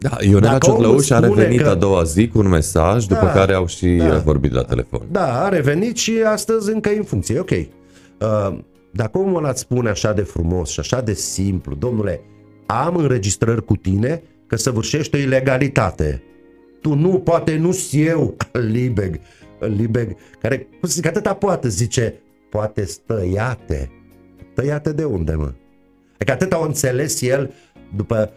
da, 0.04 0.18
Ionela 0.22 0.58
Ciotlăuș 0.58 1.10
a 1.10 1.20
revenit 1.20 1.62
că... 1.62 1.70
a 1.70 1.76
doua 1.76 2.04
zi 2.04 2.28
cu 2.28 2.40
un 2.40 2.48
mesaj, 2.48 3.06
da, 3.06 3.16
după 3.16 3.32
care 3.34 3.54
au 3.54 3.68
și 3.68 3.88
da, 3.88 4.18
vorbit 4.18 4.52
la 4.52 4.64
telefon. 4.64 5.02
Da, 5.12 5.44
a 5.44 5.50
revenit 5.50 5.98
și 5.98 6.22
astăzi 6.26 6.72
încă 6.72 6.90
e 6.90 6.98
în 6.98 7.04
funcție, 7.04 7.40
ok. 7.40 7.50
Uh, 7.50 8.58
dacă 8.92 9.18
omul 9.18 9.38
ăla 9.38 9.50
îți 9.50 9.60
spune 9.60 9.90
așa 9.90 10.14
de 10.14 10.22
frumos 10.22 10.70
și 10.70 10.80
așa 10.80 11.02
de 11.02 11.14
simplu, 11.14 11.76
domnule, 11.76 12.22
am 12.66 12.96
înregistrări 12.96 13.66
cu 13.66 13.76
tine 13.76 14.24
că 14.48 14.56
săvârșești 14.56 15.16
o 15.16 15.20
ilegalitate. 15.20 16.24
Tu 16.82 16.94
nu, 16.94 17.10
poate 17.10 17.58
nu 17.58 17.78
eu, 17.92 18.36
Libeg, 18.72 19.20
Libeg, 19.60 20.16
care, 20.42 20.58
cum 20.58 20.90
să 20.90 20.94
zic, 20.94 21.06
atâta 21.06 21.34
poate, 21.34 21.70
zice, 21.70 22.22
poate 22.50 22.86
stăiate. 22.86 23.92
Tăiate 24.54 24.92
de 24.92 25.04
unde, 25.04 25.34
mă? 25.34 25.52
Adică 26.14 26.32
atât 26.32 26.54
au 26.54 26.64
înțeles 26.64 27.22
el 27.22 27.54
după 27.96 28.32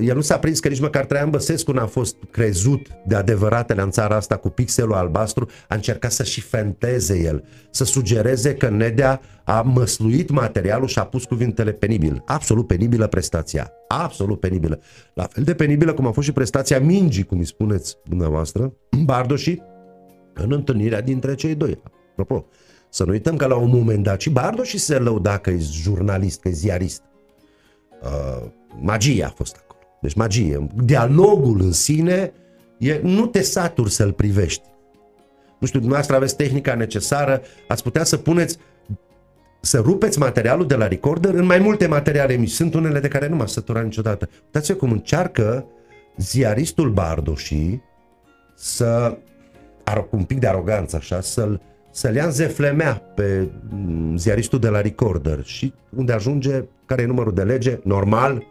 el 0.00 0.14
nu 0.14 0.20
s-a 0.20 0.38
prins 0.38 0.60
că 0.60 0.68
nici 0.68 0.80
măcar 0.80 1.04
Traian 1.04 1.30
Băsescu 1.30 1.72
n-a 1.72 1.86
fost 1.86 2.16
crezut 2.30 2.86
de 3.06 3.14
adevăratele 3.14 3.82
în 3.82 3.90
țara 3.90 4.16
asta 4.16 4.36
cu 4.36 4.48
pixelul 4.48 4.94
albastru, 4.94 5.48
a 5.68 5.74
încercat 5.74 6.12
să 6.12 6.22
și 6.22 6.40
fenteze 6.40 7.18
el, 7.18 7.44
să 7.70 7.84
sugereze 7.84 8.54
că 8.54 8.68
Nedea 8.68 9.20
a 9.44 9.62
măsluit 9.62 10.30
materialul 10.30 10.86
și 10.86 10.98
a 10.98 11.04
pus 11.04 11.24
cuvintele 11.24 11.72
penibil. 11.72 12.22
Absolut 12.26 12.66
penibilă 12.66 13.06
prestația. 13.06 13.72
Absolut 13.88 14.40
penibilă. 14.40 14.80
La 15.14 15.24
fel 15.24 15.44
de 15.44 15.54
penibilă 15.54 15.92
cum 15.92 16.06
a 16.06 16.10
fost 16.10 16.26
și 16.26 16.32
prestația 16.32 16.80
mingii, 16.80 17.24
cum 17.24 17.38
îi 17.38 17.46
spuneți 17.46 17.96
dumneavoastră, 18.04 18.72
Bardoși, 19.04 19.62
în 20.34 20.52
întâlnirea 20.52 21.00
dintre 21.00 21.34
cei 21.34 21.54
doi. 21.54 21.82
Apropo, 22.10 22.46
să 22.90 23.04
nu 23.04 23.10
uităm 23.10 23.36
că 23.36 23.46
la 23.46 23.56
un 23.56 23.68
moment 23.68 24.02
dat 24.02 24.20
și 24.20 24.30
Bardoși 24.30 24.78
se 24.78 24.98
lăuda 24.98 25.38
că 25.38 25.50
e 25.50 25.58
jurnalist, 25.58 26.40
că 26.40 26.48
e 26.48 26.52
ziarist. 26.52 27.02
Uh, 28.02 28.50
magie 28.78 29.24
a 29.24 29.28
fost 29.28 29.56
acolo. 29.56 29.80
Deci 30.00 30.14
magie. 30.14 30.66
Dialogul 30.84 31.60
în 31.60 31.72
sine 31.72 32.32
e, 32.78 33.00
nu 33.02 33.26
te 33.26 33.42
saturi 33.42 33.90
să-l 33.90 34.12
privești. 34.12 34.62
Nu 35.58 35.66
știu, 35.66 35.78
dumneavoastră 35.78 36.16
aveți 36.16 36.36
tehnica 36.36 36.74
necesară, 36.74 37.42
ați 37.68 37.82
putea 37.82 38.04
să 38.04 38.16
puneți 38.16 38.58
să 39.60 39.78
rupeți 39.78 40.18
materialul 40.18 40.66
de 40.66 40.74
la 40.74 40.88
recorder 40.88 41.34
în 41.34 41.44
mai 41.44 41.58
multe 41.58 41.86
materiale 41.86 42.34
mici. 42.34 42.50
Sunt 42.50 42.74
unele 42.74 43.00
de 43.00 43.08
care 43.08 43.28
nu 43.28 43.36
m-a 43.36 43.46
săturat 43.46 43.84
niciodată. 43.84 44.28
Uitați-vă 44.44 44.78
cum 44.78 44.92
încearcă 44.92 45.66
ziaristul 46.16 46.90
Bardoși 46.90 47.78
să 48.54 49.18
are 49.84 50.08
un 50.10 50.24
pic 50.24 50.38
de 50.38 50.46
aroganță 50.46 50.96
așa, 50.96 51.20
să-l 51.20 51.60
să-l 51.90 52.14
ia 52.14 52.24
în 52.24 52.30
zeflemea 52.30 52.94
pe 53.14 53.48
mm, 53.70 54.16
ziaristul 54.16 54.58
de 54.58 54.68
la 54.68 54.80
recorder 54.80 55.44
și 55.44 55.74
unde 55.96 56.12
ajunge, 56.12 56.64
care 56.86 57.02
e 57.02 57.06
numărul 57.06 57.34
de 57.34 57.42
lege, 57.42 57.78
normal, 57.84 58.46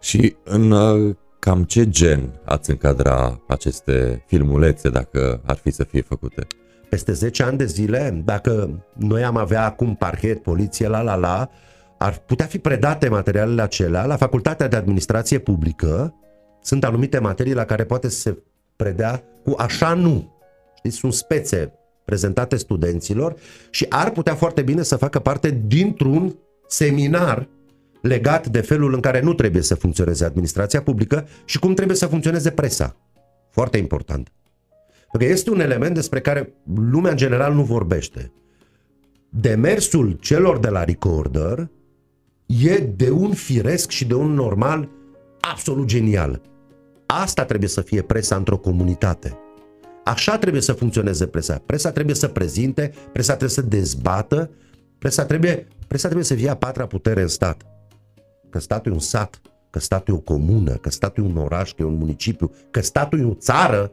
și 0.00 0.36
în 0.44 0.70
uh, 0.70 1.14
cam 1.38 1.64
ce 1.64 1.88
gen 1.88 2.40
ați 2.44 2.70
încadra 2.70 3.40
aceste 3.48 4.24
filmulețe 4.26 4.88
dacă 4.88 5.40
ar 5.46 5.56
fi 5.56 5.70
să 5.70 5.84
fie 5.84 6.02
făcute? 6.02 6.46
Peste 6.88 7.12
10 7.12 7.42
ani 7.42 7.58
de 7.58 7.64
zile, 7.64 8.22
dacă 8.24 8.82
noi 8.96 9.24
am 9.24 9.36
avea 9.36 9.64
acum 9.64 9.94
parchet, 9.94 10.42
poliție, 10.42 10.88
la 10.88 11.02
la 11.02 11.14
la, 11.14 11.50
ar 11.98 12.22
putea 12.26 12.46
fi 12.46 12.58
predate 12.58 13.08
materialele 13.08 13.62
acelea 13.62 14.04
la 14.04 14.16
Facultatea 14.16 14.68
de 14.68 14.76
Administrație 14.76 15.38
Publică. 15.38 16.14
Sunt 16.62 16.84
anumite 16.84 17.18
materii 17.18 17.54
la 17.54 17.64
care 17.64 17.84
poate 17.84 18.08
să 18.08 18.18
se 18.20 18.38
predea 18.76 19.22
cu 19.44 19.54
așa 19.58 19.94
nu. 19.94 20.34
Știți, 20.76 20.96
sunt 20.96 21.12
spețe 21.12 21.72
prezentate 22.04 22.56
studenților 22.56 23.34
și 23.70 23.86
ar 23.88 24.10
putea 24.10 24.34
foarte 24.34 24.62
bine 24.62 24.82
să 24.82 24.96
facă 24.96 25.18
parte 25.18 25.62
dintr-un 25.66 26.34
seminar 26.66 27.48
legat 28.02 28.46
de 28.46 28.60
felul 28.60 28.94
în 28.94 29.00
care 29.00 29.20
nu 29.20 29.34
trebuie 29.34 29.62
să 29.62 29.74
funcționeze 29.74 30.24
administrația 30.24 30.82
publică 30.82 31.28
și 31.44 31.58
cum 31.58 31.74
trebuie 31.74 31.96
să 31.96 32.06
funcționeze 32.06 32.50
presa. 32.50 32.96
Foarte 33.50 33.78
important. 33.78 34.28
Pentru 35.10 35.28
că 35.28 35.34
este 35.34 35.50
un 35.50 35.60
element 35.60 35.94
despre 35.94 36.20
care 36.20 36.54
lumea 36.74 37.10
în 37.10 37.16
general 37.16 37.54
nu 37.54 37.62
vorbește. 37.62 38.32
Demersul 39.28 40.16
celor 40.20 40.58
de 40.58 40.68
la 40.68 40.84
Recorder 40.84 41.70
e 42.46 42.76
de 42.78 43.10
un 43.10 43.32
firesc 43.32 43.90
și 43.90 44.04
de 44.06 44.14
un 44.14 44.32
normal 44.32 44.88
absolut 45.40 45.86
genial. 45.86 46.40
Asta 47.06 47.44
trebuie 47.44 47.68
să 47.68 47.80
fie 47.80 48.02
presa 48.02 48.36
într-o 48.36 48.56
comunitate. 48.58 49.38
Așa 50.04 50.38
trebuie 50.38 50.62
să 50.62 50.72
funcționeze 50.72 51.26
presa. 51.26 51.62
Presa 51.66 51.90
trebuie 51.90 52.14
să 52.14 52.28
prezinte, 52.28 52.92
presa 53.12 53.36
trebuie 53.36 53.56
să 53.56 53.62
dezbată, 53.62 54.50
presa 54.98 55.24
trebuie, 55.24 55.68
presa 55.86 56.04
trebuie 56.04 56.26
să 56.26 56.34
fie 56.34 56.48
a 56.48 56.56
patra 56.56 56.86
putere 56.86 57.22
în 57.22 57.28
stat. 57.28 57.62
Că 58.50 58.58
statul 58.58 58.90
e 58.90 58.94
un 58.94 59.00
sat, 59.00 59.40
că 59.70 59.78
statul 59.78 60.14
e 60.14 60.16
o 60.16 60.20
comună, 60.20 60.72
că 60.72 60.90
statul 60.90 61.24
e 61.24 61.26
un 61.26 61.36
oraș, 61.36 61.72
că 61.72 61.82
e 61.82 61.84
un 61.84 61.96
municipiu, 61.96 62.50
că 62.70 62.80
statul 62.80 63.20
e 63.20 63.24
o 63.24 63.34
țară, 63.34 63.92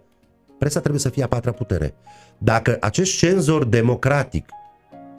presa 0.57 0.79
trebuie 0.79 1.01
să 1.01 1.09
fie 1.09 1.23
a 1.23 1.27
patra 1.27 1.51
putere. 1.51 1.95
Dacă 2.38 2.77
acest 2.79 3.17
cenzor 3.17 3.65
democratic, 3.65 4.45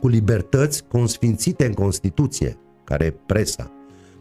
cu 0.00 0.08
libertăți 0.08 0.84
consfințite 0.84 1.66
în 1.66 1.72
Constituție, 1.72 2.58
care 2.84 3.04
e 3.04 3.14
presa, 3.26 3.70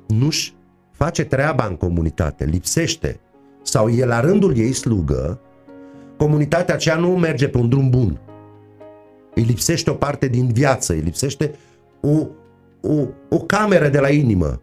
nu-și 0.07 0.55
face 0.91 1.23
treaba 1.23 1.65
în 1.65 1.75
comunitate, 1.75 2.45
lipsește, 2.45 3.19
sau 3.61 3.89
e 3.89 4.05
la 4.05 4.19
rândul 4.19 4.57
ei 4.57 4.73
slugă, 4.73 5.41
comunitatea 6.17 6.75
aceea 6.75 6.95
nu 6.95 7.09
merge 7.09 7.47
pe 7.47 7.57
un 7.57 7.69
drum 7.69 7.89
bun. 7.89 8.19
Îi 9.33 9.43
lipsește 9.43 9.89
o 9.89 9.93
parte 9.93 10.27
din 10.27 10.47
viață, 10.47 10.93
îi 10.93 10.99
lipsește 10.99 11.55
o, 12.01 12.27
o, 12.81 13.07
o 13.29 13.39
cameră 13.39 13.87
de 13.87 13.99
la 13.99 14.09
inimă. 14.09 14.61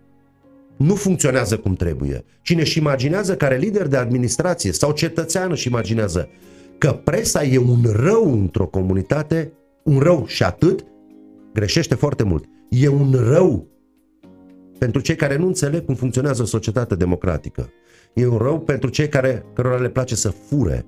Nu 0.76 0.94
funcționează 0.94 1.58
cum 1.58 1.74
trebuie. 1.74 2.24
Cine 2.42 2.60
își 2.60 2.78
imaginează 2.78 3.36
care 3.36 3.56
lider 3.56 3.86
de 3.86 3.96
administrație 3.96 4.72
sau 4.72 4.92
cetățean 4.92 5.50
își 5.50 5.66
imaginează 5.66 6.28
că 6.78 6.92
presa 6.92 7.44
e 7.44 7.58
un 7.58 7.82
rău 7.92 8.32
într-o 8.32 8.66
comunitate, 8.66 9.52
un 9.84 9.98
rău 9.98 10.26
și 10.26 10.42
atât, 10.42 10.84
greșește 11.52 11.94
foarte 11.94 12.22
mult. 12.22 12.44
E 12.68 12.88
un 12.88 13.12
rău 13.12 13.68
pentru 14.78 15.00
cei 15.00 15.16
care 15.16 15.36
nu 15.36 15.46
înțeleg 15.46 15.84
cum 15.84 15.94
funcționează 15.94 16.42
o 16.42 16.46
societate 16.46 16.94
democratică. 16.94 17.70
E 18.14 18.26
un 18.26 18.38
rău 18.38 18.60
pentru 18.60 18.88
cei 18.88 19.08
care, 19.08 19.46
cărora 19.52 19.76
le 19.76 19.88
place 19.88 20.14
să 20.14 20.28
fure, 20.28 20.86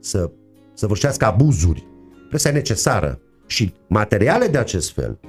să, 0.00 0.30
să 0.74 0.86
vârșească 0.86 1.24
abuzuri. 1.24 1.86
Presa 2.28 2.48
e 2.48 2.52
necesară 2.52 3.20
și 3.46 3.72
materiale 3.88 4.46
de 4.46 4.58
acest 4.58 4.92
fel, 4.92 5.20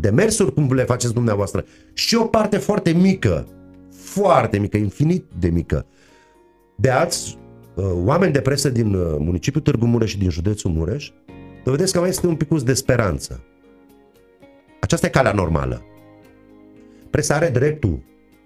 demersuri 0.00 0.54
cum 0.54 0.72
le 0.72 0.84
faceți 0.84 1.12
dumneavoastră 1.12 1.64
și 1.92 2.14
o 2.14 2.24
parte 2.24 2.56
foarte 2.56 2.92
mică, 2.92 3.46
foarte 3.90 4.58
mică, 4.58 4.76
infinit 4.76 5.24
de 5.38 5.48
mică, 5.48 5.86
de 6.76 6.90
alți 6.90 7.38
uh, 7.74 7.84
oameni 7.94 8.32
de 8.32 8.40
presă 8.40 8.68
din 8.68 8.94
uh, 8.94 9.16
municipiul 9.18 9.62
Târgu 9.62 9.86
Mureș 9.86 10.10
și 10.10 10.18
din 10.18 10.30
județul 10.30 10.70
Mureș, 10.70 11.10
dovedesc 11.64 11.92
că 11.92 11.98
mai 12.00 12.08
este 12.08 12.26
un 12.26 12.36
pic 12.36 12.62
de 12.62 12.74
speranță. 12.74 13.40
Aceasta 14.80 15.06
e 15.06 15.10
calea 15.10 15.32
normală. 15.32 15.82
Presa 17.10 17.34
are 17.34 17.48
dreptul 17.48 18.02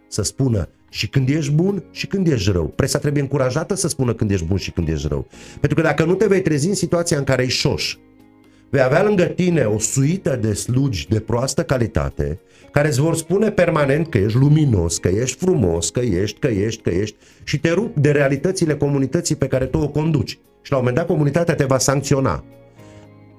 să 0.08 0.22
spună 0.22 0.68
și 0.90 1.08
când 1.08 1.28
ești 1.28 1.52
bun 1.52 1.84
și 1.90 2.06
când 2.06 2.26
ești 2.26 2.50
rău. 2.50 2.66
Presa 2.66 2.98
trebuie 2.98 3.22
încurajată 3.22 3.74
să 3.74 3.88
spună 3.88 4.14
când 4.14 4.30
ești 4.30 4.46
bun 4.46 4.56
și 4.56 4.70
când 4.70 4.88
ești 4.88 5.08
rău. 5.08 5.26
Pentru 5.60 5.74
că 5.80 5.84
dacă 5.86 6.04
nu 6.04 6.14
te 6.14 6.26
vei 6.26 6.42
trezi 6.42 6.68
în 6.68 6.74
situația 6.74 7.18
în 7.18 7.24
care 7.24 7.42
ești 7.42 7.58
șoș, 7.58 7.96
vei 8.72 8.82
avea 8.82 9.02
lângă 9.02 9.24
tine 9.24 9.64
o 9.64 9.78
suită 9.78 10.38
de 10.40 10.52
slugi 10.52 11.08
de 11.08 11.20
proastă 11.20 11.62
calitate 11.62 12.40
care 12.70 12.88
îți 12.88 13.00
vor 13.00 13.16
spune 13.16 13.50
permanent 13.50 14.08
că 14.08 14.18
ești 14.18 14.38
luminos, 14.38 14.98
că 14.98 15.08
ești 15.08 15.36
frumos, 15.36 15.90
că 15.90 16.00
ești, 16.00 16.38
că 16.38 16.46
ești, 16.46 16.82
că 16.82 16.90
ești 16.90 17.16
și 17.44 17.58
te 17.58 17.70
rup 17.70 17.96
de 17.96 18.10
realitățile 18.10 18.76
comunității 18.76 19.36
pe 19.36 19.46
care 19.46 19.64
tu 19.64 19.78
o 19.78 19.88
conduci. 19.88 20.38
Și 20.62 20.70
la 20.70 20.76
un 20.76 20.82
moment 20.84 20.96
dat 20.96 21.06
comunitatea 21.06 21.54
te 21.54 21.64
va 21.64 21.78
sancționa. 21.78 22.44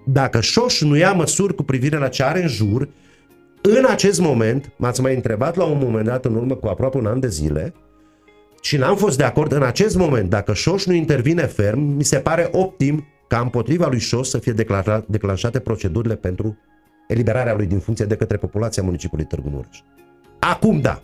Dacă 0.05 0.41
șoș 0.41 0.81
nu 0.81 0.95
ia 0.95 1.11
măsuri 1.11 1.55
cu 1.55 1.63
privire 1.63 1.97
la 1.97 2.07
ce 2.07 2.23
are 2.23 2.41
în 2.41 2.47
jur, 2.47 2.89
în 3.61 3.85
acest 3.87 4.19
moment, 4.19 4.71
m-ați 4.77 5.01
mai 5.01 5.15
întrebat 5.15 5.55
la 5.55 5.63
un 5.63 5.77
moment 5.81 6.05
dat 6.05 6.25
în 6.25 6.35
urmă 6.35 6.55
cu 6.55 6.67
aproape 6.67 6.97
un 6.97 7.05
an 7.05 7.19
de 7.19 7.27
zile 7.27 7.73
și 8.61 8.77
n-am 8.77 8.95
fost 8.95 9.17
de 9.17 9.23
acord 9.23 9.51
în 9.51 9.63
acest 9.63 9.95
moment, 9.95 10.29
dacă 10.29 10.53
Șoș 10.53 10.85
nu 10.85 10.93
intervine 10.93 11.45
ferm, 11.45 11.79
mi 11.79 12.03
se 12.03 12.17
pare 12.17 12.49
optim 12.51 13.05
ca 13.33 13.39
împotriva 13.39 13.87
lui 13.87 13.99
Șoș 13.99 14.27
să 14.27 14.37
fie 14.37 14.53
declanșate 15.07 15.59
procedurile 15.59 16.15
pentru 16.15 16.57
eliberarea 17.07 17.53
lui 17.53 17.65
din 17.65 17.79
funcție 17.79 18.05
de 18.05 18.15
către 18.15 18.37
populația 18.37 18.83
municipiului 18.83 19.25
Târgu 19.25 19.49
Mureș. 19.49 19.79
Acum 20.39 20.81
da. 20.81 21.01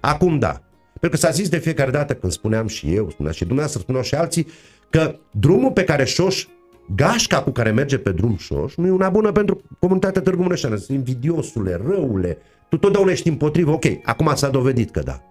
Acum 0.00 0.38
da. 0.38 0.62
Pentru 1.00 1.18
că 1.20 1.26
s-a 1.26 1.30
zis 1.30 1.48
de 1.48 1.58
fiecare 1.58 1.90
dată 1.90 2.14
când 2.14 2.32
spuneam 2.32 2.66
și 2.66 2.94
eu, 2.94 3.10
spunea 3.10 3.32
și 3.32 3.44
dumneavoastră, 3.44 3.80
spuneau 3.80 4.04
și 4.04 4.14
alții, 4.14 4.46
că 4.90 5.18
drumul 5.30 5.72
pe 5.72 5.84
care 5.84 6.04
Șoș 6.04 6.46
gașca 6.94 7.42
cu 7.42 7.50
care 7.50 7.70
merge 7.70 7.98
pe 7.98 8.12
drum 8.12 8.36
șoș 8.36 8.74
nu 8.74 8.86
e 8.86 8.90
una 8.90 9.08
bună 9.08 9.32
pentru 9.32 9.62
comunitatea 9.78 10.22
Târgu 10.22 10.42
Mureșeană. 10.42 10.76
Sunt 10.76 10.96
invidiosule, 10.96 11.80
răule, 11.86 12.38
tu 12.68 12.76
totdeauna 12.76 13.10
ești 13.10 13.28
împotrivă. 13.28 13.70
Ok, 13.70 13.84
acum 14.02 14.32
s-a 14.34 14.48
dovedit 14.48 14.90
că 14.90 15.00
da. 15.00 15.22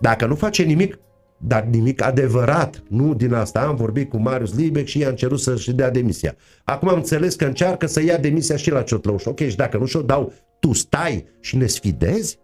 Dacă 0.00 0.26
nu 0.26 0.34
face 0.34 0.62
nimic, 0.62 0.98
dar 1.44 1.62
nimic 1.62 2.02
adevărat, 2.02 2.82
nu 2.88 3.14
din 3.14 3.32
asta. 3.32 3.60
Am 3.60 3.76
vorbit 3.76 4.10
cu 4.10 4.16
Marius 4.16 4.54
Libec 4.54 4.86
și 4.86 4.98
i-am 4.98 5.14
cerut 5.14 5.40
să-și 5.40 5.72
dea 5.72 5.90
demisia. 5.90 6.34
Acum 6.64 6.88
am 6.88 6.96
înțeles 6.96 7.34
că 7.34 7.44
încearcă 7.44 7.86
să 7.86 8.02
ia 8.02 8.16
demisia 8.16 8.56
și 8.56 8.70
la 8.70 8.82
Ciotlăuș. 8.82 9.24
Ok, 9.24 9.38
și 9.40 9.56
dacă 9.56 9.76
nu 9.76 9.86
și-o 9.86 10.02
dau, 10.02 10.32
tu 10.60 10.72
stai 10.72 11.24
și 11.40 11.56
ne 11.56 11.66
sfidezi? 11.66 12.38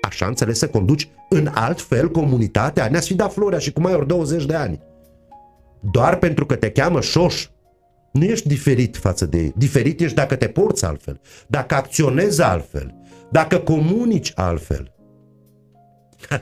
Așa 0.00 0.26
înțeles 0.26 0.58
să 0.58 0.68
conduci 0.68 1.08
în 1.28 1.48
alt 1.54 1.80
fel 1.80 2.10
comunitatea? 2.10 2.88
Ne-a 2.88 3.00
sfidat 3.00 3.32
Florea 3.32 3.58
și 3.58 3.72
cu 3.72 3.80
mai 3.80 3.94
ori 3.94 4.06
20 4.06 4.46
de 4.46 4.54
ani 4.54 4.86
doar 5.80 6.18
pentru 6.18 6.46
că 6.46 6.56
te 6.56 6.70
cheamă 6.70 7.00
șoș, 7.00 7.48
nu 8.12 8.24
ești 8.24 8.48
diferit 8.48 8.96
față 8.96 9.26
de 9.26 9.38
ei. 9.38 9.52
Diferit 9.56 10.00
ești 10.00 10.16
dacă 10.16 10.36
te 10.36 10.48
porți 10.48 10.84
altfel, 10.84 11.20
dacă 11.46 11.74
acționezi 11.74 12.42
altfel, 12.42 12.94
dacă 13.30 13.58
comunici 13.58 14.32
altfel. 14.34 14.92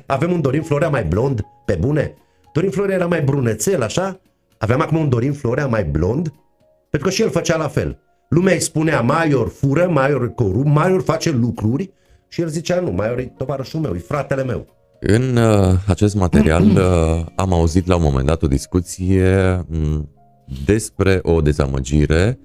Avem 0.07 0.33
un 0.33 0.41
Dorin 0.41 0.63
Florea 0.63 0.89
mai 0.89 1.05
blond, 1.05 1.41
pe 1.65 1.77
bune? 1.81 2.15
Dorin 2.53 2.71
Florea 2.71 2.95
era 2.95 3.07
mai 3.07 3.23
brunețel, 3.23 3.83
așa? 3.83 4.21
Aveam 4.59 4.81
acum 4.81 4.99
un 4.99 5.09
Dorin 5.09 5.33
Florea 5.33 5.67
mai 5.67 5.85
blond? 5.85 6.33
Pentru 6.91 7.09
că 7.09 7.15
și 7.15 7.23
el 7.23 7.31
făcea 7.31 7.57
la 7.57 7.69
fel. 7.69 7.99
Lumea 8.29 8.55
îi 8.55 8.61
spunea, 8.61 9.01
Maior 9.01 9.49
fură, 9.49 9.89
Maior 9.89 10.35
corup, 10.35 10.67
Maior 10.67 11.03
face 11.03 11.31
lucruri 11.31 11.91
și 12.29 12.41
el 12.41 12.49
zicea, 12.49 12.81
nu, 12.81 12.91
Maior 12.91 13.19
e 13.19 13.33
tovarășul 13.37 13.81
meu, 13.81 13.95
e 13.95 13.99
fratele 13.99 14.45
meu. 14.45 14.67
În 15.01 15.37
uh, 15.37 15.75
acest 15.87 16.15
material 16.15 16.65
uh, 16.65 17.27
am 17.35 17.53
auzit 17.53 17.87
la 17.87 17.97
un 17.97 18.03
moment 18.03 18.27
dat 18.27 18.43
o 18.43 18.47
discuție 18.47 19.65
um, 19.71 20.11
despre 20.65 21.19
o 21.23 21.41
dezamăgire 21.41 22.39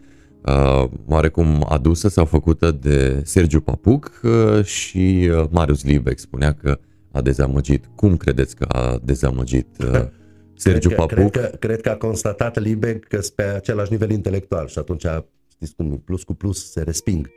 uh, 0.45 0.89
oarecum 1.07 1.65
adusă 1.69 2.09
sau 2.09 2.25
făcută 2.25 2.71
de 2.71 3.21
Sergiu 3.25 3.61
Papuc 3.61 4.21
uh, 4.23 4.63
și 4.63 5.29
uh, 5.31 5.45
Marius 5.49 5.83
Libec 5.83 6.19
spunea 6.19 6.53
că 6.53 6.79
a 7.11 7.21
dezamăgit. 7.21 7.85
Cum 7.95 8.17
credeți 8.17 8.55
că 8.55 8.65
a 8.67 8.99
dezamăgit 9.03 9.67
uh, 9.83 10.07
Sergiu 10.55 10.87
cred 10.87 10.99
că, 10.99 11.05
Papuc? 11.05 11.31
Cred 11.31 11.49
că, 11.49 11.57
cred 11.57 11.81
că 11.81 11.89
a 11.89 11.95
constatat 11.95 12.59
Libec 12.59 13.07
că 13.07 13.21
sunt 13.21 13.35
pe 13.35 13.43
același 13.43 13.91
nivel 13.91 14.11
intelectual 14.11 14.67
și 14.67 14.77
atunci, 14.77 15.05
știți 15.53 15.75
cum, 15.75 16.01
plus 16.05 16.23
cu 16.23 16.33
plus 16.33 16.71
se 16.71 16.81
resping. 16.81 17.29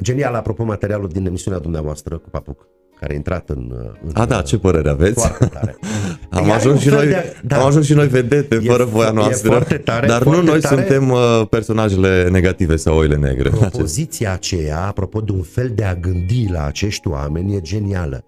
Genial, 0.00 0.34
apropo, 0.34 0.64
materialul 0.64 1.08
din 1.08 1.26
emisiunea 1.26 1.60
dumneavoastră 1.60 2.18
cu 2.18 2.28
Papuc 2.30 2.66
care 2.98 3.12
a 3.12 3.16
intrat 3.16 3.48
în... 3.48 3.72
în 4.04 4.10
a, 4.14 4.26
da, 4.26 4.42
ce 4.42 4.58
părere 4.58 4.90
aveți? 4.90 5.20
Foarte 5.20 5.46
tare. 5.46 5.76
am, 6.30 6.50
ajuns 6.50 6.80
și 6.80 6.88
noi, 6.88 7.06
de, 7.06 7.36
da, 7.44 7.56
am 7.60 7.66
ajuns 7.66 7.86
și 7.86 7.94
noi 7.94 8.08
vedete 8.08 8.54
e, 8.54 8.68
fără 8.68 8.84
voia 8.84 9.10
noastră, 9.10 9.66
e 9.70 9.78
tare, 9.78 10.06
dar 10.06 10.24
nu 10.24 10.42
noi 10.42 10.60
tare. 10.60 10.76
suntem 10.76 11.10
uh, 11.10 11.42
personajele 11.50 12.28
negative 12.30 12.76
sau 12.76 12.96
oile 12.96 13.16
negre. 13.16 13.48
Propoziția 13.48 14.32
aceea, 14.32 14.86
apropo 14.86 15.20
de 15.20 15.32
un 15.32 15.42
fel 15.42 15.72
de 15.74 15.84
a 15.84 15.94
gândi 15.94 16.48
la 16.50 16.64
acești 16.64 17.08
oameni, 17.08 17.54
e 17.54 17.60
genială. 17.60 18.24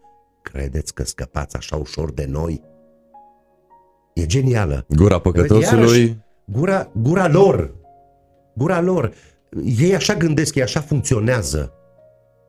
Credeți 0.52 0.94
că 0.94 1.04
scăpați 1.04 1.56
așa 1.56 1.76
ușor 1.76 2.12
de 2.12 2.26
noi? 2.30 2.62
E 4.14 4.26
genială. 4.26 4.84
Gura 4.88 5.18
păcătosului... 5.18 5.62
Iarăși, 5.62 6.16
gura, 6.44 6.90
gura 7.02 7.28
lor. 7.28 7.74
Gura 8.54 8.80
lor. 8.80 9.12
Ei 9.78 9.94
așa 9.94 10.14
gândesc, 10.14 10.54
ei 10.54 10.62
așa 10.62 10.80
funcționează. 10.80 11.72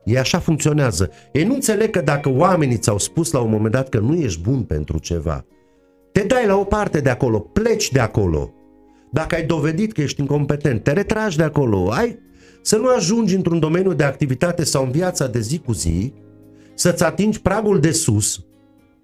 E 0.04 0.20
așa 0.20 0.40
funcționează. 0.40 1.10
Ei 1.32 1.44
nu 1.44 1.54
înțeleg 1.54 1.90
că 1.90 2.02
dacă 2.02 2.30
oamenii 2.30 2.78
ți-au 2.78 2.98
spus 2.98 3.32
la 3.32 3.40
un 3.40 3.50
moment 3.50 3.72
dat 3.72 3.90
că 3.90 4.00
nu 4.00 4.16
ești 4.16 4.42
bun 4.42 4.64
pentru 4.64 4.98
ceva, 4.98 5.46
te 6.12 6.24
dai 6.24 6.46
la 6.46 6.56
o 6.56 6.64
parte 6.64 7.00
de 7.00 7.10
acolo, 7.10 7.40
pleci 7.40 7.92
de 7.92 8.00
acolo. 8.00 8.54
Dacă 9.12 9.36
ai 9.36 9.44
dovedit 9.44 9.94
că 9.94 10.02
ești 10.02 10.20
incompetent, 10.20 10.84
te 10.84 10.92
retragi 10.92 11.38
de 11.38 11.44
acolo. 11.44 11.90
Ai 11.92 12.20
să 12.62 12.78
nu 12.78 12.88
ajungi 12.88 13.36
într-un 13.36 13.60
domeniu 13.60 13.94
de 13.94 14.04
activitate 14.04 14.64
sau 14.64 14.84
în 14.84 14.92
viața 14.92 15.28
de 15.28 15.40
zi 15.40 15.60
cu 15.60 15.74
zi, 15.74 16.14
să-ți 16.76 17.04
atingi 17.04 17.42
pragul 17.42 17.80
de 17.80 17.92
sus 17.92 18.46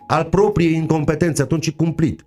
al 0.07 0.25
propriei 0.25 0.73
incompetențe, 0.73 1.41
atunci 1.41 1.67
e 1.67 1.71
cumplit. 1.71 2.25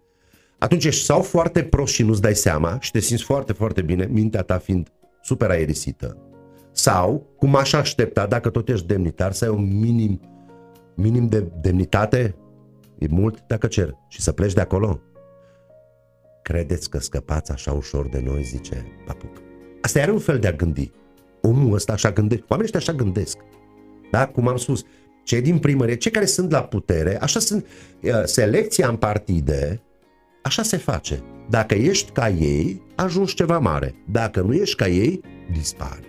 Atunci 0.58 0.84
ești 0.84 1.04
sau 1.04 1.22
foarte 1.22 1.62
prost 1.62 1.92
și 1.92 2.02
nu-ți 2.02 2.20
dai 2.20 2.34
seama 2.34 2.80
și 2.80 2.90
te 2.90 3.00
simți 3.00 3.22
foarte, 3.22 3.52
foarte 3.52 3.82
bine, 3.82 4.08
mintea 4.10 4.42
ta 4.42 4.58
fiind 4.58 4.88
super 5.22 5.50
aerisită, 5.50 6.18
sau, 6.76 7.26
cum 7.36 7.56
aș 7.56 7.72
aștepta, 7.72 8.26
dacă 8.26 8.50
tot 8.50 8.68
ești 8.68 8.86
demnitar, 8.86 9.32
să 9.32 9.44
ai 9.44 9.50
un 9.50 9.78
minim, 9.80 10.20
minim 10.94 11.28
de 11.28 11.46
demnitate, 11.60 12.36
e 12.98 13.06
mult 13.10 13.44
dacă 13.46 13.66
cer, 13.66 13.94
și 14.08 14.20
să 14.20 14.32
pleci 14.32 14.52
de 14.52 14.60
acolo. 14.60 15.00
Credeți 16.42 16.90
că 16.90 16.98
scăpați 16.98 17.52
așa 17.52 17.72
ușor 17.72 18.08
de 18.08 18.22
noi, 18.24 18.42
zice 18.42 18.86
Papuc. 19.06 19.42
Asta 19.80 20.00
are 20.00 20.10
un 20.10 20.18
fel 20.18 20.38
de 20.38 20.46
a 20.46 20.52
gândi. 20.52 20.90
Omul 21.42 21.74
ăsta 21.74 21.92
așa 21.92 22.10
gândește, 22.10 22.44
oamenii 22.48 22.72
ăștia 22.74 22.92
așa 22.92 23.04
gândesc. 23.04 23.38
Da? 24.10 24.26
Cum 24.26 24.48
am 24.48 24.56
spus, 24.56 24.84
cei 25.24 25.40
din 25.40 25.58
primărie, 25.58 25.96
cei 25.96 26.10
care 26.10 26.24
sunt 26.24 26.50
la 26.50 26.62
putere, 26.62 27.20
așa 27.20 27.38
sunt, 27.38 27.66
selecția 28.24 28.88
în 28.88 28.96
partide 28.96 29.82
Așa 30.44 30.62
se 30.62 30.76
face. 30.76 31.22
Dacă 31.48 31.74
ești 31.74 32.10
ca 32.10 32.28
ei, 32.28 32.82
ajungi 32.94 33.34
ceva 33.34 33.58
mare. 33.58 33.94
Dacă 34.10 34.40
nu 34.40 34.54
ești 34.54 34.76
ca 34.76 34.88
ei, 34.88 35.20
dispari. 35.52 36.06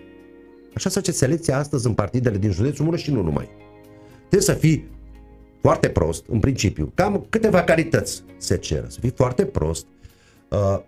Așa 0.74 0.90
se 0.90 0.96
face 0.96 1.12
selecția 1.12 1.58
astăzi 1.58 1.88
în 1.88 1.94
partidele 1.94 2.38
din 2.38 2.52
județul 2.52 2.86
Mureș 2.86 3.02
și 3.02 3.12
nu 3.12 3.22
numai. 3.22 3.50
Trebuie 4.18 4.42
să 4.42 4.54
fii 4.54 4.88
foarte 5.62 5.90
prost, 5.90 6.26
în 6.28 6.40
principiu. 6.40 6.92
Cam 6.96 7.26
câteva 7.30 7.64
calități 7.64 8.24
se 8.38 8.58
cer. 8.58 8.86
Să 8.88 9.00
fii 9.00 9.10
foarte 9.16 9.46
prost, 9.46 9.86
uh, 10.50 10.80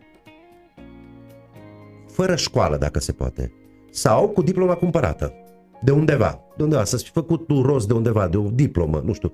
fără 2.12 2.36
școală, 2.36 2.78
dacă 2.78 3.00
se 3.00 3.12
poate, 3.12 3.52
sau 3.92 4.30
cu 4.30 4.42
diploma 4.42 4.76
cumpărată. 4.76 5.34
De 5.82 5.92
undeva, 5.92 6.40
de 6.58 6.64
undeva, 6.64 6.84
să-ți 6.84 7.04
fi 7.04 7.12
făcut 7.12 7.48
tu 7.48 7.62
rost 7.62 7.88
de 7.88 7.94
undeva, 7.94 8.28
de 8.28 8.38
o 8.38 8.50
diplomă, 8.50 9.02
nu 9.06 9.14
știu, 9.14 9.34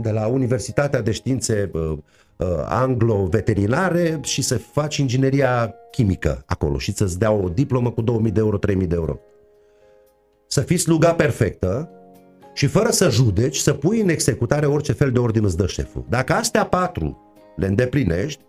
de 0.00 0.10
la 0.10 0.26
Universitatea 0.26 1.02
de 1.02 1.10
Științe 1.10 1.70
uh, 1.72 1.98
uh, 2.36 2.46
Anglo-Veterinare 2.64 4.18
și 4.22 4.42
să 4.42 4.58
faci 4.58 4.96
ingineria 4.96 5.74
chimică 5.90 6.42
acolo 6.46 6.78
și 6.78 6.92
să-ți 6.92 7.18
dea 7.18 7.30
o 7.30 7.48
diplomă 7.48 7.90
cu 7.90 8.00
2000 8.00 8.30
de 8.30 8.40
euro, 8.40 8.58
3000 8.58 8.86
de 8.86 8.94
euro. 8.94 9.20
Să 10.46 10.60
fii 10.60 10.76
sluga 10.76 11.14
perfectă 11.14 11.90
și 12.54 12.66
fără 12.66 12.90
să 12.90 13.10
judeci, 13.10 13.56
să 13.56 13.72
pui 13.72 14.00
în 14.00 14.08
executare 14.08 14.66
orice 14.66 14.92
fel 14.92 15.12
de 15.12 15.18
ordin 15.18 15.44
îți 15.44 15.56
dă 15.56 15.66
șeful. 15.66 16.04
Dacă 16.08 16.32
astea 16.32 16.66
patru 16.66 17.18
le 17.56 17.66
îndeplinești, 17.66 18.42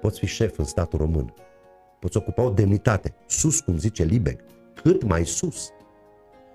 poți 0.00 0.18
fi 0.18 0.26
șef 0.26 0.58
în 0.58 0.64
statul 0.64 0.98
român. 0.98 1.34
Poți 2.00 2.16
ocupa 2.16 2.42
o 2.42 2.50
demnitate, 2.50 3.14
sus, 3.26 3.60
cum 3.60 3.78
zice 3.78 4.04
Libeg, 4.04 4.40
cât 4.82 5.02
mai 5.02 5.26
sus. 5.26 5.68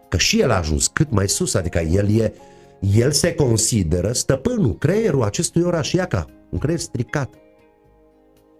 Că 0.09 0.17
și 0.17 0.39
el 0.39 0.51
a 0.51 0.57
ajuns 0.57 0.87
cât 0.87 1.11
mai 1.11 1.29
sus, 1.29 1.53
adică 1.53 1.79
el 1.79 2.19
e, 2.19 2.33
el 2.79 3.11
se 3.11 3.35
consideră 3.35 4.11
stăpânul, 4.11 4.77
creierul 4.77 5.23
acestui 5.23 5.61
oraș 5.61 5.91
Iaca, 5.91 6.25
un 6.49 6.59
creier 6.59 6.79
stricat. 6.79 7.33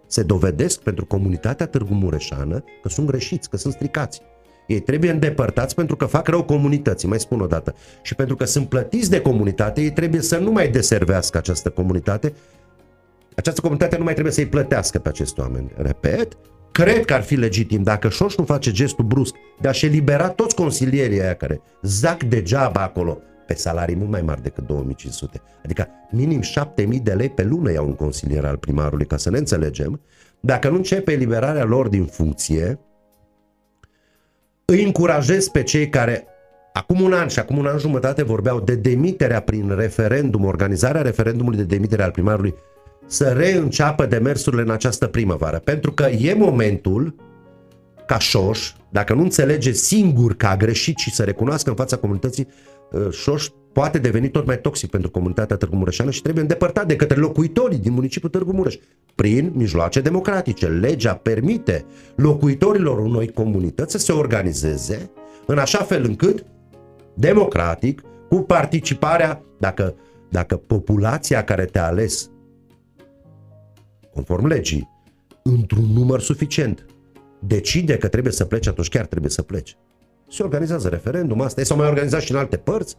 Se 0.06 0.22
dovedesc 0.22 0.80
pentru 0.80 1.06
comunitatea 1.06 1.66
Târgu 1.66 1.94
Mureșană 1.94 2.64
că 2.82 2.88
sunt 2.88 3.06
greșiți, 3.06 3.50
că 3.50 3.56
sunt 3.56 3.72
stricați. 3.72 4.20
Ei 4.66 4.80
trebuie 4.80 5.10
îndepărtați 5.10 5.74
pentru 5.74 5.96
că 5.96 6.04
fac 6.04 6.28
rău 6.28 6.44
comunității, 6.44 7.08
mai 7.08 7.20
spun 7.20 7.40
o 7.40 7.46
dată. 7.46 7.74
Și 8.02 8.14
pentru 8.14 8.36
că 8.36 8.44
sunt 8.44 8.68
plătiți 8.68 9.10
de 9.10 9.20
comunitate, 9.20 9.80
ei 9.80 9.92
trebuie 9.92 10.20
să 10.20 10.38
nu 10.38 10.50
mai 10.50 10.68
deservească 10.68 11.38
această 11.38 11.70
comunitate. 11.70 12.32
Această 13.36 13.60
comunitate 13.60 13.96
nu 13.96 14.04
mai 14.04 14.12
trebuie 14.12 14.34
să-i 14.34 14.46
plătească 14.46 14.98
pe 14.98 15.08
acești 15.08 15.40
oameni. 15.40 15.70
Repet, 15.76 16.36
cred 16.72 17.04
că 17.04 17.14
ar 17.14 17.22
fi 17.22 17.34
legitim 17.34 17.82
dacă 17.82 18.08
Șoș 18.08 18.36
nu 18.36 18.44
face 18.44 18.70
gestul 18.70 19.04
brusc 19.04 19.34
de 19.60 19.68
a-și 19.68 19.86
elibera 19.86 20.28
toți 20.28 20.54
consilierii 20.54 21.20
aia 21.20 21.34
care 21.34 21.60
zac 21.82 22.22
degeaba 22.22 22.82
acolo 22.82 23.18
pe 23.46 23.54
salarii 23.54 23.96
mult 23.96 24.10
mai 24.10 24.22
mari 24.22 24.42
decât 24.42 24.66
2500. 24.66 25.42
Adică 25.64 25.88
minim 26.10 26.40
7000 26.40 27.00
de 27.00 27.12
lei 27.12 27.28
pe 27.28 27.42
lună 27.42 27.72
iau 27.72 27.86
un 27.86 27.94
consilier 27.94 28.44
al 28.44 28.56
primarului, 28.56 29.06
ca 29.06 29.16
să 29.16 29.30
ne 29.30 29.38
înțelegem. 29.38 30.00
Dacă 30.40 30.68
nu 30.68 30.76
începe 30.76 31.12
eliberarea 31.12 31.64
lor 31.64 31.88
din 31.88 32.04
funcție, 32.04 32.78
îi 34.64 34.84
încurajez 34.84 35.48
pe 35.48 35.62
cei 35.62 35.88
care 35.88 36.26
acum 36.72 37.00
un 37.00 37.12
an 37.12 37.28
și 37.28 37.38
acum 37.38 37.56
un 37.58 37.66
an 37.66 37.78
jumătate 37.78 38.22
vorbeau 38.22 38.60
de 38.60 38.74
demiterea 38.74 39.40
prin 39.40 39.74
referendum, 39.76 40.44
organizarea 40.44 41.02
referendumului 41.02 41.58
de 41.58 41.64
demitere 41.64 42.02
al 42.02 42.10
primarului, 42.10 42.54
să 43.08 43.24
reînceapă 43.28 44.06
demersurile 44.06 44.62
în 44.62 44.70
această 44.70 45.06
primăvară. 45.06 45.58
Pentru 45.58 45.92
că 45.92 46.04
e 46.04 46.34
momentul 46.34 47.14
ca 48.06 48.18
Șoș, 48.18 48.72
dacă 48.90 49.14
nu 49.14 49.22
înțelege 49.22 49.72
singur 49.72 50.34
că 50.34 50.46
a 50.46 50.56
greșit 50.56 50.98
și 50.98 51.14
să 51.14 51.22
recunoască 51.22 51.70
în 51.70 51.76
fața 51.76 51.96
comunității, 51.96 52.48
uh, 52.90 53.10
Șoș 53.10 53.48
poate 53.72 53.98
deveni 53.98 54.30
tot 54.30 54.46
mai 54.46 54.60
toxic 54.60 54.90
pentru 54.90 55.10
comunitatea 55.10 55.56
Târgu 55.56 55.76
Mureșană 55.76 56.10
și 56.10 56.22
trebuie 56.22 56.42
îndepărtat 56.42 56.86
de 56.86 56.96
către 56.96 57.20
locuitorii 57.20 57.78
din 57.78 57.92
municipiul 57.92 58.30
Târgu 58.30 58.52
Mureș 58.52 58.76
prin 59.14 59.52
mijloace 59.54 60.00
democratice. 60.00 60.66
Legea 60.66 61.14
permite 61.14 61.84
locuitorilor 62.16 62.98
unei 62.98 63.28
comunități 63.32 63.92
să 63.92 63.98
se 63.98 64.12
organizeze 64.12 65.10
în 65.46 65.58
așa 65.58 65.78
fel 65.78 66.04
încât 66.04 66.44
democratic, 67.14 68.02
cu 68.28 68.36
participarea, 68.36 69.42
dacă, 69.58 69.94
dacă 70.30 70.56
populația 70.56 71.44
care 71.44 71.64
te-a 71.64 71.86
ales 71.86 72.30
conform 74.18 74.46
legii, 74.46 74.88
într-un 75.42 75.84
număr 75.92 76.20
suficient, 76.20 76.86
decide 77.38 77.96
că 77.96 78.08
trebuie 78.08 78.32
să 78.32 78.44
plece, 78.44 78.68
atunci 78.68 78.88
chiar 78.88 79.06
trebuie 79.06 79.30
să 79.30 79.42
plece. 79.42 79.74
Se 80.28 80.42
organizează 80.42 80.88
referendum, 80.88 81.40
asta 81.40 81.60
e, 81.60 81.64
s-au 81.64 81.76
mai 81.76 81.88
organizat 81.88 82.20
și 82.20 82.32
în 82.32 82.38
alte 82.38 82.56
părți, 82.56 82.96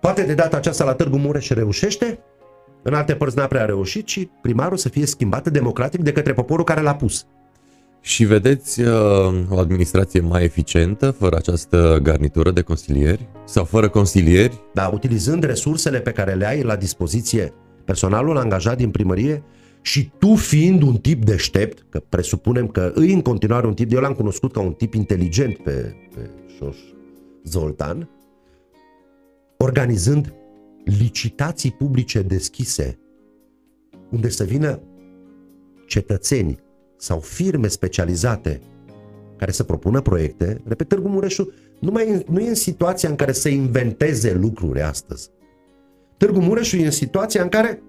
Poate 0.00 0.22
de 0.22 0.34
data 0.34 0.56
aceasta 0.56 0.84
la 0.84 0.94
Târgu 0.94 1.16
Mureș 1.16 1.48
reușește, 1.48 2.18
în 2.82 2.94
alte 2.94 3.14
părți 3.14 3.36
n-a 3.36 3.46
prea 3.46 3.64
reușit 3.64 4.06
și 4.06 4.30
primarul 4.42 4.76
să 4.76 4.88
fie 4.88 5.06
schimbat 5.06 5.48
democratic 5.48 6.02
de 6.02 6.12
către 6.12 6.32
poporul 6.32 6.64
care 6.64 6.80
l-a 6.80 6.94
pus. 6.94 7.26
Și 8.00 8.24
vedeți 8.24 8.80
uh, 8.80 8.88
o 9.48 9.58
administrație 9.58 10.20
mai 10.20 10.44
eficientă 10.44 11.10
fără 11.10 11.36
această 11.36 11.98
garnitură 12.02 12.50
de 12.50 12.60
consilieri? 12.60 13.28
Sau 13.44 13.64
fără 13.64 13.88
consilieri? 13.88 14.60
Da, 14.74 14.90
utilizând 14.94 15.44
resursele 15.44 16.00
pe 16.00 16.10
care 16.10 16.32
le 16.34 16.46
ai 16.46 16.62
la 16.62 16.76
dispoziție, 16.76 17.52
personalul 17.84 18.36
angajat 18.36 18.76
din 18.76 18.90
primărie 18.90 19.42
și 19.86 20.10
tu 20.18 20.34
fiind 20.34 20.82
un 20.82 20.96
tip 20.96 21.24
deștept, 21.24 21.86
că 21.88 22.02
presupunem 22.08 22.68
că 22.68 22.92
îi 22.94 23.12
în 23.12 23.22
continuare 23.22 23.66
un 23.66 23.74
tip, 23.74 23.92
eu 23.92 24.00
l-am 24.00 24.12
cunoscut 24.14 24.52
ca 24.52 24.60
un 24.60 24.72
tip 24.72 24.94
inteligent 24.94 25.56
pe, 25.56 25.94
pe 26.14 26.30
Șoș 26.56 26.76
Zoltan, 27.44 28.10
organizând 29.56 30.34
licitații 30.84 31.70
publice 31.70 32.22
deschise, 32.22 32.98
unde 34.10 34.28
să 34.28 34.44
vină 34.44 34.80
cetățeni 35.86 36.58
sau 36.96 37.20
firme 37.20 37.68
specializate 37.68 38.60
care 39.36 39.50
să 39.50 39.62
propună 39.62 40.00
proiecte. 40.00 40.60
Repet, 40.64 40.88
Târgu 40.88 41.08
Mureșu 41.08 41.52
nu, 41.80 41.90
mai, 41.90 42.24
nu 42.28 42.40
e 42.40 42.48
în 42.48 42.54
situația 42.54 43.08
în 43.08 43.16
care 43.16 43.32
să 43.32 43.48
inventeze 43.48 44.34
lucruri 44.34 44.82
astăzi. 44.82 45.30
Târgu 46.16 46.40
Mureșu 46.40 46.76
e 46.76 46.84
în 46.84 46.90
situația 46.90 47.42
în 47.42 47.48
care 47.48 47.82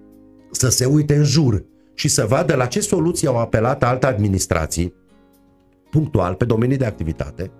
să 0.50 0.68
se 0.68 0.84
uite 0.84 1.16
în 1.16 1.24
jur 1.24 1.64
și 1.98 2.08
să 2.08 2.26
vadă 2.28 2.54
la 2.54 2.66
ce 2.66 2.80
soluții 2.80 3.26
au 3.26 3.36
apelat 3.36 3.82
alte 3.82 4.06
administrații, 4.06 4.94
punctual, 5.90 6.34
pe 6.34 6.44
domenii 6.44 6.76
de 6.76 6.84
activitate, 6.84 7.50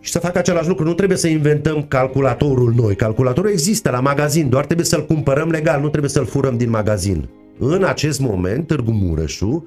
și 0.00 0.10
să 0.10 0.18
facă 0.18 0.38
același 0.38 0.68
lucru. 0.68 0.84
Nu 0.84 0.94
trebuie 0.94 1.18
să 1.18 1.28
inventăm 1.28 1.82
calculatorul 1.82 2.72
noi. 2.72 2.96
Calculatorul 2.96 3.50
există 3.50 3.90
la 3.90 4.00
magazin, 4.00 4.48
doar 4.48 4.64
trebuie 4.64 4.86
să-l 4.86 5.06
cumpărăm 5.06 5.50
legal, 5.50 5.80
nu 5.80 5.88
trebuie 5.88 6.10
să-l 6.10 6.26
furăm 6.26 6.56
din 6.56 6.70
magazin. 6.70 7.28
În 7.58 7.84
acest 7.84 8.20
moment, 8.20 8.66
Târgu 8.66 8.90
Mureșu 8.90 9.66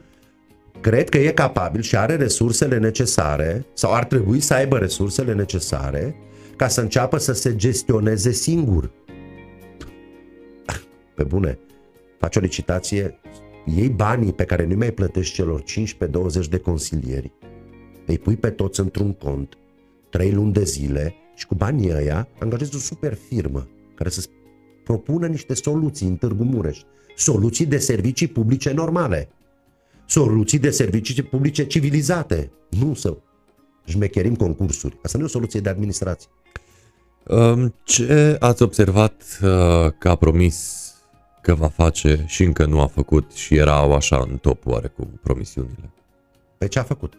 cred 0.81 1.09
că 1.09 1.17
e 1.17 1.31
capabil 1.31 1.81
și 1.81 1.97
are 1.97 2.15
resursele 2.15 2.77
necesare, 2.77 3.65
sau 3.73 3.93
ar 3.93 4.05
trebui 4.05 4.39
să 4.39 4.53
aibă 4.53 4.77
resursele 4.77 5.33
necesare, 5.33 6.15
ca 6.55 6.67
să 6.67 6.81
înceapă 6.81 7.17
să 7.17 7.33
se 7.33 7.55
gestioneze 7.55 8.31
singur. 8.31 8.91
Pe 11.15 11.23
bune, 11.23 11.59
faci 12.23 12.35
o 12.35 12.39
licitație, 12.39 13.19
iei 13.65 13.89
banii 13.89 14.33
pe 14.33 14.43
care 14.43 14.65
nu 14.65 14.75
mai 14.75 14.91
plătești 14.91 15.33
celor 15.33 15.63
15-20 16.45 16.47
de 16.49 16.57
consilieri, 16.57 17.31
îi 18.05 18.17
pui 18.17 18.35
pe 18.35 18.49
toți 18.49 18.79
într-un 18.79 19.13
cont, 19.13 19.57
trei 20.09 20.31
luni 20.31 20.53
de 20.53 20.63
zile 20.63 21.15
și 21.35 21.45
cu 21.45 21.55
banii 21.55 21.91
ăia 21.91 22.27
angajezi 22.39 22.75
o 22.75 22.79
super 22.79 23.13
firmă 23.13 23.67
care 23.95 24.09
să 24.09 24.27
propună 24.83 25.27
niște 25.27 25.53
soluții 25.53 26.07
în 26.07 26.15
Târgu 26.15 26.43
Mureș. 26.43 26.81
Soluții 27.15 27.65
de 27.65 27.77
servicii 27.77 28.27
publice 28.27 28.71
normale. 28.71 29.29
Soluții 30.05 30.59
de 30.59 30.69
servicii 30.69 31.23
publice 31.23 31.65
civilizate. 31.65 32.51
Nu 32.69 32.93
să 32.93 33.17
șmecherim 33.85 34.35
concursuri. 34.35 34.99
Asta 35.03 35.17
nu 35.17 35.23
e 35.23 35.27
o 35.27 35.29
soluție 35.29 35.59
de 35.59 35.69
administrație. 35.69 36.29
Um, 37.27 37.75
ce 37.83 38.37
ați 38.39 38.61
observat 38.61 39.39
uh, 39.41 39.91
că 39.97 40.09
a 40.09 40.15
promis 40.15 40.92
că 41.43 41.53
va 41.53 41.67
face 41.67 42.23
și 42.27 42.43
încă 42.43 42.65
nu 42.65 42.81
a 42.81 42.87
făcut 42.87 43.31
și 43.31 43.55
erau 43.55 43.93
așa 43.93 44.25
în 44.29 44.37
top 44.37 44.65
oarecum 44.65 45.19
promisiunile? 45.23 45.91
Pe 46.57 46.67
ce 46.67 46.79
a 46.79 46.83
făcut? 46.83 47.13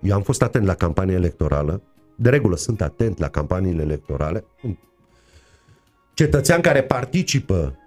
Eu 0.00 0.14
am 0.14 0.22
fost 0.22 0.42
atent 0.42 0.66
la 0.66 0.74
campania 0.74 1.14
electorală, 1.14 1.82
de 2.16 2.30
regulă 2.30 2.56
sunt 2.56 2.80
atent 2.80 3.18
la 3.18 3.28
campaniile 3.28 3.82
electorale. 3.82 4.44
Cetățean 6.14 6.60
care 6.60 6.82
participă 6.82 7.78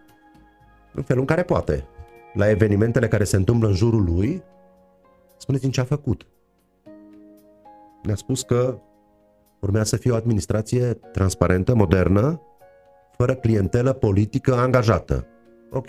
în 0.94 1.03
felul 1.03 1.22
în 1.22 1.28
care 1.28 1.44
poate 1.44 1.88
la 2.34 2.49
evenimentele 2.49 3.07
care 3.07 3.23
se 3.23 3.36
întâmplă 3.36 3.68
în 3.68 3.73
jurul 3.73 4.03
lui, 4.03 4.44
spuneți-mi 5.38 5.72
ce 5.72 5.82
a 5.82 5.84
făcut. 5.84 6.28
Ne-a 8.03 8.15
spus 8.15 8.41
că 8.41 8.80
urmează 9.60 9.88
să 9.88 9.95
fie 9.95 10.11
o 10.11 10.15
administrație 10.15 10.94
transparentă, 10.94 11.76
modernă, 11.76 12.41
fără 13.22 13.35
clientelă 13.35 13.93
politică 13.93 14.56
angajată. 14.56 15.27
Ok. 15.72 15.88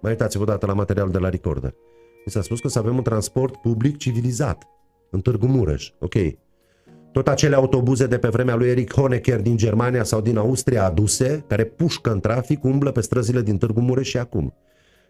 Mai 0.00 0.10
uitați-vă 0.10 0.42
o 0.42 0.46
dată 0.46 0.66
la 0.66 0.72
material 0.72 1.10
de 1.10 1.18
la 1.18 1.28
Recorder. 1.28 1.74
Mi 2.24 2.32
s-a 2.32 2.42
spus 2.42 2.60
că 2.60 2.68
să 2.68 2.78
avem 2.78 2.96
un 2.96 3.02
transport 3.02 3.56
public 3.56 3.96
civilizat 3.96 4.64
în 5.10 5.20
Târgu 5.20 5.46
Mureș. 5.46 5.90
Ok. 5.98 6.14
tot 7.12 7.28
acele 7.28 7.54
autobuze 7.54 8.06
de 8.06 8.18
pe 8.18 8.28
vremea 8.28 8.54
lui 8.54 8.68
Eric 8.68 8.92
Honecker 8.92 9.40
din 9.40 9.56
Germania 9.56 10.04
sau 10.04 10.20
din 10.20 10.36
Austria 10.36 10.84
aduse, 10.84 11.44
care 11.46 11.64
pușcă 11.64 12.12
în 12.12 12.20
trafic, 12.20 12.64
umblă 12.64 12.90
pe 12.90 13.00
străzile 13.00 13.42
din 13.42 13.58
Târgu 13.58 13.80
Mureș 13.80 14.08
și 14.08 14.18
acum. 14.18 14.54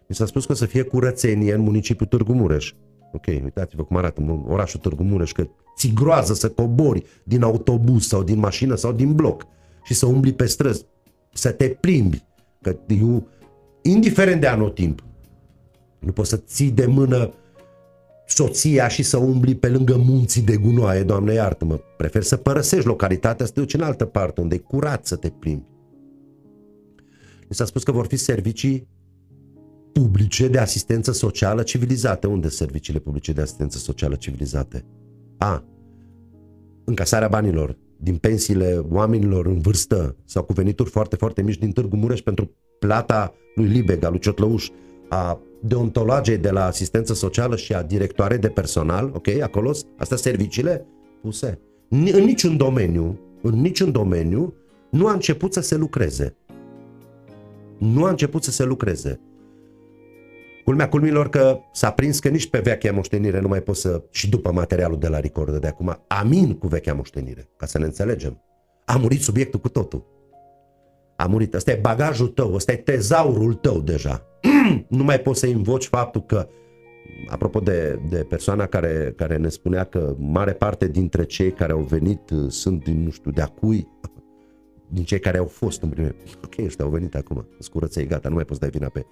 Mi 0.07 0.15
s-a 0.15 0.25
spus 0.25 0.45
că 0.45 0.51
o 0.51 0.55
să 0.55 0.65
fie 0.65 0.81
curățenie 0.81 1.53
în 1.53 1.61
municipiul 1.61 2.07
Târgu 2.07 2.33
Mureș. 2.33 2.73
Ok, 3.13 3.25
uitați-vă 3.27 3.83
cum 3.83 3.97
arată 3.97 4.43
orașul 4.47 4.79
Târgu 4.79 5.03
Mureș, 5.03 5.31
că 5.31 5.47
ți 5.77 5.91
groază 5.93 6.33
să 6.33 6.49
cobori 6.49 7.03
din 7.23 7.43
autobuz 7.43 8.07
sau 8.07 8.23
din 8.23 8.39
mașină 8.39 8.75
sau 8.75 8.91
din 8.91 9.15
bloc 9.15 9.45
și 9.83 9.93
să 9.93 10.05
umbli 10.05 10.33
pe 10.33 10.45
străzi, 10.45 10.85
să 11.37 11.51
te 11.51 11.67
plimbi. 11.69 12.23
Că 12.61 12.77
eu, 12.87 13.27
indiferent 13.81 14.41
de 14.41 14.47
anotimp, 14.47 15.03
nu 15.99 16.11
poți 16.11 16.29
să 16.29 16.37
ții 16.37 16.71
de 16.71 16.85
mână 16.85 17.33
soția 18.27 18.87
și 18.87 19.03
să 19.03 19.17
umbli 19.17 19.55
pe 19.55 19.69
lângă 19.69 19.97
munții 19.97 20.41
de 20.41 20.57
gunoaie, 20.57 21.03
Doamne 21.03 21.33
iartă-mă. 21.33 21.79
Prefer 21.97 22.23
să 22.23 22.37
părăsești 22.37 22.87
localitatea, 22.87 23.45
să 23.45 23.51
te 23.51 23.59
duci 23.59 23.73
în 23.73 23.81
altă 23.81 24.05
parte, 24.05 24.41
unde 24.41 24.55
e 24.55 24.57
curat 24.57 25.05
să 25.05 25.15
te 25.15 25.29
plimbi. 25.29 25.65
Mi 27.49 27.55
s-a 27.55 27.65
spus 27.65 27.83
că 27.83 27.91
vor 27.91 28.05
fi 28.05 28.15
servicii 28.15 28.87
publice 29.93 30.47
de 30.47 30.57
asistență 30.57 31.11
socială 31.11 31.63
civilizate. 31.63 32.27
Unde 32.27 32.49
serviciile 32.49 32.99
publice 32.99 33.31
de 33.31 33.41
asistență 33.41 33.77
socială 33.77 34.15
civilizate? 34.15 34.85
A. 35.37 35.63
Încasarea 36.85 37.27
banilor 37.27 37.77
din 37.97 38.15
pensiile 38.15 38.85
oamenilor 38.89 39.45
în 39.45 39.59
vârstă 39.59 40.15
sau 40.25 40.43
cu 40.43 40.53
venituri 40.53 40.89
foarte, 40.89 41.15
foarte 41.15 41.41
mici 41.41 41.57
din 41.57 41.71
Târgu 41.71 41.95
Mureș 41.95 42.19
pentru 42.19 42.51
plata 42.79 43.33
lui 43.55 43.67
Libeg, 43.67 44.03
a 44.03 44.09
lui 44.09 44.19
Ciotlăuș, 44.19 44.69
a 45.09 45.39
deontologei 45.61 46.37
de 46.37 46.49
la 46.49 46.65
asistență 46.65 47.13
socială 47.13 47.55
și 47.55 47.73
a 47.73 47.83
directoare 47.83 48.37
de 48.37 48.47
personal, 48.47 49.11
ok, 49.13 49.27
acolo, 49.27 49.71
astea 49.97 50.17
serviciile 50.17 50.85
puse. 51.21 51.59
În 51.89 52.23
niciun 52.23 52.57
domeniu, 52.57 53.19
în 53.41 53.61
niciun 53.61 53.91
domeniu, 53.91 54.53
nu 54.89 55.07
a 55.07 55.13
început 55.13 55.53
să 55.53 55.61
se 55.61 55.75
lucreze. 55.75 56.35
Nu 57.77 58.03
a 58.03 58.09
început 58.09 58.43
să 58.43 58.51
se 58.51 58.63
lucreze. 58.63 59.19
Culmea 60.67 60.89
culmilor 60.89 61.29
că 61.29 61.59
s-a 61.71 61.91
prins 61.91 62.19
că 62.19 62.29
nici 62.29 62.49
pe 62.49 62.59
vechea 62.59 62.91
moștenire 62.91 63.39
nu 63.39 63.47
mai 63.47 63.61
poți 63.61 63.81
să, 63.81 64.03
și 64.11 64.29
după 64.29 64.51
materialul 64.51 64.99
de 64.99 65.07
la 65.07 65.19
Record 65.19 65.61
de 65.61 65.67
acum, 65.67 66.03
amin 66.07 66.53
cu 66.53 66.67
vechea 66.67 66.93
moștenire, 66.93 67.49
ca 67.57 67.65
să 67.65 67.77
ne 67.77 67.85
înțelegem. 67.85 68.41
A 68.85 68.97
murit 68.97 69.21
subiectul 69.21 69.59
cu 69.59 69.69
totul. 69.69 70.05
A 71.15 71.25
murit. 71.25 71.53
Ăsta 71.53 71.71
e 71.71 71.79
bagajul 71.81 72.27
tău, 72.27 72.53
ăsta 72.53 72.71
e 72.71 72.75
tezaurul 72.75 73.53
tău 73.53 73.81
deja. 73.81 74.25
nu 74.97 75.03
mai 75.03 75.19
poți 75.19 75.39
să 75.39 75.47
invoci 75.47 75.85
faptul 75.85 76.23
că, 76.23 76.47
apropo 77.27 77.59
de, 77.59 77.99
de 78.09 78.17
persoana 78.29 78.65
care, 78.65 79.13
care 79.15 79.37
ne 79.37 79.49
spunea 79.49 79.83
că 79.83 80.15
mare 80.17 80.53
parte 80.53 80.87
dintre 80.87 81.23
cei 81.23 81.51
care 81.51 81.71
au 81.71 81.81
venit 81.81 82.29
uh, 82.29 82.49
sunt 82.49 82.83
din 82.83 83.03
nu 83.03 83.09
știu 83.09 83.31
de 83.31 83.41
acui, 83.41 83.87
din 84.95 85.03
cei 85.03 85.19
care 85.19 85.37
au 85.37 85.47
fost 85.47 85.81
în 85.81 85.89
primul 85.89 86.15
Ok, 86.43 86.65
ăștia 86.65 86.85
au 86.85 86.91
venit 86.91 87.15
acum, 87.15 87.47
scurăței, 87.59 88.05
gata, 88.05 88.29
nu 88.29 88.35
mai 88.35 88.45
poți 88.45 88.59
dai 88.59 88.69
vina 88.69 88.89
pe, 88.89 89.05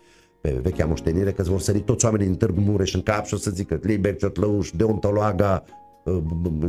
pe 0.45 0.59
vechea 0.61 0.85
moștenire, 0.85 1.31
că 1.31 1.43
vor 1.43 1.59
sări 1.59 1.79
toți 1.79 2.05
oamenii 2.05 2.27
din 2.27 2.35
Târgu 2.35 2.59
Mureș 2.59 2.93
în 2.93 3.01
cap 3.01 3.25
și 3.25 3.33
o 3.33 3.37
să 3.37 3.51
zică 3.51 3.79
Liber, 3.83 4.15
Ciotlăuș, 4.15 4.69
deontologa, 4.71 5.63
uh, 6.03 6.21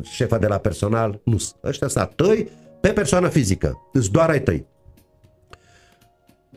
șefa 0.03 0.39
de 0.39 0.47
la 0.47 0.59
personal. 0.59 1.21
Nu, 1.25 1.37
ăștia 1.65 1.89
sunt 1.89 2.13
tăi 2.15 2.49
pe 2.81 2.89
persoană 2.89 3.29
fizică, 3.29 3.89
îți 3.93 4.11
doar 4.11 4.31
ai 4.31 4.43
tăi. 4.43 4.67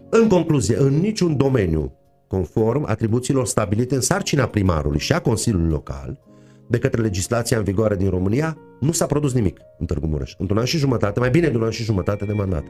În 0.10 0.28
concluzie, 0.28 0.78
în 0.78 0.94
niciun 0.94 1.38
domeniu, 1.38 1.91
conform 2.28 2.86
atribuțiilor 2.88 3.46
stabilite 3.46 3.96
în 3.96 4.02
sarcina 4.02 4.46
primarului 4.46 5.00
și 5.00 5.14
a 5.14 5.22
Consiliului 5.22 5.72
Local, 5.72 6.20
de 6.68 6.78
către 6.78 7.02
legislația 7.02 7.58
în 7.58 7.64
vigoare 7.64 7.96
din 7.96 8.10
România, 8.10 8.58
nu 8.80 8.91
s-a 8.91 9.06
produs 9.06 9.34
nimic 9.34 9.60
în 9.80 9.86
Târgu 9.86 10.08
Mureș. 10.08 10.34
Într-un 10.38 10.58
an 10.58 10.66
și 10.66 10.78
jumătate, 10.78 11.20
mai 11.20 11.30
bine 11.30 11.48
de 11.48 11.58
un 11.58 11.64
an 11.64 11.72
și 11.72 11.84
jumătate 11.84 12.26
de 12.26 12.34
mandat. 12.34 12.64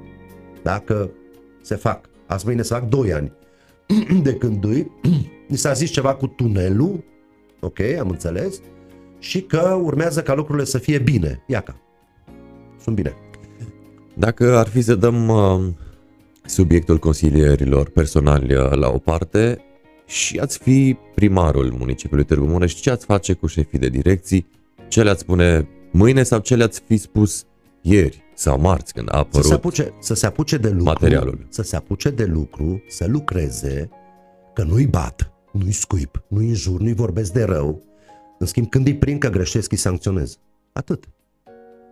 Dacă 0.63 1.11
se 1.61 1.75
fac, 1.75 2.09
azi 2.27 2.45
mâine 2.45 2.61
se 2.61 2.73
fac 2.73 2.87
2 2.87 3.13
ani 3.13 3.31
de 4.23 4.33
când 4.33 4.65
ni 5.47 5.57
s-a 5.63 5.73
zis 5.73 5.89
ceva 5.89 6.15
cu 6.15 6.27
tunelul, 6.27 7.03
ok, 7.59 7.79
am 7.79 8.09
înțeles, 8.09 8.61
și 9.19 9.41
că 9.41 9.79
urmează 9.83 10.21
ca 10.21 10.33
lucrurile 10.33 10.65
să 10.65 10.77
fie 10.77 10.99
bine. 10.99 11.43
Iaca, 11.47 11.81
sunt 12.81 12.95
bine. 12.95 13.13
Dacă 14.13 14.57
ar 14.57 14.67
fi 14.67 14.81
să 14.81 14.95
dăm 14.95 15.27
uh, 15.27 15.67
subiectul 16.45 16.97
consilierilor 16.97 17.89
personali 17.89 18.55
uh, 18.55 18.71
la 18.71 18.89
o 18.89 18.97
parte 18.97 19.61
și 20.05 20.39
ați 20.39 20.57
fi 20.57 20.97
primarul 21.15 21.73
municipiului 21.77 22.25
Târgu 22.25 22.45
Mureș, 22.45 22.73
ce 22.73 22.89
ați 22.89 23.05
face 23.05 23.33
cu 23.33 23.47
șefii 23.47 23.79
de 23.79 23.89
direcții, 23.89 24.45
ce 24.87 25.03
le-ați 25.03 25.19
spune 25.19 25.67
mâine 25.91 26.23
sau 26.23 26.39
ce 26.39 26.55
le-ați 26.55 26.81
fi 26.87 26.97
spus 26.97 27.45
ieri 27.81 28.23
sau 28.39 28.59
marți 28.59 28.93
când 28.93 29.07
a 29.11 29.17
apărut 29.17 29.43
să 29.43 29.49
se 29.49 29.53
apuce, 29.53 29.93
să 29.99 30.13
se 30.13 30.25
apuce 30.25 30.57
de 30.57 30.69
lucru, 30.69 30.83
materialul. 30.83 31.45
Să 31.49 31.61
se 31.61 31.75
apuce 31.75 32.09
de 32.09 32.25
lucru, 32.25 32.83
să 32.87 33.05
lucreze, 33.07 33.89
că 34.53 34.63
nu-i 34.63 34.87
bat, 34.87 35.31
nu-i 35.51 35.71
scuip, 35.71 36.23
nu-i 36.27 36.47
înjur, 36.47 36.79
nu-i 36.79 36.93
vorbesc 36.93 37.33
de 37.33 37.43
rău. 37.43 37.83
În 38.37 38.47
schimb, 38.47 38.69
când 38.69 38.87
îi 38.87 38.97
prind 38.97 39.19
că 39.19 39.29
greșesc, 39.29 39.71
îi 39.71 39.77
sancționez. 39.77 40.37
Atât. 40.71 41.03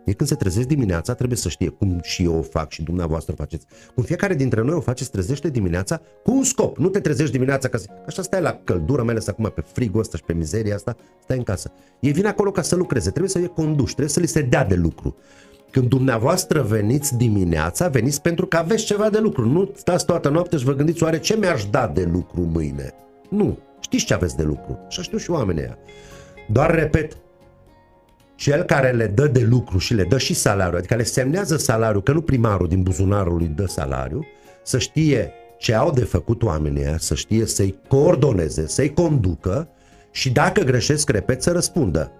E 0.05 0.13
când 0.13 0.29
se 0.29 0.35
trezesc 0.35 0.67
dimineața, 0.67 1.13
trebuie 1.13 1.37
să 1.37 1.49
știe 1.49 1.69
cum 1.69 1.99
și 2.03 2.23
eu 2.23 2.37
o 2.37 2.41
fac 2.41 2.71
și 2.71 2.83
dumneavoastră 2.83 3.31
o 3.31 3.35
faceți. 3.35 3.65
Cum 3.95 4.03
fiecare 4.03 4.33
dintre 4.33 4.61
noi 4.61 4.75
o 4.75 4.79
faceți, 4.79 5.11
trezește 5.11 5.49
dimineața 5.49 6.01
cu 6.23 6.31
un 6.31 6.43
scop. 6.43 6.77
Nu 6.77 6.89
te 6.89 6.99
trezești 6.99 7.31
dimineața 7.31 7.67
ca 7.67 7.77
să... 7.77 7.87
Așa 8.07 8.21
stai 8.21 8.41
la 8.41 8.61
căldură, 8.63 9.03
mai 9.03 9.11
ales 9.11 9.27
acum 9.27 9.51
pe 9.55 9.63
frigul 9.73 9.99
ăsta 9.99 10.17
și 10.17 10.23
pe 10.23 10.33
mizeria 10.33 10.75
asta, 10.75 10.95
stai 11.23 11.37
în 11.37 11.43
casă. 11.43 11.71
Ei 11.99 12.11
vin 12.11 12.25
acolo 12.25 12.51
ca 12.51 12.61
să 12.61 12.75
lucreze, 12.75 13.09
trebuie 13.09 13.29
să 13.29 13.37
fie 13.37 13.47
conduși, 13.47 13.93
trebuie 13.93 14.13
să 14.13 14.19
li 14.19 14.27
se 14.27 14.41
dea 14.41 14.65
de 14.65 14.75
lucru. 14.75 15.15
Când 15.77 15.89
dumneavoastră 15.89 16.61
veniți 16.61 17.17
dimineața, 17.17 17.87
veniți 17.87 18.21
pentru 18.21 18.45
că 18.45 18.57
aveți 18.57 18.85
ceva 18.85 19.09
de 19.09 19.19
lucru. 19.19 19.49
Nu 19.49 19.71
stați 19.75 20.05
toată 20.05 20.29
noaptea 20.29 20.57
și 20.57 20.63
vă 20.63 20.73
gândiți 20.73 21.03
oare 21.03 21.19
ce 21.19 21.35
mi-aș 21.35 21.65
da 21.65 21.91
de 21.93 22.09
lucru 22.11 22.41
mâine. 22.41 22.93
Nu. 23.29 23.57
Știți 23.79 24.05
ce 24.05 24.13
aveți 24.13 24.35
de 24.35 24.43
lucru. 24.43 24.79
Și 24.89 25.01
știu 25.01 25.17
și 25.17 25.31
oamenii 25.31 25.61
ăia. 25.61 25.77
Doar 26.47 26.75
repet, 26.75 27.17
cel 28.35 28.63
care 28.63 28.91
le 28.91 29.07
dă 29.07 29.27
de 29.27 29.45
lucru 29.49 29.77
și 29.77 29.93
le 29.93 30.03
dă 30.03 30.17
și 30.17 30.33
salariu, 30.33 30.77
adică 30.77 30.95
le 30.95 31.03
semnează 31.03 31.57
salariu, 31.57 32.01
că 32.01 32.11
nu 32.11 32.21
primarul 32.21 32.67
din 32.67 32.83
buzunarul 32.83 33.41
îi 33.41 33.51
dă 33.55 33.65
salariu, 33.65 34.25
să 34.63 34.77
știe 34.77 35.31
ce 35.57 35.73
au 35.73 35.91
de 35.91 36.03
făcut 36.03 36.43
oamenii 36.43 36.83
ăia, 36.83 36.97
să 36.97 37.15
știe 37.15 37.45
să-i 37.45 37.79
coordoneze, 37.87 38.67
să-i 38.67 38.93
conducă 38.93 39.69
și 40.11 40.31
dacă 40.31 40.61
greșesc, 40.61 41.09
repet, 41.09 41.41
să 41.41 41.51
răspundă. 41.51 42.11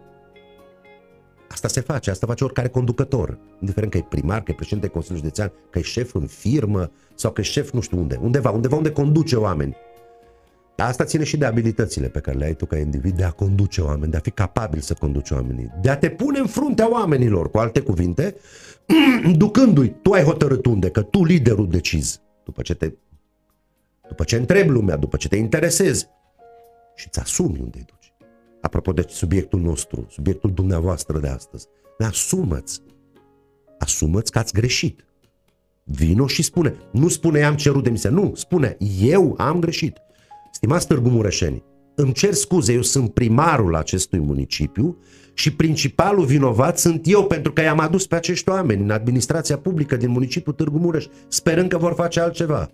Asta 1.57 1.67
se 1.67 1.81
face, 1.81 2.09
asta 2.09 2.27
face 2.27 2.43
oricare 2.43 2.67
conducător, 2.67 3.37
indiferent 3.59 3.91
că 3.91 3.97
e 3.97 4.05
primar, 4.09 4.43
că 4.43 4.51
e 4.51 4.55
președinte 4.55 4.87
Consiliului 4.87 5.23
Județean, 5.27 5.51
că 5.69 5.79
e 5.79 5.81
șef 5.81 6.13
în 6.15 6.25
firmă 6.25 6.91
sau 7.15 7.31
că 7.31 7.41
e 7.41 7.43
șef 7.43 7.71
nu 7.71 7.81
știu 7.81 7.97
unde, 7.97 8.19
undeva, 8.21 8.49
undeva 8.49 8.75
unde 8.75 8.91
conduce 8.91 9.35
oameni. 9.35 9.75
Dar 10.75 10.87
asta 10.87 11.03
ține 11.03 11.23
și 11.23 11.37
de 11.37 11.45
abilitățile 11.45 12.07
pe 12.07 12.19
care 12.19 12.37
le 12.37 12.45
ai 12.45 12.53
tu 12.53 12.65
ca 12.65 12.77
individ 12.77 13.15
de 13.15 13.23
a 13.23 13.31
conduce 13.31 13.81
oameni, 13.81 14.11
de 14.11 14.17
a 14.17 14.19
fi 14.19 14.31
capabil 14.31 14.79
să 14.79 14.93
conduci 14.93 15.31
oamenii, 15.31 15.71
de 15.81 15.89
a 15.89 15.97
te 15.97 16.09
pune 16.09 16.39
în 16.39 16.47
fruntea 16.47 16.91
oamenilor, 16.91 17.51
cu 17.51 17.57
alte 17.57 17.79
cuvinte, 17.79 18.35
ducându-i, 19.37 19.95
tu 20.01 20.11
ai 20.11 20.23
hotărât 20.23 20.65
unde, 20.65 20.89
că 20.89 21.01
tu 21.01 21.23
liderul 21.23 21.69
decizi, 21.69 22.21
după 22.43 22.61
ce 22.61 22.73
te 22.73 22.91
după 24.07 24.23
ce 24.23 24.35
întrebi 24.35 24.69
lumea, 24.69 24.95
după 24.95 25.17
ce 25.17 25.27
te 25.27 25.35
interesezi 25.35 26.07
și 26.95 27.07
îți 27.07 27.19
asumi 27.19 27.59
unde 27.59 27.77
duci. 27.77 27.96
Apropo 28.67 28.91
de 28.91 29.05
subiectul 29.07 29.59
nostru, 29.59 30.05
subiectul 30.09 30.51
dumneavoastră 30.51 31.19
de 31.19 31.27
astăzi, 31.27 31.67
asumă-ți, 31.97 32.81
asumă-ți 33.79 34.31
că 34.31 34.39
ați 34.39 34.53
greșit. 34.53 35.05
Vino 35.83 36.27
și 36.27 36.41
spune, 36.41 36.75
nu 36.91 37.07
spune 37.07 37.43
am 37.43 37.55
cerut 37.55 37.83
demisia, 37.83 38.09
nu, 38.09 38.31
spune 38.35 38.77
eu 39.01 39.35
am 39.37 39.59
greșit. 39.59 39.97
Stimați 40.51 40.87
Târgu 40.87 41.09
Mureșeni, 41.09 41.63
îmi 41.95 42.13
cer 42.13 42.33
scuze, 42.33 42.73
eu 42.73 42.81
sunt 42.81 43.13
primarul 43.13 43.75
acestui 43.75 44.19
municipiu 44.19 44.97
și 45.33 45.55
principalul 45.55 46.25
vinovat 46.25 46.77
sunt 46.77 47.01
eu 47.03 47.27
pentru 47.27 47.53
că 47.53 47.61
i-am 47.61 47.79
adus 47.79 48.07
pe 48.07 48.15
acești 48.15 48.49
oameni 48.49 48.81
în 48.81 48.89
administrația 48.89 49.57
publică 49.57 49.95
din 49.95 50.09
municipiul 50.09 50.55
Târgu 50.55 50.77
Mureș, 50.77 51.05
sperând 51.27 51.69
că 51.69 51.77
vor 51.77 51.93
face 51.93 52.19
altceva. 52.19 52.71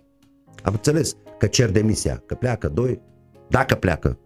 Am 0.62 0.72
înțeles 0.72 1.16
că 1.38 1.46
cer 1.46 1.70
demisia, 1.70 2.22
că 2.26 2.34
pleacă 2.34 2.68
doi, 2.68 3.00
dacă 3.48 3.74
pleacă, 3.74 4.18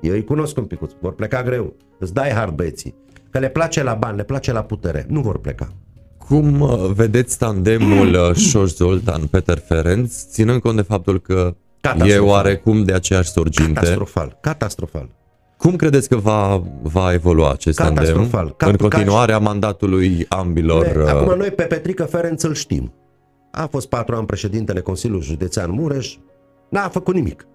eu 0.00 0.12
îi 0.12 0.24
cunosc 0.24 0.56
un 0.56 0.64
picuț, 0.64 0.92
vor 1.00 1.14
pleca 1.14 1.42
greu. 1.42 1.74
Îți 1.98 2.14
dai 2.14 2.30
hard 2.30 2.54
băieții. 2.54 2.94
Că 3.30 3.38
le 3.38 3.48
place 3.48 3.82
la 3.82 3.94
bani, 3.94 4.16
le 4.16 4.24
place 4.24 4.52
la 4.52 4.62
putere. 4.62 5.06
Nu 5.08 5.20
vor 5.20 5.38
pleca. 5.38 5.72
Cum 6.28 6.60
uh, 6.60 6.90
vedeți 6.94 7.38
tandemul 7.38 8.14
uh, 8.14 8.34
Șoș 8.34 8.70
Zoltan 8.70 9.26
Peter 9.26 9.58
Ferenc, 9.58 10.08
ținând 10.08 10.60
cont 10.60 10.76
de 10.76 10.82
faptul 10.82 11.20
că 11.20 11.54
e 12.04 12.18
oarecum 12.18 12.84
de 12.84 12.92
aceeași 12.92 13.30
sorginte? 13.30 13.72
Catastrofal, 13.72 14.38
catastrofal. 14.40 15.08
Cum 15.56 15.76
credeți 15.76 16.08
că 16.08 16.16
va, 16.16 16.62
va 16.82 17.12
evolua 17.12 17.50
acest 17.50 17.78
tandem 17.78 18.28
Cap, 18.56 18.68
în 18.68 18.76
continuarea 18.76 19.36
ca... 19.36 19.42
mandatului 19.42 20.26
ambilor? 20.28 20.86
Ne, 20.86 21.02
uh, 21.02 21.08
acum 21.08 21.36
noi 21.36 21.50
pe 21.50 21.62
Petrică 21.62 22.04
Ferenc 22.04 22.42
îl 22.42 22.54
știm. 22.54 22.92
A 23.50 23.66
fost 23.66 23.88
patru 23.88 24.14
ani 24.14 24.26
președintele 24.26 24.80
Consiliului 24.80 25.26
Județean 25.26 25.70
Mureș, 25.70 26.16
n-a 26.68 26.88
făcut 26.88 27.14
nimic. 27.14 27.46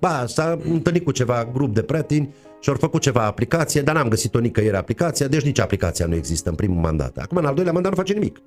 Ba, 0.00 0.24
s-a 0.26 0.58
întâlnit 0.70 1.04
cu 1.04 1.10
ceva 1.10 1.48
grup 1.52 1.74
de 1.74 1.82
prieteni 1.82 2.34
și 2.60 2.68
au 2.68 2.74
făcut 2.74 3.00
ceva 3.00 3.24
aplicație, 3.24 3.82
dar 3.82 3.94
n-am 3.94 4.08
găsit-o 4.08 4.38
nicăieri 4.38 4.76
aplicația, 4.76 5.28
deci 5.28 5.44
nici 5.44 5.60
aplicația 5.60 6.06
nu 6.06 6.14
există 6.14 6.48
în 6.48 6.54
primul 6.54 6.80
mandat. 6.80 7.16
Acum, 7.16 7.36
în 7.36 7.44
al 7.44 7.54
doilea 7.54 7.72
mandat, 7.72 7.90
nu 7.90 7.96
face 7.96 8.12
nimic. 8.12 8.40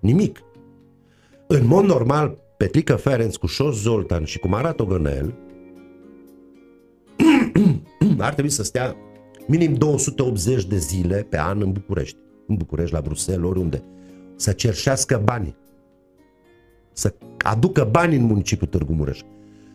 Nimic. 0.00 0.42
În 1.46 1.66
mod 1.66 1.84
normal, 1.84 2.38
Petrică 2.56 2.96
Ferenc 2.96 3.36
cu 3.36 3.46
Șos 3.46 3.80
Zoltan 3.80 4.24
și 4.24 4.38
cu 4.38 4.48
Marat 4.48 4.80
Ogănel 4.80 5.34
ar 8.18 8.32
trebui 8.32 8.50
să 8.50 8.62
stea 8.62 8.96
minim 9.46 9.74
280 9.74 10.64
de 10.64 10.76
zile 10.76 11.26
pe 11.28 11.38
an 11.38 11.60
în 11.60 11.72
București. 11.72 12.16
În 12.46 12.54
București, 12.54 12.94
la 12.94 13.00
Bruxelles, 13.00 13.48
oriunde. 13.48 13.82
Să 14.36 14.52
cerșească 14.52 15.20
bani. 15.24 15.56
Să 16.92 17.14
aducă 17.38 17.88
bani 17.90 18.16
în 18.16 18.24
municipiul 18.24 18.68
Târgu 18.68 18.92
Mureș. 18.92 19.20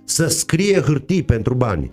Să 0.10 0.28
scrie 0.28 0.82
hârtii 0.82 1.24
pentru 1.24 1.54
bani. 1.54 1.92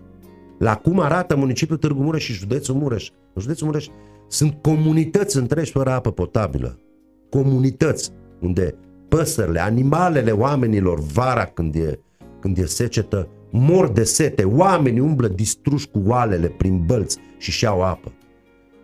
La 0.59 0.77
cum 0.77 1.01
arată 1.01 1.37
municipiul 1.37 1.79
Târgu 1.79 2.03
Mureș 2.03 2.25
și 2.25 2.33
județul 2.33 2.75
Mureș. 2.75 3.11
În 3.33 3.43
județul 3.43 3.67
Mureș 3.67 3.87
sunt 4.29 4.59
comunități 4.63 5.37
întregi 5.37 5.71
fără 5.71 5.91
apă 5.91 6.11
potabilă. 6.11 6.79
Comunități 7.31 8.11
unde 8.41 8.75
păsările, 9.09 9.61
animalele 9.61 10.31
oamenilor 10.31 11.01
vara 11.01 11.45
când 11.45 11.75
e, 11.75 12.01
când 12.41 12.59
e 12.59 12.67
secetă, 12.67 13.29
mor 13.51 13.89
de 13.89 14.05
sete, 14.05 14.45
oamenii 14.45 15.01
umblă 15.01 15.29
distruși 15.29 15.89
cu 15.89 16.03
oalele 16.07 16.49
prin 16.49 16.83
bălți 16.87 17.19
și 17.39 17.51
și-au 17.51 17.83
apă. 17.83 18.13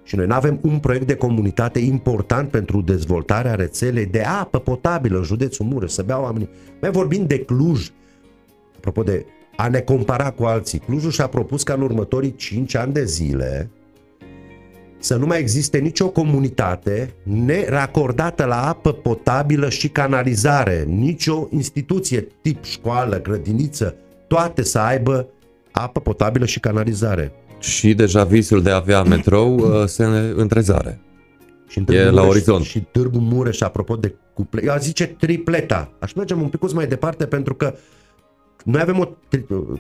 Și 0.03 0.17
noi 0.17 0.27
nu 0.27 0.35
avem 0.35 0.59
un 0.63 0.79
proiect 0.79 1.07
de 1.07 1.15
comunitate 1.15 1.79
important 1.79 2.51
pentru 2.51 2.81
dezvoltarea 2.81 3.55
rețelei 3.55 4.07
de 4.07 4.23
apă 4.23 4.59
potabilă 4.59 5.19
în 5.19 5.25
județul 5.25 5.67
Mureș, 5.67 5.91
să 5.91 6.03
bea 6.03 6.21
oamenii. 6.21 6.51
Mai 6.81 6.91
vorbim 6.91 7.27
de 7.27 7.39
Cluj, 7.39 7.91
apropo 8.81 9.03
de 9.03 9.25
a 9.57 9.69
ne 9.69 9.81
compara 9.81 10.31
cu 10.31 10.45
alții. 10.45 10.79
Clujul 10.79 11.11
și-a 11.11 11.27
propus 11.27 11.63
ca 11.63 11.75
în 11.75 11.81
următorii 11.81 12.35
5 12.35 12.75
ani 12.75 12.93
de 12.93 13.05
zile 13.05 13.71
să 15.03 15.17
nu 15.17 15.27
mai 15.27 15.39
existe 15.39 15.79
nicio 15.79 16.09
comunitate 16.09 17.15
neracordată 17.23 18.45
la 18.45 18.69
apă 18.69 18.93
potabilă 18.93 19.69
și 19.69 19.89
canalizare, 19.89 20.85
nicio 20.89 21.49
instituție 21.51 22.27
tip 22.43 22.65
școală, 22.65 23.21
grădiniță, 23.21 23.95
toate 24.27 24.63
să 24.63 24.79
aibă 24.79 25.29
apă 25.71 26.01
potabilă 26.01 26.47
și 26.47 26.61
canalizare. 26.61 27.33
Și 27.59 27.95
deja 27.95 28.25
visul 28.25 28.63
de 28.63 28.71
a 28.71 28.75
avea 28.75 29.03
metrou 29.03 29.55
uh, 29.55 29.87
se 29.87 30.05
întrezare. 30.35 31.01
Și 31.69 31.79
e 31.79 31.83
Mureș, 31.87 32.13
la 32.13 32.23
orizont. 32.23 32.65
Și 32.65 32.81
Târgu 32.81 33.19
Mureș, 33.19 33.61
apropo 33.61 33.97
de 33.97 34.15
cuple, 34.35 34.63
eu 34.65 34.75
zice 34.79 35.07
tripleta. 35.07 35.93
Aș 35.99 36.13
merge 36.13 36.35
un 36.35 36.49
pic 36.49 36.73
mai 36.73 36.87
departe 36.87 37.27
pentru 37.27 37.55
că 37.55 37.75
noi 38.65 38.81
avem 38.81 38.99
o, 38.99 39.09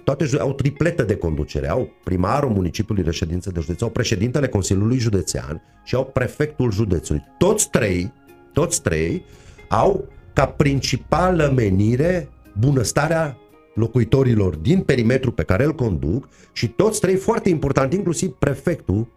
toate 0.04 0.26
au 0.38 0.52
tripletă 0.52 1.02
de 1.02 1.16
conducere. 1.16 1.68
Au 1.68 1.90
primarul 2.04 2.50
municipiului 2.50 3.04
reședință 3.04 3.50
de 3.50 3.60
județ, 3.60 3.80
au 3.80 3.90
președintele 3.90 4.48
Consiliului 4.48 4.98
Județean 4.98 5.62
și 5.84 5.94
au 5.94 6.04
prefectul 6.04 6.72
județului. 6.72 7.22
Toți 7.38 7.70
trei, 7.70 8.12
toți 8.52 8.82
trei 8.82 9.24
au 9.68 10.08
ca 10.32 10.46
principală 10.46 11.52
menire 11.56 12.28
bunăstarea 12.58 13.36
locuitorilor 13.74 14.56
din 14.56 14.80
perimetru 14.80 15.32
pe 15.32 15.42
care 15.42 15.64
îl 15.64 15.74
conduc 15.74 16.28
și 16.52 16.68
toți 16.68 17.00
trei, 17.00 17.16
foarte 17.16 17.48
important, 17.48 17.92
inclusiv 17.92 18.30
prefectul, 18.30 19.08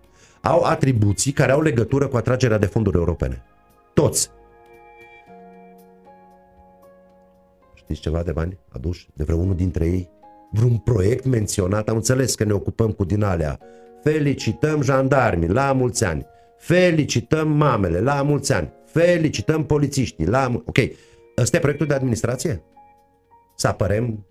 au 0.42 0.64
atribuții 0.64 1.32
care 1.32 1.52
au 1.52 1.62
legătură 1.62 2.08
cu 2.08 2.18
atragerea 2.18 2.58
de 2.58 2.66
fonduri 2.66 2.98
europene. 2.98 3.44
Toți. 3.94 4.30
Știți 7.84 8.00
ceva 8.00 8.24
de 8.24 8.32
bani 8.32 8.58
aduși 8.70 9.08
de 9.14 9.24
vreunul 9.24 9.56
dintre 9.56 9.86
ei? 9.86 10.10
Vreun 10.52 10.78
proiect 10.78 11.26
menționat? 11.26 11.90
Am 11.90 11.96
înțeles 11.96 12.36
că 12.36 12.44
ne 12.44 12.54
ocupăm 12.54 12.92
cu 12.92 13.04
din 13.04 13.24
alea. 13.24 13.60
Felicităm 14.04 14.82
jandarmii 14.82 15.48
la 15.48 15.74
mulți 15.74 16.04
ani. 16.04 16.26
Felicităm 16.58 17.52
mamele 17.52 18.00
la 18.00 18.22
mulți 18.22 18.54
ani. 18.54 18.72
Felicităm 18.86 19.66
polițiștii 19.66 20.26
la 20.26 20.48
mulți 20.48 20.68
Ok, 20.68 20.78
ăsta 21.38 21.58
e 21.58 21.60
proiectul 21.60 21.88
de 21.88 21.94
administrație? 21.94 22.64
Să 23.56 23.68
apărem 23.68 24.26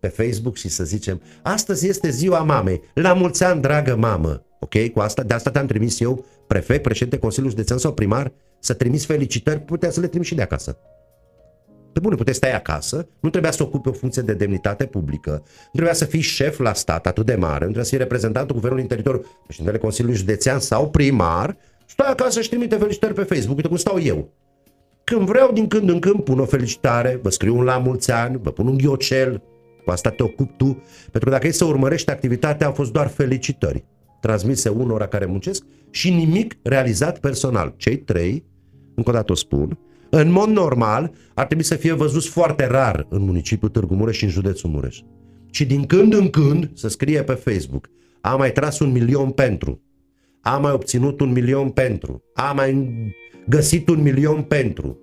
pe 0.00 0.08
Facebook 0.08 0.56
și 0.56 0.68
să 0.68 0.84
zicem 0.84 1.20
astăzi 1.42 1.88
este 1.88 2.10
ziua 2.10 2.42
mamei, 2.42 2.82
la 2.94 3.12
mulți 3.12 3.44
ani, 3.44 3.60
dragă 3.60 3.96
mamă. 3.96 4.44
Ok, 4.60 4.88
cu 4.92 5.00
asta, 5.00 5.22
de 5.22 5.34
asta 5.34 5.50
te-am 5.50 5.66
trimis 5.66 6.00
eu, 6.00 6.24
prefect, 6.46 6.82
președinte 6.82 7.18
Consiliului 7.18 7.56
Județean 7.56 7.78
sau 7.78 7.92
primar, 7.92 8.32
să 8.60 8.74
trimis 8.74 9.04
felicitări, 9.06 9.60
putea 9.60 9.90
să 9.90 10.00
le 10.00 10.06
trimis 10.06 10.26
și 10.26 10.34
de 10.34 10.42
acasă. 10.42 10.78
Pe 11.94 12.00
bune, 12.00 12.14
puteți 12.14 12.36
stai 12.36 12.54
acasă, 12.54 13.08
nu 13.20 13.30
trebuia 13.30 13.50
să 13.50 13.62
ocupe 13.62 13.88
o 13.88 13.92
funcție 13.92 14.22
de 14.22 14.32
demnitate 14.32 14.84
publică, 14.86 15.30
nu 15.30 15.70
trebuia 15.72 15.94
să 15.94 16.04
fii 16.04 16.20
șef 16.20 16.58
la 16.58 16.72
stat 16.72 17.06
atât 17.06 17.26
de 17.26 17.34
mare, 17.34 17.52
nu 17.52 17.60
trebuia 17.60 17.82
să 17.82 17.88
fii 17.88 17.98
reprezentantul 17.98 18.54
guvernului 18.54 18.82
în 18.82 18.88
teritoriu, 18.88 19.24
președintele 19.44 19.82
Consiliului 19.82 20.18
Județean 20.18 20.58
sau 20.58 20.90
primar, 20.90 21.56
stai 21.86 22.10
acasă 22.10 22.40
și 22.40 22.48
trimite 22.48 22.76
felicitări 22.76 23.14
pe 23.14 23.22
Facebook, 23.22 23.56
uite 23.56 23.68
cum 23.68 23.76
stau 23.76 24.00
eu. 24.00 24.32
Când 25.04 25.26
vreau, 25.26 25.52
din 25.52 25.68
când 25.68 25.88
în 25.88 25.98
când, 25.98 26.22
pun 26.22 26.38
o 26.38 26.44
felicitare, 26.44 27.18
vă 27.22 27.30
scriu 27.30 27.56
un 27.56 27.64
la 27.64 27.78
mulți 27.78 28.10
ani, 28.10 28.38
vă 28.42 28.50
pun 28.50 28.66
un 28.66 28.76
ghiocel, 28.76 29.42
cu 29.84 29.90
asta 29.90 30.10
te 30.10 30.22
ocupi 30.22 30.52
tu, 30.56 30.82
pentru 31.02 31.20
că 31.24 31.30
dacă 31.30 31.46
e 31.46 31.50
să 31.50 31.64
urmărești 31.64 32.10
activitatea, 32.10 32.66
au 32.66 32.72
fost 32.72 32.92
doar 32.92 33.06
felicitări 33.06 33.84
transmise 34.20 34.68
unora 34.68 35.06
care 35.06 35.24
muncesc 35.24 35.64
și 35.90 36.10
nimic 36.10 36.56
realizat 36.62 37.18
personal. 37.18 37.74
Cei 37.76 37.96
trei, 37.96 38.44
încă 38.94 39.10
o 39.10 39.12
dată 39.12 39.32
o 39.32 39.34
spun, 39.34 39.78
în 40.20 40.30
mod 40.30 40.48
normal, 40.48 41.12
ar 41.34 41.46
trebui 41.46 41.64
să 41.64 41.74
fie 41.74 41.92
văzuți 41.92 42.28
foarte 42.28 42.66
rar 42.66 43.06
în 43.08 43.22
municipiul 43.22 43.70
Târgu 43.70 43.94
Mureș 43.94 44.16
și 44.16 44.24
în 44.24 44.30
județul 44.30 44.70
Mureș. 44.70 45.00
Și 45.50 45.64
din 45.64 45.84
când 45.84 46.14
în 46.14 46.30
când 46.30 46.70
să 46.74 46.88
scrie 46.88 47.22
pe 47.22 47.32
Facebook, 47.32 47.88
am 48.20 48.38
mai 48.38 48.52
tras 48.52 48.78
un 48.78 48.92
milion 48.92 49.30
pentru, 49.30 49.82
am 50.40 50.62
mai 50.62 50.72
obținut 50.72 51.20
un 51.20 51.32
milion 51.32 51.70
pentru, 51.70 52.22
am 52.34 52.56
mai 52.56 52.88
găsit 53.48 53.88
un 53.88 54.02
milion 54.02 54.42
pentru. 54.42 54.98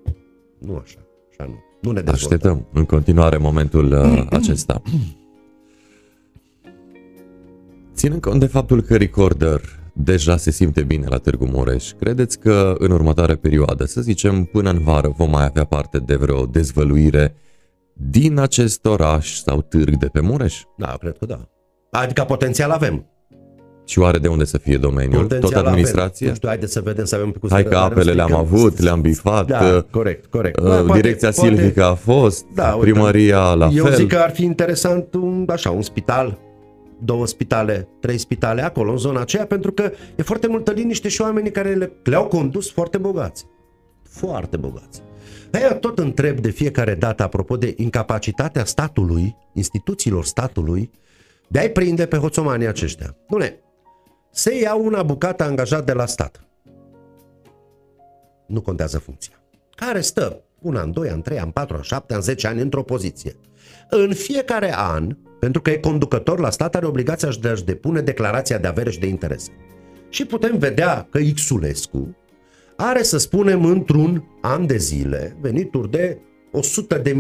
Nu 0.60 0.76
așa, 0.84 1.00
așa 1.30 1.50
nu. 1.50 1.56
Nu 1.82 1.92
ne 1.92 2.02
dezvoltăm. 2.02 2.14
Așteptăm 2.14 2.68
în 2.74 2.86
continuare 2.86 3.38
momentul 3.38 3.92
uh, 3.92 4.26
acesta. 4.40 4.82
Ținând 7.94 8.22
cont 8.22 8.40
de 8.40 8.46
faptul 8.46 8.82
că 8.82 8.98
Recorder 8.98 9.62
deja 9.94 10.38
se 10.38 10.52
simte 10.52 10.82
bine 10.82 11.06
la 11.10 11.18
Târgu 11.18 11.46
Mureș, 11.46 11.92
credeți 12.00 12.40
că 12.40 12.76
în 12.78 12.92
următoarea 12.92 13.38
perioadă, 13.38 13.86
să 13.86 14.02
zicem 14.02 14.44
până 14.44 14.70
în 14.70 14.80
vară, 14.84 15.14
vom 15.18 15.30
mai 15.30 15.46
avea 15.46 15.64
parte 15.64 15.98
de 15.98 16.16
vreo 16.16 16.46
dezvăluire 16.46 17.36
din 17.94 18.40
acest 18.40 18.86
oraș 18.86 19.42
sau 19.42 19.62
târg 19.62 19.98
de 19.98 20.08
pe 20.08 20.20
Mureș? 20.20 20.62
Da, 20.78 20.96
cred 21.00 21.18
că 21.18 21.26
da. 21.26 21.50
Adică 21.92 22.24
potențial 22.24 22.70
avem. 22.72 23.06
Și 23.86 24.00
oare 24.00 24.18
de 24.18 24.28
unde 24.28 24.46
să 24.46 24.58
fie 24.58 24.78
domeniul? 24.78 25.22
Potențial 25.22 25.52
Tot 25.52 25.66
administrație? 25.66 26.26
Avem. 26.26 26.30
Nu 26.30 26.36
știu, 26.36 26.48
haideți 26.48 26.72
să 26.72 26.82
vedem, 26.82 27.06
să 27.06 27.16
avem 27.16 27.32
cu 27.32 27.48
Hai 27.50 27.64
că 27.64 27.78
apele 27.78 28.12
le-am 28.12 28.36
avut, 28.36 28.80
le-am 28.80 29.02
bifat. 29.02 29.48
Da, 29.48 29.60
uh, 29.76 29.84
corect, 29.90 30.26
corect. 30.26 30.60
Uh, 30.60 30.66
da, 30.66 30.94
Direcția 30.94 31.32
poate, 31.32 31.56
silvică 31.56 31.84
a 31.84 31.94
fost, 31.94 32.46
da, 32.56 32.64
primăria 32.64 33.44
uite, 33.44 33.58
la 33.58 33.66
eu 33.66 33.84
fel. 33.84 33.92
Eu 33.92 33.98
zic 33.98 34.08
că 34.08 34.18
ar 34.18 34.32
fi 34.32 34.44
interesant 34.44 35.14
un, 35.14 35.46
așa, 35.50 35.70
un 35.70 35.82
spital 35.82 36.40
două 37.04 37.28
spitale, 37.28 37.88
trei 38.00 38.18
spitale 38.18 38.62
acolo, 38.62 38.92
în 38.92 38.98
zona 38.98 39.22
aceea, 39.22 39.46
pentru 39.46 39.72
că 39.72 39.92
e 40.16 40.24
foarte 40.24 40.48
multă 40.48 40.72
liniște 40.72 41.08
și 41.08 41.22
oamenii 41.22 41.52
care 41.52 41.74
le, 41.74 41.92
le-au 42.04 42.28
condus 42.28 42.72
foarte 42.72 42.98
bogați. 42.98 43.46
Foarte 44.04 44.58
bogați. 44.58 45.02
Aia 45.52 45.76
tot 45.76 46.00
întreb 46.00 46.40
de 46.40 46.50
fiecare 46.50 46.96
dată, 46.96 47.24
apropo 47.24 47.58
de 47.58 47.74
incapacitatea 47.78 48.66
statului, 48.66 49.36
instituțiilor 49.54 50.26
statului, 50.26 50.92
de 51.48 51.60
a-i 51.60 51.72
prinde 51.72 52.06
pe 52.06 52.18
hoțomanii 52.18 52.68
aceștia. 52.68 53.16
Bune, 53.30 53.60
se 54.32 54.60
ia 54.60 54.76
una 54.76 55.04
bucată 55.04 55.44
angajat 55.44 55.86
de 55.86 55.94
la 55.94 56.06
stat. 56.06 56.46
Nu 58.48 58.62
contează 58.62 59.00
funcția. 59.00 59.44
Care 59.76 60.02
stă 60.02 60.44
un 60.60 60.76
an, 60.76 60.92
doi 60.92 61.10
ani, 61.10 61.22
trei 61.22 61.40
ani, 61.40 61.52
patru 61.52 61.76
ani, 61.76 61.86
șapte 61.86 62.14
ani, 62.14 62.24
zece 62.24 62.48
ani 62.48 62.62
într-o 62.62 62.84
poziție. 62.84 63.36
În 63.90 64.14
fiecare 64.14 64.74
an, 64.78 65.18
pentru 65.42 65.62
că 65.62 65.70
e 65.70 65.78
conducător 65.78 66.40
la 66.40 66.50
stat, 66.50 66.76
are 66.76 66.86
obligația 66.86 67.30
de 67.42 67.48
a-și 67.48 67.66
depune 67.66 68.02
declarația 68.02 68.58
de 68.58 68.68
avere 68.68 68.90
și 68.90 69.00
de 69.00 69.08
interese. 69.08 69.52
Și 70.10 70.26
putem 70.26 70.58
vedea 70.58 71.08
că 71.12 71.20
Xulescu 71.36 72.16
are, 72.76 73.04
să 73.04 73.18
spunem, 73.18 73.66
într-un 73.66 74.24
an 74.42 74.66
de 74.66 74.78
zile 74.78 75.38
venituri 75.40 75.92
de 75.92 76.18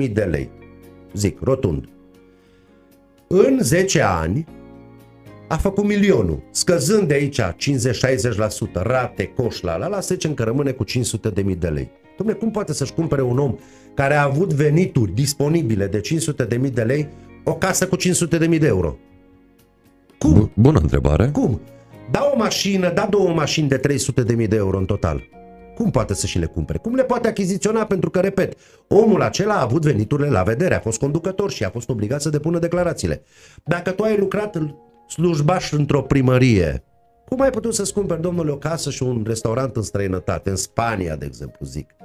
100.000 0.03 0.11
de 0.11 0.23
lei. 0.23 0.49
Zic, 1.13 1.39
rotund. 1.43 1.89
În 3.27 3.59
10 3.61 4.01
ani, 4.01 4.45
a 5.47 5.57
făcut 5.57 5.83
milionul, 5.83 6.43
scăzând 6.51 7.07
de 7.07 7.13
aici 7.13 7.41
50-60% 7.41 7.45
rate, 8.73 9.25
coș, 9.25 9.61
la 9.61 9.77
la 9.77 9.87
la, 9.87 9.99
să 9.99 10.13
zicem 10.13 10.33
că 10.33 10.43
rămâne 10.43 10.71
cu 10.71 10.83
500 10.83 11.29
de 11.29 11.41
mii 11.41 11.55
de 11.55 11.67
lei. 11.67 11.91
Dom'le, 12.21 12.37
cum 12.39 12.51
poate 12.51 12.73
să-și 12.73 12.93
cumpere 12.93 13.21
un 13.21 13.37
om 13.37 13.55
care 13.93 14.13
a 14.13 14.23
avut 14.23 14.53
venituri 14.53 15.11
disponibile 15.11 15.87
de 15.87 15.99
500 15.99 16.43
de 16.43 16.57
mii 16.57 16.69
de 16.69 16.81
lei 16.81 17.07
o 17.43 17.53
casă 17.53 17.87
cu 17.87 17.95
500 17.95 18.37
de 18.37 18.47
mii 18.47 18.59
de 18.59 18.67
euro? 18.67 18.97
Cum? 20.17 20.51
Bună 20.55 20.79
întrebare. 20.79 21.27
Cum? 21.27 21.61
Da 22.11 22.29
o 22.33 22.37
mașină, 22.37 22.91
da 22.91 23.07
două 23.09 23.33
mașini 23.33 23.67
de 23.67 23.77
300 23.77 24.23
de 24.23 24.33
mii 24.33 24.47
de 24.47 24.55
euro 24.55 24.77
în 24.77 24.85
total. 24.85 25.23
Cum 25.75 25.91
poate 25.91 26.13
să 26.13 26.27
și 26.27 26.39
le 26.39 26.45
cumpere? 26.45 26.77
Cum 26.77 26.95
le 26.95 27.03
poate 27.03 27.27
achiziționa? 27.27 27.85
Pentru 27.85 28.09
că, 28.09 28.19
repet, 28.19 28.53
omul 28.87 29.21
acela 29.21 29.53
a 29.53 29.61
avut 29.61 29.83
veniturile 29.83 30.29
la 30.29 30.43
vedere, 30.43 30.75
a 30.75 30.79
fost 30.79 30.99
conducător 30.99 31.51
și 31.51 31.63
a 31.63 31.69
fost 31.69 31.89
obligat 31.89 32.21
să 32.21 32.29
depună 32.29 32.59
declarațiile. 32.59 33.23
Dacă 33.63 33.91
tu 33.91 34.03
ai 34.03 34.17
lucrat 34.17 34.57
slujbaș 35.07 35.71
într-o 35.71 36.01
primărie 36.01 36.83
Cum 37.27 37.41
ai 37.41 37.49
putut 37.49 37.73
să-ți 37.73 37.93
cumperi, 37.93 38.21
domnule, 38.21 38.51
o 38.51 38.57
casă 38.57 38.89
și 38.89 39.03
un 39.03 39.23
restaurant 39.27 39.75
în 39.75 39.81
străinătate, 39.81 40.49
în 40.49 40.55
Spania, 40.55 41.15
de 41.15 41.25
exemplu, 41.25 41.65
zic? 41.65 41.95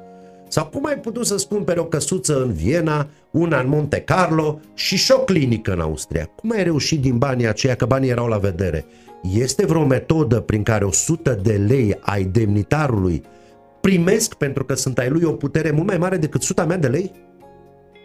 Sau 0.48 0.66
cum 0.66 0.86
ai 0.86 0.98
putut 0.98 1.26
să-ți 1.26 1.48
cumperi 1.48 1.78
o 1.78 1.84
căsuță 1.84 2.42
în 2.42 2.52
Viena, 2.52 3.08
una 3.30 3.60
în 3.60 3.68
Monte 3.68 4.00
Carlo 4.00 4.60
și 4.74 4.96
și 4.96 5.12
o 5.12 5.18
clinică 5.18 5.72
în 5.72 5.80
Austria? 5.80 6.24
Cum 6.24 6.50
ai 6.50 6.62
reușit 6.62 7.00
din 7.00 7.18
banii 7.18 7.46
aceia, 7.46 7.74
că 7.74 7.86
banii 7.86 8.10
erau 8.10 8.26
la 8.26 8.38
vedere? 8.38 8.84
Este 9.32 9.66
vreo 9.66 9.84
metodă 9.84 10.40
prin 10.40 10.62
care 10.62 10.84
100 10.84 11.38
de 11.42 11.52
lei 11.52 11.98
ai 12.00 12.24
demnitarului 12.24 13.22
primesc 13.80 14.34
pentru 14.34 14.64
că 14.64 14.74
sunt 14.74 14.98
ai 14.98 15.08
lui 15.08 15.22
o 15.22 15.32
putere 15.32 15.70
mult 15.70 15.86
mai 15.86 15.98
mare 15.98 16.16
decât 16.16 16.42
100 16.42 16.64
mea 16.64 16.76
de 16.76 16.88
lei? 16.88 17.12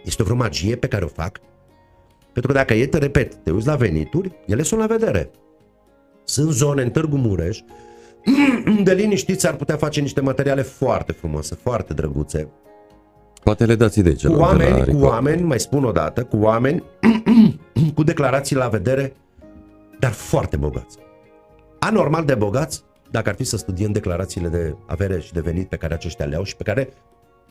Este 0.04 0.22
o 0.22 0.26
vreo 0.26 0.38
magie 0.38 0.76
pe 0.76 0.88
care 0.88 1.06
o 1.06 1.08
fac? 1.08 1.40
Pentru 2.34 2.52
că 2.52 2.58
dacă 2.58 2.74
e, 2.74 2.88
te 2.88 2.98
repet, 2.98 3.36
te 3.36 3.52
uiți 3.52 3.68
la 3.68 3.76
venituri, 3.76 4.32
ele 4.46 4.64
sunt 4.64 4.80
la 4.80 4.86
vedere. 4.86 5.32
Sunt 6.24 6.52
zone 6.52 6.82
în 6.82 6.90
Târgu 6.90 7.18
Mureș 7.18 7.60
unde 8.78 8.94
liniștiți 8.94 9.48
ar 9.48 9.56
putea 9.56 9.76
face 9.76 10.02
niște 10.02 10.22
materiale 10.22 10.62
foarte 10.62 11.12
frumoase, 11.12 11.56
foarte 11.56 11.94
drăguțe. 11.94 12.48
Poate 13.44 13.66
le 13.66 13.76
dați 13.76 14.00
idei 14.00 14.16
Cu 14.16 14.34
oameni, 14.34 14.94
cu 14.94 15.06
oameni, 15.06 15.42
mai 15.42 15.60
spun 15.60 15.84
o 15.84 15.92
dată, 15.92 16.24
cu 16.24 16.38
oameni 16.38 16.84
cu 17.96 18.04
declarații 18.04 18.56
la 18.56 18.68
vedere, 18.68 19.16
dar 20.00 20.12
foarte 20.12 20.58
bogați. 20.58 20.98
Anormal 21.80 22.26
de 22.26 22.36
bogați, 22.36 22.84
dacă 23.12 23.30
ar 23.30 23.36
fi 23.36 23.44
să 23.44 23.58
studiem 23.58 23.92
declarațiile 23.92 24.48
de 24.48 24.76
avere 24.86 25.20
și 25.20 25.34
de 25.34 25.40
venit 25.40 25.70
pe 25.70 25.76
care 25.76 25.94
aceștia 25.94 26.26
le 26.26 26.36
au 26.36 26.44
și 26.44 26.56
pe 26.56 26.64
care 26.64 26.90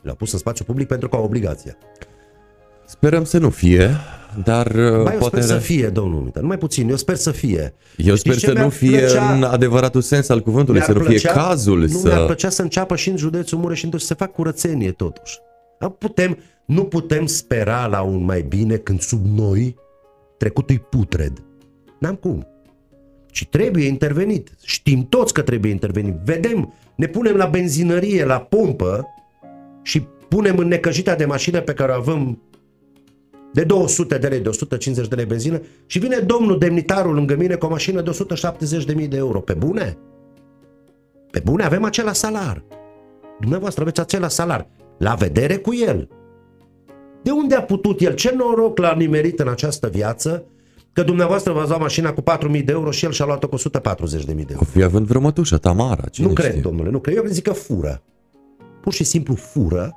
le-au 0.01 0.15
pus 0.15 0.31
în 0.31 0.39
spațiu 0.39 0.65
public 0.65 0.87
pentru 0.87 1.09
că 1.09 1.15
au 1.15 1.23
obligația. 1.23 1.77
Sperăm 2.91 3.23
să 3.23 3.37
nu 3.37 3.49
fie, 3.49 3.89
dar 4.43 4.67
uh, 4.67 5.03
Ba, 5.03 5.11
eu 5.13 5.17
poate... 5.19 5.41
sper 5.41 5.41
să 5.41 5.57
fie, 5.57 5.87
domnul 5.87 6.21
Mită, 6.21 6.39
numai 6.39 6.57
puțin, 6.57 6.89
eu 6.89 6.95
sper 6.95 7.15
să 7.15 7.31
fie. 7.31 7.73
Eu 7.97 8.15
Știți 8.15 8.19
sper 8.19 8.33
ce 8.33 8.45
să 8.45 8.51
mi-ar 8.51 8.63
nu 8.63 8.69
fie 8.69 8.97
plăcea? 8.99 9.33
în 9.33 9.43
adevăratul 9.43 10.01
sens 10.01 10.29
al 10.29 10.41
cuvântului, 10.41 10.79
Mi-ar 10.79 10.91
să 10.91 10.97
nu 10.97 11.03
fie 11.05 11.19
plăcea- 11.19 11.33
cazul 11.47 11.79
nu, 11.79 11.87
să... 11.87 12.07
Mi-ar 12.07 12.25
plăcea 12.25 12.49
să 12.49 12.61
înceapă 12.61 12.95
și 12.95 13.09
în 13.09 13.17
județul 13.17 13.57
Mureș 13.57 13.79
și 13.79 13.89
să 13.97 14.13
fac 14.13 14.31
curățenie 14.31 14.91
totuși. 14.91 15.37
Nu 15.79 15.89
putem, 15.89 16.37
nu 16.65 16.83
putem 16.83 17.25
spera 17.25 17.85
la 17.85 18.01
un 18.01 18.23
mai 18.23 18.41
bine 18.41 18.75
când 18.75 19.01
sub 19.01 19.25
noi 19.35 19.75
trecutul 20.37 20.87
putred. 20.89 21.43
N-am 21.99 22.15
cum. 22.15 22.47
Ci 23.31 23.47
trebuie 23.49 23.85
intervenit. 23.85 24.49
Știm 24.63 25.07
toți 25.09 25.33
că 25.33 25.41
trebuie 25.41 25.71
intervenit. 25.71 26.15
Vedem, 26.25 26.73
ne 26.95 27.07
punem 27.07 27.35
la 27.35 27.45
benzinărie, 27.45 28.25
la 28.25 28.39
pompă 28.39 29.07
și 29.81 30.01
punem 30.29 30.57
în 30.57 30.67
necăjita 30.67 31.15
de 31.15 31.25
mașină 31.25 31.61
pe 31.61 31.73
care 31.73 31.91
o 31.91 31.95
avem 31.95 32.41
de 33.53 33.63
200 33.63 34.17
de 34.17 34.27
lei, 34.27 34.39
de 34.39 34.49
150 34.49 35.07
de 35.07 35.15
lei 35.15 35.25
benzină 35.25 35.61
și 35.85 35.99
vine 35.99 36.17
domnul 36.17 36.57
demnitarul 36.57 37.13
lângă 37.13 37.35
mine 37.35 37.55
cu 37.55 37.65
o 37.65 37.69
mașină 37.69 38.01
de 38.01 38.11
170.000 39.01 39.07
de 39.07 39.17
euro. 39.17 39.39
Pe 39.39 39.53
bune? 39.53 39.97
Pe 41.31 41.41
bune 41.43 41.63
avem 41.63 41.83
același 41.83 42.19
salar. 42.19 42.63
Dumneavoastră 43.39 43.81
aveți 43.81 43.99
același 43.99 44.35
salar. 44.35 44.67
La 44.97 45.13
vedere 45.13 45.55
cu 45.57 45.73
el. 45.75 46.09
De 47.23 47.31
unde 47.31 47.55
a 47.55 47.61
putut 47.63 48.01
el? 48.01 48.13
Ce 48.13 48.33
noroc 48.37 48.77
l-a 48.77 48.93
nimerit 48.93 49.39
în 49.39 49.47
această 49.47 49.87
viață 49.87 50.45
că 50.93 51.03
dumneavoastră 51.03 51.53
v-ați 51.53 51.67
luat 51.67 51.79
mașina 51.81 52.13
cu 52.13 52.21
4.000 52.21 52.65
de 52.65 52.71
euro 52.71 52.91
și 52.91 53.05
el 53.05 53.11
și-a 53.11 53.25
luat-o 53.25 53.47
cu 53.47 53.57
140.000 53.57 53.61
de 54.25 54.45
euro. 54.49 54.59
O 54.59 54.63
fi 54.63 54.83
având 54.83 55.05
vreo 55.05 55.21
mătușă, 55.21 55.57
Tamara, 55.57 56.07
cine 56.07 56.27
Nu 56.27 56.33
cred, 56.33 56.49
știe? 56.49 56.61
domnule, 56.61 56.89
nu 56.89 56.99
cred. 56.99 57.15
Eu 57.15 57.23
zic 57.25 57.43
că 57.43 57.53
fură. 57.53 58.01
Pur 58.81 58.93
și 58.93 59.03
simplu 59.03 59.35
fură 59.35 59.95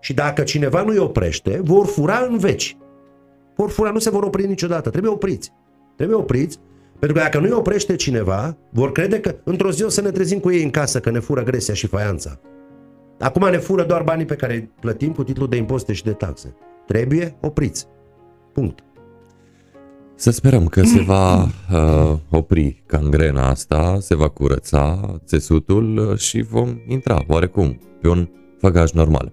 și 0.00 0.14
dacă 0.14 0.42
cineva 0.42 0.82
nu-i 0.82 0.98
oprește, 0.98 1.60
vor 1.64 1.86
fura 1.86 2.26
în 2.30 2.38
veci. 2.38 2.76
Vor 3.56 3.70
fura, 3.70 3.90
nu 3.90 3.98
se 3.98 4.10
vor 4.10 4.22
opri 4.22 4.46
niciodată. 4.46 4.90
Trebuie 4.90 5.12
opriți. 5.12 5.52
Trebuie 5.96 6.16
opriți, 6.16 6.58
pentru 6.98 7.18
că 7.18 7.24
dacă 7.24 7.38
nu-i 7.38 7.50
oprește 7.50 7.96
cineva, 7.96 8.56
vor 8.70 8.92
crede 8.92 9.20
că 9.20 9.34
într-o 9.44 9.70
zi 9.70 9.82
o 9.82 9.88
să 9.88 10.00
ne 10.00 10.10
trezim 10.10 10.38
cu 10.38 10.50
ei 10.50 10.62
în 10.62 10.70
casă 10.70 11.00
că 11.00 11.10
ne 11.10 11.18
fură 11.18 11.42
gresia 11.42 11.74
și 11.74 11.86
faianța. 11.86 12.40
Acum 13.18 13.50
ne 13.50 13.58
fură 13.58 13.84
doar 13.84 14.02
banii 14.02 14.24
pe 14.24 14.34
care 14.34 14.54
îi 14.54 14.70
plătim 14.80 15.12
cu 15.12 15.24
titlul 15.24 15.48
de 15.48 15.56
impozite 15.56 15.92
și 15.92 16.02
de 16.02 16.12
taxe. 16.12 16.54
Trebuie 16.86 17.36
opriți. 17.40 17.86
Punct. 18.52 18.78
Să 20.14 20.30
sperăm 20.30 20.66
că 20.66 20.82
se 20.82 21.00
va 21.00 21.42
uh, 21.72 22.18
opri 22.30 22.82
cangrena 22.86 23.48
asta, 23.48 23.96
se 24.00 24.14
va 24.14 24.28
curăța 24.28 25.14
țesutul 25.24 25.96
uh, 25.96 26.18
și 26.18 26.42
vom 26.42 26.76
intra 26.86 27.24
oarecum 27.28 27.78
pe 28.00 28.08
un 28.08 28.28
făgaș 28.58 28.90
normal. 28.90 29.32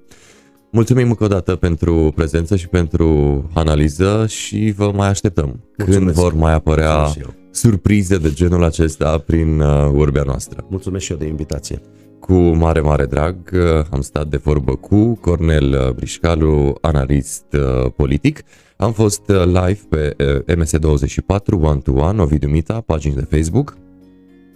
Mulțumim 0.72 1.10
încă 1.10 1.24
o 1.24 1.28
dată 1.28 1.56
pentru 1.56 2.12
prezență 2.16 2.56
și 2.56 2.68
pentru 2.68 3.44
analiză 3.54 4.26
și 4.28 4.74
vă 4.78 4.92
mai 4.96 5.08
așteptăm 5.08 5.64
Mulțumesc. 5.78 6.04
când 6.04 6.12
vor 6.12 6.34
mai 6.34 6.54
apărea 6.54 6.96
Mulțumesc 6.96 7.14
și 7.18 7.22
eu. 7.22 7.34
surprize 7.52 8.18
de 8.18 8.32
genul 8.34 8.64
acesta 8.64 9.18
prin 9.18 9.60
uh, 9.60 9.90
urbea 9.94 10.24
noastră. 10.24 10.66
Mulțumesc 10.70 11.06
și 11.06 11.12
eu 11.12 11.18
de 11.18 11.26
invitație. 11.26 11.82
Cu 12.20 12.34
mare, 12.34 12.80
mare 12.80 13.06
drag 13.06 13.36
uh, 13.54 13.86
am 13.90 14.02
stat 14.02 14.28
de 14.28 14.38
vorbă 14.38 14.76
cu 14.76 15.14
Cornel 15.14 15.74
uh, 15.88 15.94
Brișcalu, 15.96 16.78
analist 16.82 17.46
uh, 17.54 17.92
politic. 17.96 18.42
Am 18.78 18.92
fost 18.92 19.22
uh, 19.30 19.44
live 19.46 19.80
pe 19.90 20.16
uh, 20.48 20.56
MS24, 20.66 21.62
One 21.62 21.80
to 21.80 21.92
One, 21.92 22.22
Ovidiu 22.22 22.50
Mita, 22.50 22.82
pagini 22.86 23.16
de 23.16 23.28
Facebook. 23.38 23.78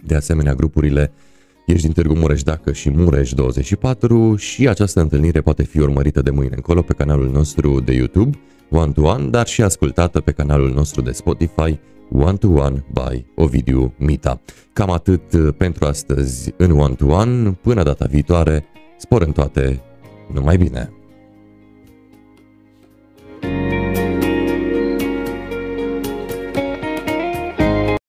De 0.06 0.14
asemenea, 0.14 0.54
grupurile 0.54 1.12
Ești 1.66 1.82
din 1.82 1.92
Târgu 1.92 2.14
Mureș 2.14 2.42
dacă 2.42 2.72
și 2.72 2.90
Mureș24 2.90 4.36
și 4.36 4.68
această 4.68 5.00
întâlnire 5.00 5.40
poate 5.40 5.62
fi 5.62 5.80
urmărită 5.80 6.22
de 6.22 6.30
mâine 6.30 6.54
încolo 6.54 6.82
pe 6.82 6.92
canalul 6.92 7.30
nostru 7.30 7.80
de 7.80 7.92
YouTube, 7.92 8.38
One 8.70 8.92
to 8.92 9.02
One, 9.02 9.28
dar 9.28 9.46
și 9.46 9.62
ascultată 9.62 10.20
pe 10.20 10.32
canalul 10.32 10.72
nostru 10.72 11.02
de 11.02 11.10
Spotify, 11.10 11.78
One 12.10 12.36
to 12.36 12.48
One 12.48 12.84
by 12.92 13.24
Ovidiu 13.34 13.94
Mita. 13.98 14.40
Cam 14.72 14.90
atât 14.90 15.32
uh, 15.32 15.54
pentru 15.56 15.84
astăzi 15.84 16.54
în 16.56 16.70
One 16.70 16.94
to 16.94 17.06
One. 17.06 17.50
Până 17.50 17.82
data 17.82 18.06
viitoare, 18.10 18.64
spor 18.98 19.22
în 19.22 19.32
toate, 19.32 19.80
numai 20.32 20.56
bine! 20.56 21.03